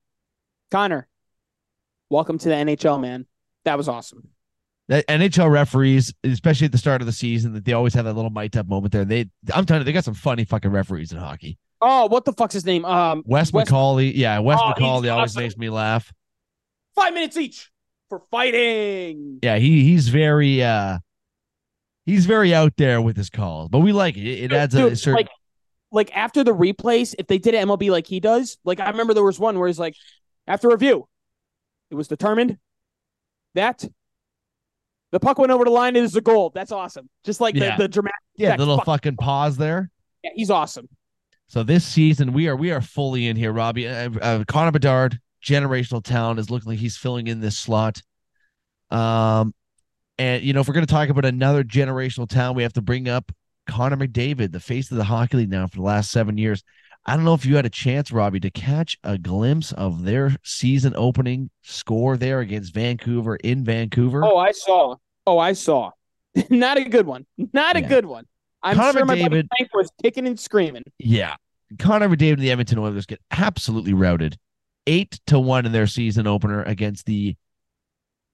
Connor, 0.71 1.09
welcome 2.11 2.39
to 2.39 2.49
the 2.49 2.55
NHL, 2.55 3.01
man." 3.01 3.27
That 3.65 3.77
was 3.77 3.89
awesome. 3.89 4.29
That 4.89 5.07
NHL 5.09 5.51
referees, 5.51 6.13
especially 6.25 6.67
at 6.67 6.73
the 6.73 6.79
start 6.79 7.01
of 7.01 7.07
the 7.07 7.13
season, 7.13 7.53
that 7.55 7.65
they 7.65 7.73
always 7.73 7.95
have 7.95 8.05
that 8.05 8.15
little 8.15 8.31
mite 8.31 8.57
up 8.57 8.67
moment 8.69 8.93
there. 8.93 9.05
They, 9.05 9.31
I'm 9.55 9.65
telling 9.65 9.81
you, 9.81 9.85
they 9.85 9.93
got 9.93 10.05
some 10.05 10.15
funny 10.15 10.45
fucking 10.45 10.71
referees 10.71 11.11
in 11.13 11.19
hockey. 11.19 11.59
Oh, 11.81 12.07
what 12.07 12.25
the 12.25 12.33
fuck's 12.33 12.55
his 12.55 12.65
name? 12.65 12.85
Um, 12.85 13.23
Wes, 13.27 13.53
Wes- 13.53 13.69
McCauley, 13.69 14.13
yeah, 14.15 14.39
Wes 14.39 14.59
Oh, 14.63 14.73
McCauley 14.73 15.13
always 15.13 15.37
makes 15.37 15.57
me 15.57 15.71
laugh. 15.71 16.13
five 16.95 17.13
minutes 17.15 17.37
each 17.37 17.71
for 18.09 18.23
fighting. 18.31 19.39
Yeah, 19.43 19.57
he 19.57 19.83
he's 19.85 20.09
very 20.09 20.63
uh 20.63 20.99
he's 22.07 22.27
very 22.27 22.55
out 22.55 22.75
there 22.77 23.01
with 23.03 23.17
his 23.17 23.31
calls, 23.31 23.69
but 23.71 23.81
we 23.81 23.93
like 23.93 24.17
it. 24.17 24.27
It 24.45 24.53
adds 24.53 24.75
a 24.75 24.89
Dude, 24.91 24.99
certain 24.99 25.17
like 25.17 25.29
like 25.91 26.17
after 26.17 26.43
the 26.45 26.55
replays, 26.55 27.15
if 27.19 27.27
they 27.27 27.39
did 27.39 27.55
it 27.55 27.67
MLB 27.67 27.91
like 27.91 28.07
he 28.07 28.21
does, 28.21 28.59
like 28.65 28.81
I 28.81 28.91
remember 28.91 29.15
there 29.15 29.23
was 29.25 29.39
one 29.39 29.59
where 29.59 29.69
he's 29.69 29.79
like, 29.79 29.95
after 30.47 30.69
review, 30.69 31.07
it 31.91 31.95
was 31.95 32.09
determined 32.09 32.59
that 33.55 33.85
the 35.15 35.21
puck 35.21 35.39
went 35.39 35.53
over 35.53 35.65
the 35.65 35.71
line. 35.71 35.95
It 35.95 36.03
is 36.03 36.17
a 36.17 36.21
goal. 36.21 36.51
That's 36.53 36.73
awesome. 36.73 37.09
Just 37.25 37.41
like 37.41 37.55
Yeah. 37.55 37.77
the, 37.77 37.85
the 37.85 37.89
dramatic. 37.89 38.15
yeah, 38.37 38.49
effect. 38.49 38.59
little 38.59 38.77
Fuck. 38.79 38.87
fucking 38.87 39.17
pause 39.17 39.57
there. 39.57 39.89
Yeah, 40.25 40.31
he's 40.35 40.51
awesome. 40.51 40.89
So 41.47 41.63
this 41.63 41.85
season 41.85 42.33
we 42.33 42.49
are 42.49 42.57
we 42.57 42.73
are 42.73 42.81
fully 42.81 43.29
in 43.29 43.37
here, 43.37 43.53
Robbie. 43.53 43.87
Uh, 43.89 44.11
uh, 44.21 44.45
Connor 44.49 44.73
Bedard, 44.73 45.21
generational 45.45 46.03
talent, 46.03 46.41
is 46.41 46.51
looking 46.51 46.73
like 46.73 46.81
he's 46.81 46.97
filling 46.97 47.29
in 47.29 47.41
this 47.41 47.57
slot. 47.57 48.03
Um, 48.91 49.55
and 50.19 50.43
you 50.43 50.53
know 50.53 50.61
if 50.61 50.69
we're 50.69 50.75
going 50.75 50.87
to 50.87 50.93
talk 50.93 51.09
about 51.11 51.25
another 51.25 51.63
generational 51.63 52.29
talent, 52.29 52.57
we 52.57 52.63
have 52.65 52.73
to 52.73 52.83
bring 52.83 53.09
up 53.09 53.31
Connor 53.69 53.97
McDavid, 53.97 54.51
the 54.53 54.59
face 54.61 54.91
of 54.91 54.97
the 54.97 55.05
hockey 55.05 55.37
league 55.37 55.51
now 55.51 55.67
for 55.69 55.77
the 55.77 55.83
last 55.83 56.11
seven 56.11 56.39
years. 56.39 56.63
I 57.07 57.15
don't 57.17 57.25
know 57.27 57.35
if 57.35 57.45
you 57.45 57.57
had 57.57 57.67
a 57.67 57.71
chance, 57.71 58.11
Robbie, 58.11 58.41
to 58.41 58.51
catch 58.51 58.97
a 59.05 59.19
glimpse 59.19 59.73
of 59.73 60.05
their 60.05 60.37
season 60.43 60.95
opening 60.97 61.51
score 61.63 62.17
there 62.17 62.41
against 62.41 62.73
Vancouver 62.73 63.37
in 63.37 63.63
Vancouver. 63.63 64.25
Oh, 64.25 64.39
I 64.39 64.53
saw. 64.53 64.97
Oh, 65.27 65.39
I 65.39 65.53
saw. 65.55 65.91
Not 66.51 66.79
a 66.79 66.85
good 66.85 67.07
one. 67.07 67.27
Not 67.53 67.77
a 67.77 67.81
Yeah. 67.81 67.89
good 67.89 68.07
one. 68.07 68.27
I'm 68.63 68.77
Connor 68.77 68.99
sure 69.01 69.05
my 69.05 69.15
buddy 69.29 69.47
Frank 69.57 69.71
was 69.75 69.91
kicking 70.03 70.27
and 70.27 70.39
screaming. 70.41 70.85
Yeah. 70.99 71.37
Connor 71.79 72.09
McDavid 72.09 72.35
and 72.35 72.43
the 72.43 72.51
Edmonton 72.51 72.79
Oilers 72.79 73.07
get 73.07 73.21
absolutely 73.31 73.93
routed. 73.93 74.37
Eight 74.87 75.19
to 75.27 75.39
one 75.39 75.67
in 75.67 75.73
their 75.73 75.87
season 75.87 76.27
opener 76.27 76.63
against 76.63 77.07
the 77.07 77.37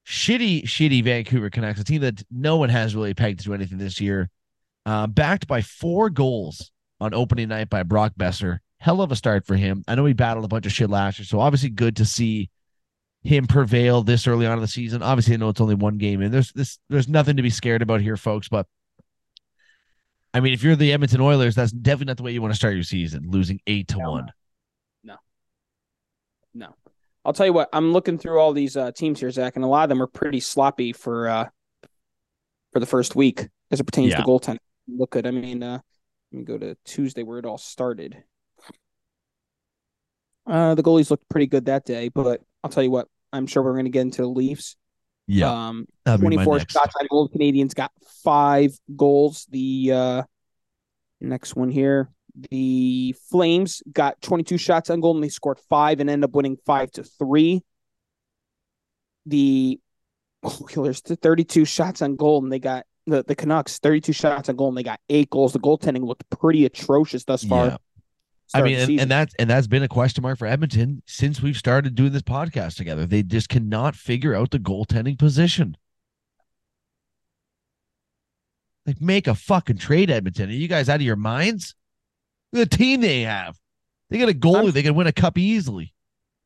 shitty, 0.07 0.65
shitty 0.65 1.03
Vancouver 1.05 1.51
Canucks, 1.51 1.81
a 1.81 1.85
team 1.85 2.01
that 2.03 2.23
no 2.31 2.57
one 2.57 2.69
has 2.69 2.95
really 2.95 3.15
pegged 3.15 3.41
to 3.41 3.45
do 3.47 3.55
anything 3.55 3.79
this 3.79 4.01
year. 4.01 4.29
Uh, 4.87 5.07
backed 5.07 5.47
by 5.47 5.63
four 5.63 6.11
goals 6.11 6.71
on 7.01 7.15
opening 7.15 7.49
night 7.49 7.69
by 7.71 7.83
Brock 7.83 8.13
Boeser. 8.19 8.59
Hell 8.79 9.03
of 9.03 9.13
a 9.13 9.17
start 9.17 9.47
for 9.47 9.57
him. 9.57 9.85
I 9.87 9.95
know 9.95 10.07
he 10.07 10.15
battled 10.15 10.45
a 10.45 10.49
bunch 10.49 10.67
of 10.67 10.73
shit 10.73 10.89
last 10.91 11.19
year, 11.19 11.27
so 11.27 11.39
obviously 11.41 11.69
good 11.71 11.97
to 11.97 12.05
see 12.05 12.49
him 13.23 13.47
prevail 13.47 14.03
this 14.03 14.27
early 14.27 14.47
on 14.47 14.55
in 14.59 14.63
the 14.63 14.69
season. 14.69 15.03
Obviously, 15.03 15.35
I 15.35 15.37
know 15.37 15.51
it's 15.51 15.61
only 15.61 15.75
one 15.75 15.99
game, 15.99 16.23
and 16.23 16.33
there's 16.33 16.53
this 16.53 16.79
there's 16.89 17.09
nothing 17.09 17.37
to 17.37 17.43
be 17.43 17.51
scared 17.51 17.83
about 17.83 18.01
here, 18.01 18.17
folks. 18.17 18.49
But 18.49 18.67
I 20.33 20.41
mean, 20.41 20.53
if 20.55 20.63
you're 20.63 20.77
the 20.77 20.93
Edmonton 20.93 21.21
Oilers, 21.21 21.55
that's 21.55 21.73
definitely 21.73 22.07
not 22.07 22.17
the 22.17 22.23
way 22.23 22.33
you 22.33 22.41
want 22.41 22.53
to 22.55 22.57
start 22.59 22.75
your 22.75 22.83
season, 22.83 23.31
losing 23.31 23.61
eight 23.67 23.89
to 23.89 23.99
No. 23.99 24.11
one. 24.11 24.33
No. 25.05 25.17
No. 26.55 26.75
I'll 27.25 27.33
tell 27.35 27.47
you 27.47 27.53
what, 27.53 27.69
I'm 27.73 27.93
looking 27.93 28.17
through 28.17 28.39
all 28.39 28.53
these 28.55 28.77
uh, 28.77 28.93
teams 28.93 29.21
here, 29.21 29.31
Zach, 29.31 29.57
and 29.57 29.65
a 29.65 29.69
lot 29.69 29.83
of 29.85 29.89
them 29.91 30.01
are 30.03 30.07
pretty 30.07 30.41
sloppy 30.41 30.93
for 30.93 31.29
uh, 31.29 31.49
for 32.73 32.81
the 32.81 32.87
first 32.87 33.15
week 33.15 33.49
as 33.71 33.81
it 33.81 33.85
pertains 33.85 34.11
Yeah. 34.13 34.19
to 34.19 34.23
goaltending. 34.23 34.59
Look 34.89 35.15
at, 35.17 35.27
I 35.27 35.31
mean, 35.31 35.63
uh, 35.63 35.81
let 36.33 36.39
me 36.39 36.45
go 36.45 36.57
to 36.57 36.77
Tuesday 36.87 37.23
where 37.23 37.39
it 37.39 37.45
all 37.45 37.59
started. 37.59 38.25
Uh, 40.47 40.75
the 40.75 40.83
goalies 40.83 41.11
looked 41.11 41.29
pretty 41.29 41.47
good 41.47 41.67
that 41.67 41.85
day, 41.85 42.09
but 42.09 42.41
I'll 42.63 42.71
tell 42.71 42.83
you 42.83 42.91
what, 42.91 43.09
I'm 43.33 43.47
sure 43.47 43.63
we're 43.63 43.73
going 43.73 43.87
to 43.87 43.91
get 43.91 44.03
into 44.03 44.23
the 44.23 44.29
Leafs. 44.29 44.77
Yeah. 45.27 45.69
Um, 45.69 45.87
that'd 46.05 46.21
be 46.21 46.37
my 46.37 46.45
24 46.45 46.61
shots 46.69 46.95
on 47.01 47.07
goal. 47.09 47.29
Canadiens 47.29 47.75
got 47.75 47.93
five 48.25 48.73
goals. 48.97 49.47
The 49.51 49.93
uh, 49.93 50.23
next 51.21 51.55
one 51.55 51.71
here, 51.71 52.11
the 52.51 53.15
Flames 53.31 53.83
got 53.93 54.21
22 54.23 54.59
shots 54.59 54.91
on 54.91 55.01
goal 55.01 55.15
and 55.15 55.23
they 55.23 55.29
scored 55.29 55.59
five 55.69 56.01
and 56.01 56.11
ended 56.11 56.29
up 56.29 56.35
winning 56.35 56.57
five 56.67 56.91
to 56.93 57.05
three. 57.05 57.63
The 59.27 59.79
Oilers, 60.77 61.01
32 61.01 61.65
shots 61.65 62.03
on 62.03 62.17
goal 62.17 62.43
and 62.43 62.51
they 62.51 62.59
got 62.59 62.87
the, 63.07 63.23
the 63.23 63.35
Canucks 63.35 63.79
32 63.79 64.13
shots 64.13 64.49
on 64.49 64.57
goal 64.57 64.69
and 64.69 64.77
they 64.77 64.83
got 64.83 65.01
eight 65.09 65.31
goals. 65.31 65.53
The 65.53 65.61
goaltending 65.61 66.05
looked 66.05 66.29
pretty 66.31 66.65
atrocious 66.65 67.25
thus 67.25 67.45
far. 67.45 67.67
Yeah. 67.67 67.77
I 68.55 68.63
mean, 68.63 68.79
and, 68.79 69.01
and 69.01 69.11
that's 69.11 69.35
and 69.39 69.49
that's 69.49 69.67
been 69.67 69.83
a 69.83 69.89
question 69.89 70.23
mark 70.23 70.39
for 70.39 70.47
Edmonton 70.47 71.03
since 71.07 71.41
we've 71.41 71.57
started 71.57 71.95
doing 71.95 72.13
this 72.13 72.23
podcast 72.23 72.77
together. 72.77 73.07
They 73.07 73.23
just 73.23 73.49
cannot 73.49 73.95
figure 73.95 74.35
out 74.35 74.51
the 74.51 74.59
goaltending 74.59 75.19
position. 75.19 75.77
Like, 78.87 79.01
make 79.01 79.27
a 79.27 79.35
fucking 79.35 79.79
trade, 79.79 80.11
Edmonton. 80.11 80.51
Are 80.51 80.53
you 80.53 80.67
guys 80.69 80.89
out 80.89 80.97
of 80.97 81.03
your 81.03 81.17
minds? 81.17 81.75
The 82.53 82.67
team 82.67 83.01
they 83.03 83.23
have. 83.23 83.57
They 84.09 84.19
got 84.19 84.29
a 84.29 84.35
goalie. 84.35 84.57
I'm- 84.57 84.71
they 84.73 84.83
can 84.83 84.95
win 84.95 85.07
a 85.07 85.13
cup 85.13 85.39
easily. 85.39 85.95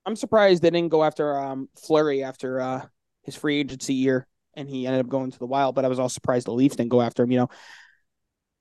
I'm 0.06 0.16
surprised 0.16 0.62
they 0.62 0.68
didn't 0.68 0.90
go 0.90 1.02
after 1.02 1.38
um 1.38 1.70
Fleury 1.86 2.22
after 2.22 2.60
uh 2.60 2.86
his 3.22 3.34
free 3.34 3.58
agency 3.60 3.94
year 3.94 4.26
and 4.52 4.68
he 4.68 4.86
ended 4.86 5.00
up 5.00 5.08
going 5.08 5.30
to 5.30 5.38
the 5.38 5.46
Wild, 5.46 5.74
but 5.74 5.86
I 5.86 5.88
was 5.88 5.98
all 5.98 6.10
surprised 6.10 6.46
the 6.46 6.52
Leafs 6.52 6.76
didn't 6.76 6.90
go 6.90 7.00
after 7.00 7.22
him, 7.22 7.30
you 7.32 7.38
know. 7.38 7.48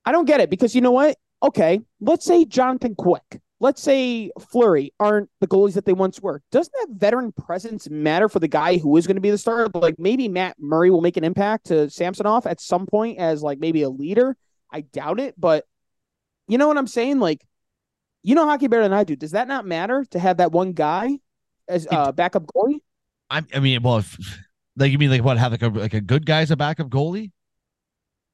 I 0.05 0.13
don't 0.13 0.23
get 0.25 0.39
it 0.39 0.49
because 0.49 0.73
you 0.73 0.79
know 0.79 0.91
what? 0.91 1.17
Okay, 1.43 1.81
let's 1.99 2.25
say 2.25 2.45
Jonathan 2.45 2.95
Quick, 2.95 3.41
let's 3.59 3.81
say 3.81 4.31
Fleury 4.39 4.93
aren't 4.99 5.29
the 5.41 5.47
goalies 5.47 5.73
that 5.73 5.85
they 5.85 5.93
once 5.93 6.21
were. 6.21 6.41
Doesn't 6.51 6.73
that 6.73 6.97
veteran 6.97 7.31
presence 7.31 7.89
matter 7.89 8.29
for 8.29 8.39
the 8.39 8.47
guy 8.47 8.77
who 8.77 8.95
is 8.97 9.07
going 9.07 9.15
to 9.15 9.21
be 9.21 9.29
the 9.29 9.37
starter? 9.37 9.69
Like 9.73 9.99
maybe 9.99 10.27
Matt 10.27 10.55
Murray 10.59 10.89
will 10.89 11.01
make 11.01 11.17
an 11.17 11.23
impact 11.23 11.67
to 11.67 11.89
Samsonov 11.89 12.45
at 12.45 12.61
some 12.61 12.85
point 12.85 13.19
as 13.19 13.41
like 13.41 13.59
maybe 13.59 13.81
a 13.81 13.89
leader. 13.89 14.37
I 14.71 14.81
doubt 14.81 15.19
it, 15.19 15.35
but 15.37 15.65
you 16.47 16.57
know 16.57 16.67
what 16.67 16.77
I'm 16.77 16.87
saying? 16.87 17.19
Like, 17.19 17.45
you 18.21 18.35
know 18.35 18.45
hockey 18.45 18.67
better 18.67 18.83
than 18.83 18.93
I 18.93 19.03
do. 19.03 19.15
Does 19.15 19.31
that 19.31 19.47
not 19.47 19.65
matter 19.65 20.05
to 20.11 20.19
have 20.19 20.37
that 20.37 20.51
one 20.51 20.73
guy 20.73 21.19
as 21.67 21.85
a 21.87 21.93
uh, 21.93 22.11
backup 22.11 22.45
goalie? 22.47 22.79
I, 23.29 23.43
I 23.53 23.59
mean, 23.59 23.81
well, 23.81 23.97
if, 23.97 24.17
like 24.77 24.91
you 24.91 24.97
mean 24.97 25.09
like 25.09 25.23
what? 25.23 25.37
Have 25.37 25.51
like 25.51 25.61
a 25.61 25.67
like 25.67 25.93
a 25.93 26.01
good 26.01 26.25
guy 26.25 26.41
as 26.41 26.51
a 26.51 26.57
backup 26.57 26.89
goalie? 26.89 27.31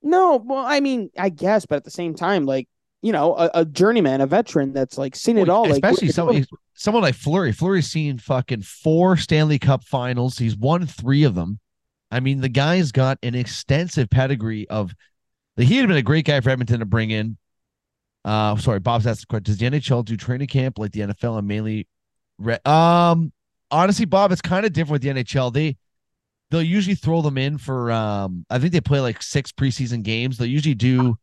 No, 0.01 0.37
well, 0.37 0.63
I 0.65 0.79
mean, 0.79 1.09
I 1.17 1.29
guess, 1.29 1.65
but 1.65 1.75
at 1.75 1.83
the 1.83 1.91
same 1.91 2.15
time, 2.15 2.45
like 2.45 2.67
you 3.01 3.11
know, 3.11 3.35
a, 3.35 3.49
a 3.55 3.65
journeyman, 3.65 4.21
a 4.21 4.27
veteran 4.27 4.73
that's 4.73 4.97
like 4.97 5.15
seen 5.15 5.37
it 5.37 5.49
all. 5.49 5.71
Especially 5.71 6.07
like, 6.07 6.15
someone, 6.15 6.45
someone 6.73 7.03
like 7.03 7.15
Fleury. 7.15 7.51
Fleury's 7.51 7.89
seen 7.89 8.17
fucking 8.17 8.61
four 8.61 9.15
Stanley 9.15 9.59
Cup 9.59 9.83
finals. 9.83 10.37
He's 10.37 10.57
won 10.57 10.85
three 10.85 11.23
of 11.23 11.35
them. 11.35 11.59
I 12.11 12.19
mean, 12.19 12.41
the 12.41 12.49
guy's 12.49 12.91
got 12.91 13.17
an 13.23 13.35
extensive 13.35 14.09
pedigree 14.09 14.67
of. 14.69 14.93
The, 15.55 15.63
he 15.63 15.77
had 15.77 15.87
been 15.87 15.97
a 15.97 16.01
great 16.01 16.25
guy 16.25 16.39
for 16.41 16.49
Edmonton 16.49 16.79
to 16.79 16.85
bring 16.85 17.11
in. 17.11 17.37
Uh, 18.25 18.57
sorry, 18.57 18.79
Bob's 18.79 19.07
asked 19.07 19.21
the 19.21 19.27
question: 19.27 19.43
Does 19.43 19.57
the 19.57 19.69
NHL 19.69 20.03
do 20.03 20.17
training 20.17 20.47
camp 20.47 20.77
like 20.77 20.91
the 20.91 21.01
NFL 21.01 21.37
and 21.37 21.47
mainly? 21.47 21.87
Re- 22.37 22.59
um, 22.65 23.31
honestly, 23.71 24.05
Bob, 24.05 24.31
it's 24.31 24.41
kind 24.41 24.65
of 24.65 24.73
different 24.73 24.91
with 24.91 25.01
the 25.03 25.23
NHL. 25.23 25.53
They 25.53 25.77
they'll 26.51 26.61
usually 26.61 26.95
throw 26.95 27.21
them 27.21 27.37
in 27.37 27.57
for. 27.57 27.91
Um, 27.91 28.45
I 28.49 28.59
think 28.59 28.73
they 28.73 28.81
play 28.81 28.99
like 28.99 29.21
six 29.21 29.53
preseason 29.53 30.03
games. 30.03 30.37
They'll 30.37 30.49
usually 30.49 30.75
do 30.75 31.17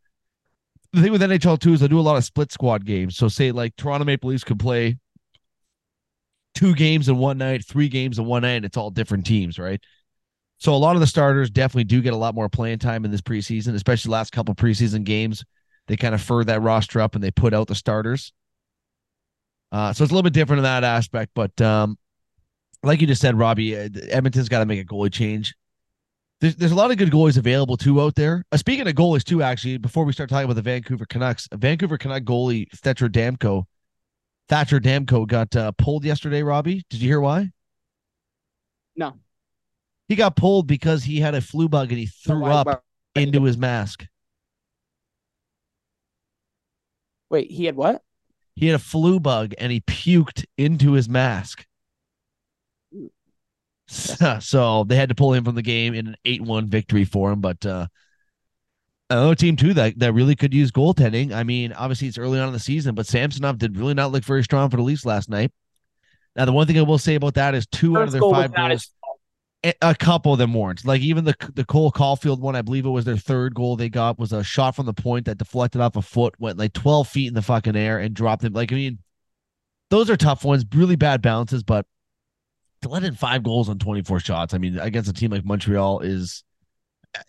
the 0.96 1.02
thing 1.02 1.12
with 1.12 1.20
NHL 1.20 1.58
too 1.60 1.74
is 1.74 1.80
they 1.80 1.88
do 1.88 2.00
a 2.00 2.02
lot 2.02 2.16
of 2.16 2.24
split 2.24 2.50
squad 2.50 2.86
games. 2.86 3.16
So 3.16 3.28
say 3.28 3.52
like 3.52 3.76
Toronto 3.76 4.04
Maple 4.04 4.30
Leafs 4.30 4.44
could 4.44 4.58
play 4.58 4.96
two 6.54 6.74
games 6.74 7.08
in 7.08 7.18
one 7.18 7.36
night, 7.36 7.64
three 7.64 7.88
games 7.88 8.18
in 8.18 8.24
one 8.24 8.42
night, 8.42 8.54
and 8.54 8.64
it's 8.64 8.78
all 8.78 8.90
different 8.90 9.26
teams, 9.26 9.58
right? 9.58 9.80
So 10.58 10.74
a 10.74 10.76
lot 10.76 10.96
of 10.96 11.00
the 11.00 11.06
starters 11.06 11.50
definitely 11.50 11.84
do 11.84 12.00
get 12.00 12.14
a 12.14 12.16
lot 12.16 12.34
more 12.34 12.48
playing 12.48 12.78
time 12.78 13.04
in 13.04 13.10
this 13.10 13.20
preseason, 13.20 13.74
especially 13.74 14.10
last 14.10 14.32
couple 14.32 14.54
preseason 14.54 15.04
games. 15.04 15.44
They 15.86 15.98
kind 15.98 16.14
of 16.14 16.22
fur 16.22 16.44
that 16.44 16.62
roster 16.62 17.02
up 17.02 17.14
and 17.14 17.22
they 17.22 17.30
put 17.30 17.52
out 17.52 17.68
the 17.68 17.74
starters. 17.74 18.32
Uh, 19.70 19.92
so 19.92 20.02
it's 20.02 20.10
a 20.10 20.14
little 20.14 20.22
bit 20.22 20.32
different 20.32 20.60
in 20.60 20.64
that 20.64 20.82
aspect, 20.82 21.32
but 21.34 21.60
um, 21.60 21.98
like 22.82 23.02
you 23.02 23.06
just 23.06 23.20
said, 23.20 23.36
Robbie, 23.36 23.76
uh, 23.76 23.88
Edmonton's 24.08 24.48
got 24.48 24.60
to 24.60 24.66
make 24.66 24.80
a 24.80 24.84
goalie 24.84 25.12
change 25.12 25.54
there's, 26.40 26.56
there's 26.56 26.72
a 26.72 26.76
lot 26.76 26.90
of 26.90 26.98
good 26.98 27.10
goalies 27.10 27.38
available 27.38 27.76
too 27.76 28.00
out 28.00 28.14
there. 28.14 28.44
Uh, 28.52 28.56
speaking 28.56 28.86
of 28.86 28.94
goalies 28.94 29.24
too, 29.24 29.42
actually, 29.42 29.78
before 29.78 30.04
we 30.04 30.12
start 30.12 30.28
talking 30.28 30.44
about 30.44 30.56
the 30.56 30.62
Vancouver 30.62 31.06
Canucks, 31.06 31.48
Vancouver 31.52 31.96
Canuck 31.96 32.24
goalie 32.24 32.68
Thatcher 32.72 33.08
Demko, 33.08 33.64
Thatcher 34.48 34.80
Demko 34.80 35.26
got 35.26 35.54
uh, 35.56 35.72
pulled 35.72 36.04
yesterday. 36.04 36.42
Robbie, 36.42 36.84
did 36.90 37.00
you 37.00 37.08
hear 37.08 37.20
why? 37.20 37.50
No. 38.94 39.14
He 40.08 40.14
got 40.14 40.36
pulled 40.36 40.66
because 40.66 41.04
he 41.04 41.20
had 41.20 41.34
a 41.34 41.40
flu 41.40 41.68
bug 41.68 41.90
and 41.90 41.98
he 41.98 42.06
threw 42.06 42.44
oh, 42.44 42.50
up 42.50 42.84
into 43.14 43.42
his 43.44 43.56
mask. 43.56 44.06
Wait, 47.28 47.50
he 47.50 47.64
had 47.64 47.76
what? 47.76 48.02
He 48.54 48.66
had 48.66 48.76
a 48.76 48.82
flu 48.82 49.18
bug 49.18 49.54
and 49.58 49.72
he 49.72 49.80
puked 49.80 50.44
into 50.56 50.92
his 50.92 51.08
mask. 51.08 51.66
so 54.40 54.84
they 54.84 54.96
had 54.96 55.08
to 55.08 55.14
pull 55.14 55.32
him 55.32 55.44
from 55.44 55.54
the 55.54 55.62
game 55.62 55.94
in 55.94 56.08
an 56.08 56.16
8-1 56.24 56.66
victory 56.66 57.04
for 57.04 57.30
him. 57.30 57.40
But 57.40 57.64
uh, 57.64 57.86
another 59.10 59.34
team 59.34 59.56
too 59.56 59.74
that, 59.74 59.98
that 59.98 60.12
really 60.12 60.36
could 60.36 60.52
use 60.52 60.72
goaltending. 60.72 61.32
I 61.32 61.44
mean, 61.44 61.72
obviously 61.72 62.08
it's 62.08 62.18
early 62.18 62.40
on 62.40 62.48
in 62.48 62.52
the 62.52 62.60
season, 62.60 62.94
but 62.94 63.06
Samsonov 63.06 63.58
did 63.58 63.76
really 63.76 63.94
not 63.94 64.12
look 64.12 64.24
very 64.24 64.42
strong 64.42 64.70
for 64.70 64.76
the 64.76 64.82
Leafs 64.82 65.04
last 65.04 65.28
night. 65.28 65.52
Now, 66.34 66.44
the 66.44 66.52
one 66.52 66.66
thing 66.66 66.78
I 66.78 66.82
will 66.82 66.98
say 66.98 67.14
about 67.14 67.34
that 67.34 67.54
is 67.54 67.66
two 67.66 67.94
First 67.94 68.00
out 68.00 68.06
of 68.08 68.12
their 68.12 68.20
goal 68.20 68.34
five 68.34 68.54
goals, 68.54 68.90
a 69.80 69.94
couple 69.94 70.32
of 70.32 70.38
them 70.38 70.52
weren't. 70.54 70.84
Like 70.84 71.00
even 71.00 71.24
the 71.24 71.34
the 71.54 71.64
Cole 71.64 71.90
Caufield 71.90 72.40
one, 72.40 72.54
I 72.54 72.62
believe 72.62 72.86
it 72.86 72.90
was 72.90 73.04
their 73.04 73.16
third 73.16 73.54
goal 73.54 73.76
they 73.76 73.88
got 73.88 74.18
was 74.18 74.32
a 74.32 74.44
shot 74.44 74.76
from 74.76 74.86
the 74.86 74.92
point 74.92 75.26
that 75.26 75.38
deflected 75.38 75.80
off 75.80 75.96
a 75.96 76.02
foot, 76.02 76.34
went 76.38 76.58
like 76.58 76.72
12 76.72 77.08
feet 77.08 77.28
in 77.28 77.34
the 77.34 77.42
fucking 77.42 77.76
air 77.76 77.98
and 77.98 78.14
dropped 78.14 78.44
him. 78.44 78.52
Like, 78.52 78.70
I 78.70 78.76
mean, 78.76 78.98
those 79.90 80.10
are 80.10 80.16
tough 80.16 80.44
ones, 80.44 80.64
really 80.74 80.96
bad 80.96 81.22
bounces, 81.22 81.62
but 81.62 81.86
to 82.82 82.88
let 82.88 83.04
in 83.04 83.14
five 83.14 83.42
goals 83.42 83.68
on 83.68 83.78
24 83.78 84.20
shots, 84.20 84.54
I 84.54 84.58
mean, 84.58 84.78
against 84.78 85.10
a 85.10 85.12
team 85.12 85.30
like 85.30 85.44
Montreal 85.44 86.00
is 86.00 86.44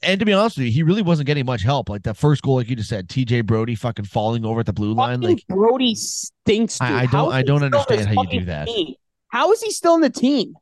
and 0.01 0.19
to 0.19 0.25
be 0.25 0.33
honest 0.33 0.57
with 0.57 0.67
you, 0.67 0.71
he 0.71 0.83
really 0.83 1.01
wasn't 1.01 1.27
getting 1.27 1.45
much 1.45 1.63
help. 1.63 1.89
Like 1.89 2.03
that 2.03 2.17
first 2.17 2.41
goal, 2.41 2.55
like 2.55 2.69
you 2.69 2.75
just 2.75 2.89
said, 2.89 3.07
TJ 3.07 3.45
Brodie 3.45 3.75
fucking 3.75 4.05
falling 4.05 4.45
over 4.45 4.59
at 4.61 4.65
the 4.65 4.73
blue 4.73 4.93
line. 4.93 5.21
Like 5.21 5.45
Brodie 5.47 5.95
stinks. 5.95 6.81
I, 6.81 7.01
I 7.01 7.05
don't 7.05 7.31
I 7.31 7.41
don't 7.41 7.63
understand 7.63 8.07
how 8.07 8.23
you 8.23 8.39
do 8.39 8.45
that. 8.45 8.67
Team? 8.67 8.95
How 9.29 9.51
is 9.51 9.61
he 9.61 9.71
still 9.71 9.95
in 9.95 10.01
the 10.01 10.09
team? 10.09 10.55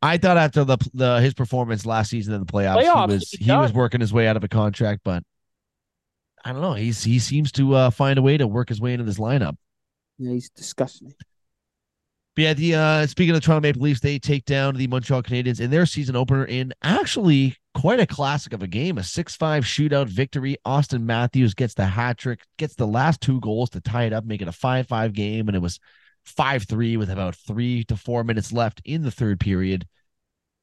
I 0.00 0.18
thought 0.18 0.36
after 0.36 0.64
the 0.64 0.78
the 0.94 1.20
his 1.20 1.34
performance 1.34 1.86
last 1.86 2.10
season 2.10 2.34
in 2.34 2.40
the 2.40 2.46
playoffs, 2.46 2.82
playoffs 2.82 3.08
he 3.08 3.14
was 3.14 3.30
he, 3.30 3.44
he 3.44 3.52
was 3.52 3.72
working 3.72 4.00
his 4.00 4.12
way 4.12 4.26
out 4.26 4.36
of 4.36 4.44
a 4.44 4.48
contract, 4.48 5.02
but 5.04 5.22
I 6.44 6.52
don't 6.52 6.60
know. 6.62 6.74
He's 6.74 7.04
he 7.04 7.18
seems 7.18 7.52
to 7.52 7.74
uh, 7.74 7.90
find 7.90 8.18
a 8.18 8.22
way 8.22 8.36
to 8.36 8.46
work 8.46 8.68
his 8.68 8.80
way 8.80 8.92
into 8.92 9.04
this 9.04 9.18
lineup. 9.18 9.56
Yeah, 10.18 10.32
he's 10.32 10.50
disgusting. 10.50 11.14
But 12.34 12.42
yeah, 12.42 12.54
the 12.54 12.74
uh, 12.74 13.06
speaking 13.06 13.34
of 13.34 13.40
the 13.40 13.44
Toronto 13.44 13.60
Maple 13.68 13.82
Leafs, 13.82 14.00
they 14.00 14.18
take 14.18 14.46
down 14.46 14.74
the 14.74 14.86
Montreal 14.86 15.22
Canadiens 15.22 15.60
in 15.60 15.70
their 15.70 15.84
season 15.84 16.16
opener 16.16 16.46
in 16.46 16.72
actually 16.82 17.56
quite 17.74 18.00
a 18.00 18.06
classic 18.06 18.54
of 18.54 18.62
a 18.62 18.66
game, 18.66 18.96
a 18.96 19.02
6-5 19.02 19.60
shootout 19.62 20.08
victory. 20.08 20.56
Austin 20.64 21.04
Matthews 21.04 21.52
gets 21.52 21.74
the 21.74 21.84
hat 21.84 22.16
trick, 22.16 22.40
gets 22.56 22.74
the 22.74 22.86
last 22.86 23.20
two 23.20 23.38
goals 23.40 23.70
to 23.70 23.80
tie 23.80 24.04
it 24.04 24.14
up, 24.14 24.24
make 24.24 24.40
it 24.40 24.48
a 24.48 24.52
5-5 24.52 25.12
game, 25.12 25.48
and 25.48 25.56
it 25.56 25.60
was 25.60 25.78
5-3 26.26 26.98
with 26.98 27.10
about 27.10 27.34
three 27.34 27.84
to 27.84 27.96
four 27.96 28.24
minutes 28.24 28.52
left 28.52 28.80
in 28.84 29.02
the 29.02 29.10
third 29.10 29.38
period. 29.38 29.86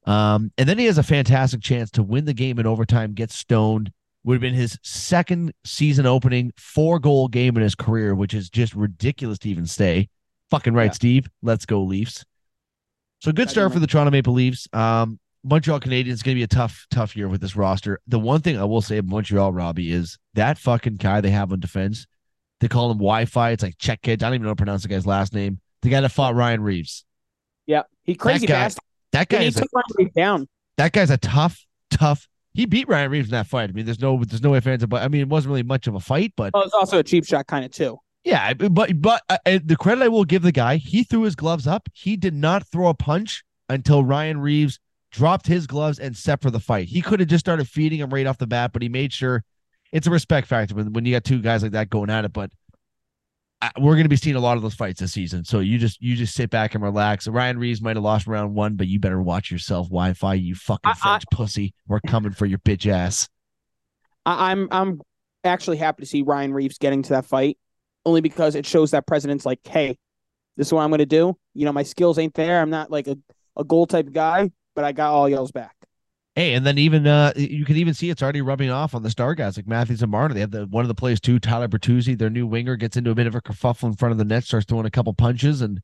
Um, 0.06 0.50
and 0.58 0.68
then 0.68 0.78
he 0.78 0.86
has 0.86 0.98
a 0.98 1.02
fantastic 1.02 1.60
chance 1.60 1.90
to 1.92 2.02
win 2.02 2.24
the 2.24 2.34
game 2.34 2.58
in 2.58 2.66
overtime, 2.66 3.12
get 3.12 3.30
stoned. 3.30 3.92
Would 4.24 4.34
have 4.34 4.40
been 4.40 4.54
his 4.54 4.78
second 4.82 5.52
season 5.64 6.04
opening 6.04 6.52
four 6.56 6.98
goal 6.98 7.28
game 7.28 7.56
in 7.56 7.62
his 7.62 7.74
career, 7.74 8.14
which 8.14 8.34
is 8.34 8.50
just 8.50 8.74
ridiculous 8.74 9.38
to 9.40 9.48
even 9.48 9.66
say. 9.66 10.08
Fucking 10.50 10.74
right, 10.74 10.86
yeah. 10.86 10.92
Steve. 10.92 11.30
Let's 11.42 11.64
go 11.64 11.82
Leafs. 11.82 12.24
So 13.20 13.32
good 13.32 13.50
start 13.50 13.72
for 13.72 13.78
the 13.78 13.86
Toronto 13.86 14.10
Maple 14.10 14.32
Leafs. 14.32 14.66
Um, 14.72 15.18
Montreal 15.44 15.80
Canadiens 15.80 16.08
is 16.08 16.22
going 16.22 16.34
to 16.34 16.38
be 16.38 16.42
a 16.42 16.48
tough, 16.48 16.86
tough 16.90 17.16
year 17.16 17.28
with 17.28 17.40
this 17.40 17.56
roster. 17.56 18.00
The 18.06 18.18
one 18.18 18.40
thing 18.40 18.58
I 18.58 18.64
will 18.64 18.82
say 18.82 18.98
about 18.98 19.10
Montreal, 19.10 19.52
Robbie, 19.52 19.92
is 19.92 20.18
that 20.34 20.58
fucking 20.58 20.96
guy 20.96 21.20
they 21.20 21.30
have 21.30 21.52
on 21.52 21.60
defense. 21.60 22.06
They 22.60 22.68
call 22.68 22.90
him 22.90 22.98
Wi-Fi. 22.98 23.50
It's 23.50 23.62
like 23.62 23.78
check 23.78 24.02
kid. 24.02 24.22
I 24.22 24.26
don't 24.26 24.34
even 24.34 24.42
know 24.42 24.48
how 24.48 24.54
to 24.54 24.56
pronounce 24.56 24.82
the 24.82 24.88
guy's 24.88 25.06
last 25.06 25.32
name. 25.32 25.60
The 25.82 25.88
guy 25.88 26.00
that 26.00 26.10
fought 26.10 26.34
Ryan 26.34 26.62
Reaves. 26.62 27.04
Yeah, 27.66 27.82
he 28.04 28.14
crazy 28.14 28.46
that 28.46 28.52
guy, 28.52 28.62
fast. 28.62 28.78
That 29.12 29.28
guy 29.28 29.42
is 29.42 29.56
a, 29.58 30.04
down. 30.14 30.48
That 30.76 30.92
guy's 30.92 31.10
a 31.10 31.16
tough, 31.16 31.64
tough. 31.90 32.28
He 32.52 32.66
beat 32.66 32.88
Ryan 32.88 33.10
Reaves 33.10 33.28
in 33.28 33.32
that 33.32 33.46
fight. 33.46 33.70
I 33.70 33.72
mean, 33.72 33.86
there's 33.86 34.00
no, 34.00 34.22
there's 34.22 34.42
no 34.42 34.50
way 34.50 34.60
fans. 34.60 34.84
But 34.86 35.02
I 35.02 35.08
mean, 35.08 35.22
it 35.22 35.28
wasn't 35.28 35.50
really 35.50 35.62
much 35.62 35.86
of 35.86 35.94
a 35.94 36.00
fight, 36.00 36.34
but 36.36 36.52
well, 36.52 36.64
it's 36.64 36.74
also 36.74 36.98
a 36.98 37.02
cheap 37.02 37.24
shot 37.24 37.46
kind 37.46 37.64
of 37.64 37.70
too. 37.70 37.98
Yeah, 38.24 38.52
but 38.52 39.00
but 39.00 39.22
uh, 39.30 39.38
the 39.64 39.76
credit 39.78 40.02
I 40.02 40.08
will 40.08 40.24
give 40.24 40.42
the 40.42 40.52
guy, 40.52 40.76
he 40.76 41.04
threw 41.04 41.22
his 41.22 41.34
gloves 41.34 41.66
up. 41.66 41.88
He 41.94 42.16
did 42.16 42.34
not 42.34 42.66
throw 42.66 42.88
a 42.88 42.94
punch 42.94 43.44
until 43.68 44.04
Ryan 44.04 44.40
Reaves 44.40 44.78
dropped 45.10 45.46
his 45.46 45.66
gloves 45.66 45.98
and 45.98 46.16
set 46.16 46.42
for 46.42 46.50
the 46.50 46.60
fight. 46.60 46.88
He 46.88 47.00
could 47.00 47.20
have 47.20 47.28
just 47.28 47.44
started 47.44 47.66
feeding 47.66 48.00
him 48.00 48.10
right 48.10 48.26
off 48.26 48.38
the 48.38 48.46
bat, 48.46 48.72
but 48.72 48.82
he 48.82 48.88
made 48.88 49.12
sure 49.12 49.42
it's 49.92 50.06
a 50.06 50.10
respect 50.10 50.46
factor 50.46 50.74
when, 50.74 50.92
when 50.92 51.04
you 51.04 51.12
got 51.12 51.24
two 51.24 51.40
guys 51.40 51.62
like 51.62 51.72
that 51.72 51.88
going 51.88 52.10
at 52.10 52.24
it. 52.26 52.32
But 52.32 52.50
uh, 53.62 53.70
we're 53.78 53.94
going 53.94 54.04
to 54.04 54.10
be 54.10 54.16
seeing 54.16 54.36
a 54.36 54.40
lot 54.40 54.56
of 54.56 54.62
those 54.62 54.74
fights 54.74 55.00
this 55.00 55.12
season. 55.12 55.44
So 55.44 55.60
you 55.60 55.78
just 55.78 56.00
you 56.02 56.14
just 56.14 56.34
sit 56.34 56.50
back 56.50 56.74
and 56.74 56.84
relax. 56.84 57.26
Ryan 57.26 57.58
Reaves 57.58 57.80
might 57.80 57.96
have 57.96 58.04
lost 58.04 58.26
round 58.26 58.54
one, 58.54 58.76
but 58.76 58.86
you 58.86 59.00
better 59.00 59.22
watch 59.22 59.50
yourself, 59.50 59.86
Wi-Fi. 59.88 60.34
You 60.34 60.54
fucking 60.54 60.92
French 60.94 61.24
I, 61.32 61.34
pussy. 61.34 61.74
We're 61.88 62.00
coming 62.00 62.32
for 62.32 62.44
your 62.44 62.58
bitch 62.58 62.86
ass. 62.86 63.28
I, 64.26 64.50
I'm 64.50 64.68
I'm 64.70 65.00
actually 65.42 65.78
happy 65.78 66.02
to 66.02 66.06
see 66.06 66.20
Ryan 66.20 66.52
Reaves 66.52 66.76
getting 66.76 67.02
to 67.04 67.10
that 67.14 67.24
fight 67.24 67.56
only 68.04 68.20
because 68.20 68.54
it 68.54 68.66
shows 68.66 68.90
that 68.92 69.06
president's 69.06 69.46
like, 69.46 69.60
hey, 69.66 69.96
this 70.56 70.68
is 70.68 70.72
what 70.72 70.82
I'm 70.82 70.90
going 70.90 70.98
to 70.98 71.06
do. 71.06 71.36
You 71.54 71.64
know, 71.64 71.72
my 71.72 71.82
skills 71.82 72.18
ain't 72.18 72.34
there. 72.34 72.60
I'm 72.60 72.70
not 72.70 72.90
like 72.90 73.06
a, 73.06 73.16
a 73.56 73.64
goal 73.64 73.86
type 73.86 74.12
guy, 74.12 74.50
but 74.74 74.84
I 74.84 74.92
got 74.92 75.12
all 75.12 75.28
y'all's 75.28 75.52
back. 75.52 75.74
Hey, 76.36 76.54
and 76.54 76.64
then 76.64 76.78
even 76.78 77.06
uh 77.06 77.32
you 77.34 77.64
can 77.64 77.76
even 77.76 77.92
see 77.92 78.08
it's 78.08 78.22
already 78.22 78.40
rubbing 78.40 78.70
off 78.70 78.94
on 78.94 79.02
the 79.02 79.10
star 79.10 79.34
guys 79.34 79.56
like 79.56 79.66
Matthews 79.66 80.00
and 80.00 80.12
Marner. 80.12 80.32
They 80.32 80.40
have 80.40 80.52
the 80.52 80.66
one 80.66 80.84
of 80.84 80.88
the 80.88 80.94
plays 80.94 81.20
too, 81.20 81.40
Tyler 81.40 81.66
Bertuzzi, 81.66 82.16
their 82.16 82.30
new 82.30 82.46
winger, 82.46 82.76
gets 82.76 82.96
into 82.96 83.10
a 83.10 83.14
bit 83.16 83.26
of 83.26 83.34
a 83.34 83.40
kerfuffle 83.40 83.88
in 83.88 83.96
front 83.96 84.12
of 84.12 84.18
the 84.18 84.24
net, 84.24 84.44
starts 84.44 84.64
throwing 84.66 84.86
a 84.86 84.90
couple 84.90 85.12
punches, 85.12 85.60
and 85.60 85.80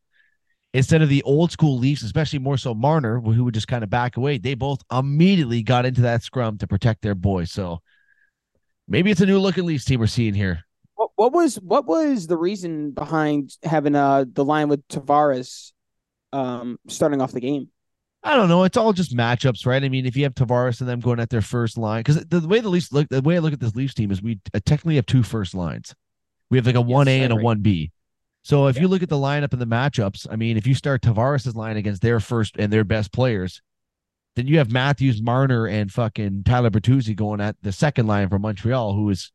instead 0.73 1.03
of 1.03 1.09
the 1.09 1.23
old 1.25 1.51
school 1.51 1.79
Leafs, 1.79 2.03
especially 2.03 2.39
more 2.39 2.57
so 2.57 2.75
Marner, 2.75 3.21
who 3.21 3.45
would 3.45 3.55
just 3.55 3.69
kind 3.69 3.83
of 3.83 3.91
back 3.91 4.17
away, 4.17 4.39
they 4.39 4.55
both 4.55 4.81
immediately 4.93 5.63
got 5.63 5.85
into 5.85 6.03
that 6.03 6.23
scrum 6.23 6.59
to 6.59 6.67
protect 6.67 7.03
their 7.03 7.15
boy. 7.15 7.45
So 7.45 7.81
maybe 8.87 9.11
it's 9.11 9.21
a 9.21 9.27
new 9.27 9.41
looking 9.41 9.67
Leafs 9.67 9.85
team 9.85 10.01
we're 10.01 10.07
seeing 10.07 10.35
here. 10.35 10.66
What, 11.17 11.33
was 11.33 11.57
what 11.57 11.87
was 11.87 12.27
the 12.27 12.37
reason 12.37 12.93
behind 12.93 13.57
having 13.63 13.95
uh 13.95 14.25
the 14.31 14.45
line 14.45 14.69
with 14.69 14.87
Tavares 14.89 15.73
um 16.33 16.79
starting 16.89 17.21
off 17.21 17.33
the 17.33 17.41
game? 17.41 17.69
I 18.23 18.35
don't 18.35 18.49
know. 18.49 18.65
It's 18.65 18.77
all 18.77 18.93
just 18.93 19.17
matchups, 19.17 19.67
right? 19.67 19.83
I 19.83 19.89
mean, 19.89 20.05
if 20.05 20.17
you 20.17 20.25
have 20.25 20.35
Tavares 20.35 20.81
and 20.81 20.89
them 20.89 21.01
going 21.01 21.21
at 21.21 21.31
their 21.31 21.43
first 21.43 21.79
line, 21.79 22.01
because 22.01 22.25
the, 22.27 22.41
the, 22.41 22.49
way 22.49 22.59
the 22.61 22.69
Leafs 22.69 22.93
look, 22.93 23.09
the 23.09 23.23
way 23.23 23.37
I 23.37 23.39
look 23.39 23.53
at 23.53 23.61
this 23.61 23.77
Leafs 23.77 23.95
team 23.95 24.11
is 24.11 24.21
we 24.21 24.41
uh, 24.53 24.59
technically 24.65 24.97
have 24.97 25.07
two 25.07 25.23
first 25.23 25.55
lines. 25.55 25.95
We 26.51 26.59
have 26.59 26.67
like 26.67 26.75
a 26.75 26.81
one 26.81 27.07
A 27.09 27.21
and 27.21 27.33
a 27.33 27.37
one 27.37 27.61
B. 27.61 27.93
So 28.43 28.67
if 28.67 28.77
Yeah. 28.77 28.83
you 28.83 28.89
look 28.89 29.03
at 29.03 29.09
the 29.09 29.17
lineup 29.17 29.53
and 29.53 29.61
the 29.61 29.67
matchups, 29.67 30.27
I 30.31 30.37
mean, 30.37 30.57
if 30.57 30.67
you 30.67 30.75
start 30.75 31.03
Tavares' 31.03 31.55
line 31.55 31.77
against 31.77 32.03
their 32.03 32.21
first 32.21 32.57
and 32.59 32.73
their 32.73 32.85
best 32.85 33.13
players, 33.13 33.63
then 34.35 34.47
you 34.47 34.59
have 34.59 34.71
Matthews, 34.71 35.23
Marner, 35.23 35.67
and 35.67 35.91
fucking 35.91 36.45
Tyler 36.45 36.71
Bertuzzi 36.71 37.15
going 37.17 37.41
at 37.41 37.57
the 37.63 37.73
second 37.73 38.07
line 38.07 38.29
for 38.29 38.39
Montreal, 38.39 38.95
who 38.95 39.09
is, 39.11 39.33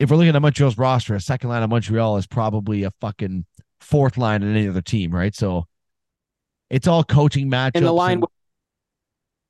if 0.00 0.10
we're 0.10 0.16
looking 0.16 0.34
at 0.34 0.42
Montreal's 0.42 0.78
roster, 0.78 1.14
a 1.14 1.20
second 1.20 1.50
line 1.50 1.62
of 1.62 1.70
Montreal 1.70 2.16
is 2.16 2.26
probably 2.26 2.82
a 2.84 2.90
fucking 3.00 3.44
fourth 3.80 4.16
line 4.16 4.42
in 4.42 4.56
any 4.56 4.66
other 4.66 4.80
team, 4.80 5.14
right? 5.14 5.34
So 5.36 5.66
it's 6.70 6.88
all 6.88 7.04
coaching 7.04 7.50
matchups. 7.50 7.72
And 7.74 7.84
the 7.86 7.92
line, 7.92 8.12
and- 8.14 8.22
with, 8.22 8.30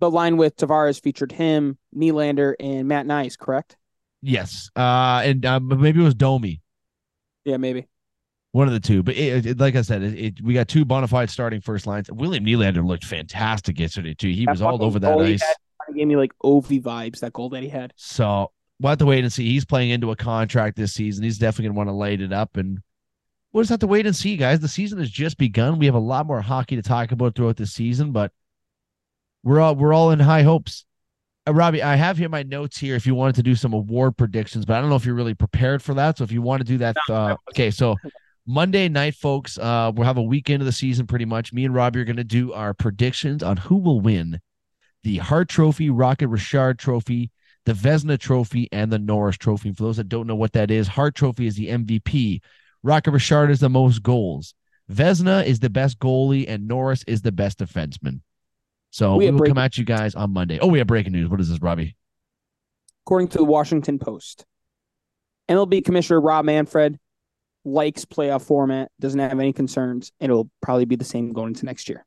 the 0.01 0.11
line 0.11 0.37
with 0.37 0.57
Tavares 0.57 1.01
featured 1.01 1.31
him, 1.33 1.79
Nylander, 1.97 2.55
and 2.59 2.89
Matthew 2.89 3.11
Knies. 3.13 3.39
Correct? 3.39 3.77
yes, 4.23 4.69
uh, 4.77 5.23
and 5.25 5.47
uh, 5.47 5.61
maybe 5.61 6.01
it 6.01 6.05
was 6.05 6.15
Domi. 6.15 6.61
Yeah, 7.45 7.57
maybe. 7.57 7.87
One 8.53 8.67
of 8.67 8.75
the 8.75 8.81
two, 8.81 9.03
but 9.05 9.15
it, 9.17 9.47
it- 9.47 9.59
like 9.61 9.77
I 9.77 9.83
said, 9.83 10.03
it, 10.03 10.19
it, 10.19 10.43
we 10.43 10.53
got 10.55 10.67
two 10.67 10.85
bona 10.85 11.07
fide 11.07 11.31
starting 11.31 11.61
first 11.61 11.87
lines. 11.87 12.11
William 12.11 12.45
Nylander 12.45 12.85
looked 12.85 13.05
fantastic 13.05 13.79
yesterday 13.79 14.15
too. 14.15 14.29
He 14.29 14.45
That 14.47 14.51
was 14.51 14.63
all 14.63 14.83
over 14.83 14.99
that 14.99 15.17
ice. 15.19 15.41
had 15.43 15.95
gave 15.95 16.09
me 16.09 16.17
like 16.17 16.33
Ovi 16.43 16.83
vibes. 16.83 17.21
That 17.21 17.33
goal 17.33 17.49
that 17.51 17.63
he 17.63 17.69
had. 17.69 17.93
So 17.97 18.51
we'll 18.81 18.91
have 18.91 18.99
to 18.99 19.07
wait 19.07 19.25
and 19.25 19.33
see. 19.33 19.49
He's 19.49 19.65
playing 19.65 19.91
into 19.91 20.11
a 20.11 20.17
contract 20.17 20.77
this 20.77 20.95
season. 20.95 21.23
He's 21.23 21.39
definitely 21.39 21.67
going 21.67 21.75
to 21.75 21.79
want 21.79 21.89
to 21.89 21.95
light 21.95 22.21
it 22.21 22.33
up, 22.33 22.57
and 22.57 22.81
we'll 23.53 23.63
just 23.63 23.71
have 23.71 23.81
to 23.81 23.87
wait 23.87 24.07
and 24.07 24.17
see, 24.17 24.37
guys. 24.37 24.61
The 24.61 24.69
season 24.69 24.99
has 24.99 25.11
just 25.11 25.39
begun. 25.39 25.79
We 25.79 25.87
have 25.87 25.95
a 25.95 25.99
lot 26.01 26.27
more 26.27 26.41
hockey 26.41 26.77
to 26.77 26.83
talk 26.83 27.13
about 27.13 27.35
throughout 27.35 27.57
the 27.57 27.67
season, 27.67 28.13
but 28.13 28.33
we're 29.45 29.61
all 29.61 29.77
we're 29.77 29.93
all 29.93 30.11
in 30.11 30.19
high 30.19 30.43
hopes. 30.43 30.85
Uh, 31.47 31.53
Robbie, 31.53 31.83
I 31.83 31.97
have 31.97 32.19
here 32.19 32.29
my 32.29 32.43
notes 32.43 32.79
here. 32.79 32.97
If 32.97 33.07
you 33.07 33.15
wanted 33.15 33.37
to 33.37 33.43
do 33.43 33.55
some 33.55 33.73
award 33.73 34.17
predictions, 34.17 34.65
but 34.65 34.77
I 34.77 34.81
don't 34.81 34.91
know 34.91 34.97
if 34.97 35.05
you're 35.05 35.15
really 35.15 35.35
prepared 35.35 35.83
for 35.83 35.95
that. 35.95 36.19
So 36.19 36.25
if 36.25 36.33
you 36.33 36.43
want 36.43 36.61
to 36.61 36.67
do 36.67 36.79
that, 36.79 36.97
uh, 37.09 37.37
okay. 37.51 37.71
So 37.71 37.97
Monday 38.47 38.89
night, 38.89 39.15
folks, 39.15 39.59
uh, 39.59 39.93
we'll 39.95 40.07
have 40.07 40.19
a 40.19 40.23
weekend 40.23 40.63
of 40.63 40.67
the 40.67 40.73
season 40.73 41.07
pretty 41.07 41.25
much. 41.25 41.53
Me 41.53 41.65
and 41.65 41.75
Robbie 41.75 42.01
are 42.01 42.05
going 42.05 42.17
to 42.17 42.25
do 42.25 42.53
our 42.53 42.75
predictions 42.75 43.43
on 43.43 43.59
who 43.59 43.77
will 43.77 44.01
win 44.01 44.41
the 45.03 45.19
Hart 45.19 45.49
Trophy, 45.49 45.89
Rocket 45.89 46.29
Richard 46.29 46.79
Trophy, 46.79 47.31
the 47.67 47.73
Vezina 47.73 48.19
Trophy, 48.19 48.69
and 48.73 48.91
the 48.93 48.99
Norris 48.99 49.37
Trophy. 49.37 49.73
For 49.73 49.85
those 49.85 49.97
that 49.99 50.09
don't 50.09 50.27
know 50.27 50.35
what 50.35 50.53
that 50.53 50.71
is, 50.71 50.89
Hart 50.89 51.15
Trophy 51.15 51.47
is 51.47 51.57
the 51.57 51.69
MVP. 51.69 52.41
Rocket 52.83 53.11
Richard 53.11 53.51
is 53.51 53.61
the 53.61 53.69
most 53.69 54.03
goals. 54.03 54.55
Vezina 54.91 55.45
is 55.45 55.61
the 55.61 55.71
best 55.71 55.99
goalie, 55.99 56.47
and 56.49 56.67
Norris 56.67 57.05
is 57.07 57.23
the 57.23 57.33
best 57.33 57.59
defenseman. 57.59 58.21
So 58.91 59.17
We 59.17 59.31
we 59.31 59.33
will 59.33 59.47
come 59.47 59.59
at 59.59 59.79
you 59.79 59.85
guys 59.85 60.15
on 60.15 60.33
Monday. 60.33 60.59
Oh, 60.59 60.67
we 60.67 60.79
have 60.79 60.87
breaking 60.87 61.13
news. 61.13 61.29
What 61.29 61.41
is 61.41 61.49
this, 61.49 61.61
Robbie? 61.61 61.97
According 63.07 63.29
to 63.29 63.39
the 63.39 63.45
Washington 63.45 63.99
Post, 63.99 64.45
MLB 65.49 65.85
Commissioner 65.85 66.21
Rob 66.21 66.45
Manfred 66.45 66.99
likes 67.65 68.05
playoff 68.05 68.43
format, 68.43 68.91
doesn't 68.99 69.21
have 69.21 69.39
any 69.39 69.53
concerns, 69.53 70.13
and 70.21 70.31
it'll 70.31 70.51
probably 70.61 70.87
be 70.87 70.97
the 70.97 71.05
same 71.05 71.33
going 71.33 71.49
into 71.49 71.67
next 71.67 71.89
year. 71.89 72.05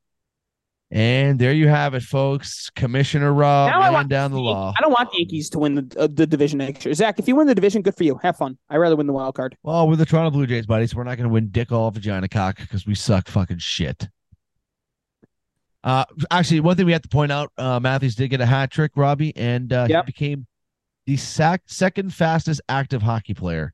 And 0.91 1.39
there 1.39 1.53
you 1.53 1.67
have 1.67 1.95
it, 1.95 2.03
folks. 2.03 2.69
Commissioner 2.75 3.33
Rob 3.33 3.71
Now 3.71 3.91
laying 3.93 4.07
down 4.07 4.31
the 4.31 4.39
law. 4.39 4.73
I 4.77 4.81
don't 4.81 4.91
want 4.91 5.11
the 5.11 5.17
Yankees 5.19 5.49
to 5.51 5.59
win 5.59 5.73
the 5.73 5.95
uh, 5.97 6.07
the 6.11 6.27
division 6.27 6.59
next 6.59 6.85
year. 6.85 6.93
Zach, 6.93 7.17
if 7.17 7.27
you 7.27 7.35
win 7.35 7.47
the 7.47 7.55
division, 7.55 7.81
good 7.81 7.95
for 7.97 8.03
you. 8.03 8.19
Have 8.21 8.37
fun. 8.37 8.57
I'd 8.69 8.77
rather 8.77 8.95
win 8.95 9.07
the 9.07 9.13
wild 9.13 9.33
card. 9.33 9.57
Well, 9.63 9.87
we're 9.89 9.95
the 9.95 10.05
Toronto 10.05 10.29
Blue 10.29 10.45
Jays, 10.45 10.67
buddy, 10.67 10.85
so 10.85 10.97
we're 10.97 11.03
not 11.03 11.17
going 11.17 11.27
to 11.27 11.33
win 11.33 11.49
dick 11.49 11.71
all 11.71 11.89
vagina 11.89 12.27
cock 12.27 12.57
because 12.59 12.85
we 12.85 12.93
suck 12.93 13.27
fucking 13.27 13.57
shit. 13.57 14.07
Uh, 15.83 16.05
actually, 16.31 16.59
one 16.59 16.77
thing 16.77 16.85
we 16.85 16.91
have 16.93 17.01
to 17.01 17.09
point 17.09 17.31
out: 17.31 17.51
uh, 17.57 17.79
Matthews 17.79 18.15
did 18.15 18.29
get 18.29 18.39
a 18.41 18.45
hat 18.45 18.69
trick, 18.71 18.91
Robbie, 18.95 19.35
and 19.35 19.73
uh, 19.73 19.87
Yep. 19.89 20.05
he 20.05 20.11
became 20.11 20.47
the 21.07 21.17
sac- 21.17 21.63
second 21.65 22.13
fastest 22.13 22.61
active 22.69 23.01
hockey 23.01 23.33
player 23.33 23.73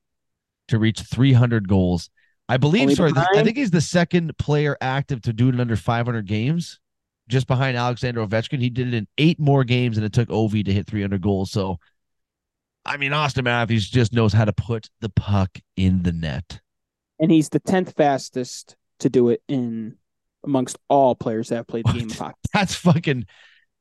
to 0.69 0.79
reach 0.79 1.01
300 1.01 1.67
goals. 1.67 2.09
I 2.47 2.57
believe. 2.57 2.83
Only 2.83 2.95
sorry, 2.95 3.11
I 3.15 3.43
think 3.43 3.57
he's 3.57 3.69
the 3.71 3.81
second 3.81 4.37
player 4.37 4.75
active 4.81 5.21
to 5.23 5.33
do 5.33 5.49
it 5.49 5.53
in 5.55 5.59
under 5.59 5.75
500 5.75 6.25
games, 6.25 6.79
just 7.29 7.47
behind 7.47 7.77
Alexander 7.77 8.25
Ovechkin. 8.25 8.59
He 8.59 8.69
did 8.69 8.87
it 8.89 8.93
in 8.93 9.07
eight 9.17 9.39
more 9.39 9.63
games, 9.63 9.97
and 9.97 10.05
it 10.05 10.11
took 10.11 10.27
Ovi 10.29 10.65
to 10.65 10.73
hit 10.73 10.87
300 10.87 11.21
goals. 11.21 11.51
So, 11.51 11.79
I 12.83 12.97
mean, 12.97 13.13
Austin 13.13 13.45
Matthews 13.45 13.87
just 13.89 14.11
knows 14.11 14.33
how 14.33 14.45
to 14.45 14.53
put 14.53 14.89
the 14.99 15.09
puck 15.09 15.59
in 15.77 16.03
the 16.03 16.11
net. 16.11 16.59
And 17.19 17.31
he's 17.31 17.49
the 17.49 17.59
tenth 17.59 17.93
fastest 17.95 18.75
to 18.99 19.09
do 19.09 19.29
it 19.29 19.41
in 19.47 19.95
amongst 20.43 20.77
all 20.89 21.15
players 21.15 21.49
that 21.49 21.57
have 21.57 21.67
played 21.67 21.85
the 21.85 21.93
game 21.93 22.09
of 22.09 22.17
hockey. 22.17 22.35
That's 22.53 22.75
fucking. 22.75 23.25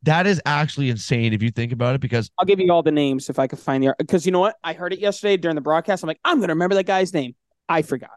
That 0.03 0.27
is 0.29 0.41
actually 0.47 0.91
insane 0.91 1.33
if 1.33 1.43
you 1.43 1.51
think 1.51 1.73
about 1.73 1.97
it. 1.97 2.01
Because 2.01 2.31
I'll 2.39 2.47
give 2.47 2.61
you 2.61 2.71
all 2.71 2.83
the 2.83 2.93
names 2.93 3.31
if 3.31 3.39
I 3.39 3.47
could 3.47 3.59
find 3.59 3.83
the 3.83 3.95
because 3.99 4.27
you 4.27 4.33
know 4.33 4.41
what? 4.41 4.57
I 4.63 4.73
heard 4.73 4.93
it 4.93 5.01
yesterday 5.01 5.37
during 5.37 5.57
the 5.57 5.61
broadcast. 5.61 6.05
I'm 6.05 6.07
like, 6.09 6.21
I'm 6.25 6.39
gonna 6.39 6.53
remember 6.53 6.77
that 6.77 6.87
guy's 6.87 7.13
name. 7.13 7.35
I 7.69 7.83
forgot. 7.83 8.11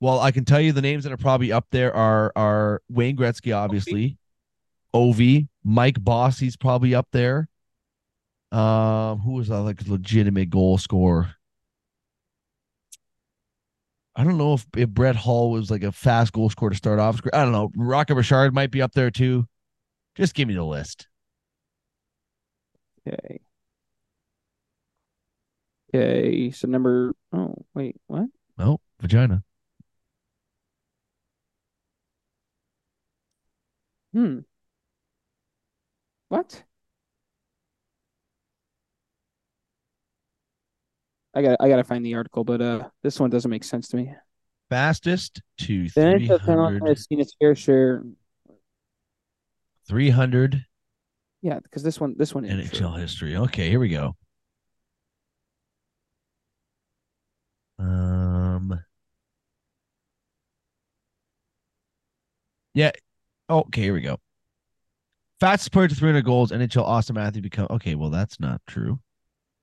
well, 0.00 0.20
I 0.20 0.30
can 0.30 0.44
tell 0.44 0.60
you 0.60 0.72
the 0.72 0.82
names 0.82 1.04
that 1.04 1.12
are 1.12 1.18
probably 1.18 1.52
up 1.52 1.66
there 1.70 1.94
are 1.94 2.32
are 2.34 2.82
Wayne 2.88 3.16
Gretzky, 3.16 3.54
obviously, 3.54 4.16
Ovi, 4.94 5.48
Mike 5.64 5.98
Bossy's 6.02 6.56
probably 6.56 6.94
up 6.94 7.08
there. 7.12 7.48
Um, 8.50 9.18
who 9.20 9.32
was 9.32 9.50
a 9.50 9.58
like 9.60 9.86
legitimate 9.86 10.50
goal 10.50 10.78
scorer? 10.78 11.34
I 14.16 14.24
don't 14.24 14.38
know 14.38 14.54
if, 14.54 14.66
if 14.76 14.88
Brett 14.88 15.14
Hull 15.14 15.50
was 15.50 15.70
like 15.70 15.84
a 15.84 15.92
fast 15.92 16.32
goal 16.32 16.50
scorer 16.50 16.70
to 16.70 16.76
start 16.76 16.98
off. 16.98 17.20
I 17.32 17.44
don't 17.44 17.52
know. 17.52 17.70
Rocket 17.76 18.14
Richard 18.14 18.52
might 18.52 18.70
be 18.70 18.82
up 18.82 18.92
there 18.92 19.10
too. 19.10 19.46
Just 20.16 20.34
give 20.34 20.48
me 20.48 20.54
the 20.54 20.64
list. 20.64 21.06
Okay. 23.06 23.40
Okay. 25.94 26.50
So 26.50 26.68
number 26.68 27.14
oh 27.32 27.54
wait, 27.74 27.96
what? 28.06 28.26
No, 28.58 28.80
vagina. 29.00 29.42
Hmm. 34.12 34.40
What? 36.28 36.62
I 41.34 41.42
got 41.42 41.56
I 41.60 41.68
gotta 41.68 41.84
find 41.84 42.04
the 42.04 42.14
article, 42.14 42.44
but 42.44 42.60
uh 42.60 42.88
this 43.02 43.20
one 43.20 43.30
doesn't 43.30 43.50
make 43.50 43.64
sense 43.64 43.88
to 43.88 43.96
me. 43.96 44.12
Fastest 44.68 45.40
to 45.58 45.88
Then 45.90 46.26
300, 46.26 46.86
has 46.86 47.06
seen 47.06 47.20
its 47.20 47.34
fair 47.38 47.54
share. 47.54 48.02
300 49.88 50.64
Yeah, 51.40 51.60
because 51.60 51.82
this 51.82 52.00
one 52.00 52.14
this 52.18 52.34
one 52.34 52.44
is 52.44 52.70
NHL 52.70 52.98
history. 52.98 53.36
Okay, 53.36 53.70
here 53.70 53.80
we 53.80 53.88
go. 53.88 54.16
Um. 57.78 58.80
Yeah. 62.74 62.90
Okay, 63.48 63.82
here 63.82 63.94
we 63.94 64.00
go. 64.00 64.18
Fastest 65.40 65.72
player 65.72 65.88
to 65.88 65.94
300 65.94 66.24
goals. 66.24 66.50
NHL 66.50 66.82
Austin 66.82 67.14
Matthews 67.14 67.42
become. 67.42 67.68
Okay, 67.70 67.94
well 67.94 68.10
that's 68.10 68.40
not 68.40 68.60
true. 68.66 68.98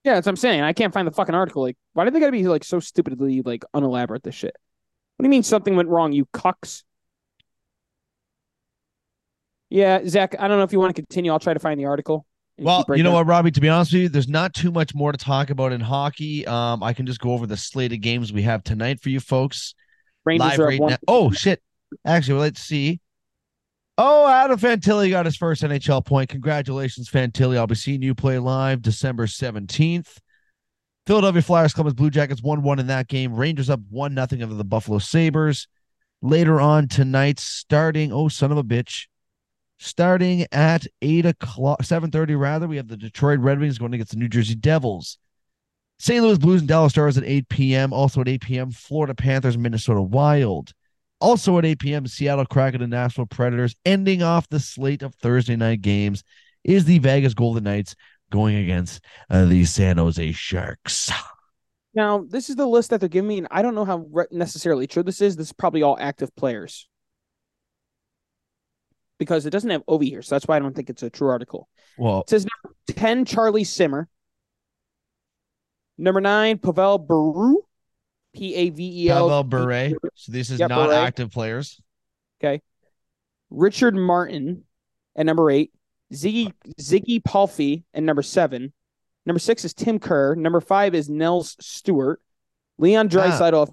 Yeah, 0.04 0.14
that's 0.14 0.26
what 0.26 0.34
I'm 0.34 0.38
saying. 0.38 0.62
I 0.62 0.74
can't 0.74 0.94
find 0.94 1.08
the 1.08 1.12
fucking 1.12 1.36
article. 1.36 1.64
Like, 1.64 1.78
why 1.94 2.06
do 2.06 2.12
they 2.12 2.20
gotta 2.20 2.32
be 2.32 2.48
like 2.48 2.64
so 2.64 2.80
stupidly 2.80 3.42
like 3.42 3.66
unelaborate 3.74 4.24
this 4.24 4.36
shit? 4.36 4.56
What 5.18 5.24
do 5.24 5.28
you 5.28 5.32
mean 5.32 5.44
something 5.44 5.76
went 5.76 5.90
wrong, 5.90 6.14
you 6.14 6.26
cucks? 6.26 6.84
Yeah, 9.70 10.02
Zach, 10.08 10.36
I 10.40 10.48
don't 10.48 10.58
know 10.58 10.64
if 10.64 10.72
you 10.72 10.80
want 10.80 10.96
to 10.96 11.02
continue. 11.02 11.32
I'll 11.32 11.40
try 11.40 11.54
to 11.54 11.60
find 11.60 11.80
the 11.80 11.86
article. 11.86 12.26
Well, 12.58 12.86
right 12.88 12.98
you 12.98 13.04
know 13.04 13.12
what, 13.12 13.28
Robbie? 13.28 13.52
To 13.52 13.62
be 13.62 13.68
honest 13.68 13.92
with 13.92 14.02
you, 14.04 14.10
there's 14.10 14.30
not 14.30 14.54
too 14.54 14.72
much 14.72 14.96
more 14.96 15.12
to 15.12 15.18
talk 15.18 15.50
about 15.50 15.74
in 15.74 15.82
hockey. 15.82 16.48
Um, 16.48 16.84
I 16.84 16.94
can 16.94 17.06
just 17.06 17.20
go 17.20 17.32
over 17.32 17.46
the 17.46 17.58
slate 17.58 17.92
of 17.92 18.00
games 18.00 18.32
we 18.32 18.44
have 18.44 18.64
tonight 18.64 19.02
for 19.02 19.10
you 19.10 19.20
folks. 19.20 19.74
Rangers 20.24 20.52
live 20.52 20.60
are 20.60 20.68
right 20.68 20.80
one. 20.80 20.92
now. 20.92 20.98
Oh 21.08 21.32
shit! 21.32 21.62
Actually, 22.06 22.36
well, 22.36 22.44
let's 22.44 22.62
see. 22.62 23.02
Oh, 23.98 24.28
Adam 24.28 24.60
Fantilli 24.60 25.10
got 25.10 25.26
his 25.26 25.38
first 25.38 25.64
NHL 25.64 26.06
point. 26.06 26.30
Congratulations, 26.30 27.10
Fantilli. 27.10 27.58
I'll 27.58 27.68
be 27.68 27.76
seeing 27.76 28.02
you 28.02 28.14
play 28.14 28.40
live 28.40 28.82
December 28.82 29.26
seventeenth. 29.26 30.20
Philadelphia 31.08 31.42
Flyers 31.42 31.74
Columbus 31.74 31.94
Blue 31.94 32.10
Jackets 32.10 32.42
one 32.44 32.62
one 32.62 32.80
in 32.80 32.88
that 32.88 33.08
game. 33.08 33.34
Rangers 33.34 33.70
up 33.70 33.80
one 33.90 34.14
nothing 34.14 34.44
over 34.44 34.54
the 34.54 34.66
Buffalo 34.66 34.98
Sabres. 34.98 35.68
Later 36.22 36.60
on 36.60 36.88
tonight, 36.90 37.40
starting 37.40 38.12
oh 38.12 38.28
son 38.28 38.52
of 38.52 38.58
a 38.58 38.64
bitch, 38.64 39.08
starting 39.78 40.46
at 40.52 40.88
eight 41.02 41.26
o'clock, 41.26 41.84
seven 41.84 42.12
thirty 42.12 42.36
rather. 42.36 42.68
We 42.68 42.78
have 42.78 42.90
the 42.90 42.98
Detroit 42.98 43.40
Red 43.40 43.60
Wings 43.60 43.78
going 43.78 43.94
against 43.94 44.12
the 44.12 44.18
New 44.18 44.30
Jersey 44.30 44.56
Devils. 44.56 45.20
St. 46.00 46.22
Louis 46.22 46.38
Blues 46.38 46.60
and 46.60 46.68
Dallas 46.68 46.92
Stars 46.92 47.18
at 47.18 47.24
8 47.24 47.48
p.m. 47.48 47.94
Also 47.94 48.20
at 48.20 48.28
8 48.28 48.42
p.m., 48.42 48.72
Florida 48.72 49.16
Panthers, 49.16 49.58
Minnesota 49.58 50.02
Wild. 50.02 50.74
Also 51.22 51.58
at 51.58 51.66
8 51.66 51.80
p.m., 51.80 52.08
Seattle 52.08 52.46
Kraken 52.46 52.82
and 52.82 52.92
Nashville 52.92 53.26
Predators. 53.26 53.76
Ending 53.86 54.22
off 54.22 54.50
the 54.50 54.60
slate 54.60 55.02
of 55.02 55.16
Thursday 55.16 55.56
night 55.56 55.82
games 55.82 56.24
is 56.64 56.86
the 56.86 57.00
Vegas 57.00 57.34
Golden 57.34 57.64
Knights 57.64 57.96
going 58.32 58.56
against 58.56 59.04
uh, 59.30 59.46
the 59.46 59.66
San 59.66 59.98
Jose 59.98 60.32
Sharks. 60.34 61.12
Now, 61.94 62.26
this 62.28 62.50
is 62.50 62.58
the 62.58 62.68
list 62.68 62.90
that 62.90 63.00
they're 63.00 63.08
giving 63.08 63.30
me, 63.30 63.38
and 63.38 63.48
I 63.50 63.62
don't 63.62 63.76
know 63.76 63.86
how 63.86 64.06
re- 64.12 64.26
necessarily 64.30 64.86
true 64.86 65.04
this 65.04 65.22
is. 65.22 65.38
This 65.38 65.48
is 65.48 65.54
probably 65.54 65.82
all 65.82 65.98
active 65.98 66.36
players 66.36 66.90
because 69.18 69.46
it 69.46 69.52
doesn't 69.52 69.70
have 69.70 69.86
Ovi 69.86 70.10
here, 70.10 70.22
so 70.22 70.36
that's 70.36 70.46
why 70.46 70.58
I 70.58 70.60
don't 70.60 70.76
think 70.76 70.90
it's 70.90 71.04
a 71.04 71.10
true 71.10 71.30
article. 71.30 71.70
Well, 71.98 72.22
It 72.22 72.30
says 72.30 72.46
number 72.46 72.76
10, 73.00 73.24
Charlie 73.24 73.64
Simmer. 73.64 74.10
Number 75.98 76.20
nine, 76.20 76.58
Pavel 76.58 76.98
Baru. 76.98 77.65
P 78.36 78.56
A 78.56 78.70
V 78.70 79.06
E 79.06 79.10
L. 79.10 79.30
Pavel 79.30 79.44
Bure. 79.44 79.90
So 80.16 80.32
this 80.32 80.50
is 80.50 80.60
Yep, 80.60 80.70
not 80.70 80.90
Bure. 80.90 80.94
active 80.94 81.32
players. 81.32 81.82
Okay. 82.42 82.62
Richard 83.50 83.96
Martin 83.96 84.64
at 85.16 85.26
number 85.26 85.50
eight. 85.50 85.72
Ziggy 86.14 86.52
Ziggy 86.80 87.24
Palffy 87.24 87.84
at 87.94 88.04
number 88.04 88.22
seven. 88.22 88.74
Number 89.26 89.40
six 89.40 89.66
is 89.66 89.74
Tim 89.74 90.00
Kerr. 90.00 90.36
Number 90.36 90.62
five 90.62 90.94
is 90.94 91.10
Nels 91.10 91.56
Stewart. 91.60 92.22
Leon 92.78 93.08
ah. 93.08 93.10
Draisaitl. 93.10 93.72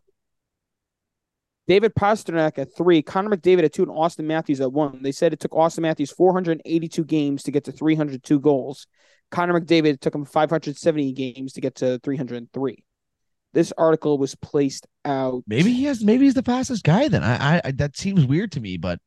David 1.68 1.94
Pastrnak 1.94 2.59
at 2.59 2.74
three. 2.76 3.02
Connor 3.02 3.36
McDavid 3.36 3.64
at 3.64 3.72
two, 3.72 3.82
and 3.82 3.90
Austin 3.93 4.26
Matthews 4.26 4.60
at 4.60 4.72
one. 4.72 5.02
They 5.02 5.12
said 5.12 5.32
it 5.32 5.40
took 5.40 5.55
Austin 5.55 5.82
Matthews 5.82 6.10
482 6.10 7.05
games 7.05 7.44
to 7.44 7.51
get 7.51 7.64
to 7.64 7.72
302 7.72 8.40
goals. 8.40 8.86
Connor 9.30 9.60
McDavid 9.60 10.01
took 10.01 10.14
him 10.14 10.24
570 10.24 11.12
games 11.12 11.52
to 11.55 11.60
get 11.60 11.76
to 11.76 11.98
303. 12.01 12.84
This 13.53 13.73
article 13.77 14.16
was 14.19 14.35
placed 14.37 14.87
out. 15.05 15.43
Maybe 15.47 15.73
he 15.73 15.85
has. 15.85 16.03
Maybe 16.03 16.24
he's 16.24 16.35
the 16.35 16.43
fastest 16.43 16.85
guy. 16.85 17.09
Then 17.09 17.23
I, 17.23 17.57
I, 17.57 17.61
I 17.66 17.70
that 17.73 17.97
seems 17.97 18.24
weird 18.24 18.53
to 18.53 18.61
me, 18.61 18.77
but 18.77 18.99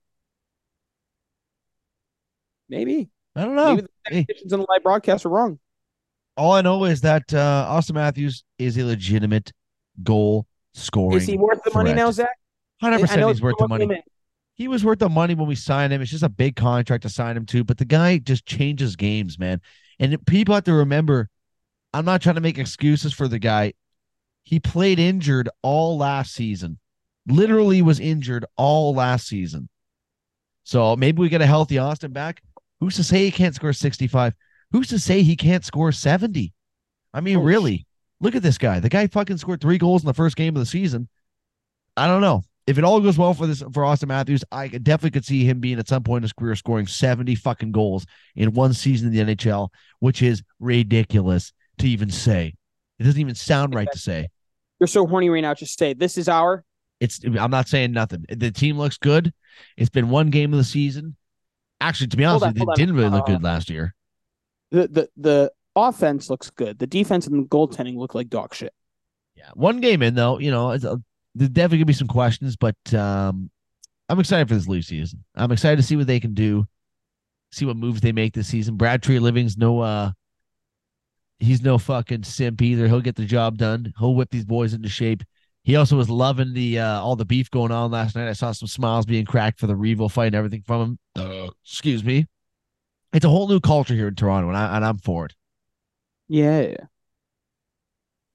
Maybe. 2.70 3.10
I 3.36 3.46
don't 3.46 3.56
know. 3.56 3.76
Maybe 3.76 3.82
the 3.82 3.90
Hey. 4.08 4.24
technicians 4.24 4.54
in 4.54 4.60
the 4.60 4.66
live 4.70 4.84
broadcast 4.84 5.26
are 5.26 5.30
wrong. 5.30 5.60
All 6.38 6.52
I 6.52 6.62
know 6.62 6.84
is 6.86 7.02
that 7.02 7.34
uh, 7.34 7.66
Austin 7.70 7.96
Matthews 7.96 8.44
is 8.60 8.78
a 8.78 8.84
legitimate 8.84 9.52
goal 10.04 10.48
scoring. 10.74 11.18
Is 11.18 11.28
he 11.28 11.38
worth 11.38 11.64
the 11.64 11.72
money 11.74 11.94
now, 11.94 12.12
Zach? 12.12 12.30
Hundred 12.82 13.02
percent, 13.02 13.28
he's 13.28 13.42
worth 13.42 13.56
the 13.58 13.68
money. 13.68 13.86
in. 13.86 14.02
He 14.56 14.68
was 14.68 14.86
worth 14.86 15.00
the 15.00 15.10
money 15.10 15.34
when 15.36 15.48
we 15.48 15.56
signed 15.56 15.92
him. 15.92 16.02
It's 16.02 16.12
just 16.12 16.24
a 16.24 16.30
big 16.30 16.56
contract 16.56 17.04
to 17.04 17.10
sign 17.10 17.36
him 17.36 17.46
to, 17.48 17.64
but 17.64 17.78
the 17.78 17.86
guy 17.86 18.18
just 18.18 18.46
changes 18.46 18.96
games, 18.96 19.38
man. 19.40 19.62
And 20.00 20.26
people 20.26 20.56
have 20.56 20.64
to 20.66 20.74
remember, 20.74 21.30
I'm 21.94 22.06
not 22.06 22.22
trying 22.22 22.36
to 22.36 22.42
make 22.42 22.58
excuses 22.58 23.14
for 23.14 23.28
the 23.28 23.40
guy. 23.40 23.74
He 24.46 24.60
played 24.60 25.00
injured 25.00 25.50
all 25.64 25.98
last 25.98 26.34
season. 26.34 26.80
Literally 27.28 27.82
was 27.82 28.00
injured 28.00 28.46
all 28.56 28.94
last 28.94 29.28
season. 29.28 29.70
So 30.64 30.96
maybe 30.96 31.20
we 31.20 31.30
get 31.30 31.42
a 31.42 31.48
healthy 31.48 31.80
Austin 31.80 32.14
back. 32.14 32.42
Who's 32.80 32.96
to 32.96 33.04
say 33.04 33.26
he 33.26 33.32
can't 33.32 33.56
score 33.56 33.74
65? 33.74 34.34
Who's 34.72 34.88
to 34.90 35.00
say 35.00 35.24
he 35.24 35.36
can't 35.36 35.66
score 35.66 35.92
70? 35.92 36.54
I 37.14 37.22
mean, 37.22 37.40
really, 37.40 37.88
look 38.20 38.36
at 38.36 38.44
this 38.44 38.60
guy. 38.60 38.80
The 38.80 38.90
guy 38.90 39.08
fucking 39.08 39.38
scored 39.38 39.62
three 39.62 39.80
goals 39.80 40.04
in 40.04 40.08
the 40.08 40.14
first 40.14 40.36
game 40.36 40.56
of 40.56 40.60
the 40.60 40.66
season. 40.66 41.10
I 41.98 42.08
don't 42.08 42.22
know. 42.22 42.44
If 42.68 42.78
it 42.78 42.84
all 42.84 43.00
goes 43.00 43.18
well 43.18 43.34
for 43.34 43.48
this 43.48 43.64
for 43.74 43.86
Austin 43.86 44.10
Matthews, 44.10 44.44
I 44.52 44.68
definitely 44.68 45.12
could 45.12 45.26
see 45.26 45.44
him 45.44 45.60
being 45.60 45.80
at 45.80 45.88
some 45.88 46.04
point 46.04 46.20
in 46.20 46.24
his 46.24 46.34
career 46.34 46.56
scoring 46.56 46.88
70 46.88 47.36
fucking 47.36 47.72
goals 47.72 48.06
in 48.36 48.54
one 48.54 48.74
season 48.74 49.08
in 49.08 49.28
the 49.28 49.36
NHL, 49.36 49.70
which 50.00 50.22
is 50.22 50.44
ridiculous 50.60 51.54
to 51.78 51.88
even 51.88 52.10
say. 52.10 52.56
It 53.00 53.04
doesn't 53.04 53.22
even 53.22 53.36
sound 53.36 53.76
right 53.76 53.88
to 53.92 54.00
say. 54.00 54.30
You're 54.86 54.90
so 54.90 55.08
horny 55.08 55.30
right 55.32 55.42
now. 55.42 55.56
Just 55.56 55.80
say 55.80 55.94
this 55.94 56.16
is 56.16 56.30
our. 56.30 56.64
It's 57.00 57.20
I'm 57.24 57.50
not 57.50 57.68
saying 57.68 57.92
nothing. 57.92 58.24
The 58.30 58.52
team 58.52 58.78
looks 58.78 59.00
good. 59.00 59.34
It's 59.78 59.90
been 59.90 60.10
one 60.10 60.30
game 60.30 60.54
of 60.54 60.58
the 60.58 60.64
season. 60.64 61.16
Actually, 61.82 62.08
to 62.10 62.18
be 62.18 62.24
honest, 62.24 62.44
on, 62.44 62.50
with 62.50 62.58
you, 62.58 62.66
hold 62.66 62.78
it 62.78 62.80
didn't 62.80 62.96
really 62.96 63.10
look 63.10 63.24
Uh, 63.24 63.34
good 63.34 63.44
last 63.44 63.72
year. 63.72 63.96
The 64.70 64.88
the 64.88 65.10
the 65.18 65.52
offense 65.76 66.30
looks 66.30 66.52
good. 66.52 66.78
The 66.78 66.86
defense 66.86 67.26
and 67.26 67.44
the 67.44 67.48
goaltending 67.48 67.98
look 67.98 68.14
like 68.14 68.30
dog 68.30 68.54
shit. 68.54 68.74
Yeah, 69.36 69.50
one 69.56 69.82
game 69.82 70.04
in 70.04 70.14
though, 70.14 70.38
you 70.38 70.52
know, 70.52 70.70
it's 70.70 70.84
a, 70.84 71.02
there's 71.34 71.50
definitely 71.50 71.80
gonna 71.80 71.86
be 71.88 71.94
some 71.94 72.08
questions, 72.08 72.56
but 72.56 72.76
um, 72.94 73.50
I'm 74.08 74.20
excited 74.20 74.48
for 74.48 74.54
this 74.54 74.68
Leaf 74.68 74.86
season. 74.86 75.24
I'm 75.34 75.52
excited 75.52 75.78
to 75.78 75.84
see 75.84 75.96
what 75.96 76.06
they 76.06 76.20
can 76.20 76.36
do, 76.36 76.68
see 77.52 77.66
what 77.66 77.76
moves 77.76 78.02
they 78.02 78.12
make 78.12 78.36
this 78.36 78.48
season. 78.48 78.76
Brad 78.78 79.02
Treliving's 79.02 79.58
no, 79.58 79.80
uh, 79.80 80.12
he's 81.40 81.62
no 81.62 81.78
fucking 81.78 82.24
simp 82.24 82.62
either. 82.62 82.88
He'll 82.88 83.02
get 83.02 83.16
the 83.16 83.26
job 83.26 83.58
done. 83.58 83.94
He'll 84.00 84.16
whip 84.16 84.30
these 84.32 84.46
boys 84.46 84.74
into 84.74 84.90
shape. 84.90 85.24
He 85.64 85.76
also 85.76 85.98
was 85.98 86.10
loving 86.10 86.54
the 86.54 86.80
uh, 86.80 87.02
all 87.02 87.16
the 87.16 87.26
beef 87.26 87.50
going 87.50 87.72
on 87.72 87.92
last 87.92 88.16
night. 88.16 88.30
I 88.30 88.34
saw 88.34 88.52
some 88.52 88.68
smiles 88.68 89.06
being 89.06 89.26
cracked 89.26 89.60
for 89.60 89.68
the 89.68 89.74
Revo 89.74 90.12
fight 90.12 90.28
and 90.28 90.36
everything 90.36 90.62
from 90.62 90.82
him. 90.82 91.00
Uh, 91.16 91.50
excuse 91.64 92.04
me. 92.04 92.28
It's 93.14 93.26
a 93.26 93.30
whole 93.30 93.48
new 93.48 93.60
culture 93.60 93.96
here 93.96 94.10
in 94.10 94.16
Toronto, 94.16 94.50
and, 94.50 94.58
I, 94.58 94.76
and 94.76 94.86
I'm 94.86 94.98
for 94.98 95.26
it. 95.26 95.34
Yeah. 96.28 96.76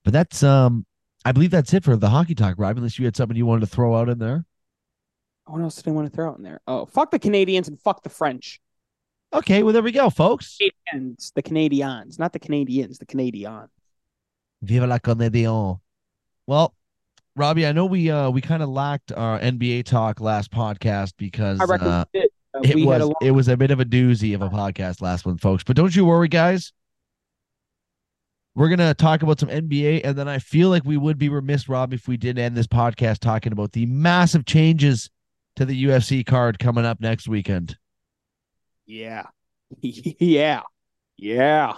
But 0.03 0.13
that's 0.13 0.43
um, 0.43 0.85
I 1.23 1.31
believe 1.31 1.51
that's 1.51 1.73
it 1.73 1.83
for 1.83 1.95
the 1.95 2.09
hockey 2.09 2.35
talk, 2.35 2.55
Rob. 2.57 2.77
Unless 2.77 2.97
you 2.97 3.05
had 3.05 3.15
something 3.15 3.37
you 3.37 3.45
wanted 3.45 3.61
to 3.61 3.67
throw 3.67 3.95
out 3.95 4.09
in 4.09 4.19
there. 4.19 4.45
What 5.45 5.61
else 5.61 5.75
did 5.75 5.87
I 5.89 5.91
want 5.91 6.09
to 6.09 6.15
throw 6.15 6.29
out 6.29 6.37
in 6.37 6.43
there? 6.43 6.61
Oh, 6.67 6.85
fuck 6.85 7.11
the 7.11 7.19
Canadians 7.19 7.67
and 7.67 7.79
fuck 7.79 8.03
the 8.03 8.09
French. 8.09 8.60
Okay, 9.33 9.63
well 9.63 9.73
there 9.73 9.81
we 9.81 9.91
go, 9.91 10.09
folks. 10.09 10.57
Canadians, 10.57 11.31
the 11.35 11.41
Canadians, 11.41 12.19
not 12.19 12.33
the 12.33 12.39
Canadians, 12.39 12.97
the 12.97 13.05
Canadian. 13.05 13.67
Viva 14.61 14.87
la 14.87 14.97
Canadian. 14.97 15.77
Well, 16.47 16.75
Robbie, 17.35 17.65
I 17.65 17.71
know 17.71 17.85
we 17.85 18.11
uh 18.11 18.29
we 18.29 18.41
kind 18.41 18.61
of 18.61 18.69
lacked 18.69 19.11
our 19.13 19.39
NBA 19.39 19.85
talk 19.85 20.19
last 20.19 20.51
podcast 20.51 21.13
because 21.17 21.59
uh, 21.61 21.65
we. 21.69 21.87
Uh, 21.87 22.05
it 22.63 22.85
was 22.85 23.01
long, 23.01 23.13
it 23.21 23.31
was 23.31 23.47
a 23.47 23.55
bit 23.55 23.71
of 23.71 23.79
a 23.79 23.85
doozy 23.85 24.35
of 24.35 24.41
a 24.41 24.49
podcast 24.49 25.01
last 25.01 25.25
one, 25.25 25.37
folks. 25.37 25.63
But 25.63 25.77
don't 25.77 25.95
you 25.95 26.05
worry, 26.05 26.27
guys. 26.27 26.73
We're 28.53 28.67
gonna 28.67 28.93
talk 28.93 29.23
about 29.23 29.39
some 29.39 29.47
NBA, 29.47 30.01
and 30.03 30.17
then 30.17 30.27
I 30.27 30.39
feel 30.39 30.67
like 30.67 30.83
we 30.83 30.97
would 30.97 31.17
be 31.17 31.29
remiss, 31.29 31.69
Rob, 31.69 31.93
if 31.93 32.09
we 32.09 32.17
didn't 32.17 32.43
end 32.43 32.57
this 32.57 32.67
podcast 32.67 33.19
talking 33.19 33.53
about 33.53 33.71
the 33.71 33.85
massive 33.85 34.45
changes 34.45 35.09
to 35.55 35.63
the 35.63 35.85
UFC 35.85 36.25
card 36.25 36.59
coming 36.59 36.83
up 36.83 36.99
next 36.99 37.29
weekend. 37.29 37.77
Yeah, 38.91 39.23
yeah, 39.81 40.63
yeah, 41.15 41.75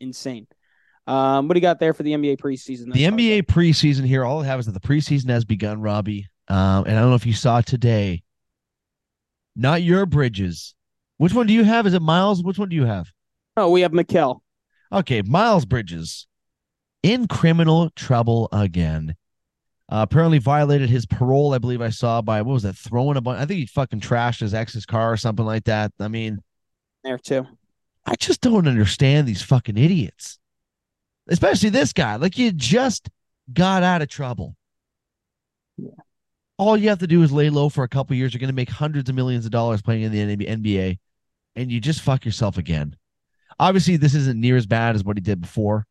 insane. 0.00 0.48
Um, 1.06 1.46
what 1.46 1.54
do 1.54 1.58
you 1.58 1.62
got 1.62 1.78
there 1.78 1.94
for 1.94 2.02
the 2.02 2.12
NBA 2.12 2.38
preseason? 2.38 2.92
The 2.92 3.02
Let's 3.02 3.02
talk 3.02 3.12
NBA 3.14 3.42
preseason 3.44 4.04
here, 4.04 4.24
all 4.24 4.42
I 4.42 4.46
have 4.46 4.58
is 4.58 4.66
that 4.66 4.72
the 4.72 4.80
preseason 4.80 5.28
has 5.28 5.44
begun, 5.44 5.80
Robbie. 5.80 6.26
Um, 6.48 6.86
and 6.86 6.98
I 6.98 7.02
don't 7.02 7.10
know 7.10 7.14
if 7.14 7.24
you 7.24 7.34
saw 7.34 7.60
today. 7.60 8.24
Not 9.54 9.84
your 9.84 10.06
bridges. 10.06 10.74
Which 11.18 11.32
one 11.32 11.46
do 11.46 11.52
you 11.52 11.62
have? 11.62 11.86
Is 11.86 11.94
it 11.94 12.02
Miles? 12.02 12.42
Which 12.42 12.58
one 12.58 12.68
do 12.68 12.74
you 12.74 12.86
have? 12.86 13.12
Oh, 13.56 13.70
we 13.70 13.82
have 13.82 13.92
Mikal. 13.92 14.40
Okay, 14.90 15.22
Miles 15.22 15.64
Bridges 15.64 16.26
in 17.04 17.28
criminal 17.28 17.90
trouble 17.90 18.48
again. 18.50 19.14
Uh, 19.90 20.06
apparently 20.08 20.38
violated 20.38 20.88
his 20.88 21.04
parole, 21.04 21.52
I 21.52 21.58
believe 21.58 21.82
I 21.82 21.90
saw 21.90 22.22
by 22.22 22.40
what 22.40 22.54
was 22.54 22.62
that? 22.62 22.76
Throwing 22.76 23.18
a 23.18 23.20
bunch. 23.20 23.38
I 23.38 23.44
think 23.44 23.60
he 23.60 23.66
fucking 23.66 24.00
trashed 24.00 24.40
his 24.40 24.54
ex's 24.54 24.86
car 24.86 25.12
or 25.12 25.16
something 25.18 25.44
like 25.44 25.64
that. 25.64 25.92
I 26.00 26.08
mean, 26.08 26.42
there 27.02 27.18
too. 27.18 27.46
I 28.06 28.14
just 28.16 28.40
don't 28.40 28.66
understand 28.66 29.28
these 29.28 29.42
fucking 29.42 29.76
idiots. 29.76 30.38
Especially 31.28 31.68
this 31.68 31.92
guy. 31.92 32.16
Like 32.16 32.38
you 32.38 32.50
just 32.52 33.10
got 33.52 33.82
out 33.82 34.02
of 34.02 34.08
trouble. 34.08 34.56
Yeah. 35.76 35.90
All 36.56 36.76
you 36.76 36.88
have 36.88 37.00
to 37.00 37.06
do 37.06 37.22
is 37.22 37.32
lay 37.32 37.50
low 37.50 37.68
for 37.68 37.84
a 37.84 37.88
couple 37.88 38.16
years. 38.16 38.32
You're 38.32 38.40
going 38.40 38.48
to 38.48 38.54
make 38.54 38.70
hundreds 38.70 39.08
of 39.08 39.16
millions 39.16 39.44
of 39.44 39.50
dollars 39.50 39.82
playing 39.82 40.02
in 40.02 40.12
the 40.12 40.46
NBA, 40.46 40.98
and 41.56 41.70
you 41.70 41.80
just 41.80 42.00
fuck 42.00 42.24
yourself 42.24 42.58
again. 42.58 42.96
Obviously, 43.58 43.96
this 43.96 44.14
isn't 44.14 44.40
near 44.40 44.56
as 44.56 44.66
bad 44.66 44.94
as 44.94 45.04
what 45.04 45.16
he 45.16 45.20
did 45.20 45.40
before, 45.40 45.86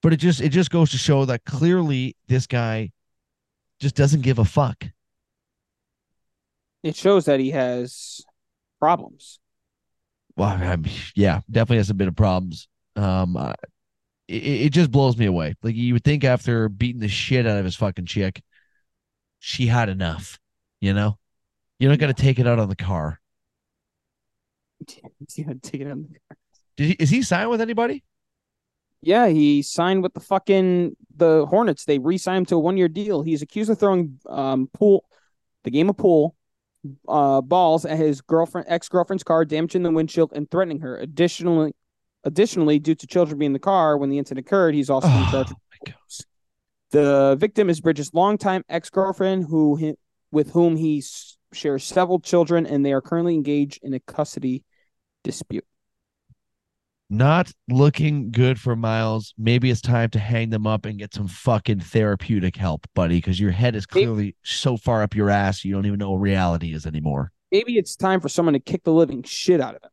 but 0.00 0.12
it 0.12 0.18
just 0.18 0.40
it 0.40 0.50
just 0.50 0.70
goes 0.70 0.90
to 0.92 0.98
show 0.98 1.24
that 1.24 1.44
clearly 1.44 2.16
this 2.28 2.46
guy 2.46 2.90
just 3.80 3.94
doesn't 3.94 4.22
give 4.22 4.38
a 4.38 4.44
fuck. 4.44 4.84
It 6.82 6.96
shows 6.96 7.24
that 7.26 7.40
he 7.40 7.50
has 7.50 8.22
problems. 8.78 9.40
Well, 10.36 10.48
I'm, 10.48 10.84
yeah, 11.14 11.40
definitely 11.50 11.78
has 11.78 11.90
a 11.90 11.94
bit 11.94 12.08
of 12.08 12.14
problems. 12.14 12.68
Um, 12.94 13.36
uh, 13.36 13.54
it, 14.28 14.42
it 14.42 14.72
just 14.72 14.90
blows 14.90 15.16
me 15.16 15.26
away. 15.26 15.54
Like 15.62 15.74
you 15.74 15.94
would 15.94 16.04
think 16.04 16.24
after 16.24 16.68
beating 16.68 17.00
the 17.00 17.08
shit 17.08 17.46
out 17.46 17.58
of 17.58 17.64
his 17.64 17.76
fucking 17.76 18.06
chick, 18.06 18.42
she 19.40 19.66
had 19.66 19.88
enough. 19.88 20.38
You 20.80 20.94
know, 20.94 21.18
you're 21.78 21.90
not 21.90 21.98
gonna 21.98 22.14
take 22.14 22.38
it 22.38 22.46
out 22.46 22.58
on 22.58 22.68
the 22.68 22.76
car. 22.76 23.20
Yeah, 25.36 25.52
take 25.60 25.80
it 25.80 25.90
on. 25.90 26.02
the 26.02 26.18
car. 26.28 26.38
Did 26.76 26.86
he, 26.86 26.92
is 27.00 27.10
he 27.10 27.22
signed 27.22 27.50
with 27.50 27.60
anybody? 27.60 28.04
Yeah, 29.00 29.28
he 29.28 29.62
signed 29.62 30.02
with 30.02 30.12
the 30.14 30.20
fucking 30.20 30.96
the 31.16 31.46
Hornets. 31.46 31.84
They 31.84 31.98
re-signed 31.98 32.38
him 32.38 32.46
to 32.46 32.56
a 32.56 32.58
one-year 32.58 32.88
deal. 32.88 33.22
He's 33.22 33.42
accused 33.42 33.70
of 33.70 33.78
throwing 33.78 34.18
um 34.28 34.68
pool, 34.72 35.04
the 35.64 35.70
game 35.70 35.88
of 35.88 35.96
pool, 35.96 36.34
uh 37.08 37.40
balls 37.40 37.84
at 37.84 37.98
his 37.98 38.20
girlfriend 38.20 38.66
ex-girlfriend's 38.68 39.22
car, 39.22 39.44
damaging 39.44 39.82
the 39.82 39.90
windshield 39.90 40.32
and 40.34 40.50
threatening 40.50 40.80
her. 40.80 40.96
Additionally, 40.98 41.74
additionally, 42.24 42.78
due 42.78 42.94
to 42.96 43.06
children 43.06 43.38
being 43.38 43.50
in 43.50 43.52
the 43.52 43.58
car 43.60 43.96
when 43.96 44.10
the 44.10 44.18
incident 44.18 44.46
occurred, 44.46 44.74
he's 44.74 44.90
also 44.90 45.08
in 45.08 45.14
Oh, 45.14 45.30
charge. 45.30 45.50
of 45.52 45.56
my 45.70 45.92
God. 45.92 45.94
The 46.90 47.36
victim 47.38 47.70
is 47.70 47.80
Bridges' 47.80 48.14
longtime 48.14 48.64
ex-girlfriend, 48.68 49.44
who 49.44 49.94
with 50.32 50.50
whom 50.50 50.76
he 50.76 51.04
shares 51.52 51.84
several 51.84 52.18
children, 52.18 52.66
and 52.66 52.84
they 52.84 52.92
are 52.92 53.00
currently 53.00 53.34
engaged 53.34 53.78
in 53.82 53.94
a 53.94 54.00
custody 54.00 54.64
dispute. 55.22 55.64
Not 57.10 57.50
looking 57.68 58.30
good 58.30 58.60
for 58.60 58.76
Miles. 58.76 59.32
Maybe 59.38 59.70
it's 59.70 59.80
time 59.80 60.10
to 60.10 60.18
hang 60.18 60.50
them 60.50 60.66
up 60.66 60.84
and 60.84 60.98
get 60.98 61.14
some 61.14 61.26
fucking 61.26 61.80
therapeutic 61.80 62.54
help, 62.56 62.86
buddy, 62.94 63.16
because 63.16 63.40
your 63.40 63.50
head 63.50 63.74
is 63.74 63.86
Maybe- 63.94 64.04
clearly 64.04 64.36
so 64.42 64.76
far 64.76 65.02
up 65.02 65.14
your 65.14 65.30
ass 65.30 65.64
you 65.64 65.72
don't 65.72 65.86
even 65.86 65.98
know 65.98 66.10
what 66.10 66.18
reality 66.18 66.74
is 66.74 66.84
anymore. 66.86 67.32
Maybe 67.50 67.78
it's 67.78 67.96
time 67.96 68.20
for 68.20 68.28
someone 68.28 68.52
to 68.52 68.60
kick 68.60 68.84
the 68.84 68.92
living 68.92 69.22
shit 69.22 69.60
out 69.60 69.74
of 69.74 69.82
him. 69.82 69.90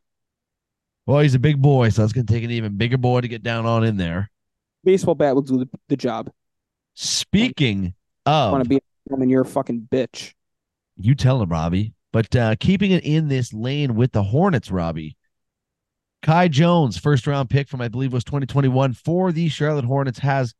Well, 1.06 1.20
he's 1.20 1.34
a 1.34 1.38
big 1.38 1.62
boy, 1.62 1.88
so 1.88 2.04
it's 2.04 2.12
gonna 2.12 2.26
take 2.26 2.44
an 2.44 2.50
even 2.50 2.76
bigger 2.76 2.98
boy 2.98 3.22
to 3.22 3.28
get 3.28 3.42
down 3.42 3.64
on 3.64 3.84
in 3.84 3.96
there. 3.96 4.30
Baseball 4.84 5.14
bat 5.14 5.34
will 5.34 5.42
do 5.42 5.58
the, 5.58 5.68
the 5.88 5.96
job. 5.96 6.30
Speaking 6.94 7.94
I 8.26 8.50
want 8.50 8.60
of 8.62 8.64
to 8.64 8.68
be 8.68 8.76
a 8.76 8.80
woman. 9.08 9.28
You're 9.30 9.42
a 9.42 9.46
fucking 9.46 9.88
bitch. 9.90 10.34
You 10.96 11.14
tell 11.14 11.40
him, 11.40 11.48
Robbie. 11.48 11.94
But 12.12 12.34
uh, 12.34 12.56
keeping 12.58 12.90
it 12.90 13.04
in 13.04 13.28
this 13.28 13.52
lane 13.52 13.94
with 13.94 14.12
the 14.12 14.22
Hornets, 14.22 14.70
Robbie. 14.70 15.15
Kai 16.26 16.48
Jones, 16.48 16.98
first 16.98 17.28
round 17.28 17.50
pick 17.50 17.68
from 17.68 17.80
I 17.80 17.86
believe 17.86 18.12
was 18.12 18.24
2021 18.24 18.94
for 18.94 19.30
the 19.30 19.48
Charlotte 19.48 19.84
Hornets, 19.84 20.18
has 20.18 20.54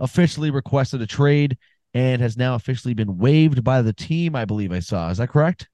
officially 0.00 0.50
requested 0.50 1.00
a 1.00 1.06
trade 1.06 1.56
and 1.94 2.20
has 2.20 2.36
now 2.36 2.56
officially 2.56 2.92
been 2.92 3.18
waived 3.18 3.62
by 3.62 3.82
the 3.82 3.92
team. 3.92 4.34
I 4.34 4.46
believe 4.46 4.72
I 4.72 4.80
saw. 4.80 5.10
Is 5.10 5.18
that 5.18 5.28
correct? 5.28 5.68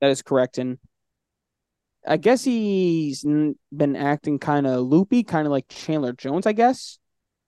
That 0.00 0.10
is 0.10 0.20
correct. 0.20 0.58
And 0.58 0.78
I 2.08 2.16
guess 2.16 2.42
he's 2.42 3.22
been 3.22 3.94
acting 3.94 4.40
kind 4.40 4.66
of 4.66 4.80
loopy, 4.80 5.22
kind 5.22 5.46
of 5.46 5.52
like 5.52 5.68
Chandler 5.68 6.12
Jones, 6.12 6.44
I 6.44 6.52
guess. 6.52 6.98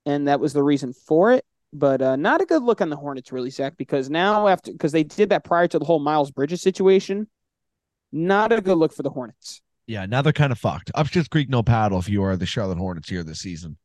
And 0.07 0.29
that 0.29 0.39
was 0.39 0.53
the 0.53 0.63
reason 0.63 0.93
for 0.93 1.33
it. 1.33 1.45
But 1.73 2.01
uh, 2.01 2.15
not 2.15 2.41
a 2.41 2.47
good 2.47 2.63
look 2.63 2.81
on 2.81 2.91
the 2.91 2.97
Hornets, 2.97 3.33
really, 3.33 3.51
Zach, 3.51 3.77
because 3.77 4.09
now 4.09 4.47
after, 4.47 4.71
because 4.71 4.93
they 4.93 5.03
did 5.03 5.31
that 5.31 5.43
prior 5.43 5.67
to 5.67 5.81
the 5.81 5.85
whole 5.85 5.99
Miles 5.99 6.31
Bridges 6.31 6.63
situation, 6.63 7.27
not 8.13 8.53
a 8.53 8.61
good 8.61 8.77
look 8.77 8.93
for 8.93 9.03
the 9.03 9.11
Hornets. 9.11 9.63
Yeah, 9.91 10.07
now 10.07 10.23
they're 10.23 10.33
kind 10.33 10.53
of 10.53 10.59
fucked. 10.61 10.93
Upstairs 10.95 11.27
Creek, 11.27 11.49
no 11.49 11.65
paddle 11.65 11.99
if 11.99 12.09
you 12.09 12.23
are 12.23 12.37
the 12.37 12.47
Charlotte 12.47 12.79
Hornets 12.79 13.09
here 13.09 13.25
this 13.25 13.41
season. 13.41 13.77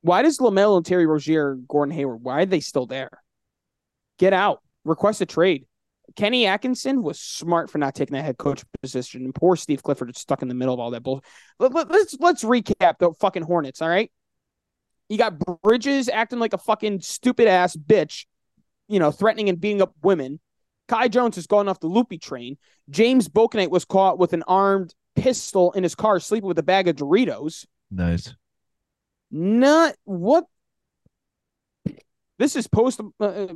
Why 0.00 0.22
does 0.22 0.38
LaMelo 0.38 0.78
and 0.78 0.86
Terry 0.86 1.04
Rozier, 1.04 1.56
Gordon 1.68 1.94
Hayward, 1.94 2.22
why 2.22 2.40
are 2.40 2.46
they 2.46 2.60
still 2.60 2.86
there? 2.86 3.10
Get 4.18 4.32
out. 4.32 4.62
Request 4.86 5.20
a 5.20 5.26
trade. 5.26 5.66
Kenny 6.14 6.46
Atkinson 6.46 7.02
was 7.02 7.20
smart 7.20 7.68
for 7.68 7.76
not 7.76 7.94
taking 7.94 8.14
that 8.14 8.24
head 8.24 8.38
coach 8.38 8.64
position, 8.80 9.26
and 9.26 9.34
poor 9.34 9.56
Steve 9.56 9.82
Clifford 9.82 10.08
is 10.08 10.16
stuck 10.16 10.40
in 10.40 10.48
the 10.48 10.54
middle 10.54 10.72
of 10.72 10.80
all 10.80 10.92
that 10.92 11.02
bull. 11.02 11.22
Let, 11.58 11.74
let, 11.74 11.90
let's 11.90 12.16
let's 12.18 12.42
recap 12.42 12.96
the 12.98 13.12
fucking 13.20 13.42
Hornets. 13.42 13.82
All 13.82 13.90
right, 13.90 14.10
you 15.10 15.18
got 15.18 15.38
Bridges 15.62 16.08
acting 16.08 16.38
like 16.38 16.54
a 16.54 16.58
fucking 16.58 17.02
stupid 17.02 17.46
ass 17.46 17.76
bitch, 17.76 18.24
you 18.88 18.98
know, 18.98 19.10
threatening 19.10 19.50
and 19.50 19.60
beating 19.60 19.82
up 19.82 19.92
women. 20.02 20.40
Kai 20.88 21.08
Jones 21.08 21.36
has 21.36 21.46
gone 21.46 21.68
off 21.68 21.80
the 21.80 21.88
loopy 21.88 22.16
train. 22.16 22.56
James 22.88 23.28
Bouknight 23.28 23.68
was 23.68 23.84
caught 23.84 24.18
with 24.18 24.32
an 24.32 24.42
armed 24.44 24.94
pistol 25.16 25.72
in 25.72 25.82
his 25.82 25.94
car, 25.94 26.20
sleeping 26.20 26.48
with 26.48 26.58
a 26.58 26.62
bag 26.62 26.88
of 26.88 26.96
Doritos. 26.96 27.66
Nice. 27.90 28.34
Not 29.30 29.94
what. 30.04 30.44
This 32.38 32.54
is 32.54 32.66
post. 32.66 33.00
Uh, 33.18 33.46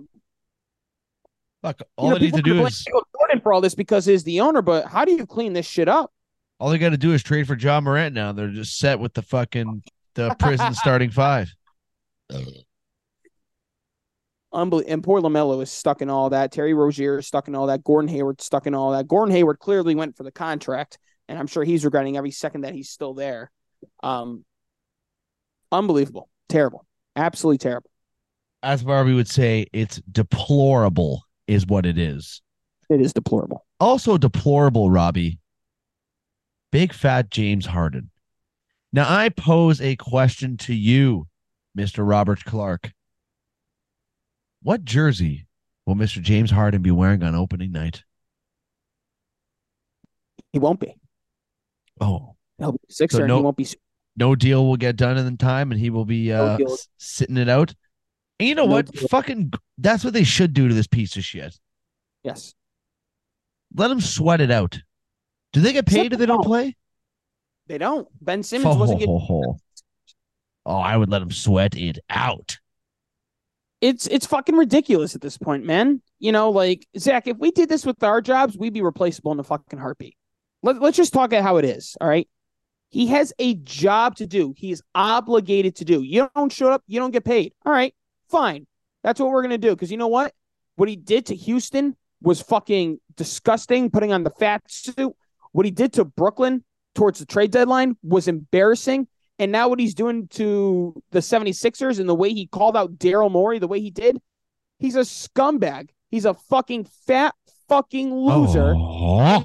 Fuck. 1.62 1.82
All 1.96 2.06
you 2.06 2.10
know, 2.10 2.18
they 2.18 2.24
need 2.26 2.34
to 2.34 2.42
do 2.42 2.64
is 2.64 2.84
Jordan 2.84 3.40
for 3.42 3.52
all 3.52 3.60
this 3.60 3.74
because 3.74 4.06
he's 4.06 4.24
the 4.24 4.40
owner. 4.40 4.62
But 4.62 4.86
how 4.86 5.04
do 5.04 5.12
you 5.12 5.26
clean 5.26 5.52
this 5.52 5.66
shit 5.66 5.88
up? 5.88 6.10
all 6.60 6.68
they 6.68 6.78
got 6.78 6.90
to 6.90 6.98
do 6.98 7.12
is 7.12 7.22
trade 7.22 7.46
for 7.46 7.56
Ja 7.56 7.80
Morant 7.80 8.14
now. 8.14 8.32
They're 8.32 8.48
just 8.48 8.78
set 8.78 9.00
with 9.00 9.14
the 9.14 9.22
fucking 9.22 9.82
the 10.14 10.34
prison 10.38 10.74
starting 10.74 11.10
five. 11.10 11.52
Unbelievable. 14.52 14.92
And 14.92 15.02
poor 15.02 15.22
Lamelo 15.22 15.62
is 15.62 15.70
stuck 15.70 16.02
in 16.02 16.10
all 16.10 16.30
that. 16.30 16.52
Terry 16.52 16.74
Rozier 16.74 17.18
is 17.18 17.26
stuck 17.26 17.48
in 17.48 17.54
all 17.54 17.68
that. 17.68 17.82
Gordon 17.82 18.08
Hayward 18.08 18.42
stuck 18.42 18.66
in 18.66 18.74
all 18.74 18.92
that. 18.92 19.08
Gordon 19.08 19.34
Hayward 19.34 19.58
clearly 19.58 19.94
went 19.94 20.16
for 20.16 20.22
the 20.22 20.30
contract, 20.30 20.98
and 21.30 21.38
I'm 21.38 21.46
sure 21.46 21.62
he's 21.62 21.84
regretting 21.84 22.16
every 22.16 22.32
second 22.32 22.62
that 22.62 22.74
he's 22.74 22.90
still 22.90 23.14
there. 23.14 23.52
Um, 24.02 24.44
unbelievable, 25.70 26.28
terrible, 26.48 26.84
absolutely 27.14 27.58
terrible. 27.58 27.88
As 28.64 28.82
Barbie 28.82 29.14
would 29.14 29.28
say, 29.28 29.66
it's 29.72 30.02
deplorable, 30.10 31.22
is 31.46 31.64
what 31.64 31.86
it 31.86 31.96
is. 31.96 32.42
It 32.90 33.00
is 33.00 33.12
deplorable. 33.12 33.64
Also 33.78 34.18
deplorable, 34.18 34.90
Robbie. 34.90 35.38
Big 36.72 36.92
fat 36.92 37.30
James 37.30 37.64
Harden. 37.64 38.10
Now 38.92 39.06
I 39.08 39.28
pose 39.28 39.80
a 39.80 39.94
question 39.94 40.56
to 40.58 40.74
you, 40.74 41.28
Mr. 41.78 42.06
Robert 42.06 42.44
Clark. 42.44 42.90
What 44.62 44.84
jersey 44.84 45.46
will 45.86 45.94
Mr. 45.94 46.20
James 46.20 46.50
Harden 46.50 46.82
be 46.82 46.90
wearing 46.90 47.22
on 47.22 47.36
opening 47.36 47.70
night? 47.70 48.02
He 50.52 50.58
won't 50.58 50.80
be. 50.80 50.99
Oh, 52.00 52.36
He'll 52.58 52.72
be 52.72 52.78
a 52.88 52.92
Sixer, 52.92 53.16
So 53.18 53.22
and 53.22 53.28
no- 53.28 53.36
he 53.38 53.42
won't 53.42 53.56
be. 53.56 53.66
no 54.16 54.34
deal 54.34 54.66
will 54.66 54.76
get 54.76 54.96
done 54.96 55.16
in 55.18 55.36
time 55.36 55.70
and 55.72 55.80
he 55.80 55.90
will 55.90 56.04
be 56.04 56.32
uh, 56.32 56.58
sitting 56.98 57.36
it 57.36 57.48
out. 57.48 57.74
And 58.38 58.48
you 58.48 58.54
know 58.54 58.64
No 58.66 58.72
what? 58.72 58.86
deal. 58.90 59.08
Fucking 59.08 59.52
that's 59.78 60.02
what 60.04 60.12
they 60.14 60.24
should 60.24 60.52
do 60.54 60.68
to 60.68 60.74
this 60.74 60.86
piece 60.86 61.16
of 61.16 61.24
shit. 61.24 61.58
Yes, 62.24 62.54
Let 63.74 63.90
him 63.90 64.00
sweat 64.00 64.40
it 64.40 64.50
out. 64.50 64.78
Do 65.52 65.60
they 65.60 65.72
get 65.72 65.86
paid 65.86 66.12
if 66.12 66.18
they 66.18 66.26
don't 66.26 66.44
play? 66.44 66.76
they 67.66 67.78
don't. 67.78 68.06
Ben 68.20 68.42
Simmons 68.42 68.76
wasn't 68.76 68.98
getting. 69.00 69.20
Oh, 70.66 70.76
I 70.76 70.96
would 70.96 71.08
let 71.08 71.22
him 71.22 71.30
sweat 71.30 71.74
it 71.76 71.98
out. 72.10 72.58
It's 73.80 74.06
it's 74.08 74.26
fucking 74.26 74.56
ridiculous 74.56 75.14
at 75.14 75.20
this 75.22 75.38
point, 75.38 75.64
man. 75.64 76.02
You 76.18 76.32
know, 76.32 76.50
like 76.50 76.86
Zach, 76.98 77.26
if 77.26 77.38
we 77.38 77.50
did 77.50 77.68
this 77.70 77.86
with 77.86 78.02
our 78.02 78.20
jobs, 78.20 78.58
we'd 78.58 78.74
be 78.74 78.82
replaceable 78.82 79.32
in 79.32 79.40
a 79.40 79.44
fucking 79.44 79.78
heartbeat. 79.78 80.16
Let, 80.62 80.80
let's 80.80 80.96
just 80.96 81.12
talk 81.12 81.32
at 81.32 81.42
how 81.42 81.56
it 81.56 81.64
is. 81.64 81.96
All 82.00 82.08
right. 82.08 82.28
He 82.90 83.06
has 83.08 83.32
a 83.38 83.54
job 83.54 84.16
to 84.16 84.26
do. 84.26 84.52
He 84.56 84.72
is 84.72 84.82
obligated 84.94 85.76
to 85.76 85.84
do. 85.84 86.02
You 86.02 86.28
don't 86.34 86.52
show 86.52 86.72
up, 86.72 86.82
you 86.86 86.98
don't 86.98 87.12
get 87.12 87.24
paid. 87.24 87.52
All 87.64 87.72
right, 87.72 87.94
fine. 88.28 88.66
That's 89.04 89.20
what 89.20 89.30
we're 89.30 89.42
gonna 89.42 89.58
do. 89.58 89.70
Because 89.70 89.90
you 89.90 89.96
know 89.96 90.08
what? 90.08 90.34
What 90.74 90.88
he 90.88 90.96
did 90.96 91.26
to 91.26 91.36
Houston 91.36 91.96
was 92.20 92.40
fucking 92.42 92.98
disgusting. 93.16 93.90
Putting 93.90 94.12
on 94.12 94.24
the 94.24 94.30
fat 94.30 94.62
suit. 94.68 95.14
What 95.52 95.66
he 95.66 95.70
did 95.70 95.92
to 95.94 96.04
Brooklyn 96.04 96.64
towards 96.94 97.20
the 97.20 97.26
trade 97.26 97.52
deadline 97.52 97.96
was 98.02 98.28
embarrassing. 98.28 99.06
And 99.38 99.52
now 99.52 99.68
what 99.68 99.80
he's 99.80 99.94
doing 99.94 100.28
to 100.32 101.00
the 101.12 101.20
76ers 101.20 101.98
and 101.98 102.08
the 102.08 102.14
way 102.14 102.30
he 102.30 102.46
called 102.46 102.76
out 102.76 102.98
Daryl 102.98 103.30
Morey, 103.30 103.58
the 103.58 103.68
way 103.68 103.80
he 103.80 103.90
did, 103.90 104.20
he's 104.78 104.96
a 104.96 105.00
scumbag. 105.00 105.90
He's 106.10 106.24
a 106.26 106.34
fucking 106.34 106.88
fat 107.06 107.34
fucking 107.68 108.12
loser. 108.12 108.74
Oh. 108.76 109.42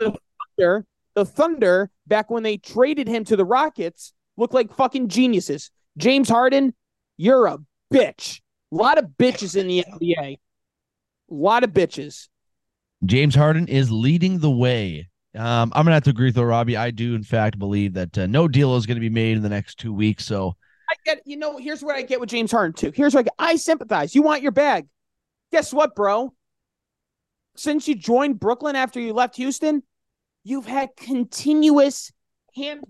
The 1.16 1.26
Thunder, 1.26 1.90
back 2.08 2.30
when 2.30 2.44
they 2.44 2.58
traded 2.58 3.08
him 3.08 3.26
to 3.26 3.36
the 3.36 3.46
Rockets, 3.46 4.14
looked 4.38 4.54
like 4.54 4.74
fucking 4.74 5.08
geniuses. 5.08 5.72
James 5.98 6.30
Harden, 6.30 6.74
you're 7.18 7.48
a 7.48 7.58
bitch. 7.94 8.42
A 8.72 8.76
lot 8.76 8.98
of 8.98 9.06
bitches 9.18 9.56
in 9.56 9.68
the 9.68 9.86
NBA. 9.90 10.34
A 10.34 10.38
lot 11.30 11.64
of 11.64 11.72
bitches. 11.72 12.28
James 13.06 13.36
Harden 13.36 13.68
is 13.68 13.92
leading 13.92 14.40
the 14.40 14.52
way. 14.52 15.10
Um, 15.36 15.72
I'm 15.76 15.84
gonna 15.84 15.94
have 15.94 16.04
to 16.04 16.10
agree 16.12 16.28
with 16.28 16.38
you, 16.38 16.44
Robbie. 16.44 16.78
I 16.78 16.92
do, 16.92 17.14
in 17.14 17.24
fact, 17.24 17.60
believe 17.60 17.94
that 17.94 18.18
uh, 18.18 18.26
no 18.26 18.48
deal 18.48 18.76
is 18.76 18.86
going 18.86 18.96
to 18.96 19.02
be 19.02 19.10
made 19.10 19.36
in 19.36 19.44
the 19.44 19.50
next 19.50 19.78
two 19.78 19.94
weeks. 19.94 20.26
So 20.26 20.56
I 20.90 20.96
get, 21.06 21.22
you 21.26 21.38
know, 21.38 21.58
here's 21.58 21.84
what 21.84 21.96
I 21.96 22.04
get 22.04 22.20
with 22.20 22.30
James 22.30 22.52
Harden 22.52 22.74
too. 22.74 22.92
Here's 22.96 23.14
what 23.14 23.22
I 23.22 23.24
get. 23.24 23.34
I 23.38 23.56
sympathize. 23.58 24.16
You 24.16 24.22
want 24.22 24.42
your 24.42 24.52
bag. 24.52 24.88
Guess 25.52 25.74
what, 25.74 25.96
bro? 25.96 26.34
Since 27.56 27.88
you 27.88 27.96
joined 27.96 28.40
Brooklyn 28.40 28.76
after 28.76 29.00
you 29.00 29.14
left 29.14 29.36
Houston, 29.38 29.84
you've 30.46 30.66
had 30.66 30.96
continuous 30.96 32.14
ham, 32.56 32.82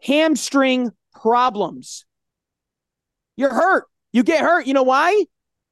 hamstring 0.00 0.92
problems. 1.12 2.04
You're 3.36 3.52
hurt. 3.52 3.86
You 4.12 4.22
get 4.22 4.40
hurt. 4.40 4.66
You 4.66 4.74
know 4.74 4.84
why? 4.84 5.24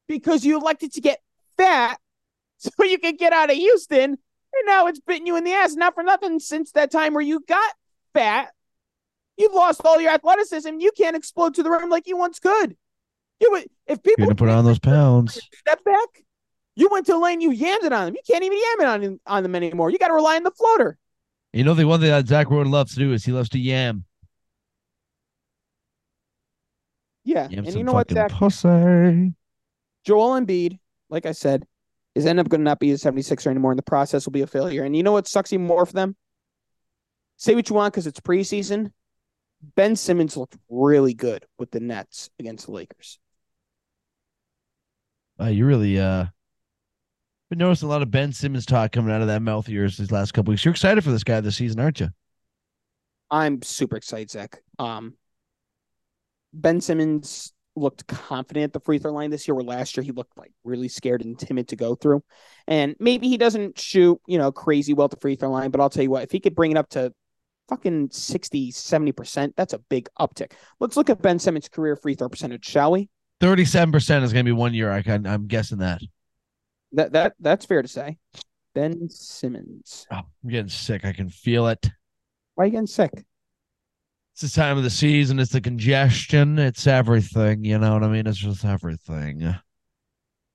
Because 0.09 0.43
you 0.43 0.59
elected 0.59 0.91
to 0.93 1.01
get 1.01 1.21
fat 1.55 1.97
so 2.57 2.71
you 2.83 2.97
could 2.97 3.17
get 3.17 3.31
out 3.31 3.49
of 3.49 3.55
Houston. 3.55 4.17
And 4.53 4.65
now 4.65 4.87
it's 4.87 4.99
bitten 4.99 5.25
you 5.25 5.37
in 5.37 5.45
the 5.45 5.53
ass. 5.53 5.75
Not 5.75 5.93
for 5.95 6.03
nothing. 6.03 6.39
Since 6.39 6.73
that 6.73 6.91
time 6.91 7.13
where 7.13 7.23
you 7.23 7.39
got 7.47 7.73
fat, 8.13 8.51
You've 9.41 9.53
lost 9.53 9.81
all 9.83 9.99
your 9.99 10.11
athleticism. 10.11 10.79
You 10.79 10.91
can't 10.95 11.15
explode 11.15 11.55
to 11.55 11.63
the 11.63 11.71
rim 11.71 11.89
like 11.89 12.07
you 12.07 12.15
once 12.15 12.39
could. 12.39 12.75
You 13.39 13.51
would 13.51 13.67
if 13.87 14.03
people 14.03 14.25
you're 14.25 14.27
gonna 14.27 14.35
put 14.35 14.49
on 14.49 14.65
those 14.65 14.77
pounds. 14.77 15.39
step 15.51 15.83
back. 15.83 16.23
You 16.75 16.89
went 16.89 17.05
to 17.07 17.15
a 17.15 17.17
lane, 17.17 17.41
you 17.41 17.51
yammed 17.51 17.83
it 17.83 17.91
on 17.91 18.05
them. 18.05 18.15
You 18.15 18.21
can't 18.29 18.43
even 18.43 18.57
yam 18.57 18.87
it 18.87 18.87
on 18.87 19.19
on 19.27 19.43
them 19.43 19.55
anymore. 19.55 19.89
You 19.89 19.97
got 19.97 20.07
to 20.07 20.13
rely 20.13 20.37
on 20.37 20.43
the 20.43 20.51
floater. 20.51 20.97
You 21.53 21.63
know 21.63 21.73
the 21.73 21.85
one 21.85 21.99
thing 21.99 22.09
that 22.09 22.27
Zach 22.27 22.49
Roden 22.49 22.71
loves 22.71 22.93
to 22.93 22.99
do 22.99 23.11
is 23.11 23.25
he 23.25 23.31
loves 23.31 23.49
to 23.49 23.59
yam. 23.59 24.05
Yeah, 27.23 27.49
Yam 27.49 27.65
and 27.65 27.75
you 27.75 27.83
know 27.83 27.93
what, 27.93 28.09
Zach? 28.09 28.31
pussy. 28.31 29.33
Joel 30.05 30.39
Embiid, 30.39 30.79
like 31.09 31.25
I 31.25 31.33
said, 31.33 31.67
is 32.15 32.25
end 32.25 32.39
up 32.39 32.49
going 32.49 32.61
to 32.61 32.65
not 32.65 32.79
be 32.79 32.91
a 32.91 32.95
76er 32.95 33.47
anymore, 33.47 33.71
and 33.71 33.77
the 33.77 33.83
process 33.83 34.25
will 34.25 34.31
be 34.31 34.41
a 34.41 34.47
failure. 34.47 34.83
And 34.83 34.95
you 34.95 35.03
know 35.03 35.11
what 35.11 35.27
sucks 35.27 35.53
even 35.53 35.67
more 35.67 35.85
for 35.85 35.93
them? 35.93 36.15
Say 37.37 37.53
what 37.53 37.69
you 37.69 37.75
want 37.75 37.93
because 37.93 38.07
it's 38.07 38.19
preseason. 38.19 38.91
Ben 39.75 39.95
Simmons 39.95 40.35
looked 40.35 40.57
really 40.69 41.13
good 41.13 41.45
with 41.59 41.69
the 41.71 41.79
Nets 41.79 42.29
against 42.39 42.65
the 42.65 42.71
Lakers. 42.71 43.19
Uh, 45.39 45.47
you 45.47 45.65
really 45.65 45.99
uh 45.99 46.25
been 47.51 47.59
noticing 47.59 47.89
a 47.89 47.91
lot 47.91 48.01
of 48.01 48.09
Ben 48.09 48.31
Simmons 48.31 48.65
talk 48.65 48.93
coming 48.93 49.13
out 49.13 49.19
of 49.19 49.27
that 49.27 49.41
mouth 49.41 49.67
of 49.67 49.73
yours 49.73 49.97
these 49.97 50.09
last 50.09 50.31
couple 50.33 50.51
weeks. 50.51 50.63
You're 50.63 50.71
excited 50.71 51.03
for 51.03 51.11
this 51.11 51.25
guy 51.25 51.41
this 51.41 51.57
season, 51.57 51.81
aren't 51.81 51.99
you? 51.99 52.07
I'm 53.29 53.61
super 53.61 53.97
excited, 53.97 54.31
Zach. 54.31 54.61
Um, 54.79 55.15
Ben 56.53 56.79
Simmons 56.79 57.51
looked 57.75 58.07
confident 58.07 58.63
at 58.63 58.73
the 58.73 58.79
free 58.79 58.99
throw 58.99 59.11
line 59.11 59.31
this 59.31 59.49
year, 59.49 59.55
where 59.55 59.65
last 59.65 59.97
year 59.97 60.03
he 60.05 60.13
looked 60.13 60.37
like 60.37 60.53
really 60.63 60.87
scared 60.87 61.25
and 61.25 61.37
timid 61.37 61.67
to 61.67 61.75
go 61.75 61.93
through. 61.93 62.23
And 62.69 62.95
maybe 62.99 63.27
he 63.27 63.37
doesn't 63.37 63.77
shoot, 63.77 64.17
you 64.27 64.37
know, 64.37 64.53
crazy 64.53 64.93
well 64.93 65.05
at 65.05 65.11
the 65.11 65.17
free 65.17 65.35
throw 65.35 65.51
line, 65.51 65.71
but 65.71 65.81
I'll 65.81 65.89
tell 65.89 66.03
you 66.03 66.09
what, 66.09 66.23
if 66.23 66.31
he 66.31 66.39
could 66.39 66.55
bring 66.55 66.71
it 66.71 66.77
up 66.77 66.87
to 66.91 67.13
fucking 67.67 68.11
60, 68.11 68.71
70%, 68.71 69.55
that's 69.57 69.73
a 69.73 69.79
big 69.79 70.07
uptick. 70.17 70.53
Let's 70.79 70.95
look 70.95 71.09
at 71.09 71.21
Ben 71.21 71.37
Simmons' 71.37 71.67
career 71.67 71.97
free 71.97 72.15
throw 72.15 72.29
percentage, 72.29 72.63
shall 72.65 72.93
we? 72.93 73.09
Thirty-seven 73.41 73.91
percent 73.91 74.23
is 74.23 74.31
going 74.31 74.45
to 74.45 74.49
be 74.49 74.55
one 74.55 74.73
year. 74.73 74.89
I 74.89 75.01
can, 75.01 75.25
I'm 75.25 75.47
guessing 75.47 75.79
that. 75.79 75.99
That 76.93 77.13
that 77.13 77.33
that's 77.39 77.65
fair 77.65 77.81
to 77.81 77.87
say. 77.87 78.17
Ben 78.73 79.09
Simmons. 79.09 80.07
Oh, 80.11 80.21
I'm 80.43 80.49
getting 80.49 80.69
sick. 80.69 81.05
I 81.05 81.13
can 81.13 81.29
feel 81.29 81.67
it. 81.67 81.89
Why 82.55 82.63
are 82.63 82.67
you 82.67 82.71
getting 82.71 82.87
sick? 82.87 83.11
It's 84.33 84.41
the 84.41 84.61
time 84.61 84.77
of 84.77 84.83
the 84.83 84.89
season. 84.89 85.39
It's 85.39 85.51
the 85.51 85.61
congestion. 85.61 86.57
It's 86.57 86.87
everything. 86.87 87.65
You 87.65 87.79
know 87.79 87.93
what 87.93 88.03
I 88.03 88.07
mean? 88.07 88.27
It's 88.27 88.37
just 88.37 88.63
everything. 88.63 89.55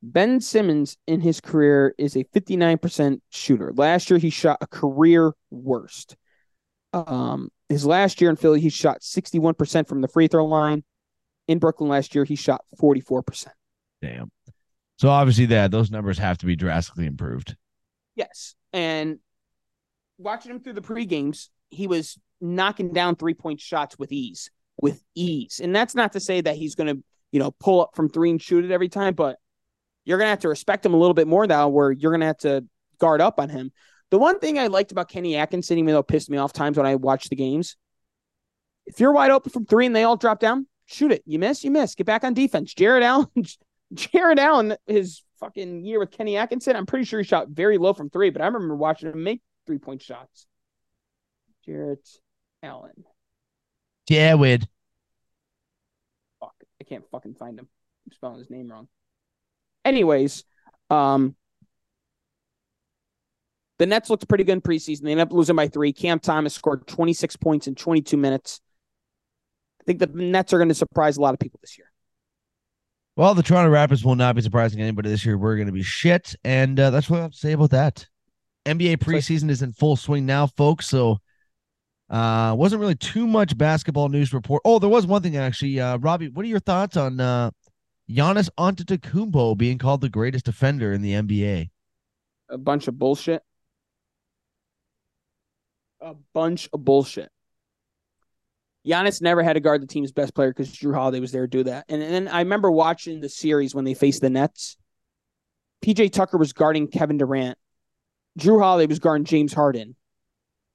Ben 0.03 0.41
Simmons 0.41 0.97
in 1.07 1.21
his 1.21 1.41
career 1.41 1.95
is 1.99 2.17
a 2.17 2.25
59% 2.25 3.21
shooter. 3.31 3.73
Last 3.75 4.09
year 4.09 4.19
he 4.19 4.31
shot 4.31 4.59
a 4.61 4.67
career 4.67 5.33
worst. 5.51 6.17
Um, 6.93 7.51
his 7.69 7.85
last 7.85 8.21
year 8.21 8.31
in 8.31 8.37
Philly, 8.37 8.61
he 8.61 8.71
shot 8.71 9.01
61% 9.01 9.89
from 9.89 10.01
the 10.01 10.09
free 10.09 10.29
throw 10.29 10.47
line. 10.47 10.85
In 11.49 11.59
Brooklyn 11.59 11.91
last 11.91 12.15
year, 12.15 12.25
he 12.25 12.37
shot 12.37 12.65
44%. 12.81 13.49
Damn. 14.01 14.31
So 14.99 15.09
obviously 15.09 15.47
that 15.47 15.71
those 15.71 15.91
numbers 15.91 16.19
have 16.19 16.39
to 16.39 16.47
be 16.47 16.57
drastically 16.57 17.07
improved. 17.07 17.55
Yes. 18.15 18.55
And 18.73 19.19
watching 20.19 20.51
him 20.51 20.61
through 20.61 20.75
the 20.75 20.83
pre 20.83 21.05
games, 21.05 21.51
he 21.69 21.87
was 21.87 22.19
knocking 22.41 22.93
down 22.93 23.17
three 23.17 23.35
point 23.35 23.61
shots 23.61 23.99
with 23.99 24.13
ease, 24.13 24.51
with 24.81 25.03
ease. 25.15 25.61
And 25.63 25.75
that's 25.75 25.95
not 25.95 26.13
to 26.13 26.21
say 26.21 26.41
that 26.41 26.57
he's 26.57 26.75
going 26.75 26.95
to, 26.95 27.03
you 27.33 27.41
know, 27.41 27.51
pull 27.61 27.83
up 27.83 27.91
from 27.95 28.09
three 28.09 28.31
and 28.31 28.41
shoot 28.41 28.65
it 28.65 28.71
every 28.71 28.89
time, 28.89 29.15
but 29.15 29.37
you're 30.05 30.19
going 30.19 30.27
to 30.27 30.31
have 30.31 30.41
to 30.41 30.49
respect 30.49 30.87
him 30.87 30.95
a 30.95 30.97
little 30.97 31.15
bit 31.15 31.27
more 31.27 31.47
now 31.47 31.69
where 31.69 31.91
you're 31.91 32.13
going 32.13 32.21
to 32.21 32.27
have 32.27 32.39
to 32.39 32.65
guard 32.99 33.21
up 33.21 33.39
on 33.39 33.49
him. 33.49 33.73
The 34.11 34.19
one 34.19 34.39
thing 34.39 34.59
I 34.59 34.69
liked 34.69 34.93
about 34.93 35.09
Kenny 35.09 35.37
Atkinson, 35.37 35.79
even 35.79 35.93
though 35.93 35.99
it 35.99 36.09
pissed 36.09 36.31
me 36.31 36.39
off 36.39 36.53
times 36.53 36.77
when 36.77 36.87
I 36.87 36.95
watched 36.95 37.29
the 37.29 37.37
games, 37.37 37.77
if 38.87 39.01
you're 39.01 39.13
wide 39.13 39.33
open 39.33 39.51
from 39.51 39.67
three 39.67 39.85
and 39.85 39.97
they 39.97 40.05
all 40.05 40.17
drop 40.17 40.39
down, 40.39 40.69
shoot 40.87 41.11
it. 41.11 41.23
You 41.27 41.41
miss, 41.41 41.65
you 41.65 41.73
miss. 41.73 41.97
Get 41.97 42.07
back 42.07 42.23
on 42.23 42.35
defense. 42.35 42.73
Jared 42.73 43.03
Allen, 43.03 43.27
Jarrett 43.95 44.39
Allen, 44.39 44.77
his 44.87 45.23
fucking 45.41 45.85
year 45.85 45.99
with 45.99 46.11
Kenny 46.11 46.37
Atkinson, 46.37 46.77
I'm 46.77 46.87
pretty 46.87 47.05
sure 47.05 47.21
he 47.21 47.25
shot 47.25 47.49
very 47.49 47.79
low 47.79 47.93
from 47.93 48.11
three, 48.11 48.31
but 48.31 48.43
I 48.43 48.47
remember 48.47 48.75
watching 48.75 49.11
him 49.11 49.23
make 49.23 49.43
three 49.67 49.79
point 49.79 50.03
shots. 50.03 50.47
Jarrett 51.65 52.09
Allen. 52.63 53.05
Jared. 54.09 54.69
Fuck. 56.41 56.55
I 56.81 56.85
can't 56.85 57.05
fucking 57.11 57.35
find 57.35 57.59
him. 57.59 57.69
I'm 58.07 58.13
spelling 58.13 58.39
his 58.39 58.51
name 58.51 58.71
wrong. 58.71 58.89
Anyways, 59.85 60.45
um, 60.91 61.37
the 63.79 63.87
Nets 63.87 64.11
looked 64.11 64.29
pretty 64.29 64.45
good 64.45 64.53
in 64.53 64.63
preseason. 64.63 65.03
They 65.03 65.13
ended 65.13 65.29
up 65.29 65.33
losing 65.33 65.57
by 65.57 65.69
three. 65.69 65.93
Cam 65.93 66.19
Thomas 66.19 66.55
scored 66.55 66.87
26 66.87 67.37
points 67.37 67.67
in 67.67 67.75
22 67.75 68.17
minutes. 68.17 68.61
I 69.81 69.85
think 69.85 69.99
the 69.99 70.07
Nets 70.07 70.53
are 70.53 70.59
going 70.59 70.69
to 70.69 70.75
surprise 70.75 71.17
a 71.17 71.21
lot 71.21 71.35
of 71.35 71.41
people 71.41 71.61
this 71.63 71.77
year. 71.79 71.86
Well, 73.17 73.35
the 73.35 73.43
Toronto 73.43 73.73
Raptors 73.73 74.05
will 74.05 74.15
not 74.15 74.37
be 74.37 74.43
surprising 74.43 74.79
anybody 74.83 75.09
this 75.09 75.25
year. 75.25 75.39
We're 75.39 75.57
going 75.57 75.69
to 75.69 75.73
be 75.73 75.83
shit, 75.83 76.37
and 76.45 76.79
uh, 76.79 76.91
that's 76.91 77.09
what 77.09 77.21
I 77.21 77.23
have 77.23 77.33
to 77.33 77.39
say 77.39 77.53
about 77.53 77.71
that. 77.71 78.07
NBA 78.67 78.99
preseason 78.99 79.49
is 79.49 79.63
in 79.63 79.73
full 79.73 79.97
swing 79.97 80.27
now, 80.27 80.47
folks. 80.47 80.87
So, 80.87 81.19
uh, 82.11 82.55
wasn't 82.59 82.81
really 82.81 82.95
too 82.95 83.27
much 83.27 83.57
basketball 83.57 84.11
news 84.11 84.35
report. 84.35 84.61
Oh, 84.67 84.79
there 84.79 84.91
was 84.91 85.07
one 85.07 85.23
thing 85.23 85.39
actually. 85.39 85.81
Uh, 85.81 85.97
Robbie, 85.97 86.29
what 86.29 86.45
are 86.45 86.49
your 86.49 86.61
thoughts 86.61 86.99
on 86.99 87.19
uh, 87.19 87.53
Giannis 88.11 88.51
Antetokounmpo 88.59 89.57
being 89.57 89.79
called 89.79 90.03
the 90.03 90.11
greatest 90.11 90.45
defender 90.45 90.93
in 90.93 91.01
the 91.01 91.13
NBA? 91.13 91.71
A 92.51 92.59
bunch 92.59 92.87
of 92.87 92.99
bullshit. 92.99 93.43
A 96.03 96.15
bunch 96.35 96.69
of 96.71 96.85
bullshit. 96.85 97.31
Giannis 98.87 99.21
never 99.21 99.43
had 99.43 99.55
to 99.55 99.61
guard 99.61 99.83
the 99.83 99.87
team's 99.87 100.13
best 100.13 100.35
player 100.35 100.51
because 100.51 100.73
Jrue 100.73 100.95
Holiday 100.95 101.19
was 101.19 101.33
there 101.33 101.43
to 101.43 101.49
do 101.49 101.65
that. 101.65 101.87
And 101.89 102.01
then 102.01 102.29
I 102.29 102.41
remember 102.41 102.71
watching 102.71 103.21
the 103.21 103.29
series 103.29 103.75
when 103.75 103.85
they 103.85 103.95
faced 103.95 104.21
the 104.21 104.31
Nets. 104.31 104.77
PJ 105.85 106.13
Tucker 106.13 106.39
was 106.39 106.53
guarding 106.53 106.87
Kevin 106.87 107.19
Durant. 107.19 107.59
Jrue 108.39 108.61
Holiday 108.61 108.87
was 108.87 109.01
guarding 109.01 109.25
James 109.25 109.53
Harden. 109.53 109.97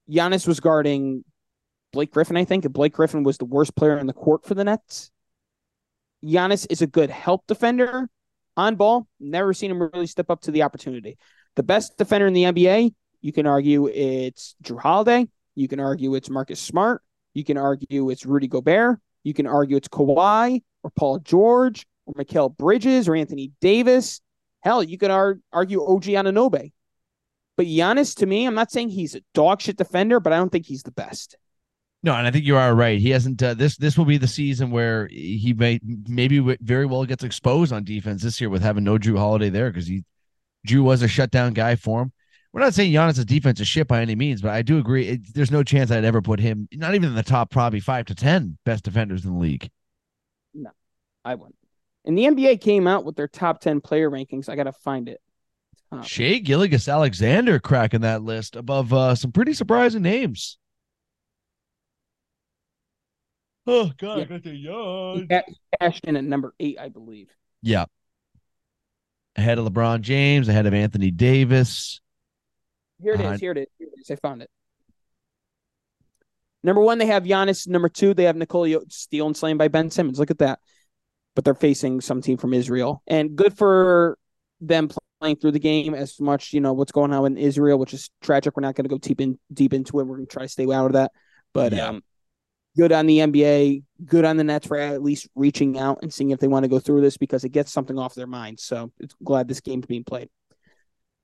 Giannis 0.09 0.45
was 0.45 0.59
guarding 0.59 1.23
Blake 1.93 2.11
Griffin, 2.11 2.35
I 2.35 2.43
think. 2.43 2.65
And 2.65 2.73
Blake 2.73 2.93
Griffin 2.93 3.23
was 3.23 3.37
the 3.37 3.45
worst 3.45 3.75
player 3.75 3.97
on 3.97 4.07
the 4.07 4.13
court 4.13 4.45
for 4.45 4.55
the 4.55 4.65
Nets. 4.65 5.09
Giannis 6.23 6.67
is 6.69 6.81
a 6.81 6.87
good 6.87 7.09
help 7.09 7.47
defender 7.47 8.09
on 8.57 8.75
ball. 8.75 9.07
Never 9.19 9.53
seen 9.53 9.71
him 9.71 9.81
really 9.81 10.07
step 10.07 10.29
up 10.29 10.41
to 10.41 10.51
the 10.51 10.63
opportunity. 10.63 11.17
The 11.55 11.63
best 11.63 11.97
defender 11.97 12.27
in 12.27 12.33
the 12.33 12.43
NBA, 12.43 12.93
you 13.21 13.31
can 13.31 13.47
argue 13.47 13.87
it's 13.87 14.55
Jrue 14.63 14.81
Holiday. 14.81 15.27
You 15.55 15.67
can 15.67 15.79
argue 15.79 16.15
it's 16.15 16.29
Marcus 16.29 16.59
Smart. 16.59 17.01
You 17.33 17.43
can 17.43 17.57
argue 17.57 18.09
it's 18.09 18.25
Rudy 18.25 18.47
Gobert. 18.47 18.99
You 19.23 19.33
can 19.33 19.47
argue 19.47 19.77
it's 19.77 19.87
Kawhi 19.87 20.61
or 20.83 20.91
Paul 20.91 21.19
George 21.19 21.85
or 22.05 22.13
Mikal 22.13 22.55
Bridges 22.55 23.07
or 23.07 23.15
Anthony 23.15 23.51
Davis. 23.61 24.21
Hell, 24.61 24.83
you 24.83 24.97
can 24.97 25.11
ar- 25.11 25.39
argue 25.51 25.83
OG 25.83 26.03
Anunoby. 26.03 26.71
But 27.57 27.67
Giannis, 27.67 28.15
to 28.17 28.25
me, 28.25 28.45
I'm 28.45 28.55
not 28.55 28.71
saying 28.71 28.89
he's 28.89 29.15
a 29.15 29.21
dog 29.33 29.61
shit 29.61 29.77
defender, 29.77 30.19
but 30.19 30.33
I 30.33 30.37
don't 30.37 30.51
think 30.51 30.65
he's 30.65 30.83
the 30.83 30.91
best. 30.91 31.37
No, 32.03 32.15
and 32.15 32.25
I 32.25 32.31
think 32.31 32.45
you 32.45 32.57
are 32.57 32.73
right. 32.73 32.99
He 32.99 33.11
hasn't. 33.11 33.43
Uh, 33.43 33.53
this 33.53 33.77
this 33.77 33.95
will 33.95 34.05
be 34.05 34.17
the 34.17 34.27
season 34.27 34.71
where 34.71 35.07
he 35.07 35.53
may 35.55 35.79
maybe 36.07 36.39
very 36.59 36.87
well 36.87 37.05
gets 37.05 37.23
exposed 37.23 37.71
on 37.71 37.83
defense 37.83 38.23
this 38.23 38.41
year 38.41 38.49
with 38.49 38.63
having 38.63 38.83
no 38.83 38.97
Jrue 38.97 39.17
Holiday 39.17 39.49
there 39.49 39.69
because 39.69 39.85
he 39.85 40.03
Jrue 40.67 40.81
was 40.81 41.03
a 41.03 41.07
shutdown 41.07 41.53
guy 41.53 41.75
for 41.75 42.01
him. 42.01 42.11
We're 42.53 42.61
not 42.61 42.73
saying 42.73 42.91
Giannis' 42.91 43.25
defense 43.25 43.61
is 43.61 43.67
shit 43.67 43.87
by 43.87 44.01
any 44.01 44.15
means, 44.15 44.41
but 44.41 44.51
I 44.51 44.61
do 44.61 44.77
agree. 44.77 45.07
It, 45.07 45.33
there's 45.33 45.51
no 45.51 45.63
chance 45.63 45.89
I'd 45.89 46.03
ever 46.03 46.21
put 46.21 46.39
him, 46.39 46.67
not 46.73 46.95
even 46.95 47.09
in 47.09 47.15
the 47.15 47.23
top 47.23 47.49
probably 47.49 47.79
five 47.79 48.05
to 48.07 48.15
ten 48.15 48.57
best 48.65 48.83
defenders 48.83 49.25
in 49.25 49.33
the 49.33 49.39
league. 49.39 49.69
No, 50.53 50.71
I 51.23 51.35
wouldn't. 51.35 51.55
And 52.03 52.17
the 52.17 52.23
NBA 52.23 52.59
came 52.59 52.87
out 52.87 53.05
with 53.05 53.15
their 53.15 53.29
top 53.29 53.61
ten 53.61 53.79
player 53.79 54.09
rankings. 54.09 54.49
I 54.49 54.55
gotta 54.55 54.73
find 54.73 55.07
it. 55.07 55.21
Um, 55.93 56.03
Shai 56.03 56.39
Gilgeous 56.39 56.87
Alexander 56.87 57.59
cracking 57.59 58.01
that 58.01 58.23
list 58.23 58.55
above 58.55 58.91
uh, 58.91 59.15
some 59.15 59.31
pretty 59.31 59.53
surprising 59.53 60.01
names. 60.01 60.57
Oh 63.67 63.91
God, 63.97 64.17
yeah. 64.17 64.23
I 64.23 64.25
got 64.25 64.43
the 64.43 64.55
yawn. 64.55 65.29
Cashed 65.79 66.05
in 66.05 66.17
at 66.17 66.23
number 66.23 66.53
eight, 66.59 66.79
I 66.79 66.89
believe. 66.89 67.29
Yeah. 67.61 67.85
Ahead 69.37 69.59
of 69.59 69.65
LeBron 69.65 70.01
James, 70.01 70.49
ahead 70.49 70.65
of 70.65 70.73
Anthony 70.73 71.11
Davis. 71.11 72.01
Here 73.01 73.13
it 73.13 73.21
is. 73.21 73.39
Here 73.39 73.51
it 73.51 73.57
is. 73.57 73.67
Here 73.77 73.87
it 73.87 73.99
is. 73.99 74.11
I 74.11 74.15
found 74.15 74.41
it. 74.41 74.49
Number 76.63 76.81
one, 76.81 76.97
they 76.97 77.07
have 77.07 77.23
Giannis. 77.23 77.67
Number 77.67 77.89
two, 77.89 78.13
they 78.13 78.25
have 78.25 78.35
Nikola 78.35 78.79
Steal 78.89 79.25
and 79.25 79.35
slain 79.35 79.57
by 79.57 79.67
Ben 79.67 79.89
Simmons. 79.89 80.19
Look 80.19 80.31
at 80.31 80.39
that. 80.39 80.59
But 81.35 81.45
they're 81.45 81.55
facing 81.55 82.01
some 82.01 82.21
team 82.21 82.37
from 82.37 82.53
Israel, 82.53 83.01
and 83.07 83.35
good 83.37 83.57
for 83.57 84.17
them 84.59 84.89
playing 85.21 85.37
through 85.37 85.51
the 85.51 85.59
game 85.59 85.93
as 85.93 86.19
much. 86.19 86.51
You 86.51 86.59
know 86.59 86.73
what's 86.73 86.91
going 86.91 87.13
on 87.13 87.25
in 87.25 87.37
Israel, 87.37 87.79
which 87.79 87.93
is 87.93 88.09
tragic. 88.21 88.55
We're 88.55 88.61
not 88.61 88.75
going 88.75 88.83
to 88.83 88.89
go 88.89 88.97
deep 88.97 89.21
in 89.21 89.39
deep 89.53 89.73
into 89.73 89.99
it. 89.99 90.03
We're 90.03 90.17
going 90.17 90.27
to 90.27 90.33
try 90.33 90.43
to 90.43 90.49
stay 90.49 90.69
out 90.71 90.87
of 90.87 90.93
that. 90.93 91.11
But 91.53 91.71
yeah. 91.71 91.87
um, 91.87 92.03
good 92.75 92.91
on 92.91 93.05
the 93.05 93.19
NBA, 93.19 93.83
good 94.05 94.25
on 94.25 94.37
the 94.37 94.43
Nets 94.43 94.67
for 94.67 94.77
at 94.77 95.01
least 95.01 95.29
reaching 95.35 95.79
out 95.79 95.99
and 96.01 96.13
seeing 96.13 96.31
if 96.31 96.39
they 96.39 96.47
want 96.47 96.65
to 96.65 96.69
go 96.69 96.79
through 96.79 97.01
this 97.01 97.17
because 97.17 97.43
it 97.43 97.49
gets 97.49 97.71
something 97.71 97.97
off 97.97 98.13
their 98.13 98.27
minds. 98.27 98.63
So 98.63 98.91
it's 98.99 99.15
glad 99.23 99.47
this 99.47 99.61
game's 99.61 99.85
being 99.85 100.03
played. 100.03 100.29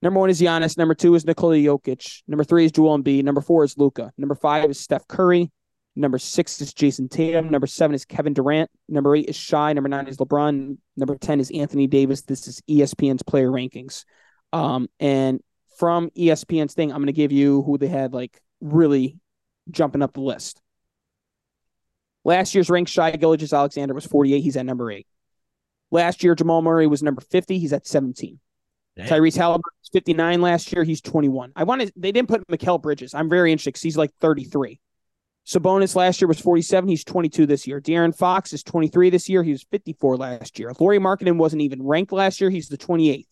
Number 0.01 0.19
one 0.19 0.29
is 0.29 0.39
Giannis. 0.39 0.77
Number 0.77 0.93
two 0.93 1.15
is 1.15 1.25
Nikola 1.25 1.55
Jokic. 1.55 2.21
Number 2.27 2.43
three 2.43 2.65
is 2.65 2.71
Joel 2.71 2.99
Embiid. 2.99 3.23
Number 3.23 3.41
four 3.41 3.63
is 3.63 3.77
Luka. 3.77 4.11
Number 4.17 4.35
five 4.35 4.69
is 4.69 4.79
Steph 4.79 5.07
Curry. 5.07 5.51
Number 5.95 6.19
six 6.19 6.61
is 6.61 6.73
Jayson 6.73 7.09
Tatum. 7.09 7.49
Number 7.49 7.65
seven 7.65 7.95
is 7.95 8.05
Kevin 8.05 8.33
Durant. 8.33 8.69
Number 8.87 9.15
eight 9.15 9.29
is 9.29 9.35
Shai. 9.35 9.73
Number 9.73 9.89
nine 9.89 10.07
is 10.07 10.17
LeBron. 10.17 10.77
Number 10.95 11.15
10 11.15 11.39
is 11.39 11.49
Anthony 11.51 11.87
Davis. 11.87 12.21
This 12.21 12.47
is 12.47 12.61
ESPN's 12.69 13.23
player 13.23 13.49
rankings. 13.49 14.05
Um, 14.53 14.87
and 14.99 15.41
from 15.79 16.11
ESPN's 16.11 16.75
thing, 16.75 16.91
I'm 16.91 16.97
going 16.97 17.07
to 17.07 17.13
give 17.13 17.31
you 17.31 17.63
who 17.63 17.79
they 17.79 17.87
had 17.87 18.13
like 18.13 18.39
really 18.61 19.17
jumping 19.71 20.03
up 20.03 20.13
the 20.13 20.21
list. 20.21 20.61
Last 22.23 22.53
year's 22.53 22.69
ranked 22.69 22.91
Shai 22.91 23.11
Gilgeous 23.11 23.53
Alexander 23.53 23.95
was 23.95 24.05
48. 24.05 24.39
He's 24.41 24.57
at 24.57 24.65
number 24.67 24.91
eight. 24.91 25.07
Last 25.89 26.23
year, 26.23 26.35
Jamal 26.35 26.61
Murray 26.61 26.85
was 26.85 27.01
number 27.01 27.21
50. 27.21 27.57
He's 27.57 27.73
at 27.73 27.87
17. 27.87 28.39
Damn. 28.97 29.07
Tyrese 29.07 29.37
Halliburton 29.37 29.76
59 29.89 30.41
last 30.41 30.71
year. 30.71 30.83
He's 30.83 31.01
21. 31.01 31.51
I 31.55 31.63
wanted 31.63 31.91
they 31.95 32.11
didn't 32.11 32.29
put 32.29 32.47
Mikal 32.47 32.81
Bridges. 32.81 33.13
I'm 33.13 33.29
very 33.29 33.51
interested 33.51 33.71
because 33.71 33.81
he's 33.81 33.97
like 33.97 34.11
33. 34.21 34.79
Sabonis 35.45 35.95
last 35.95 36.19
year 36.19 36.27
was 36.27 36.41
47. 36.41 36.89
He's 36.89 37.05
22 37.05 37.45
this 37.45 37.65
year. 37.65 37.79
De'Aaron 37.79 38.15
Fox 38.15 38.51
is 38.51 38.63
23 38.63 39.09
this 39.09 39.29
year. 39.29 39.43
He 39.43 39.51
was 39.51 39.63
54 39.63 40.17
last 40.17 40.59
year. 40.59 40.73
Lauri 40.77 40.99
Markkanen 40.99 41.37
wasn't 41.37 41.61
even 41.61 41.81
ranked 41.81 42.11
last 42.11 42.41
year. 42.41 42.49
He's 42.49 42.67
the 42.67 42.77
28th. 42.77 43.25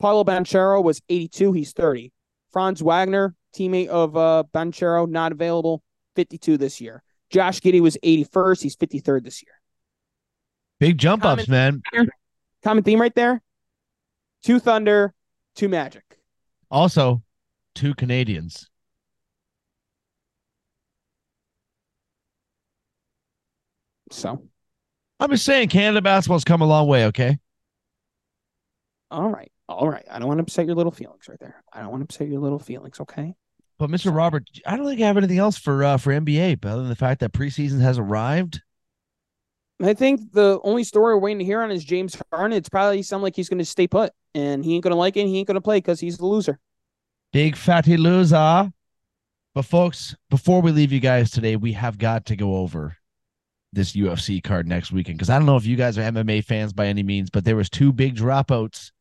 Paolo 0.00 0.22
Banchero 0.22 0.82
was 0.82 1.02
82. 1.08 1.52
He's 1.52 1.72
30. 1.72 2.12
Franz 2.52 2.80
Wagner, 2.80 3.34
teammate 3.56 3.88
of 3.88 4.16
uh, 4.16 4.44
Banchero, 4.54 5.08
not 5.08 5.32
available. 5.32 5.82
52 6.14 6.58
this 6.58 6.80
year. 6.80 7.02
Josh 7.30 7.60
Giddey 7.60 7.80
was 7.80 7.96
81st. 8.04 8.62
He's 8.62 8.76
53rd 8.76 9.24
this 9.24 9.42
year. 9.42 9.54
Big 10.78 10.98
jump 10.98 11.22
common, 11.22 11.40
ups, 11.40 11.48
man. 11.48 11.82
Common 12.62 12.84
theme 12.84 13.00
right 13.00 13.14
there. 13.14 13.42
Two 14.44 14.58
Thunder, 14.58 15.14
two 15.54 15.68
Magic. 15.68 16.04
Also, 16.70 17.22
two 17.74 17.94
Canadians. 17.94 18.68
So, 24.10 24.42
I'm 25.20 25.30
just 25.30 25.44
saying, 25.44 25.68
Canada 25.68 26.02
basketball's 26.02 26.44
come 26.44 26.60
a 26.60 26.66
long 26.66 26.86
way. 26.86 27.06
Okay. 27.06 27.38
All 29.10 29.30
right. 29.30 29.52
All 29.68 29.88
right. 29.88 30.04
I 30.10 30.18
don't 30.18 30.28
want 30.28 30.38
to 30.38 30.42
upset 30.42 30.66
your 30.66 30.74
little 30.74 30.92
feelings 30.92 31.28
right 31.28 31.38
there. 31.38 31.62
I 31.72 31.80
don't 31.80 31.90
want 31.90 32.00
to 32.00 32.04
upset 32.04 32.28
your 32.28 32.40
little 32.40 32.58
feelings. 32.58 33.00
Okay. 33.00 33.34
But 33.78 33.90
Mr. 33.90 34.14
Robert, 34.14 34.44
I 34.66 34.76
don't 34.76 34.86
think 34.86 35.00
I 35.00 35.06
have 35.06 35.16
anything 35.16 35.38
else 35.38 35.58
for 35.58 35.82
uh, 35.84 35.96
for 35.96 36.12
NBA, 36.12 36.60
but 36.60 36.72
other 36.72 36.82
than 36.82 36.88
the 36.88 36.96
fact 36.96 37.20
that 37.20 37.32
preseason 37.32 37.80
has 37.80 37.98
arrived. 37.98 38.62
I 39.82 39.94
think 39.94 40.32
the 40.32 40.60
only 40.62 40.84
story 40.84 41.14
we're 41.14 41.20
waiting 41.20 41.40
to 41.40 41.44
hear 41.44 41.60
on 41.62 41.70
is 41.70 41.84
James 41.84 42.16
Harden. 42.32 42.56
It's 42.56 42.68
probably 42.68 43.02
something 43.02 43.22
like 43.24 43.36
he's 43.36 43.48
going 43.48 43.58
to 43.58 43.64
stay 43.64 43.86
put, 43.88 44.12
and 44.34 44.64
he 44.64 44.74
ain't 44.74 44.84
going 44.84 44.92
to 44.92 44.96
like 44.98 45.16
it. 45.16 45.26
he 45.26 45.38
ain't 45.38 45.46
going 45.46 45.56
to 45.56 45.60
play 45.60 45.78
because 45.78 45.98
he's 46.00 46.18
the 46.18 46.26
loser. 46.26 46.58
Big 47.32 47.56
fatty 47.56 47.96
loser. 47.96 48.70
But 49.54 49.62
folks, 49.62 50.14
before 50.30 50.62
we 50.62 50.70
leave 50.72 50.92
you 50.92 51.00
guys 51.00 51.30
today, 51.30 51.56
we 51.56 51.72
have 51.72 51.98
got 51.98 52.26
to 52.26 52.36
go 52.36 52.56
over 52.56 52.96
this 53.72 53.92
UFC 53.92 54.42
card 54.42 54.68
next 54.68 54.92
weekend 54.92 55.18
because 55.18 55.30
I 55.30 55.36
don't 55.38 55.46
know 55.46 55.56
if 55.56 55.66
you 55.66 55.76
guys 55.76 55.98
are 55.98 56.02
MMA 56.02 56.44
fans 56.44 56.72
by 56.72 56.86
any 56.86 57.02
means, 57.02 57.30
but 57.30 57.44
there 57.44 57.56
was 57.56 57.68
two 57.70 57.92
big 57.92 58.14
dropouts. 58.16 58.92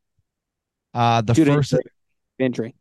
Uh, 0.93 1.21
the 1.21 1.33
Due 1.33 1.45
first 1.45 1.73
injury. 1.73 1.83
injury. 2.39 2.75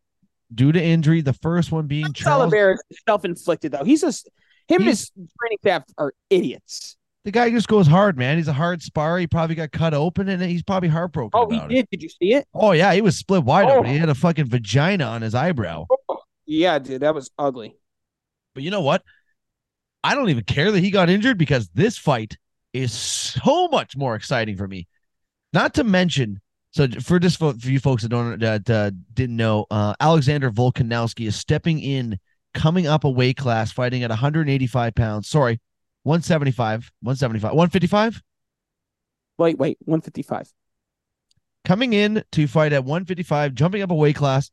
due 0.54 0.72
to 0.72 0.82
injury, 0.82 1.20
the 1.20 1.32
first 1.32 1.70
one 1.70 1.86
being 1.86 2.12
Charles. 2.12 2.42
Oliveira 2.42 2.76
self-inflicted 3.08 3.70
though. 3.72 3.84
He's 3.84 4.00
just 4.00 4.26
him 4.68 4.76
and 4.80 4.84
He's- 4.84 5.10
his 5.16 5.28
training 5.40 5.58
staff 5.62 5.84
are 5.98 6.12
idiots. 6.28 6.96
The 7.24 7.30
guy 7.30 7.50
just 7.50 7.68
goes 7.68 7.86
hard, 7.86 8.16
man. 8.16 8.38
He's 8.38 8.48
a 8.48 8.52
hard 8.52 8.82
spar. 8.82 9.18
He 9.18 9.26
probably 9.26 9.54
got 9.54 9.72
cut 9.72 9.92
open, 9.92 10.28
and 10.30 10.42
he's 10.42 10.62
probably 10.62 10.88
heartbroken 10.88 11.38
Oh, 11.38 11.50
he 11.50 11.56
about 11.56 11.70
it. 11.70 11.74
did. 11.74 11.88
Did 11.90 12.02
you 12.02 12.08
see 12.08 12.32
it? 12.34 12.46
Oh 12.54 12.72
yeah, 12.72 12.94
he 12.94 13.02
was 13.02 13.16
split 13.18 13.44
wide 13.44 13.66
Oh. 13.68 13.78
open. 13.78 13.90
He 13.90 13.98
had 13.98 14.08
a 14.08 14.14
fucking 14.14 14.46
vagina 14.46 15.04
on 15.04 15.20
his 15.22 15.34
eyebrow. 15.34 15.86
Yeah, 16.46 16.78
dude, 16.78 17.02
that 17.02 17.14
was 17.14 17.30
ugly. 17.38 17.76
But 18.54 18.62
you 18.62 18.70
know 18.70 18.80
what? 18.80 19.02
I 20.02 20.14
don't 20.14 20.30
even 20.30 20.44
care 20.44 20.72
that 20.72 20.80
he 20.80 20.90
got 20.90 21.10
injured 21.10 21.36
because 21.36 21.68
this 21.74 21.98
fight 21.98 22.38
is 22.72 22.92
so 22.92 23.68
much 23.68 23.96
more 23.96 24.14
exciting 24.14 24.56
for 24.56 24.66
me. 24.66 24.88
Not 25.52 25.74
to 25.74 25.84
mention, 25.84 26.40
so 26.70 26.88
for 27.02 27.18
just 27.18 27.38
for, 27.38 27.52
for 27.52 27.68
you 27.68 27.80
folks 27.80 28.02
that 28.02 28.08
don't 28.08 28.38
that 28.40 28.70
uh, 28.70 28.92
didn't 29.12 29.36
know, 29.36 29.66
uh, 29.70 29.94
Alexander 30.00 30.50
Volkanovski 30.50 31.26
is 31.26 31.36
stepping 31.36 31.80
in, 31.80 32.18
coming 32.54 32.86
up 32.86 33.04
a 33.04 33.10
weight 33.10 33.36
class, 33.36 33.70
fighting 33.72 34.02
at 34.04 34.10
185 34.10 34.94
pounds. 34.94 35.28
Sorry, 35.28 35.60
175, 36.04 36.90
175, 37.02 37.52
155. 37.52 38.22
Wait, 39.38 39.58
wait, 39.58 39.78
155. 39.84 40.52
coming 41.64 41.92
in 41.92 42.22
to 42.32 42.46
fight 42.46 42.72
at 42.72 42.84
155, 42.84 43.54
jumping 43.54 43.82
up 43.82 43.90
a 43.90 43.94
weight 43.94 44.16
class 44.16 44.50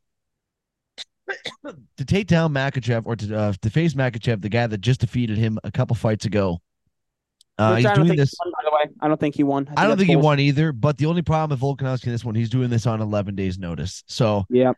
to 1.96 2.04
take 2.04 2.26
down 2.26 2.52
Makhachev 2.54 3.02
or 3.04 3.16
to 3.16 3.36
uh, 3.36 3.52
to 3.60 3.70
face 3.70 3.94
Makhachev, 3.94 4.40
the 4.40 4.48
guy 4.48 4.66
that 4.66 4.78
just 4.78 5.00
defeated 5.00 5.36
him 5.36 5.58
a 5.64 5.70
couple 5.70 5.94
fights 5.94 6.24
ago. 6.24 6.60
Uh, 7.58 7.70
Which 7.72 7.78
he's 7.78 7.86
I 7.86 7.94
don't 7.94 8.06
doing 8.06 8.08
think 8.16 8.20
this. 8.20 8.30
He 8.30 8.36
won, 8.46 8.52
by 8.52 8.64
the 8.64 8.74
way, 8.76 8.94
I 9.00 9.08
don't 9.08 9.20
think 9.20 9.34
he 9.34 9.42
won. 9.42 9.68
I 9.76 9.82
don't 9.82 9.90
that's 9.90 9.98
think 9.98 10.10
he 10.10 10.16
won 10.16 10.38
either. 10.40 10.72
But 10.72 10.96
the 10.96 11.06
only 11.06 11.22
problem 11.22 11.50
with 11.50 11.60
Volkanovski 11.60 12.06
in 12.06 12.12
this 12.12 12.24
one, 12.24 12.34
he's 12.36 12.50
doing 12.50 12.70
this 12.70 12.86
on 12.86 13.00
11 13.00 13.34
days' 13.34 13.58
notice. 13.58 14.04
So 14.06 14.44
Yeah, 14.48 14.72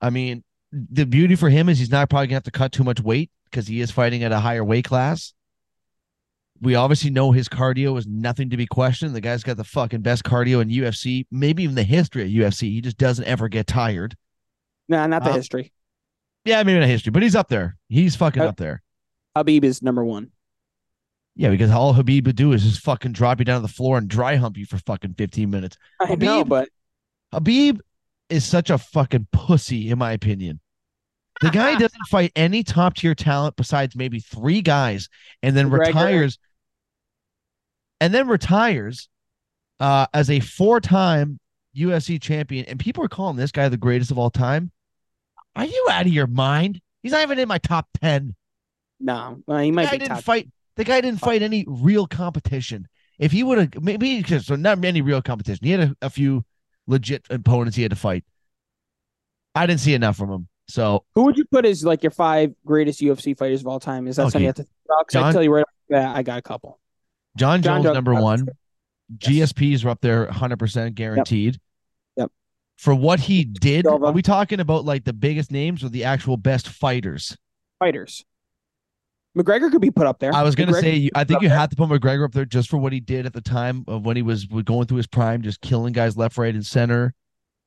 I 0.00 0.10
mean, 0.10 0.44
the 0.72 1.06
beauty 1.06 1.34
for 1.34 1.50
him 1.50 1.68
is 1.68 1.78
he's 1.78 1.90
not 1.90 2.08
probably 2.08 2.28
gonna 2.28 2.36
have 2.36 2.44
to 2.44 2.50
cut 2.52 2.72
too 2.72 2.84
much 2.84 3.00
weight 3.00 3.30
because 3.44 3.66
he 3.66 3.80
is 3.80 3.90
fighting 3.90 4.22
at 4.22 4.32
a 4.32 4.38
higher 4.38 4.64
weight 4.64 4.84
class. 4.84 5.34
We 6.62 6.74
obviously 6.74 7.10
know 7.10 7.32
his 7.32 7.48
cardio 7.48 7.96
is 7.98 8.06
nothing 8.06 8.50
to 8.50 8.56
be 8.56 8.66
questioned. 8.66 9.14
The 9.14 9.20
guy's 9.22 9.42
got 9.42 9.56
the 9.56 9.64
fucking 9.64 10.02
best 10.02 10.24
cardio 10.24 10.60
in 10.60 10.68
UFC, 10.68 11.26
maybe 11.30 11.62
even 11.62 11.74
the 11.74 11.82
history 11.82 12.22
of 12.22 12.28
UFC. 12.28 12.62
He 12.70 12.80
just 12.82 12.98
doesn't 12.98 13.24
ever 13.24 13.48
get 13.48 13.66
tired. 13.66 14.16
nah, 14.88 15.06
not 15.06 15.24
the 15.24 15.30
Uh, 15.30 15.34
history. 15.36 15.72
Yeah, 16.44 16.62
maybe 16.62 16.78
not 16.80 16.88
history, 16.88 17.10
but 17.12 17.22
he's 17.22 17.36
up 17.36 17.48
there. 17.48 17.76
He's 17.88 18.16
fucking 18.16 18.42
Uh, 18.42 18.46
up 18.46 18.56
there. 18.56 18.82
Khabib 19.36 19.62
is 19.64 19.82
number 19.82 20.04
one. 20.04 20.32
Yeah, 21.36 21.50
because 21.50 21.70
all 21.70 21.94
Khabib 21.94 22.26
would 22.26 22.36
do 22.36 22.52
is 22.52 22.64
just 22.64 22.80
fucking 22.80 23.12
drop 23.12 23.38
you 23.38 23.44
down 23.44 23.60
to 23.62 23.66
the 23.66 23.72
floor 23.72 23.96
and 23.98 24.08
dry 24.08 24.36
hump 24.36 24.56
you 24.58 24.66
for 24.66 24.78
fucking 24.78 25.14
15 25.14 25.48
minutes. 25.48 25.76
I 26.00 26.14
know, 26.16 26.44
Khabib- 26.44 26.48
but 26.48 26.68
Khabib 27.32 27.80
is 28.28 28.44
such 28.44 28.68
a 28.68 28.78
fucking 28.78 29.28
pussy, 29.32 29.90
in 29.90 29.98
my 29.98 30.12
opinion. 30.12 30.60
The 31.40 31.50
guy 31.50 31.74
doesn't 31.78 32.06
fight 32.10 32.32
any 32.36 32.62
top 32.64 32.94
tier 32.96 33.14
talent 33.14 33.56
besides 33.56 33.94
maybe 33.96 34.18
three 34.20 34.60
guys 34.60 35.08
and 35.42 35.56
then 35.56 35.70
McGregor. 35.70 35.86
retires 35.86 36.38
and 38.00 38.12
then 38.14 38.26
retires 38.28 39.08
uh, 39.78 40.06
as 40.14 40.30
a 40.30 40.40
four 40.40 40.80
time 40.80 41.38
UFC 41.76 42.20
champion. 42.20 42.64
And 42.66 42.78
people 42.78 43.04
are 43.04 43.08
calling 43.08 43.36
this 43.36 43.52
guy 43.52 43.68
the 43.68 43.76
greatest 43.76 44.10
of 44.10 44.18
all 44.18 44.30
time. 44.30 44.70
Are 45.56 45.64
you 45.64 45.88
out 45.90 46.06
of 46.06 46.12
your 46.12 46.26
mind? 46.26 46.80
He's 47.02 47.12
not 47.12 47.22
even 47.22 47.38
in 47.38 47.48
my 47.48 47.58
top 47.58 47.86
10. 48.00 48.34
no, 49.00 49.42
well, 49.46 49.58
he 49.58 49.70
The 49.70 49.74
might 49.74 49.84
guy 49.86 49.90
be 49.92 49.98
didn't 49.98 50.14
top. 50.16 50.24
fight. 50.24 50.48
The 50.76 50.84
guy 50.84 51.00
didn't 51.00 51.20
fight 51.20 51.42
any 51.42 51.64
real 51.66 52.06
competition. 52.06 52.86
If 53.18 53.32
he 53.32 53.42
would 53.42 53.58
have, 53.58 53.82
maybe 53.82 54.18
because 54.22 54.46
so 54.46 54.56
not 54.56 54.82
any 54.84 55.02
real 55.02 55.20
competition. 55.20 55.64
He 55.64 55.70
had 55.72 55.80
a, 55.80 55.96
a 56.02 56.10
few 56.10 56.44
legit 56.86 57.26
opponents 57.30 57.76
he 57.76 57.82
had 57.82 57.90
to 57.90 57.96
fight. 57.96 58.24
I 59.54 59.66
didn't 59.66 59.80
see 59.80 59.94
enough 59.94 60.16
from 60.16 60.30
him. 60.30 60.48
So 60.68 61.04
Who 61.14 61.24
would 61.24 61.36
you 61.36 61.44
put 61.46 61.66
as 61.66 61.84
like 61.84 62.02
your 62.02 62.12
five 62.12 62.54
greatest 62.64 63.00
UFC 63.00 63.36
fighters 63.36 63.60
of 63.60 63.66
all 63.66 63.80
time? 63.80 64.06
Is 64.06 64.16
that 64.16 64.22
something 64.22 64.40
you 64.42 64.46
have 64.46 64.54
to 64.56 64.62
think 64.62 64.72
about? 64.86 65.06
'Cause 65.08 65.16
I 65.16 65.20
John- 65.20 65.32
tell 65.32 65.42
you 65.42 65.52
right 65.52 65.62
off 65.62 65.68
the 65.88 65.94
bat, 65.94 66.16
I 66.16 66.22
got 66.22 66.38
a 66.38 66.42
couple. 66.42 66.78
John 67.36 67.62
Jon 67.62 67.82
Jones 67.82 67.84
Jones- 67.84 67.94
number 67.94 68.14
one. 68.14 68.48
Yes. 69.20 69.52
GSPs 69.52 69.84
are 69.84 69.88
up 69.88 70.00
there, 70.00 70.30
hundred 70.30 70.58
percent 70.58 70.94
guaranteed. 70.94 71.58
Yep. 72.16 72.30
For 72.76 72.94
what 72.94 73.18
he 73.18 73.44
did, 73.44 73.84
Silva. 73.84 74.06
are 74.06 74.12
we 74.12 74.22
talking 74.22 74.60
about 74.60 74.84
like 74.84 75.04
the 75.04 75.12
biggest 75.12 75.50
names 75.50 75.82
or 75.82 75.88
the 75.88 76.04
actual 76.04 76.36
best 76.36 76.68
fighters? 76.68 77.36
Fighters. 77.80 78.24
McGregor 79.36 79.70
could 79.70 79.80
be 79.80 79.90
put 79.90 80.06
up 80.06 80.18
there. 80.18 80.34
I 80.34 80.42
was 80.42 80.54
gonna 80.54 80.74
say, 80.74 81.08
I 81.14 81.24
think 81.24 81.42
you 81.42 81.48
there. 81.48 81.58
have 81.58 81.70
to 81.70 81.76
put 81.76 81.88
McGregor 81.88 82.24
up 82.24 82.32
there 82.32 82.44
just 82.44 82.68
for 82.68 82.78
what 82.78 82.92
he 82.92 83.00
did 83.00 83.26
at 83.26 83.32
the 83.32 83.40
time 83.40 83.84
of 83.86 84.04
when 84.04 84.16
he 84.16 84.22
was 84.22 84.44
going 84.44 84.86
through 84.86 84.98
his 84.98 85.06
prime, 85.06 85.42
just 85.42 85.60
killing 85.60 85.92
guys 85.92 86.16
left, 86.16 86.36
right, 86.36 86.54
and 86.54 86.66
center. 86.66 87.14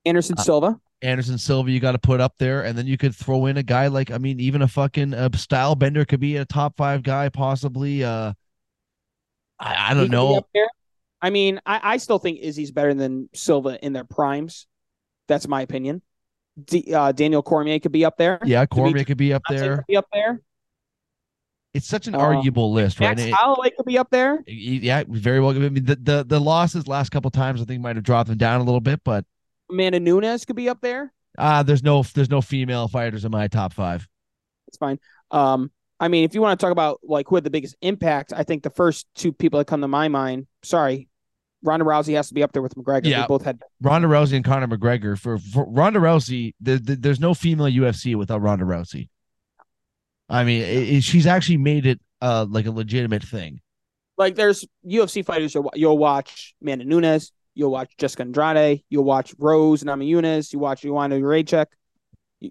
Anderson 0.06 0.36
uh, 0.38 0.42
Silva. 0.42 0.80
Anderson 1.02 1.38
Silva, 1.38 1.72
you 1.72 1.80
got 1.80 1.94
to 1.94 2.00
put 2.00 2.22
up 2.22 2.36
there, 2.38 2.64
and 2.64 2.78
then 2.78 2.88
you 2.88 2.98
could 2.98 3.14
throw 3.14 3.46
in 3.46 3.58
a 3.58 3.64
guy 3.64 3.88
like, 3.88 4.12
I 4.12 4.18
mean, 4.18 4.40
even 4.40 4.62
a 4.62 4.68
fucking 4.68 5.14
uh, 5.14 5.30
Stylebender 5.30 6.08
could 6.08 6.22
be 6.22 6.38
a 6.38 6.46
top 6.46 6.78
five 6.78 7.04
guy, 7.04 7.28
possibly. 7.30 8.04
Uh, 8.04 8.34
I, 9.64 9.92
I 9.92 9.94
don't 9.94 10.12
know. 10.12 10.46
I 11.22 11.30
mean, 11.30 11.62
I, 11.66 11.80
I 11.94 11.98
still 11.98 12.20
think 12.20 12.40
Izzy's 12.42 12.72
better 12.72 12.94
than 12.94 13.30
Silva 13.34 13.80
in 13.84 13.94
their 13.94 14.04
primes. 14.04 14.68
That's 15.28 15.48
my 15.48 15.62
opinion. 15.62 16.02
D, 16.62 16.94
uh, 16.94 17.14
Daniel 17.14 17.42
Cormier 17.42 17.80
could 17.80 17.94
be 17.94 18.04
up 18.06 18.18
there. 18.18 18.40
Yeah, 18.44 18.66
Cormier 18.66 19.06
could 19.06 19.18
be 19.18 19.34
up 19.34 19.42
there. 19.50 19.78
could 19.78 19.88
be 19.88 19.98
up 19.98 20.08
there. 20.12 20.42
It's 21.74 21.88
such 21.88 22.08
an 22.08 22.14
Uh, 22.14 22.20
arguable 22.20 22.72
list, 22.72 23.00
right? 23.00 23.18
Max 23.18 23.32
Holloway 23.32 23.72
could 23.72 23.86
be 23.86 23.98
up 23.98 24.10
there. 24.12 24.44
yeah, 24.46 25.04
very 25.08 25.40
well. 25.40 25.52
I 25.52 25.70
mean, 25.70 25.86
the, 25.86 25.96
the 25.96 26.24
the 26.28 26.40
losses 26.40 26.88
last 26.88 27.10
couple 27.10 27.32
times, 27.32 27.62
I 27.62 27.66
think, 27.66 27.82
might 27.82 27.96
have 27.96 28.04
dropped 28.06 28.30
them 28.30 28.38
down 28.38 28.62
a 28.62 28.64
little 28.64 28.82
bit, 28.82 29.02
but 29.04 29.26
Amanda 29.72 30.00
Nunes 30.00 30.46
could 30.46 30.56
be 30.56 30.70
up 30.70 30.82
there. 30.82 31.12
uh 31.38 31.64
there's 31.64 31.82
no 31.82 32.04
there's 32.14 32.30
no 32.30 32.42
female 32.42 32.88
fighters 32.88 33.26
in 33.26 33.32
my 33.32 33.48
top 33.48 33.74
five. 33.74 34.08
It's 34.68 34.78
fine. 34.78 35.00
Um, 35.32 35.72
I 36.04 36.10
mean, 36.10 36.24
if 36.26 36.34
you 36.36 36.42
want 36.42 36.60
to 36.60 36.64
talk 36.64 36.72
about 36.72 37.00
like 37.04 37.28
who 37.30 37.36
had 37.36 37.44
the 37.44 37.50
biggest 37.50 37.76
impact, 37.82 38.34
I 38.36 38.44
think 38.44 38.64
the 38.64 38.70
first 38.70 39.08
two 39.16 39.32
people 39.32 39.58
that 39.60 39.66
come 39.66 39.82
to 39.82 39.88
my 39.88 40.08
mind. 40.10 40.48
Sorry, 40.64 41.08
Ronda 41.64 41.86
Rousey 41.86 42.16
has 42.16 42.28
to 42.28 42.34
be 42.34 42.44
up 42.44 42.52
there 42.52 42.62
with 42.62 42.76
McGregor. 42.76 43.06
Yeah. 43.06 43.22
They 43.22 43.28
both 43.28 43.44
had. 43.44 43.62
Ronda 43.82 44.08
Rousey 44.10 44.34
and 44.36 44.44
Conor 44.44 44.68
McGregor. 44.68 45.18
For, 45.18 45.38
for 45.38 45.66
Ronda 45.70 46.00
Rousey, 46.00 46.54
there, 46.60 46.78
there- 46.78 46.98
there's 46.98 47.20
no 47.22 47.34
female 47.34 47.68
UFC 47.68 48.16
without 48.16 48.42
Ronda 48.42 48.66
Rousey. 48.66 49.08
I 50.30 50.44
mean, 50.44 50.62
it, 50.62 50.90
it- 50.98 51.04
she's 51.04 51.26
actually 51.28 51.58
made 51.58 51.86
it 51.86 52.00
uh 52.22 52.46
like 52.50 52.66
a 52.66 52.72
legitimate 52.72 53.24
thing. 53.24 53.62
Like, 54.18 54.36
there's 54.36 54.66
UFC 54.86 55.26
fighters 55.26 55.56
you'll, 55.56 55.72
you'll 55.74 55.98
watch 55.98 56.54
Amanda 56.62 56.86
Nunes, 56.86 57.32
you'll 57.56 57.72
watch 57.72 57.92
Jessica 57.98 58.22
Andrade, 58.24 58.84
you'll 58.90 59.04
watch 59.06 59.34
Rose 59.40 59.84
Namajunas, 59.84 60.54
you 60.54 60.60
watch 60.60 60.82
Joanna 60.82 61.16
Jacek. 61.16 61.68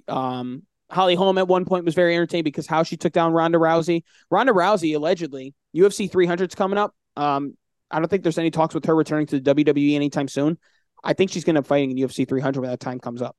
Um, 0.09 0.63
Holly 0.93 1.15
Holm 1.15 1.39
at 1.39 1.49
one 1.49 1.65
point 1.65 1.85
was 1.85 1.95
very 1.95 2.15
entertaining 2.15 2.45
because 2.45 2.67
how 2.67 2.83
she 2.83 2.97
took 2.97 3.13
down 3.13 3.33
Ronda 3.33 3.59
Rousey. 3.59 4.03
Ronda 4.31 4.53
Rousey 4.53 4.95
allegedly 4.95 5.55
UFC 5.75 6.11
300's 6.11 6.55
coming 6.55 6.79
up. 6.79 6.95
Um, 7.17 7.57
I 7.91 7.99
don't 7.99 8.09
think 8.09 8.23
there's 8.23 8.39
any 8.39 8.51
talks 8.51 8.75
with 8.75 8.85
her 8.87 8.95
returning 8.95 9.27
to 9.29 9.41
the 9.41 9.55
WWE 9.55 9.95
anytime 9.95 10.29
soon. 10.29 10.59
I 11.03 11.15
think 11.15 11.31
she's 11.31 11.45
going 11.45 11.57
to 11.57 11.63
be 11.63 11.67
fighting 11.69 11.91
in 11.91 11.97
UFC 11.97 12.29
300 12.29 12.61
when 12.61 12.71
that 12.71 12.81
time 12.81 13.01
comes 13.01 13.23
up. 13.23 13.37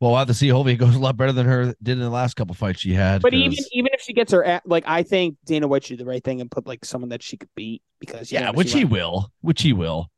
Well, 0.00 0.12
we'll 0.12 0.18
have 0.20 0.28
to 0.28 0.34
see. 0.34 0.48
Hopefully, 0.48 0.74
it 0.74 0.76
goes 0.76 0.94
a 0.94 0.98
lot 1.00 1.16
better 1.16 1.32
than 1.32 1.44
her 1.46 1.74
did 1.82 1.92
in 1.92 1.98
the 1.98 2.08
last 2.08 2.34
couple 2.34 2.54
fights 2.54 2.80
she 2.80 2.94
had. 2.94 3.20
But 3.20 3.34
even 3.34 3.50
'cause- 3.50 3.68
even 3.72 3.90
if 3.92 4.00
she 4.00 4.12
gets 4.12 4.30
her 4.30 4.44
at 4.44 4.64
like 4.64 4.84
I 4.86 5.02
think 5.02 5.36
Dana 5.44 5.66
White 5.66 5.82
should 5.84 5.98
do 5.98 6.04
the 6.04 6.08
right 6.08 6.22
thing 6.22 6.40
and 6.40 6.48
put 6.48 6.68
like 6.68 6.84
someone 6.84 7.08
that 7.08 7.20
she 7.22 7.36
could 7.36 7.48
beat 7.56 7.82
because 7.98 8.30
yeah, 8.30 8.50
which 8.52 8.72
he 8.72 8.84
will, 8.84 9.32
which 9.40 9.60
he 9.62 9.72
will. 9.72 10.08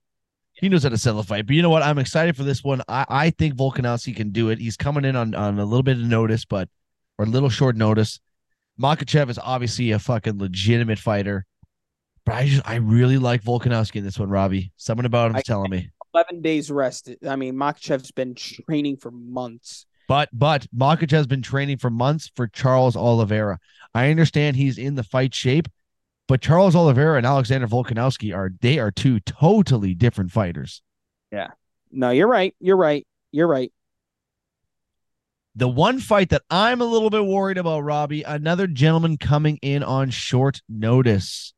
He 0.60 0.68
knows 0.68 0.82
how 0.82 0.90
to 0.90 0.98
sell 0.98 1.18
a 1.18 1.22
fight. 1.22 1.46
But 1.46 1.56
you 1.56 1.62
know 1.62 1.70
what? 1.70 1.82
I'm 1.82 1.98
excited 1.98 2.36
for 2.36 2.42
this 2.42 2.62
one. 2.62 2.82
I, 2.86 3.06
I 3.08 3.30
think 3.30 3.54
Volkanovski 3.54 4.14
can 4.14 4.30
do 4.30 4.50
it. 4.50 4.58
He's 4.58 4.76
coming 4.76 5.04
in 5.04 5.16
on, 5.16 5.34
on 5.34 5.58
a 5.58 5.64
little 5.64 5.82
bit 5.82 5.96
of 5.96 6.04
notice, 6.04 6.44
but 6.44 6.68
or 7.18 7.24
a 7.24 7.28
little 7.28 7.48
short 7.48 7.76
notice. 7.76 8.20
Makhachev 8.80 9.30
is 9.30 9.38
obviously 9.38 9.90
a 9.92 9.98
fucking 9.98 10.38
legitimate 10.38 10.98
fighter. 10.98 11.46
But 12.26 12.34
I 12.34 12.46
just 12.46 12.68
I 12.68 12.76
really 12.76 13.18
like 13.18 13.42
Volkanovski 13.42 13.96
in 13.96 14.04
this 14.04 14.18
one, 14.18 14.28
Robbie. 14.28 14.72
Something 14.76 15.06
about 15.06 15.30
him 15.30 15.36
is 15.36 15.44
telling 15.44 15.70
me. 15.70 15.90
11 16.14 16.42
days 16.42 16.70
rest. 16.70 17.08
I 17.26 17.36
mean, 17.36 17.54
Makhachev's 17.54 18.10
been 18.10 18.34
training 18.34 18.96
for 18.96 19.10
months. 19.10 19.86
But 20.08 20.28
but 20.32 20.66
Makhachev's 20.76 21.26
been 21.26 21.42
training 21.42 21.78
for 21.78 21.88
months 21.88 22.30
for 22.34 22.48
Charles 22.48 22.96
Oliveira. 22.96 23.58
I 23.94 24.10
understand 24.10 24.56
he's 24.56 24.76
in 24.76 24.94
the 24.96 25.04
fight 25.04 25.34
shape, 25.34 25.68
but 26.30 26.40
Charles 26.40 26.76
Oliveira 26.76 27.16
and 27.16 27.26
Alexander 27.26 27.66
Volkanovski 27.66 28.32
are 28.32 28.52
they 28.60 28.78
are 28.78 28.92
two 28.92 29.18
totally 29.18 29.94
different 29.94 30.30
fighters. 30.30 30.80
Yeah. 31.32 31.48
No, 31.90 32.10
you're 32.10 32.28
right. 32.28 32.54
You're 32.60 32.76
right. 32.76 33.04
You're 33.32 33.48
right. 33.48 33.72
The 35.56 35.66
one 35.66 35.98
fight 35.98 36.28
that 36.28 36.42
I'm 36.48 36.80
a 36.80 36.84
little 36.84 37.10
bit 37.10 37.26
worried 37.26 37.58
about, 37.58 37.80
Robbie, 37.80 38.22
another 38.22 38.68
gentleman 38.68 39.16
coming 39.16 39.58
in 39.60 39.82
on 39.82 40.10
short 40.10 40.62
notice. 40.68 41.52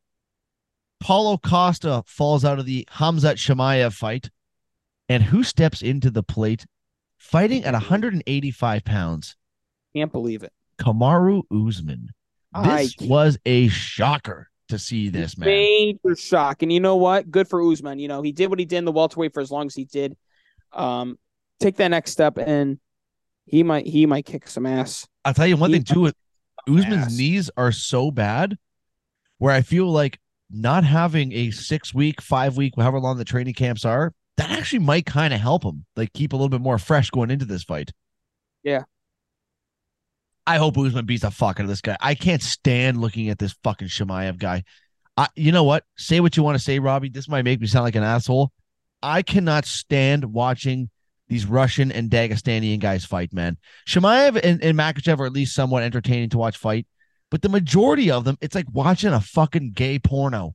Paulo 1.01 1.37
Costa 1.37 2.03
falls 2.07 2.43
out 2.43 2.59
of 2.59 2.65
the 2.65 2.89
Hamzat 2.93 3.37
Chimaev 3.37 3.93
fight. 3.93 4.31
And 5.07 5.23
who 5.23 5.45
steps 5.45 5.83
into 5.83 6.11
the 6.11 6.23
plate 6.23 6.65
fighting 7.19 7.65
at 7.65 7.75
185 7.75 8.85
pounds? 8.87 9.37
Can't 9.95 10.11
believe 10.11 10.43
it. 10.43 10.53
Kamaru 10.79 11.43
Usman. 11.53 12.09
This 12.55 12.95
I 13.01 13.07
was 13.07 13.39
a 13.45 13.69
shocker 13.69 14.49
to 14.73 14.79
see 14.79 15.09
this, 15.09 15.39
man. 15.39 15.47
Major 15.47 16.17
shock. 16.17 16.63
And 16.63 16.73
you 16.73 16.81
know 16.81 16.97
what? 16.97 17.31
Good 17.31 17.49
for 17.49 17.63
Usman. 17.63 17.99
You 17.99 18.09
know, 18.09 18.23
he 18.23 18.33
did 18.33 18.51
what 18.51 18.59
he 18.59 18.65
did 18.65 18.79
in 18.79 18.85
the 18.85 18.93
welterweight 18.93 19.33
for 19.33 19.41
as 19.41 19.51
long 19.51 19.67
as 19.67 19.75
he 19.75 19.85
did. 19.85 20.17
Um, 20.73 21.19
take 21.61 21.77
that 21.77 21.89
next 21.89 22.11
step 22.11 22.39
and 22.39 22.79
he 23.47 23.63
might 23.63 23.87
he 23.87 24.07
might 24.07 24.27
kick 24.27 24.49
some 24.49 24.67
ass. 24.67 25.07
I'll 25.25 25.35
tell 25.35 25.47
you 25.47 25.57
one 25.57 25.71
He 25.71 25.77
thing 25.77 25.85
too. 25.85 26.13
Usman's 26.69 27.07
ass. 27.07 27.17
knees 27.17 27.51
are 27.57 27.73
so 27.73 28.11
bad, 28.11 28.57
where 29.39 29.55
I 29.55 29.63
feel 29.63 29.91
like 29.91 30.19
not 30.51 30.85
having 30.85 31.33
a 31.33 31.51
six 31.51 31.93
week, 31.93 32.21
five 32.21 32.57
week, 32.57 32.75
however 32.77 33.01
long 33.01 33.19
the 33.19 33.25
training 33.25 33.55
camps 33.55 33.85
are, 33.85 34.13
that 34.37 34.51
actually 34.51 34.79
might 34.79 35.07
kind 35.07 35.35
of 35.35 35.41
help 35.41 35.65
him, 35.65 35.85
like 35.97 36.13
keep 36.13 36.33
a 36.33 36.37
little 36.37 36.49
bit 36.49 36.61
more 36.61 36.79
fresh 36.79 37.11
going 37.11 37.31
into 37.31 37.45
this 37.45 37.65
fight. 37.65 37.93
Yeah. 38.63 38.85
I 40.47 40.59
hope 40.59 40.77
Usman 40.77 41.07
beats 41.07 41.23
the 41.23 41.31
fuck 41.31 41.61
out 41.61 41.65
of 41.65 41.69
this 41.69 41.81
guy. 41.81 41.97
I 42.01 42.15
can't 42.15 42.43
stand 42.43 43.01
looking 43.01 43.29
at 43.29 43.39
this 43.39 43.55
fucking 43.63 43.89
Chimaev 43.89 44.39
guy. 44.39 44.65
I, 45.17 45.29
you 45.37 45.53
know 45.53 45.65
what? 45.65 45.85
Say 45.97 46.21
what 46.21 46.37
you 46.37 46.43
want 46.43 46.57
to 46.57 46.63
say, 46.63 46.79
Robbie. 46.79 47.11
This 47.11 47.29
might 47.29 47.45
make 47.45 47.61
me 47.61 47.67
sound 47.67 47.85
like 47.85 47.95
an 47.95 48.03
asshole. 48.03 48.53
I 49.03 49.23
cannot 49.23 49.65
stand 49.67 50.25
watching 50.25 50.91
these 51.29 51.47
Russian 51.47 51.93
and 51.93 52.11
Dagestanian 52.11 52.79
guys 52.79 53.05
fight, 53.05 53.33
man. 53.33 53.57
Chimaev 53.89 54.41
and, 54.43 54.63
and 54.63 54.79
Makhachev 54.79 55.19
are 55.19 55.27
at 55.27 55.33
least 55.33 55.55
somewhat 55.55 55.83
entertaining 55.83 56.31
to 56.31 56.39
watch 56.39 56.57
fight, 56.57 56.87
but 57.31 57.43
the 57.43 57.49
majority 57.49 58.11
of 58.11 58.25
them, 58.25 58.37
it's 58.41 58.55
like 58.55 58.67
watching 58.73 59.13
a 59.13 59.21
fucking 59.21 59.73
gay 59.73 59.99
porno. 59.99 60.55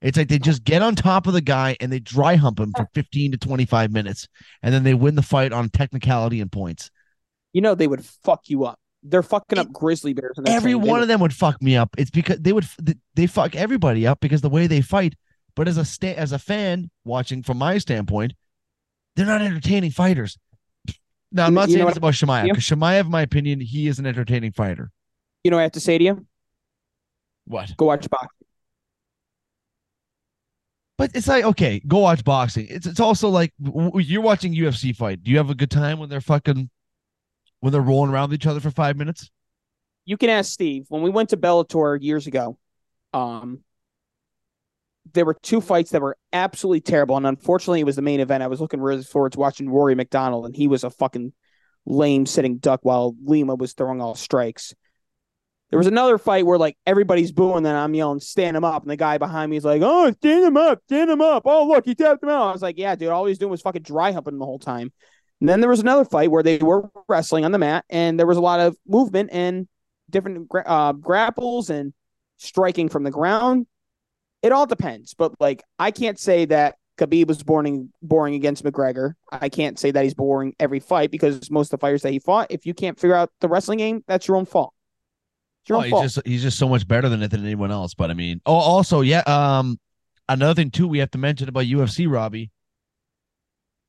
It's 0.00 0.18
like 0.18 0.28
they 0.28 0.38
just 0.38 0.64
get 0.64 0.82
on 0.82 0.94
top 0.94 1.26
of 1.26 1.32
the 1.32 1.40
guy 1.40 1.76
and 1.80 1.90
they 1.90 1.98
dry 1.98 2.36
hump 2.36 2.60
him 2.60 2.72
for 2.76 2.86
15 2.94 3.32
to 3.32 3.38
25 3.38 3.90
minutes, 3.90 4.28
and 4.62 4.72
then 4.74 4.82
they 4.82 4.94
win 4.94 5.14
the 5.14 5.22
fight 5.22 5.52
on 5.52 5.70
technicality 5.70 6.40
and 6.40 6.52
points. 6.52 6.90
You 7.52 7.60
know 7.60 7.74
they 7.74 7.86
would 7.86 8.04
fuck 8.04 8.42
you 8.48 8.64
up. 8.64 8.78
They're 9.04 9.22
fucking 9.22 9.58
up 9.58 9.70
grizzly 9.72 10.14
bears. 10.14 10.38
Every. 10.46 10.74
One 10.74 11.02
of 11.02 11.08
them 11.08 11.20
would 11.20 11.34
fuck 11.34 11.62
me 11.62 11.76
up. 11.76 11.94
It's 11.98 12.10
because 12.10 12.38
they 12.40 12.52
would 12.52 12.66
they 13.14 13.26
fuck 13.26 13.54
everybody 13.54 14.06
up 14.06 14.20
because 14.20 14.40
the 14.40 14.48
way 14.48 14.66
they 14.66 14.80
fight. 14.80 15.14
But 15.54 15.68
as 15.68 15.76
a 15.76 15.84
sta- 15.84 16.16
as 16.16 16.32
a 16.32 16.38
fan 16.38 16.90
watching 17.04 17.42
from 17.42 17.58
my 17.58 17.78
standpoint, 17.78 18.32
they're 19.14 19.26
not 19.26 19.42
entertaining 19.42 19.90
fighters. 19.90 20.38
Now 21.30 21.46
I'm 21.46 21.54
not 21.54 21.68
you 21.68 21.74
saying 21.74 21.86
this 21.86 21.96
about 21.96 22.14
Chimaev 22.14 22.44
because 22.44 22.64
Chimaev, 22.64 23.02
in 23.02 23.10
my 23.10 23.22
opinion, 23.22 23.60
he 23.60 23.88
is 23.88 23.98
an 23.98 24.06
entertaining 24.06 24.52
fighter. 24.52 24.90
You 25.42 25.50
know 25.50 25.58
what 25.58 25.60
I 25.60 25.64
have 25.64 25.72
to 25.72 25.80
say 25.80 25.98
to 25.98 26.04
you? 26.04 26.26
What? 27.46 27.76
Go 27.76 27.86
watch 27.86 28.08
boxing. 28.08 28.28
But 30.96 31.10
it's 31.14 31.26
like 31.26 31.44
okay, 31.44 31.82
go 31.86 31.98
watch 31.98 32.24
boxing. 32.24 32.68
It's 32.70 32.86
it's 32.86 33.00
also 33.00 33.28
like 33.28 33.52
you're 33.58 34.22
watching 34.22 34.54
UFC 34.54 34.94
fight. 34.94 35.22
Do 35.22 35.30
you 35.30 35.36
have 35.36 35.50
a 35.50 35.54
good 35.54 35.70
time 35.70 35.98
when 35.98 36.08
they're 36.08 36.20
fucking 36.20 36.70
when 37.64 37.72
they're 37.72 37.80
rolling 37.80 38.10
around 38.12 38.30
each 38.34 38.46
other 38.46 38.60
for 38.60 38.70
five 38.70 38.94
minutes? 38.94 39.30
You 40.04 40.18
can 40.18 40.28
ask 40.28 40.52
Steve. 40.52 40.84
When 40.90 41.00
we 41.00 41.08
went 41.08 41.30
to 41.30 41.38
Bellator 41.38 41.96
years 41.98 42.26
ago, 42.26 42.58
um, 43.14 43.60
there 45.14 45.24
were 45.24 45.32
two 45.32 45.62
fights 45.62 45.92
that 45.92 46.02
were 46.02 46.18
absolutely 46.30 46.82
terrible, 46.82 47.16
and 47.16 47.26
unfortunately, 47.26 47.80
it 47.80 47.86
was 47.86 47.96
the 47.96 48.02
main 48.02 48.20
event. 48.20 48.42
I 48.42 48.48
was 48.48 48.60
looking 48.60 48.82
really 48.82 49.02
forward 49.02 49.32
to 49.32 49.38
watching 49.38 49.70
Rory 49.70 49.94
MacDonald, 49.94 50.44
and 50.44 50.54
he 50.54 50.68
was 50.68 50.84
a 50.84 50.90
fucking 50.90 51.32
lame 51.86 52.26
sitting 52.26 52.58
duck 52.58 52.80
while 52.82 53.16
Lima 53.24 53.54
was 53.54 53.72
throwing 53.72 54.02
all 54.02 54.14
strikes. 54.14 54.74
There 55.70 55.78
was 55.78 55.86
another 55.86 56.18
fight 56.18 56.44
where 56.44 56.58
like 56.58 56.76
everybody's 56.84 57.32
booing, 57.32 57.64
and 57.64 57.68
I'm 57.68 57.94
yelling, 57.94 58.20
"Stand 58.20 58.58
him 58.58 58.64
up!" 58.64 58.82
And 58.82 58.90
the 58.90 58.96
guy 58.96 59.16
behind 59.16 59.50
me 59.50 59.56
is 59.56 59.64
like, 59.64 59.80
"Oh, 59.82 60.12
stand 60.12 60.44
him 60.44 60.58
up, 60.58 60.82
stand 60.84 61.08
him 61.08 61.22
up!" 61.22 61.44
Oh, 61.46 61.66
look, 61.66 61.86
he 61.86 61.94
tapped 61.94 62.22
him 62.22 62.28
out. 62.28 62.48
I 62.48 62.52
was 62.52 62.60
like, 62.60 62.76
"Yeah, 62.76 62.94
dude, 62.94 63.08
all 63.08 63.24
he 63.24 63.30
was 63.30 63.38
doing 63.38 63.50
was 63.50 63.62
fucking 63.62 63.84
dry 63.84 64.12
humping 64.12 64.36
the 64.36 64.44
whole 64.44 64.58
time." 64.58 64.92
And 65.44 65.48
then 65.50 65.60
there 65.60 65.68
was 65.68 65.80
another 65.80 66.06
fight 66.06 66.30
where 66.30 66.42
they 66.42 66.56
were 66.56 66.88
wrestling 67.06 67.44
on 67.44 67.52
the 67.52 67.58
mat, 67.58 67.84
and 67.90 68.18
there 68.18 68.26
was 68.26 68.38
a 68.38 68.40
lot 68.40 68.60
of 68.60 68.78
movement 68.88 69.28
and 69.30 69.68
different 70.08 70.48
gra- 70.48 70.64
uh, 70.64 70.92
grapples 70.94 71.68
and 71.68 71.92
striking 72.38 72.88
from 72.88 73.02
the 73.02 73.10
ground. 73.10 73.66
It 74.40 74.52
all 74.52 74.64
depends, 74.64 75.12
but 75.12 75.38
like 75.40 75.62
I 75.78 75.90
can't 75.90 76.18
say 76.18 76.46
that 76.46 76.76
Khabib 76.96 77.28
was 77.28 77.42
boring 77.42 77.90
boring 78.00 78.34
against 78.36 78.64
McGregor. 78.64 79.12
I 79.30 79.50
can't 79.50 79.78
say 79.78 79.90
that 79.90 80.02
he's 80.02 80.14
boring 80.14 80.54
every 80.58 80.80
fight 80.80 81.10
because 81.10 81.50
most 81.50 81.66
of 81.74 81.78
the 81.78 81.84
fighters 81.84 82.00
that 82.04 82.12
he 82.12 82.20
fought, 82.20 82.46
if 82.48 82.64
you 82.64 82.72
can't 82.72 82.98
figure 82.98 83.14
out 83.14 83.30
the 83.42 83.48
wrestling 83.50 83.80
game, 83.80 84.02
that's 84.08 84.26
your 84.26 84.38
own 84.38 84.46
fault. 84.46 84.72
It's 85.64 85.68
your 85.68 85.76
Oh, 85.76 85.80
own 85.80 85.84
he's 85.84 85.90
fault. 85.90 86.02
just 86.04 86.26
he's 86.26 86.42
just 86.42 86.58
so 86.58 86.70
much 86.70 86.88
better 86.88 87.10
than 87.10 87.22
it 87.22 87.30
than 87.30 87.44
anyone 87.44 87.70
else. 87.70 87.92
But 87.92 88.10
I 88.10 88.14
mean, 88.14 88.40
oh, 88.46 88.54
also, 88.54 89.02
yeah. 89.02 89.20
Um, 89.26 89.78
another 90.26 90.54
thing 90.54 90.70
too, 90.70 90.88
we 90.88 91.00
have 91.00 91.10
to 91.10 91.18
mention 91.18 91.50
about 91.50 91.64
UFC, 91.66 92.10
Robbie. 92.10 92.50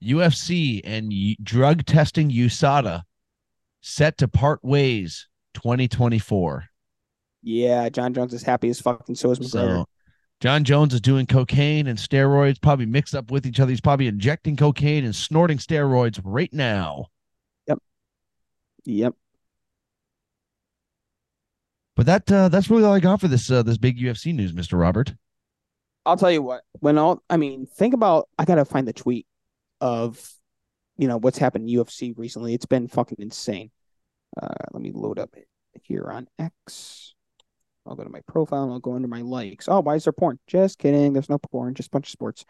UFC 0.05 0.81
and 0.83 1.13
drug 1.43 1.85
testing 1.85 2.29
USADA 2.29 3.03
set 3.81 4.17
to 4.19 4.27
part 4.27 4.63
ways 4.63 5.27
2024. 5.55 6.65
Yeah, 7.43 7.89
Jon 7.89 8.13
Jones 8.13 8.33
is 8.33 8.43
happy 8.43 8.69
as 8.69 8.81
fuck, 8.81 9.07
and 9.07 9.17
so 9.17 9.31
is 9.31 9.39
McGregor. 9.39 9.77
So 9.77 9.85
Jon 10.41 10.63
Jones 10.63 10.93
is 10.93 11.01
doing 11.01 11.25
cocaine 11.27 11.87
and 11.87 11.97
steroids, 11.97 12.61
probably 12.61 12.85
mixed 12.85 13.15
up 13.15 13.31
with 13.31 13.45
each 13.45 13.59
other. 13.59 13.69
He's 13.69 13.81
probably 13.81 14.07
injecting 14.07 14.55
cocaine 14.55 15.05
and 15.05 15.15
snorting 15.15 15.57
steroids 15.57 16.19
right 16.23 16.51
now. 16.51 17.05
Yep. 17.67 17.79
Yep. 18.85 19.15
But 21.95 22.05
that 22.07 22.31
uh, 22.31 22.49
that's 22.49 22.69
really 22.69 22.83
all 22.83 22.93
I 22.93 22.99
got 22.99 23.21
for 23.21 23.27
this 23.27 23.49
uh, 23.49 23.63
this 23.63 23.77
big 23.77 23.97
UFC 23.97 24.33
news, 24.33 24.53
Mister 24.53 24.75
Robert. 24.75 25.13
I'll 26.05 26.17
tell 26.17 26.31
you 26.31 26.41
what. 26.41 26.63
When 26.79 26.97
all, 26.97 27.23
I 27.29 27.37
mean, 27.37 27.65
think 27.65 27.93
about. 27.93 28.27
I 28.37 28.45
gotta 28.45 28.65
find 28.65 28.87
the 28.87 28.93
tweet 28.93 29.25
of, 29.85 30.33
you 30.97 31.07
know, 31.07 31.17
what's 31.17 31.37
happened 31.37 31.69
in 31.69 31.75
UFC 31.77 32.17
recently. 32.17 32.53
It's 32.53 32.65
been 32.65 32.87
fucking 32.87 33.17
insane. 33.19 33.69
Uh, 34.41 34.47
let 34.73 34.81
me 34.81 34.91
load 34.93 35.19
up 35.19 35.33
here 35.83 36.09
on 36.11 36.27
X. 36.39 37.13
I'll 37.85 37.95
go 37.95 38.03
to 38.03 38.09
my 38.09 38.21
profile 38.27 38.63
and 38.63 38.73
I'll 38.73 38.79
go 38.79 38.95
under 38.95 39.07
my 39.07 39.21
likes. 39.21 39.67
Oh, 39.69 39.81
why 39.81 39.95
is 39.95 40.05
there 40.05 40.13
porn? 40.13 40.39
Just 40.47 40.79
kidding. 40.79 41.13
There's 41.13 41.29
no 41.29 41.37
porn. 41.37 41.75
Just 41.75 41.87
a 41.87 41.91
bunch 41.91 42.07
of 42.07 42.11
sports. 42.11 42.43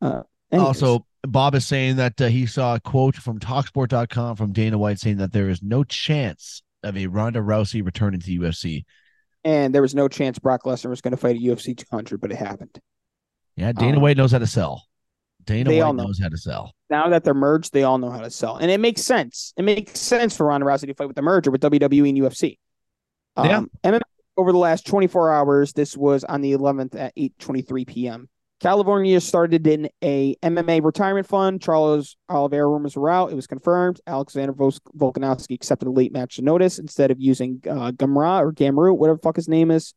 Uh, 0.00 0.22
anyways. 0.50 0.82
Also, 0.82 1.06
Bob 1.26 1.54
is 1.54 1.66
saying 1.66 1.96
that 1.96 2.18
uh, 2.20 2.28
he 2.28 2.46
saw 2.46 2.76
a 2.76 2.80
quote 2.80 3.14
from 3.16 3.38
Talksport.com 3.38 4.36
from 4.36 4.52
Dana 4.52 4.78
White 4.78 4.98
saying 4.98 5.18
that 5.18 5.32
there 5.32 5.50
is 5.50 5.62
no 5.62 5.84
chance 5.84 6.62
of 6.82 6.96
a 6.96 7.06
Ronda 7.06 7.40
Rousey 7.40 7.84
returning 7.84 8.20
to 8.20 8.38
UFC. 8.40 8.84
and 9.44 9.74
there 9.74 9.82
was 9.82 9.94
no 9.94 10.08
chance 10.08 10.38
Brock 10.38 10.62
Lesnar 10.64 10.88
was 10.90 11.00
going 11.02 11.10
to 11.12 11.16
fight 11.18 11.36
at 11.36 11.42
UFC 11.42 11.76
200, 11.76 12.20
but 12.20 12.32
it 12.32 12.38
happened. 12.38 12.80
Yeah, 13.56 13.72
Dana 13.72 13.96
Um, 13.96 14.02
White 14.02 14.16
knows 14.16 14.32
how 14.32 14.38
to 14.38 14.46
sell. 14.46 14.87
Dana 15.48 15.70
they 15.70 15.78
White 15.78 15.86
all 15.86 15.92
know. 15.94 16.04
knows 16.04 16.20
how 16.20 16.28
to 16.28 16.36
sell. 16.36 16.72
Now 16.90 17.08
that 17.08 17.24
they're 17.24 17.34
merged, 17.34 17.72
they 17.72 17.82
all 17.82 17.98
know 17.98 18.10
how 18.10 18.20
to 18.20 18.30
sell, 18.30 18.56
and 18.56 18.70
it 18.70 18.80
makes 18.80 19.02
sense. 19.02 19.52
It 19.56 19.62
makes 19.62 19.98
sense 19.98 20.36
for 20.36 20.46
Ronda 20.46 20.66
Rousey 20.66 20.86
to 20.86 20.94
fight 20.94 21.06
with 21.06 21.16
the 21.16 21.22
merger 21.22 21.50
with 21.50 21.62
WWE 21.62 22.08
and 22.08 22.18
UFC. 22.18 22.58
Yeah. 23.36 23.58
Um, 23.58 23.70
MMA 23.84 24.00
over 24.36 24.52
the 24.52 24.58
last 24.58 24.86
24 24.86 25.32
hours. 25.32 25.72
This 25.72 25.96
was 25.96 26.24
on 26.24 26.42
the 26.42 26.52
11th 26.52 26.94
at 26.94 27.16
8:23 27.16 27.86
p.m. 27.86 28.28
California 28.60 29.20
started 29.20 29.66
in 29.66 29.88
a 30.02 30.34
MMA 30.36 30.84
retirement 30.84 31.26
fund. 31.26 31.62
Charles 31.62 32.16
Oliveira 32.28 32.68
rumors 32.68 32.96
were 32.96 33.08
out. 33.08 33.30
It 33.30 33.36
was 33.36 33.46
confirmed. 33.46 34.00
Alexander 34.06 34.52
Volkanovski 34.52 35.54
accepted 35.54 35.86
a 35.86 35.92
late 35.92 36.12
match 36.12 36.40
notice 36.40 36.78
instead 36.80 37.12
of 37.12 37.20
using 37.20 37.62
uh, 37.68 37.92
Gamra 37.92 38.40
or 38.40 38.52
Gamru, 38.52 38.96
whatever 38.96 39.16
the 39.16 39.22
fuck 39.22 39.36
his 39.36 39.48
name 39.48 39.70
is. 39.70 39.94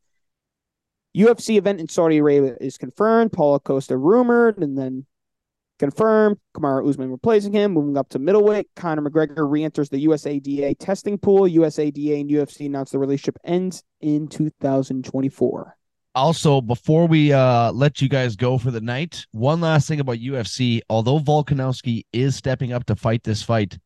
UFC 1.17 1.57
event 1.57 1.79
in 1.79 1.89
Saudi 1.89 2.19
Arabia 2.19 2.55
is 2.61 2.77
confirmed. 2.77 3.33
Paulo 3.33 3.59
Costa 3.59 3.97
rumored 3.97 4.59
and 4.59 4.77
then 4.77 5.05
confirmed. 5.81 6.37
Kamaru 6.55 6.87
Usman 6.87 7.11
replacing 7.11 7.51
him, 7.51 7.73
moving 7.73 7.97
up 7.97 8.07
to 8.09 8.19
middleweight. 8.19 8.67
Conor 8.75 9.01
McGregor 9.01 9.49
re-enters 9.49 9.89
the 9.89 10.05
USADA 10.05 10.77
testing 10.79 11.17
pool. 11.17 11.41
USADA 11.41 12.21
and 12.21 12.29
UFC 12.29 12.67
announced 12.67 12.91
the 12.91 12.99
relationship 12.99 13.37
ends 13.43 13.83
in 13.99 14.27
2024. 14.27 15.75
Also, 16.13 16.61
before 16.61 17.07
we 17.07 17.33
uh, 17.33 17.71
let 17.71 18.01
you 18.01 18.09
guys 18.09 18.35
go 18.35 18.57
for 18.57 18.69
the 18.69 18.81
night, 18.81 19.25
one 19.31 19.61
last 19.61 19.87
thing 19.87 19.99
about 19.99 20.17
UFC. 20.17 20.81
Although 20.89 21.19
Volkanovski 21.19 22.03
is 22.13 22.35
stepping 22.35 22.73
up 22.73 22.85
to 22.85 22.95
fight 22.95 23.23
this 23.23 23.41
fight, 23.41 23.77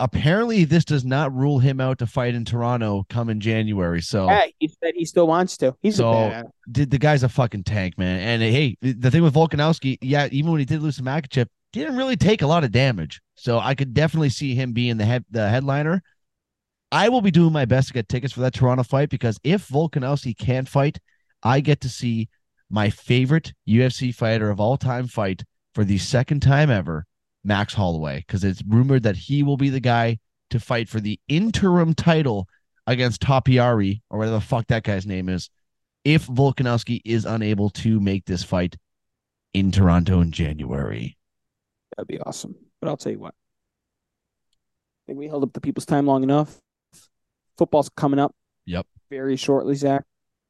apparently 0.00 0.64
this 0.64 0.84
does 0.84 1.04
not 1.04 1.34
rule 1.34 1.58
him 1.58 1.80
out 1.80 1.98
to 1.98 2.06
fight 2.06 2.34
in 2.34 2.44
Toronto 2.44 3.06
come 3.08 3.28
in 3.28 3.40
January. 3.40 4.02
So 4.02 4.26
Yeah, 4.26 4.46
he 4.58 4.68
said 4.68 4.92
he 4.94 5.04
still 5.04 5.26
wants 5.26 5.56
to. 5.58 5.74
He's 5.82 5.96
So- 5.96 6.10
a 6.10 6.14
badass. 6.14 6.44
the, 6.66 6.84
the 6.86 6.98
guy's 6.98 7.22
a 7.22 7.28
fucking 7.28 7.64
tank, 7.64 7.96
man. 7.98 8.20
And 8.20 8.42
hey, 8.42 8.76
the 8.82 9.10
thing 9.10 9.22
with 9.22 9.34
Volkanovski, 9.34 9.98
yeah, 10.02 10.28
even 10.30 10.50
when 10.52 10.58
he 10.60 10.64
did 10.66 10.82
lose 10.82 10.96
to 10.96 11.02
Makhachev, 11.02 11.46
didn't 11.72 11.96
really 11.96 12.16
take 12.16 12.42
a 12.42 12.46
lot 12.46 12.64
of 12.64 12.70
damage. 12.72 13.20
So 13.34 13.58
I 13.58 13.74
could 13.74 13.92
definitely 13.94 14.30
see 14.30 14.54
him 14.54 14.72
being 14.72 14.96
the 14.96 15.04
head 15.04 15.24
the 15.30 15.48
headliner. 15.48 16.02
I 16.92 17.08
will 17.08 17.20
be 17.20 17.30
doing 17.32 17.52
my 17.52 17.64
best 17.64 17.88
to 17.88 17.94
get 17.94 18.08
tickets 18.08 18.32
for 18.32 18.40
that 18.40 18.54
Toronto 18.54 18.82
fight 18.84 19.10
because 19.10 19.38
if 19.42 19.68
Volkanovski 19.68 20.36
can't 20.38 20.68
fight, 20.68 20.98
I 21.42 21.60
get 21.60 21.80
to 21.82 21.88
see 21.88 22.28
my 22.70 22.90
favorite 22.90 23.52
UFC 23.68 24.14
fighter 24.14 24.50
of 24.50 24.60
all 24.60 24.76
time 24.76 25.06
fight 25.08 25.44
for 25.74 25.84
the 25.84 25.98
second 25.98 26.40
time 26.40 26.70
ever, 26.70 27.04
Max 27.46 27.72
Holloway 27.72 28.18
because 28.26 28.44
it's 28.44 28.62
rumored 28.66 29.04
that 29.04 29.16
he 29.16 29.42
will 29.42 29.56
be 29.56 29.70
the 29.70 29.80
guy 29.80 30.18
to 30.50 30.60
fight 30.60 30.88
for 30.88 31.00
the 31.00 31.18
interim 31.28 31.94
title 31.94 32.48
against 32.86 33.22
Topiari 33.22 34.02
or 34.10 34.18
whatever 34.18 34.36
the 34.36 34.40
fuck 34.40 34.66
that 34.68 34.82
guy's 34.82 35.06
name 35.06 35.28
is 35.28 35.48
if 36.04 36.26
Volkanovski 36.26 37.00
is 37.04 37.24
unable 37.24 37.70
to 37.70 37.98
make 38.00 38.26
this 38.26 38.42
fight 38.42 38.76
in 39.54 39.72
Toronto 39.72 40.20
in 40.20 40.30
January. 40.30 41.16
That'd 41.96 42.08
be 42.08 42.20
awesome. 42.20 42.54
But 42.80 42.88
I'll 42.88 42.96
tell 42.96 43.12
you 43.12 43.18
what. 43.18 43.34
I 43.34 45.02
think 45.06 45.18
we 45.18 45.28
held 45.28 45.42
up 45.42 45.52
the 45.52 45.60
people's 45.60 45.86
time 45.86 46.06
long 46.06 46.22
enough. 46.22 46.60
Football's 47.58 47.88
coming 47.96 48.20
up. 48.20 48.34
Yep. 48.66 48.86
Very 49.10 49.36
shortly, 49.36 49.74
Zach. 49.74 50.04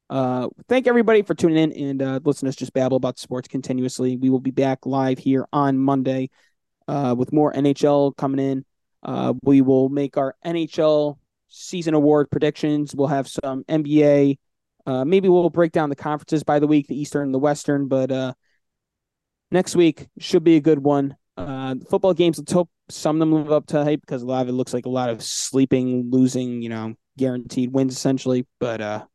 Uh, 0.09 0.47
thank 0.69 0.87
everybody 0.87 1.21
for 1.21 1.35
tuning 1.35 1.57
in 1.57 1.71
and 1.71 2.01
uh, 2.01 2.19
listening 2.23 2.47
to 2.47 2.49
us 2.49 2.55
just 2.55 2.73
babble 2.73 2.97
about 2.97 3.19
sports 3.19 3.47
continuously. 3.47 4.15
We 4.15 4.29
will 4.29 4.39
be 4.39 4.51
back 4.51 4.85
live 4.85 5.19
here 5.19 5.47
on 5.51 5.77
Monday 5.77 6.29
uh, 6.87 7.15
with 7.17 7.33
more 7.33 7.53
NHL 7.53 8.15
coming 8.15 8.39
in. 8.39 8.65
Uh, 9.03 9.33
we 9.43 9.61
will 9.61 9.89
make 9.89 10.17
our 10.17 10.35
NHL 10.45 11.17
season 11.47 11.93
award 11.93 12.29
predictions. 12.29 12.95
We'll 12.95 13.07
have 13.07 13.27
some 13.27 13.63
NBA. 13.65 14.37
Uh, 14.85 15.05
maybe 15.05 15.29
we'll 15.29 15.49
break 15.49 15.71
down 15.71 15.89
the 15.89 15.95
conferences 15.95 16.43
by 16.43 16.59
the 16.59 16.67
week, 16.67 16.87
the 16.87 16.99
Eastern 16.99 17.23
and 17.23 17.33
the 17.33 17.39
Western. 17.39 17.87
But 17.87 18.11
uh, 18.11 18.33
next 19.51 19.75
week 19.75 20.07
should 20.19 20.43
be 20.43 20.55
a 20.55 20.61
good 20.61 20.79
one. 20.79 21.15
Uh, 21.35 21.75
football 21.89 22.13
games, 22.13 22.39
let's 22.39 22.51
hope 22.51 22.69
some 22.89 23.17
of 23.17 23.19
them 23.19 23.33
live 23.33 23.51
up 23.51 23.67
to 23.67 23.83
hype 23.83 24.01
because 24.01 24.23
a 24.23 24.25
lot 24.25 24.41
of 24.41 24.49
it 24.49 24.53
looks 24.53 24.73
like 24.73 24.85
a 24.85 24.89
lot 24.89 25.09
of 25.09 25.21
sleeping, 25.21 26.09
losing, 26.09 26.61
you 26.61 26.69
know, 26.69 26.95
guaranteed 27.17 27.71
wins 27.71 27.93
essentially. 27.95 28.45
But 28.59 28.81
uh, 28.81 29.05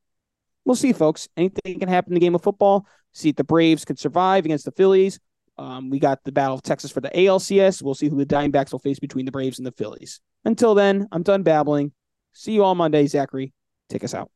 we'll 0.65 0.77
see, 0.77 0.93
folks. 0.93 1.28
Anything 1.36 1.81
can 1.81 1.89
happen 1.89 2.12
in 2.12 2.15
the 2.15 2.20
game 2.20 2.35
of 2.35 2.43
football. 2.43 2.86
See 3.12 3.31
if 3.31 3.36
the 3.36 3.44
Braves 3.44 3.85
can 3.85 3.97
survive 3.97 4.44
against 4.44 4.65
the 4.65 4.73
Phillies. 4.73 5.19
Um, 5.59 5.91
we 5.91 5.99
got 5.99 6.24
the 6.24 6.33
Battle 6.33 6.55
of 6.55 6.62
Texas 6.62 6.91
for 6.91 7.01
the 7.01 7.11
ALCS. 7.11 7.83
We'll 7.83 7.95
see 7.95 8.09
who 8.09 8.16
the 8.16 8.27
Diamondbacks 8.27 8.73
will 8.73 8.79
face 8.79 8.99
between 8.99 9.27
the 9.27 9.33
Braves 9.33 9.59
and 9.59 9.66
the 9.66 9.73
Phillies. 9.73 10.20
Until 10.45 10.74
then, 10.74 11.09
I'm 11.12 11.23
done 11.23 11.43
babbling. 11.43 11.93
See 12.33 12.53
you 12.53 12.65
all 12.65 12.74
Monday, 12.74 13.07
Zachary. 13.07 13.53
Take 13.89 14.05
us 14.05 14.15
out. 14.15 14.31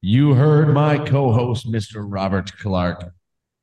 You 0.00 0.34
heard 0.34 0.72
my 0.72 0.98
co-host, 0.98 1.70
Mr. 1.70 2.04
Robert 2.06 2.56
Clark. 2.58 3.12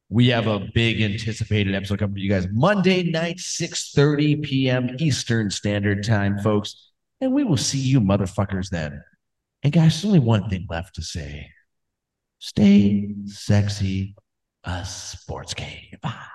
We 0.10 0.28
have 0.28 0.48
a 0.48 0.68
big 0.74 1.02
anticipated 1.02 1.74
episode 1.74 1.99
coming 1.99 2.16
to 2.16 2.22
you 2.22 2.30
guys 2.30 2.48
Monday 2.52 3.03
night, 3.10 3.38
6:30 3.38 4.44
p.m. 4.44 4.95
Eastern 4.99 5.49
Standard 5.49 6.03
Time, 6.03 6.38
folks. 6.40 6.91
And 7.22 7.34
we 7.34 7.44
will 7.44 7.57
see 7.57 7.80
you 7.80 8.02
motherfuckers 8.02 8.70
then. 8.70 9.02
And 9.64 9.74
guys, 9.74 9.94
there's 9.94 10.06
only 10.06 10.20
one 10.20 10.49
thing 10.49 10.68
left 10.70 10.95
to 10.95 11.02
say. 11.02 11.49
Stay 12.40 13.16
sexy, 13.26 14.16
a 14.64 14.86
sports 14.86 15.53
game. 15.53 15.98
Bye. 16.02 16.35